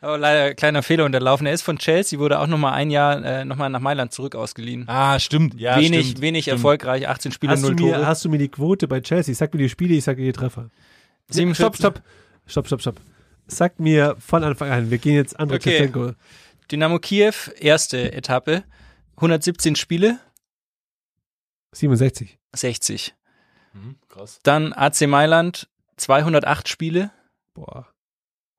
Aber 0.00 0.18
leider 0.18 0.54
kleiner 0.54 0.82
Fehler 0.82 1.04
unterlaufen. 1.04 1.46
Er 1.46 1.52
ist 1.52 1.62
von 1.62 1.78
Chelsea, 1.78 2.18
wurde 2.18 2.38
auch 2.38 2.46
nochmal 2.46 2.74
ein 2.74 2.90
Jahr 2.90 3.24
äh, 3.24 3.44
nochmal 3.44 3.68
nach 3.70 3.80
Mailand 3.80 4.12
zurück 4.12 4.34
ausgeliehen. 4.34 4.84
Ah, 4.88 5.18
stimmt. 5.18 5.58
Ja, 5.60 5.76
wenig 5.78 6.06
stimmt, 6.06 6.20
wenig 6.20 6.44
stimmt. 6.44 6.58
erfolgreich, 6.58 7.08
18 7.08 7.32
Spiele, 7.32 7.52
Hast 7.52 7.62
du, 7.64 7.68
0 7.72 7.74
mir, 7.74 7.92
Tore. 7.94 8.06
hast 8.06 8.24
du 8.24 8.28
mir 8.28 8.38
die 8.38 8.48
Quote 8.48 8.86
bei 8.88 9.00
Chelsea? 9.00 9.34
Sag 9.34 9.52
mir 9.54 9.60
die 9.60 9.68
Spiele, 9.68 9.94
ich 9.94 10.04
sage 10.04 10.22
dir 10.22 10.32
die 10.32 10.38
Treffer. 10.38 10.70
47 11.30 11.56
Stopp, 11.56 11.76
stopp. 11.76 12.02
Stopp, 12.46 12.66
stopp, 12.66 12.80
stopp. 12.80 12.96
Sag 13.46 13.78
mir 13.80 14.16
von 14.18 14.42
Anfang 14.44 14.70
an, 14.70 14.90
wir 14.90 14.98
gehen 14.98 15.14
jetzt 15.14 15.38
André 15.38 15.56
Okay. 15.56 15.70
Shevchenko. 15.78 16.12
Dynamo 16.70 16.98
Kiew, 16.98 17.32
erste 17.58 18.12
Etappe, 18.12 18.64
117 19.16 19.76
Spiele, 19.76 20.18
67. 21.72 22.38
60. 22.54 23.14
Mhm, 23.72 23.96
krass. 24.08 24.40
Dann 24.42 24.72
AC 24.72 25.06
Mailand, 25.06 25.68
208 25.96 26.68
Spiele, 26.68 27.10
Boah. 27.54 27.86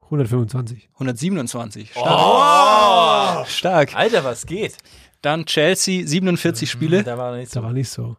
125. 0.03 0.89
127. 0.93 1.91
Stark. 1.91 2.07
Oh! 2.07 3.45
Stark. 3.45 3.93
Alter, 3.95 4.23
was 4.23 4.45
geht? 4.45 4.77
Dann 5.21 5.45
Chelsea, 5.45 6.07
47 6.07 6.69
Spiele. 6.71 7.03
Da 7.03 7.17
war 7.17 7.35
nicht 7.35 7.53
Da 7.55 7.59
so. 7.59 7.63
war 7.65 7.73
nicht 7.73 7.89
so. 7.89 8.15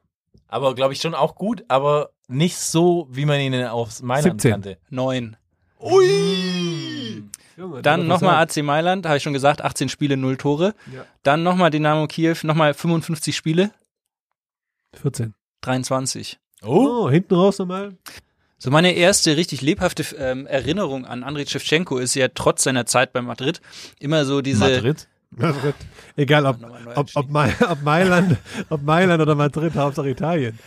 Aber 0.49 0.75
glaube 0.75 0.93
ich 0.93 1.01
schon 1.01 1.15
auch 1.15 1.35
gut, 1.35 1.65
aber 1.69 2.11
nicht 2.29 2.59
so, 2.59 3.07
wie 3.11 3.25
man 3.25 3.41
ihn 3.41 3.55
aus 3.65 4.03
Mailand 4.03 4.41
17. 4.43 4.51
kannte. 4.51 4.79
9. 4.91 5.37
Ui! 5.81 7.23
Dann 7.83 8.07
nochmal 8.07 8.37
AC 8.37 8.63
Mailand, 8.63 9.05
habe 9.07 9.17
ich 9.17 9.23
schon 9.23 9.33
gesagt, 9.33 9.63
18 9.63 9.89
Spiele, 9.89 10.17
0 10.17 10.37
Tore. 10.37 10.75
Ja. 10.95 11.05
Dann 11.25 11.43
nochmal 11.43 11.71
Dynamo 11.71 12.07
Kiew, 12.07 12.37
nochmal 12.43 12.73
55 12.75 13.37
Spiele, 13.37 13.73
14. 14.95 15.35
23. 15.63 16.39
Oh, 16.63 17.05
Oh, 17.05 17.11
hinten 17.11 17.35
raus 17.35 17.59
nochmal. 17.59 17.97
So 18.59 18.71
meine 18.71 18.93
erste 18.93 19.37
richtig 19.37 19.61
lebhafte 19.61 20.05
ähm, 20.17 20.47
Erinnerung 20.47 21.05
an 21.05 21.23
Andriy 21.23 21.47
Shevchenko 21.47 21.99
ist 21.99 22.15
ja 22.15 22.29
trotz 22.29 22.65
seiner 22.65 22.87
Zeit 22.87 23.13
bei 23.13 23.23
Madrid 23.23 23.61
immer 24.01 24.25
so 24.25 24.41
diese 24.41 24.65
Madrid? 24.65 25.09
Madrid. 25.31 25.75
Egal, 26.17 26.47
ob, 26.47 26.57
ob, 26.95 27.11
ob, 27.15 27.27
ob, 27.71 27.83
Mailand, 27.83 28.39
ob 28.71 28.83
Mailand 28.83 29.23
oder 29.23 29.35
Madrid, 29.35 29.75
Hauptsache 29.75 30.09
Italien. 30.09 30.59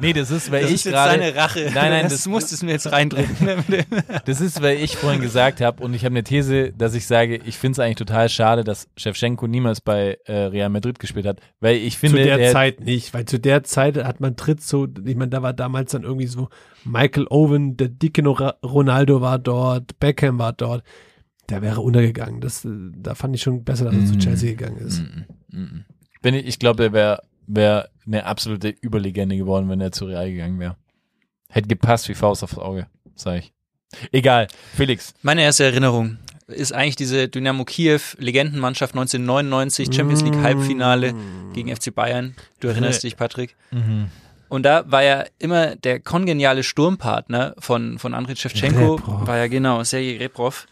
Nee, 0.00 0.14
das 0.14 0.30
ist, 0.30 0.50
weil 0.50 0.62
das 0.62 0.70
ich 0.70 0.76
ist 0.76 0.84
jetzt 0.86 0.94
gerade. 0.94 1.20
seine 1.20 1.36
Rache. 1.36 1.70
Nein, 1.74 1.90
nein, 1.90 2.02
das, 2.04 2.12
das, 2.12 2.26
musstest 2.26 2.62
du 2.62 2.66
mir 2.66 2.72
jetzt 2.72 2.90
reindrücken. 2.90 3.36
das 4.24 4.40
ist, 4.40 4.62
weil 4.62 4.78
ich 4.78 4.96
vorhin 4.96 5.20
gesagt 5.20 5.60
habe 5.60 5.82
und 5.84 5.92
ich 5.92 6.04
habe 6.04 6.14
eine 6.14 6.24
These, 6.24 6.72
dass 6.72 6.94
ich 6.94 7.06
sage, 7.06 7.36
ich 7.44 7.58
finde 7.58 7.72
es 7.72 7.78
eigentlich 7.78 7.96
total 7.96 8.28
schade, 8.30 8.64
dass 8.64 8.88
Shevchenko 8.96 9.46
niemals 9.46 9.82
bei 9.82 10.18
äh, 10.24 10.32
Real 10.32 10.70
Madrid 10.70 10.98
gespielt 10.98 11.26
hat, 11.26 11.40
weil 11.60 11.76
ich 11.76 11.98
finde, 11.98 12.16
zu 12.16 12.24
der 12.24 12.38
der, 12.38 12.52
Zeit 12.52 12.80
nicht, 12.80 13.12
weil 13.12 13.26
zu 13.26 13.38
der 13.38 13.62
Zeit 13.64 14.02
hat 14.02 14.20
Madrid 14.20 14.62
so, 14.62 14.88
ich 15.04 15.16
meine, 15.16 15.28
da 15.28 15.42
war 15.42 15.52
damals 15.52 15.92
dann 15.92 16.02
irgendwie 16.02 16.26
so 16.26 16.48
Michael 16.84 17.26
Owen, 17.28 17.76
der 17.76 17.88
dicke 17.88 18.22
Ronaldo 18.26 19.20
war 19.20 19.38
dort, 19.38 19.98
Beckham 20.00 20.38
war 20.38 20.54
dort. 20.54 20.82
Der 21.50 21.62
wäre 21.62 21.80
untergegangen. 21.80 22.40
Das, 22.40 22.64
äh, 22.64 22.68
da 22.96 23.14
fand 23.14 23.34
ich 23.34 23.42
schon 23.42 23.64
besser, 23.64 23.86
dass 23.86 23.94
er 23.94 24.06
zu 24.06 24.14
Mm. 24.14 24.18
Chelsea 24.18 24.50
gegangen 24.50 24.78
ist. 24.78 25.00
Mm, 25.00 25.24
mm, 25.56 25.60
mm. 25.60 25.84
Bin 26.22 26.34
ich, 26.34 26.46
ich 26.46 26.58
glaube, 26.58 26.84
er 26.84 26.92
wäre 26.92 27.22
wär 27.46 27.88
eine 28.06 28.24
absolute 28.26 28.68
Überlegende 28.68 29.36
geworden, 29.36 29.68
wenn 29.70 29.80
er 29.80 29.92
zu 29.92 30.04
Real 30.04 30.30
gegangen 30.30 30.58
wäre. 30.60 30.76
Hätte 31.48 31.68
gepasst 31.68 32.08
wie 32.08 32.14
Faust 32.14 32.44
aufs 32.44 32.58
Auge, 32.58 32.86
sag 33.14 33.38
ich. 33.38 33.52
Egal, 34.12 34.48
Felix. 34.74 35.14
Meine 35.22 35.42
erste 35.42 35.64
Erinnerung 35.64 36.18
ist 36.46 36.72
eigentlich 36.74 36.96
diese 36.96 37.28
Dynamo 37.28 37.64
Kiew 37.64 38.00
Legendenmannschaft 38.18 38.94
1999 38.94 39.94
Champions 39.94 40.22
League 40.22 40.42
Halbfinale 40.42 41.14
gegen 41.54 41.74
FC 41.74 41.94
Bayern. 41.94 42.34
Du 42.60 42.68
erinnerst 42.68 43.02
dich, 43.02 43.16
Patrick? 43.16 43.56
Und 44.50 44.62
da 44.64 44.90
war 44.90 45.02
ja 45.02 45.24
immer 45.38 45.76
der 45.76 46.00
kongeniale 46.00 46.62
Sturmpartner 46.62 47.54
von, 47.58 47.98
von 47.98 48.12
Andriy 48.14 48.36
Shevchenko, 48.36 48.96
Rebrov. 48.96 49.26
war 49.26 49.36
ja 49.38 49.46
genau 49.46 49.82
Sergei 49.84 50.18
Rebrov. 50.18 50.66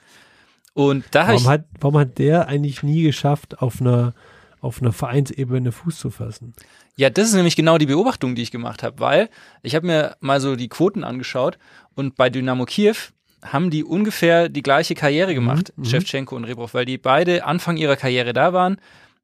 Und 0.77 1.07
da 1.11 1.29
Warum 1.29 1.41
ich, 1.41 1.49
hat, 1.49 1.65
warum 1.81 1.99
hat 1.99 2.19
der 2.19 2.49
eigentlich 2.49 2.83
nie 2.83 3.03
geschafft, 3.03 3.63
auf 3.63 3.81
einer, 3.81 4.13
auf 4.61 4.83
einer 4.83 4.93
Vereinsebene 4.93 5.73
Fuß 5.73 5.99
zu 5.99 6.11
fassen? 6.11 6.55
ja, 6.97 7.11
das 7.11 7.29
ist 7.29 7.35
nämlich 7.35 7.57
genau 7.57 7.79
die 7.79 7.87
Beobachtung, 7.87 8.35
die 8.35 8.43
ich 8.43 8.51
gemacht 8.51 8.83
habe, 8.83 8.99
weil 9.01 9.29
ich 9.63 9.75
habe 9.75 9.87
mir 9.87 10.17
mal 10.21 10.41
so 10.41 10.55
die 10.57 10.69
Quoten 10.69 11.05
angeschaut 11.05 11.59
und 11.95 12.17
bei 12.17 12.31
Dynamo 12.31 12.65
Kiew 12.65 12.97
haben 13.43 13.71
die 13.71 13.85
ungefähr 13.85 14.49
die 14.49 14.63
gleiche 14.63 14.95
Karriere 14.95 15.35
gemacht, 15.35 15.73
Shevchenko 15.83 16.35
und 16.35 16.45
Rebrov, 16.45 16.75
weil 16.75 16.85
die 16.85 16.99
beide 16.99 17.45
Anfang 17.45 17.77
ihrer 17.77 17.97
Karriere 17.97 18.33
da 18.33 18.53
waren. 18.53 18.79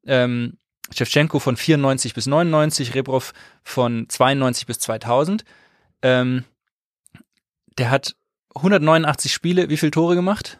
Ähm, 0.07 0.59
Shevchenko 0.95 1.39
von 1.39 1.57
94 1.57 2.15
bis 2.15 2.27
99, 2.27 2.95
Rebrov 2.95 3.33
von 3.63 4.07
92 4.09 4.67
bis 4.67 4.79
2000. 4.79 5.45
Ähm, 6.03 6.45
der 7.79 7.91
hat 7.91 8.15
189 8.55 9.33
Spiele, 9.33 9.71
wie 9.71 9.77
viele 9.79 9.93
Tore 9.93 10.15
gemacht? 10.15 10.59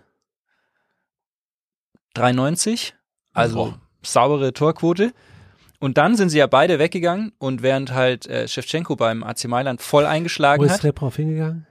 93, 2.15 2.95
also 3.33 3.55
Boah. 3.57 3.81
saubere 4.03 4.53
Torquote. 4.53 5.13
Und 5.79 5.99
dann 5.99 6.17
sind 6.17 6.29
sie 6.29 6.39
ja 6.39 6.47
beide 6.47 6.79
weggegangen 6.79 7.33
und 7.39 7.63
während 7.63 7.93
halt 7.93 8.27
äh, 8.27 8.47
Shevchenko 8.47 8.95
beim 8.95 9.25
AC 9.25 9.47
Mailand 9.47 9.83
voll 9.83 10.05
Wo 10.05 10.09
eingeschlagen 10.09 10.63
ist 10.65 10.73
hat. 10.73 10.85
Rebrov 10.85 11.17
hingegangen? 11.17 11.67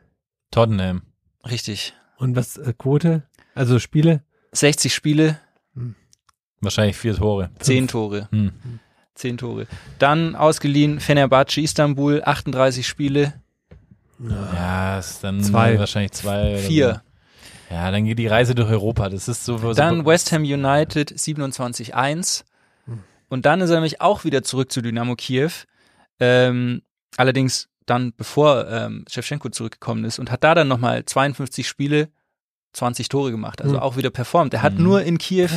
Tottenham. 0.51 1.03
Richtig. 1.49 1.93
Und 2.17 2.35
was, 2.35 2.57
äh, 2.57 2.73
Quote? 2.77 3.23
Also 3.55 3.79
Spiele? 3.79 4.23
60 4.51 4.93
Spiele, 4.93 5.39
Wahrscheinlich 6.63 6.95
vier 6.95 7.15
Tore. 7.15 7.49
10 7.59 7.87
Tore. 7.87 8.27
Hm. 8.31 8.51
10 9.15 9.37
Tore. 9.37 9.65
Dann 9.97 10.35
ausgeliehen 10.35 10.99
Fenerbahce 10.99 11.59
Istanbul, 11.61 12.21
38 12.23 12.87
Spiele, 12.87 13.33
Ja, 14.19 14.99
ist 14.99 15.23
dann 15.23 15.41
Zwei. 15.41 15.79
wahrscheinlich 15.79 16.11
zwei. 16.11 16.51
Oder 16.51 16.57
4. 16.59 16.93
So. 16.93 17.10
Ja, 17.71 17.89
dann 17.91 18.05
geht 18.05 18.19
die 18.19 18.27
Reise 18.27 18.53
durch 18.53 18.69
Europa. 18.69 19.09
Das 19.09 19.27
ist 19.27 19.45
so. 19.45 19.57
so 19.57 19.73
Dann 19.73 20.05
West 20.05 20.31
Ham 20.31 20.41
United 20.43 21.11
27-1. 21.11 22.43
Und 23.29 23.45
dann 23.45 23.61
ist 23.61 23.69
er 23.69 23.75
nämlich 23.77 24.01
auch 24.01 24.25
wieder 24.25 24.43
zurück 24.43 24.71
zu 24.71 24.81
Dynamo 24.81 25.15
Kiew. 25.15 25.51
Ähm, 26.19 26.81
allerdings 27.15 27.69
dann 27.85 28.13
bevor 28.15 28.67
ähm, 28.69 29.05
Shevchenko 29.09 29.49
zurückgekommen 29.49 30.03
ist 30.03 30.19
und 30.19 30.31
hat 30.31 30.43
da 30.43 30.53
dann 30.53 30.67
nochmal 30.67 31.05
52 31.05 31.67
Spiele, 31.67 32.09
20 32.73 33.07
Tore 33.09 33.31
gemacht. 33.31 33.61
Also 33.61 33.75
Mhm. 33.75 33.81
auch 33.81 33.95
wieder 33.97 34.09
performt. 34.09 34.53
Er 34.53 34.61
hat 34.61 34.77
Mhm. 34.77 34.83
nur 34.83 35.01
in 35.03 35.17
Kiew 35.17 35.47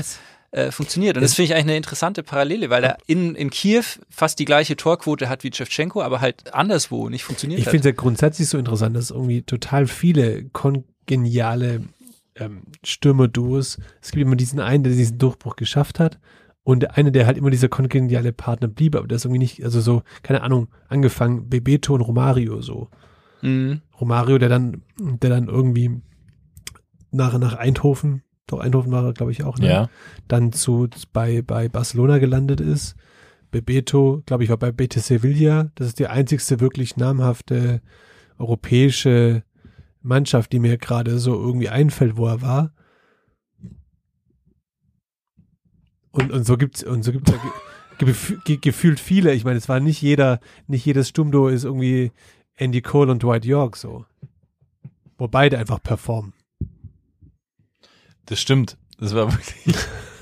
äh, 0.52 0.70
funktioniert. 0.70 1.16
Und 1.16 1.22
das 1.24 1.34
finde 1.34 1.46
ich 1.46 1.54
eigentlich 1.54 1.64
eine 1.64 1.76
interessante 1.76 2.22
Parallele, 2.22 2.70
weil 2.70 2.84
er 2.84 2.98
in, 3.06 3.34
in 3.34 3.50
Kiew 3.50 3.82
fast 4.08 4.38
die 4.38 4.44
gleiche 4.44 4.76
Torquote 4.76 5.28
hat 5.28 5.42
wie 5.42 5.52
Shevchenko, 5.52 6.00
aber 6.00 6.20
halt 6.20 6.54
anderswo 6.54 7.08
nicht 7.08 7.24
funktioniert 7.24 7.58
Ich 7.58 7.66
hat. 7.66 7.72
finde 7.72 7.88
es 7.88 7.92
ja 7.92 8.00
grundsätzlich 8.00 8.48
so 8.48 8.56
interessant, 8.58 8.94
dass 8.96 9.10
irgendwie 9.10 9.42
total 9.42 9.88
viele 9.88 10.44
kongeniale 10.50 11.82
ähm, 12.36 12.62
Stürmerduos, 12.84 13.78
es 14.00 14.10
gibt 14.10 14.22
immer 14.22 14.36
diesen 14.36 14.60
einen, 14.60 14.84
der 14.84 14.92
diesen 14.92 15.18
Durchbruch 15.18 15.56
geschafft 15.56 16.00
hat 16.00 16.18
und 16.62 16.80
der 16.80 16.96
eine, 16.96 17.12
der 17.12 17.26
halt 17.26 17.38
immer 17.38 17.50
dieser 17.50 17.68
kongeniale 17.68 18.32
Partner 18.32 18.68
blieb, 18.68 18.96
aber 18.96 19.06
der 19.06 19.16
ist 19.16 19.24
irgendwie 19.24 19.38
nicht, 19.38 19.64
also 19.64 19.80
so, 19.80 20.02
keine 20.22 20.42
Ahnung, 20.42 20.68
angefangen, 20.88 21.48
Bebeto 21.48 21.94
und 21.94 22.00
Romario 22.00 22.60
so. 22.60 22.88
Mhm. 23.42 23.82
Romario, 24.00 24.38
der 24.38 24.48
dann, 24.48 24.82
der 24.98 25.30
dann 25.30 25.48
irgendwie 25.48 26.00
nach, 27.10 27.38
nach 27.38 27.54
Eindhoven, 27.54 28.22
doch 28.46 28.60
Eindhoven 28.60 28.92
war 28.92 29.04
er, 29.04 29.12
glaube 29.12 29.32
ich, 29.32 29.44
auch, 29.44 29.58
ne? 29.58 29.68
Ja. 29.68 29.88
dann 30.28 30.52
zu 30.52 30.88
bei, 31.12 31.42
bei 31.42 31.68
Barcelona 31.68 32.18
gelandet 32.18 32.60
ist. 32.60 32.96
Bebeto, 33.50 34.22
glaube 34.26 34.44
ich, 34.44 34.50
war 34.50 34.56
bei 34.56 34.72
Betis 34.72 35.06
Sevilla. 35.06 35.70
Das 35.76 35.86
ist 35.86 35.98
die 35.98 36.08
einzigste 36.08 36.60
wirklich 36.60 36.96
namhafte 36.96 37.80
europäische 38.38 39.44
Mannschaft, 40.04 40.52
die 40.52 40.58
mir 40.58 40.78
gerade 40.78 41.18
so 41.18 41.34
irgendwie 41.34 41.70
einfällt, 41.70 42.16
wo 42.16 42.26
er 42.26 42.42
war. 42.42 42.72
Und, 46.10 46.30
und 46.30 46.44
so 46.44 46.56
gibt's 46.56 46.84
und 46.84 47.02
so 47.02 47.10
gibt's 47.10 47.32
ja 47.32 47.38
ge 47.98 48.14
ge 48.44 48.58
gefühlt 48.58 49.00
viele. 49.00 49.32
Ich 49.32 49.44
meine, 49.44 49.56
es 49.56 49.68
war 49.68 49.80
nicht 49.80 50.00
jeder, 50.00 50.40
nicht 50.66 50.84
jedes 50.84 51.08
Stumdo 51.08 51.48
ist 51.48 51.64
irgendwie 51.64 52.12
Andy 52.54 52.82
Cole 52.82 53.10
und 53.10 53.22
Dwight 53.22 53.44
York 53.44 53.76
so. 53.76 54.04
Wo 55.16 55.26
beide 55.26 55.58
einfach 55.58 55.82
performen. 55.82 56.34
Das 58.26 58.40
stimmt. 58.40 58.76
Das 58.98 59.14
war 59.14 59.32
wirklich. 59.32 59.76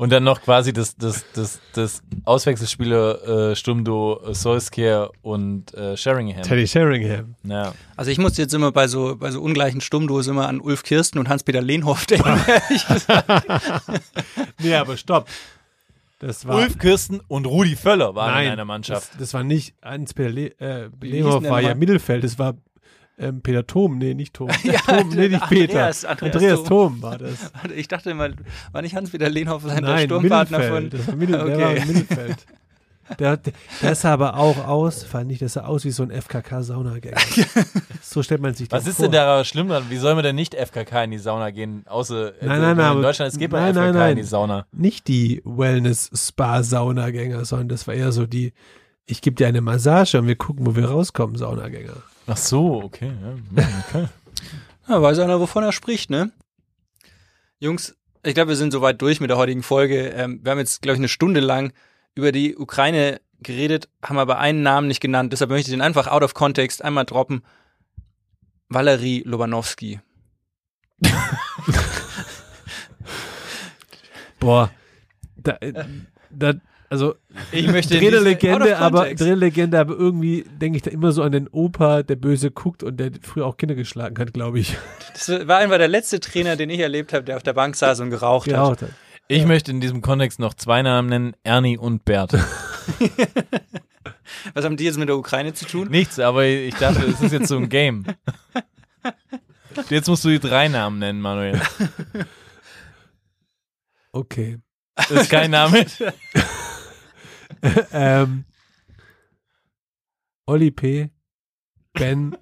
Und 0.00 0.10
dann 0.10 0.24
noch 0.24 0.40
quasi 0.40 0.72
das, 0.72 0.96
das, 0.96 1.26
das, 1.34 1.60
das 1.74 2.02
Auswechselspieler 2.24 3.50
äh, 3.50 3.54
Stumdo, 3.54 4.18
äh, 4.26 4.32
Solskjaer 4.32 5.10
und 5.20 5.74
äh, 5.74 5.94
Sheringham. 5.94 6.40
Teddy 6.40 6.66
Sheringham. 6.66 7.34
Ja. 7.42 7.74
Also 7.96 8.10
ich 8.10 8.16
muss 8.16 8.38
jetzt 8.38 8.54
immer 8.54 8.72
bei 8.72 8.88
so, 8.88 9.16
bei 9.16 9.30
so 9.30 9.42
ungleichen 9.42 9.82
Stummdos 9.82 10.26
immer 10.26 10.48
an 10.48 10.62
Ulf 10.62 10.84
Kirsten 10.84 11.18
und 11.18 11.28
Hans-Peter 11.28 11.60
Lehnhoff 11.60 12.06
denken. 12.06 12.30
ehrlich 12.46 12.88
gesagt. 12.88 14.02
Nee, 14.58 14.74
aber 14.74 14.96
stopp. 14.96 15.28
Das 16.18 16.46
war 16.46 16.56
Ulf 16.56 16.78
Kirsten 16.78 17.20
und 17.28 17.46
Rudi 17.46 17.76
Völler 17.76 18.14
waren 18.14 18.32
Nein, 18.32 18.46
in 18.46 18.52
einer 18.52 18.64
Mannschaft. 18.64 19.10
Das, 19.10 19.18
das 19.18 19.34
war 19.34 19.42
nicht 19.42 19.74
Hans-Peter 19.82 20.30
Le 20.30 20.46
äh, 20.60 20.88
der 20.98 21.24
war 21.50 21.60
ja? 21.60 21.74
Mittelfeld, 21.74 22.24
das 22.24 22.38
war 22.38 22.54
ähm, 23.20 23.40
Peter 23.42 23.66
Thom, 23.66 23.98
nee, 23.98 24.14
nicht 24.14 24.34
Thom. 24.34 24.48
Ja, 24.64 24.80
Thom, 24.80 25.08
nee, 25.10 25.28
nicht 25.28 25.48
Peter. 25.48 25.72
Andreas, 25.74 26.04
Andreas 26.04 26.34
Andreas 26.34 26.62
Thom. 26.64 26.68
Thom 26.94 27.02
war 27.02 27.18
das. 27.18 27.52
Ich 27.76 27.88
dachte 27.88 28.10
immer, 28.10 28.30
war 28.72 28.82
nicht 28.82 28.94
Hans-Peter 28.94 29.28
Lehnhoff 29.28 29.62
sein 29.62 29.82
der 29.82 29.94
Nein, 29.94 30.06
Sturmpartner 30.06 30.58
Mittelfeld. 30.58 30.90
von. 30.90 30.98
Das 30.98 31.08
war 31.08 31.16
Mittel, 31.16 31.44
Der 31.44 31.58
war 31.58 31.76
im 31.76 31.86
Mittelfeld. 31.86 32.36
Der, 33.18 33.36
der, 33.36 33.52
der 33.82 33.94
sah 33.96 34.12
aber 34.12 34.36
auch 34.36 34.68
aus, 34.68 35.02
fand 35.02 35.32
ich, 35.32 35.40
der 35.40 35.48
sah 35.48 35.64
aus 35.64 35.84
wie 35.84 35.90
so 35.90 36.04
ein 36.04 36.12
FKK-Saunagänger. 36.12 37.16
so 38.02 38.22
stellt 38.22 38.40
man 38.40 38.54
sich 38.54 38.68
das 38.68 38.82
Was 38.82 38.88
ist 38.88 38.96
vor. 38.98 39.06
denn 39.06 39.12
da 39.12 39.44
schlimm 39.44 39.68
dran? 39.68 39.86
Wie 39.88 39.96
soll 39.96 40.14
man 40.14 40.22
denn 40.22 40.36
nicht 40.36 40.54
FKK 40.54 41.02
in 41.04 41.10
die 41.10 41.18
Sauna 41.18 41.50
gehen? 41.50 41.82
Außer 41.88 42.40
äh, 42.40 42.46
Nein, 42.46 42.60
nein, 42.60 42.76
nein, 42.76 42.96
in 42.98 43.02
Deutschland, 43.02 43.32
es 43.32 43.38
geht 43.38 43.50
bei 43.50 43.58
nein, 43.58 43.72
FKK 43.74 43.84
nein, 43.86 43.94
nein. 43.94 44.10
in 44.12 44.16
die 44.18 44.22
Sauna. 44.22 44.64
Nicht 44.70 45.08
die 45.08 45.42
Wellness-Spa-Saunagänger, 45.44 47.44
sondern 47.44 47.68
das 47.68 47.86
war 47.86 47.94
eher 47.94 48.12
so 48.12 48.26
die, 48.26 48.52
ich 49.06 49.22
gebe 49.22 49.36
dir 49.36 49.48
eine 49.48 49.60
Massage 49.60 50.18
und 50.18 50.26
wir 50.28 50.36
gucken, 50.36 50.66
wo 50.66 50.76
wir 50.76 50.86
rauskommen, 50.88 51.36
Saunagänger. 51.36 51.94
Ach 52.30 52.36
so, 52.36 52.80
okay. 52.84 53.08
Ja, 53.08 53.32
hm, 53.32 53.44
okay. 53.88 54.06
Ja, 54.88 55.02
weiß 55.02 55.18
einer, 55.18 55.40
wovon 55.40 55.62
er 55.62 55.72
spricht, 55.72 56.10
ne? 56.10 56.32
Jungs, 57.58 57.96
ich 58.24 58.34
glaube, 58.34 58.50
wir 58.50 58.56
sind 58.56 58.72
soweit 58.72 59.00
durch 59.02 59.20
mit 59.20 59.30
der 59.30 59.36
heutigen 59.36 59.62
Folge. 59.62 60.08
Ähm, 60.08 60.40
wir 60.42 60.50
haben 60.50 60.58
jetzt, 60.58 60.82
glaube 60.82 60.94
ich, 60.94 61.00
eine 61.00 61.08
Stunde 61.08 61.40
lang 61.40 61.72
über 62.14 62.32
die 62.32 62.56
Ukraine 62.56 63.20
geredet, 63.40 63.88
haben 64.02 64.18
aber 64.18 64.38
einen 64.38 64.62
Namen 64.62 64.88
nicht 64.88 65.00
genannt. 65.00 65.32
Deshalb 65.32 65.50
möchte 65.50 65.70
ich 65.70 65.74
den 65.74 65.80
einfach 65.80 66.06
out 66.06 66.22
of 66.22 66.34
context 66.34 66.84
einmal 66.84 67.04
droppen. 67.04 67.42
Valerie 68.68 69.22
Lobanowski. 69.24 70.00
Boah, 74.38 74.70
da, 75.36 75.58
da, 76.30 76.54
also 76.90 77.14
Ich 77.52 77.66
möchte 77.68 77.94
in 77.94 78.00
Trainer 78.00 78.18
diese- 78.18 78.18
out 78.18 78.24
Legende, 78.42 78.72
of 78.74 78.80
aber 78.80 78.98
context. 78.98 79.22
Trainer 79.24 79.36
Legende, 79.36 79.78
aber 79.80 79.94
irgendwie 79.96 80.44
denke 80.60 80.76
ich 80.76 80.82
da 80.82 80.90
immer 80.90 81.12
so 81.12 81.22
an 81.22 81.32
den 81.32 81.48
Opa, 81.48 82.02
der 82.02 82.16
böse 82.16 82.50
guckt 82.50 82.82
und 82.82 82.98
der 82.98 83.12
früher 83.22 83.46
auch 83.46 83.56
Kinder 83.56 83.74
geschlagen 83.76 84.18
hat, 84.18 84.34
glaube 84.34 84.58
ich. 84.60 84.76
Das 85.14 85.28
war 85.48 85.58
einfach 85.58 85.78
der 85.78 85.88
letzte 85.88 86.20
Trainer, 86.20 86.56
den 86.56 86.68
ich 86.68 86.80
erlebt 86.80 87.12
habe, 87.14 87.24
der 87.24 87.36
auf 87.36 87.42
der 87.42 87.54
Bank 87.54 87.76
saß 87.76 88.00
und 88.00 88.10
geraucht 88.10 88.48
hat. 88.48 88.54
Geraucht 88.54 88.82
hat. 88.82 88.90
Ich 89.28 89.46
möchte 89.46 89.70
in 89.70 89.80
diesem 89.80 90.02
Kontext 90.02 90.40
noch 90.40 90.54
zwei 90.54 90.82
Namen 90.82 91.08
nennen, 91.08 91.32
Ernie 91.44 91.78
und 91.78 92.04
Bert. 92.04 92.32
Was 94.54 94.64
haben 94.64 94.76
die 94.76 94.84
jetzt 94.84 94.98
mit 94.98 95.08
der 95.08 95.16
Ukraine 95.16 95.52
zu 95.54 95.66
tun? 95.66 95.88
Nichts, 95.88 96.18
aber 96.18 96.44
ich 96.46 96.74
dachte, 96.74 97.04
es 97.06 97.20
ist 97.20 97.32
jetzt 97.32 97.48
so 97.48 97.56
ein 97.56 97.68
Game. 97.68 98.04
Jetzt 99.88 100.08
musst 100.08 100.24
du 100.24 100.28
die 100.30 100.40
drei 100.40 100.66
Namen 100.68 100.98
nennen, 100.98 101.20
Manuel. 101.20 101.60
Okay. 104.12 104.58
Das 104.96 105.10
ist 105.12 105.30
kein 105.30 105.50
Name. 105.52 105.86
ähm, 107.92 108.44
Oli 110.46 110.70
P., 110.70 111.10
Ben 111.92 112.36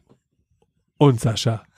und 0.99 1.21
Sascha. 1.21 1.63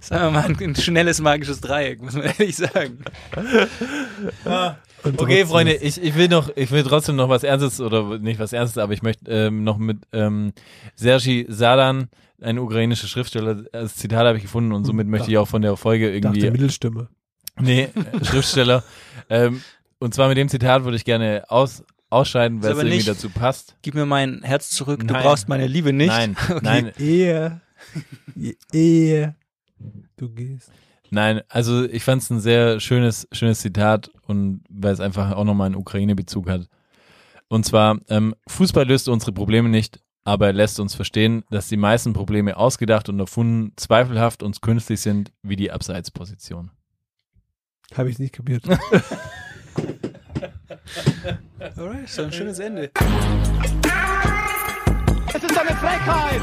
Sagen 0.00 0.24
wir 0.24 0.30
mal, 0.30 0.44
ein, 0.44 0.74
schnelles 0.76 1.20
magisches 1.20 1.60
Dreieck, 1.60 2.00
muss 2.00 2.14
man 2.14 2.24
ehrlich 2.24 2.56
sagen. 2.56 3.04
Und 5.02 5.20
Okay, 5.20 5.44
Freunde, 5.46 5.74
ich, 5.74 6.02
ich 6.02 6.14
will 6.14 6.28
noch, 6.28 6.50
ich 6.56 6.70
will 6.70 6.82
trotzdem 6.82 7.16
noch 7.16 7.28
was 7.28 7.44
Ernstes 7.44 7.80
oder 7.80 8.18
nicht 8.18 8.40
was 8.40 8.52
Ernstes, 8.52 8.78
aber 8.78 8.92
ich 8.92 9.02
möchte 9.02 9.30
ähm, 9.30 9.64
noch 9.64 9.78
mit 9.78 9.98
ähm, 10.12 10.52
Sergei 10.94 11.46
Sadan, 11.48 12.08
ein 12.40 12.58
ukrainischer 12.58 13.06
Schriftsteller, 13.06 13.54
das 13.72 13.96
Zitat 13.96 14.26
habe 14.26 14.38
ich 14.38 14.42
gefunden 14.42 14.72
und 14.72 14.84
somit 14.84 15.06
möchte 15.06 15.30
ich 15.30 15.38
auch 15.38 15.48
von 15.48 15.62
der 15.62 15.76
Folge 15.76 16.10
Ich 16.10 16.22
dachte 16.22 16.38
irgendwie 16.38 16.52
Mittelstimme. 16.52 17.08
Nee, 17.60 17.88
äh, 17.94 18.24
Schriftsteller. 18.24 18.82
Ähm, 19.30 19.62
und 19.98 20.14
zwar 20.14 20.28
mit 20.28 20.36
dem 20.38 20.48
Zitat 20.48 20.84
würde 20.84 20.96
ich 20.96 21.04
gerne 21.04 21.44
aus, 21.48 21.82
ausscheiden, 22.10 22.62
weil 22.62 22.72
es 22.72 22.78
irgendwie 22.78 22.96
nicht- 22.96 23.08
dazu 23.08 23.30
passt. 23.30 23.76
Gib 23.82 23.94
mir 23.94 24.06
mein 24.06 24.42
Herz 24.42 24.70
zurück, 24.70 25.00
du 25.06 25.12
Nein. 25.12 25.22
brauchst 25.22 25.48
meine 25.48 25.66
Liebe 25.66 25.92
nicht. 25.92 26.08
Nein, 26.08 26.36
Okay. 26.48 26.60
nein, 26.62 26.92
Ehe, 26.98 27.60
je 28.34 28.54
eher 28.72 29.34
du 30.16 30.28
gehst. 30.30 30.70
nein. 31.10 31.42
Also 31.48 31.84
ich 31.84 32.02
fand 32.04 32.22
es 32.22 32.30
ein 32.30 32.40
sehr 32.40 32.80
schönes, 32.80 33.28
schönes 33.32 33.60
Zitat 33.60 34.10
und 34.26 34.62
weil 34.68 34.92
es 34.92 35.00
einfach 35.00 35.32
auch 35.32 35.44
nochmal 35.44 35.66
einen 35.66 35.76
Ukraine-Bezug 35.76 36.48
hat. 36.48 36.68
Und 37.48 37.64
zwar, 37.64 37.98
ähm, 38.08 38.34
Fußball 38.48 38.86
löst 38.86 39.08
unsere 39.08 39.32
Probleme 39.32 39.68
nicht, 39.68 40.00
aber 40.24 40.48
er 40.48 40.52
lässt 40.52 40.80
uns 40.80 40.94
verstehen, 40.94 41.44
dass 41.50 41.68
die 41.68 41.78
meisten 41.78 42.12
Probleme 42.12 42.56
ausgedacht 42.58 43.08
und 43.08 43.18
erfunden, 43.20 43.72
zweifelhaft 43.76 44.42
und 44.42 44.60
künstlich 44.60 45.00
sind, 45.00 45.32
wie 45.42 45.56
die 45.56 45.70
Abseitsposition. 45.72 46.70
Habe 47.96 48.10
ich 48.10 48.18
nicht 48.18 48.34
kapiert. 48.34 48.62
Alright, 51.76 52.08
so 52.08 52.22
ein 52.22 52.32
schönes 52.32 52.58
Ende. 52.58 52.90
Es 55.34 55.42
ist 55.42 55.58
eine 55.58 55.76
Frechheit! 55.76 56.42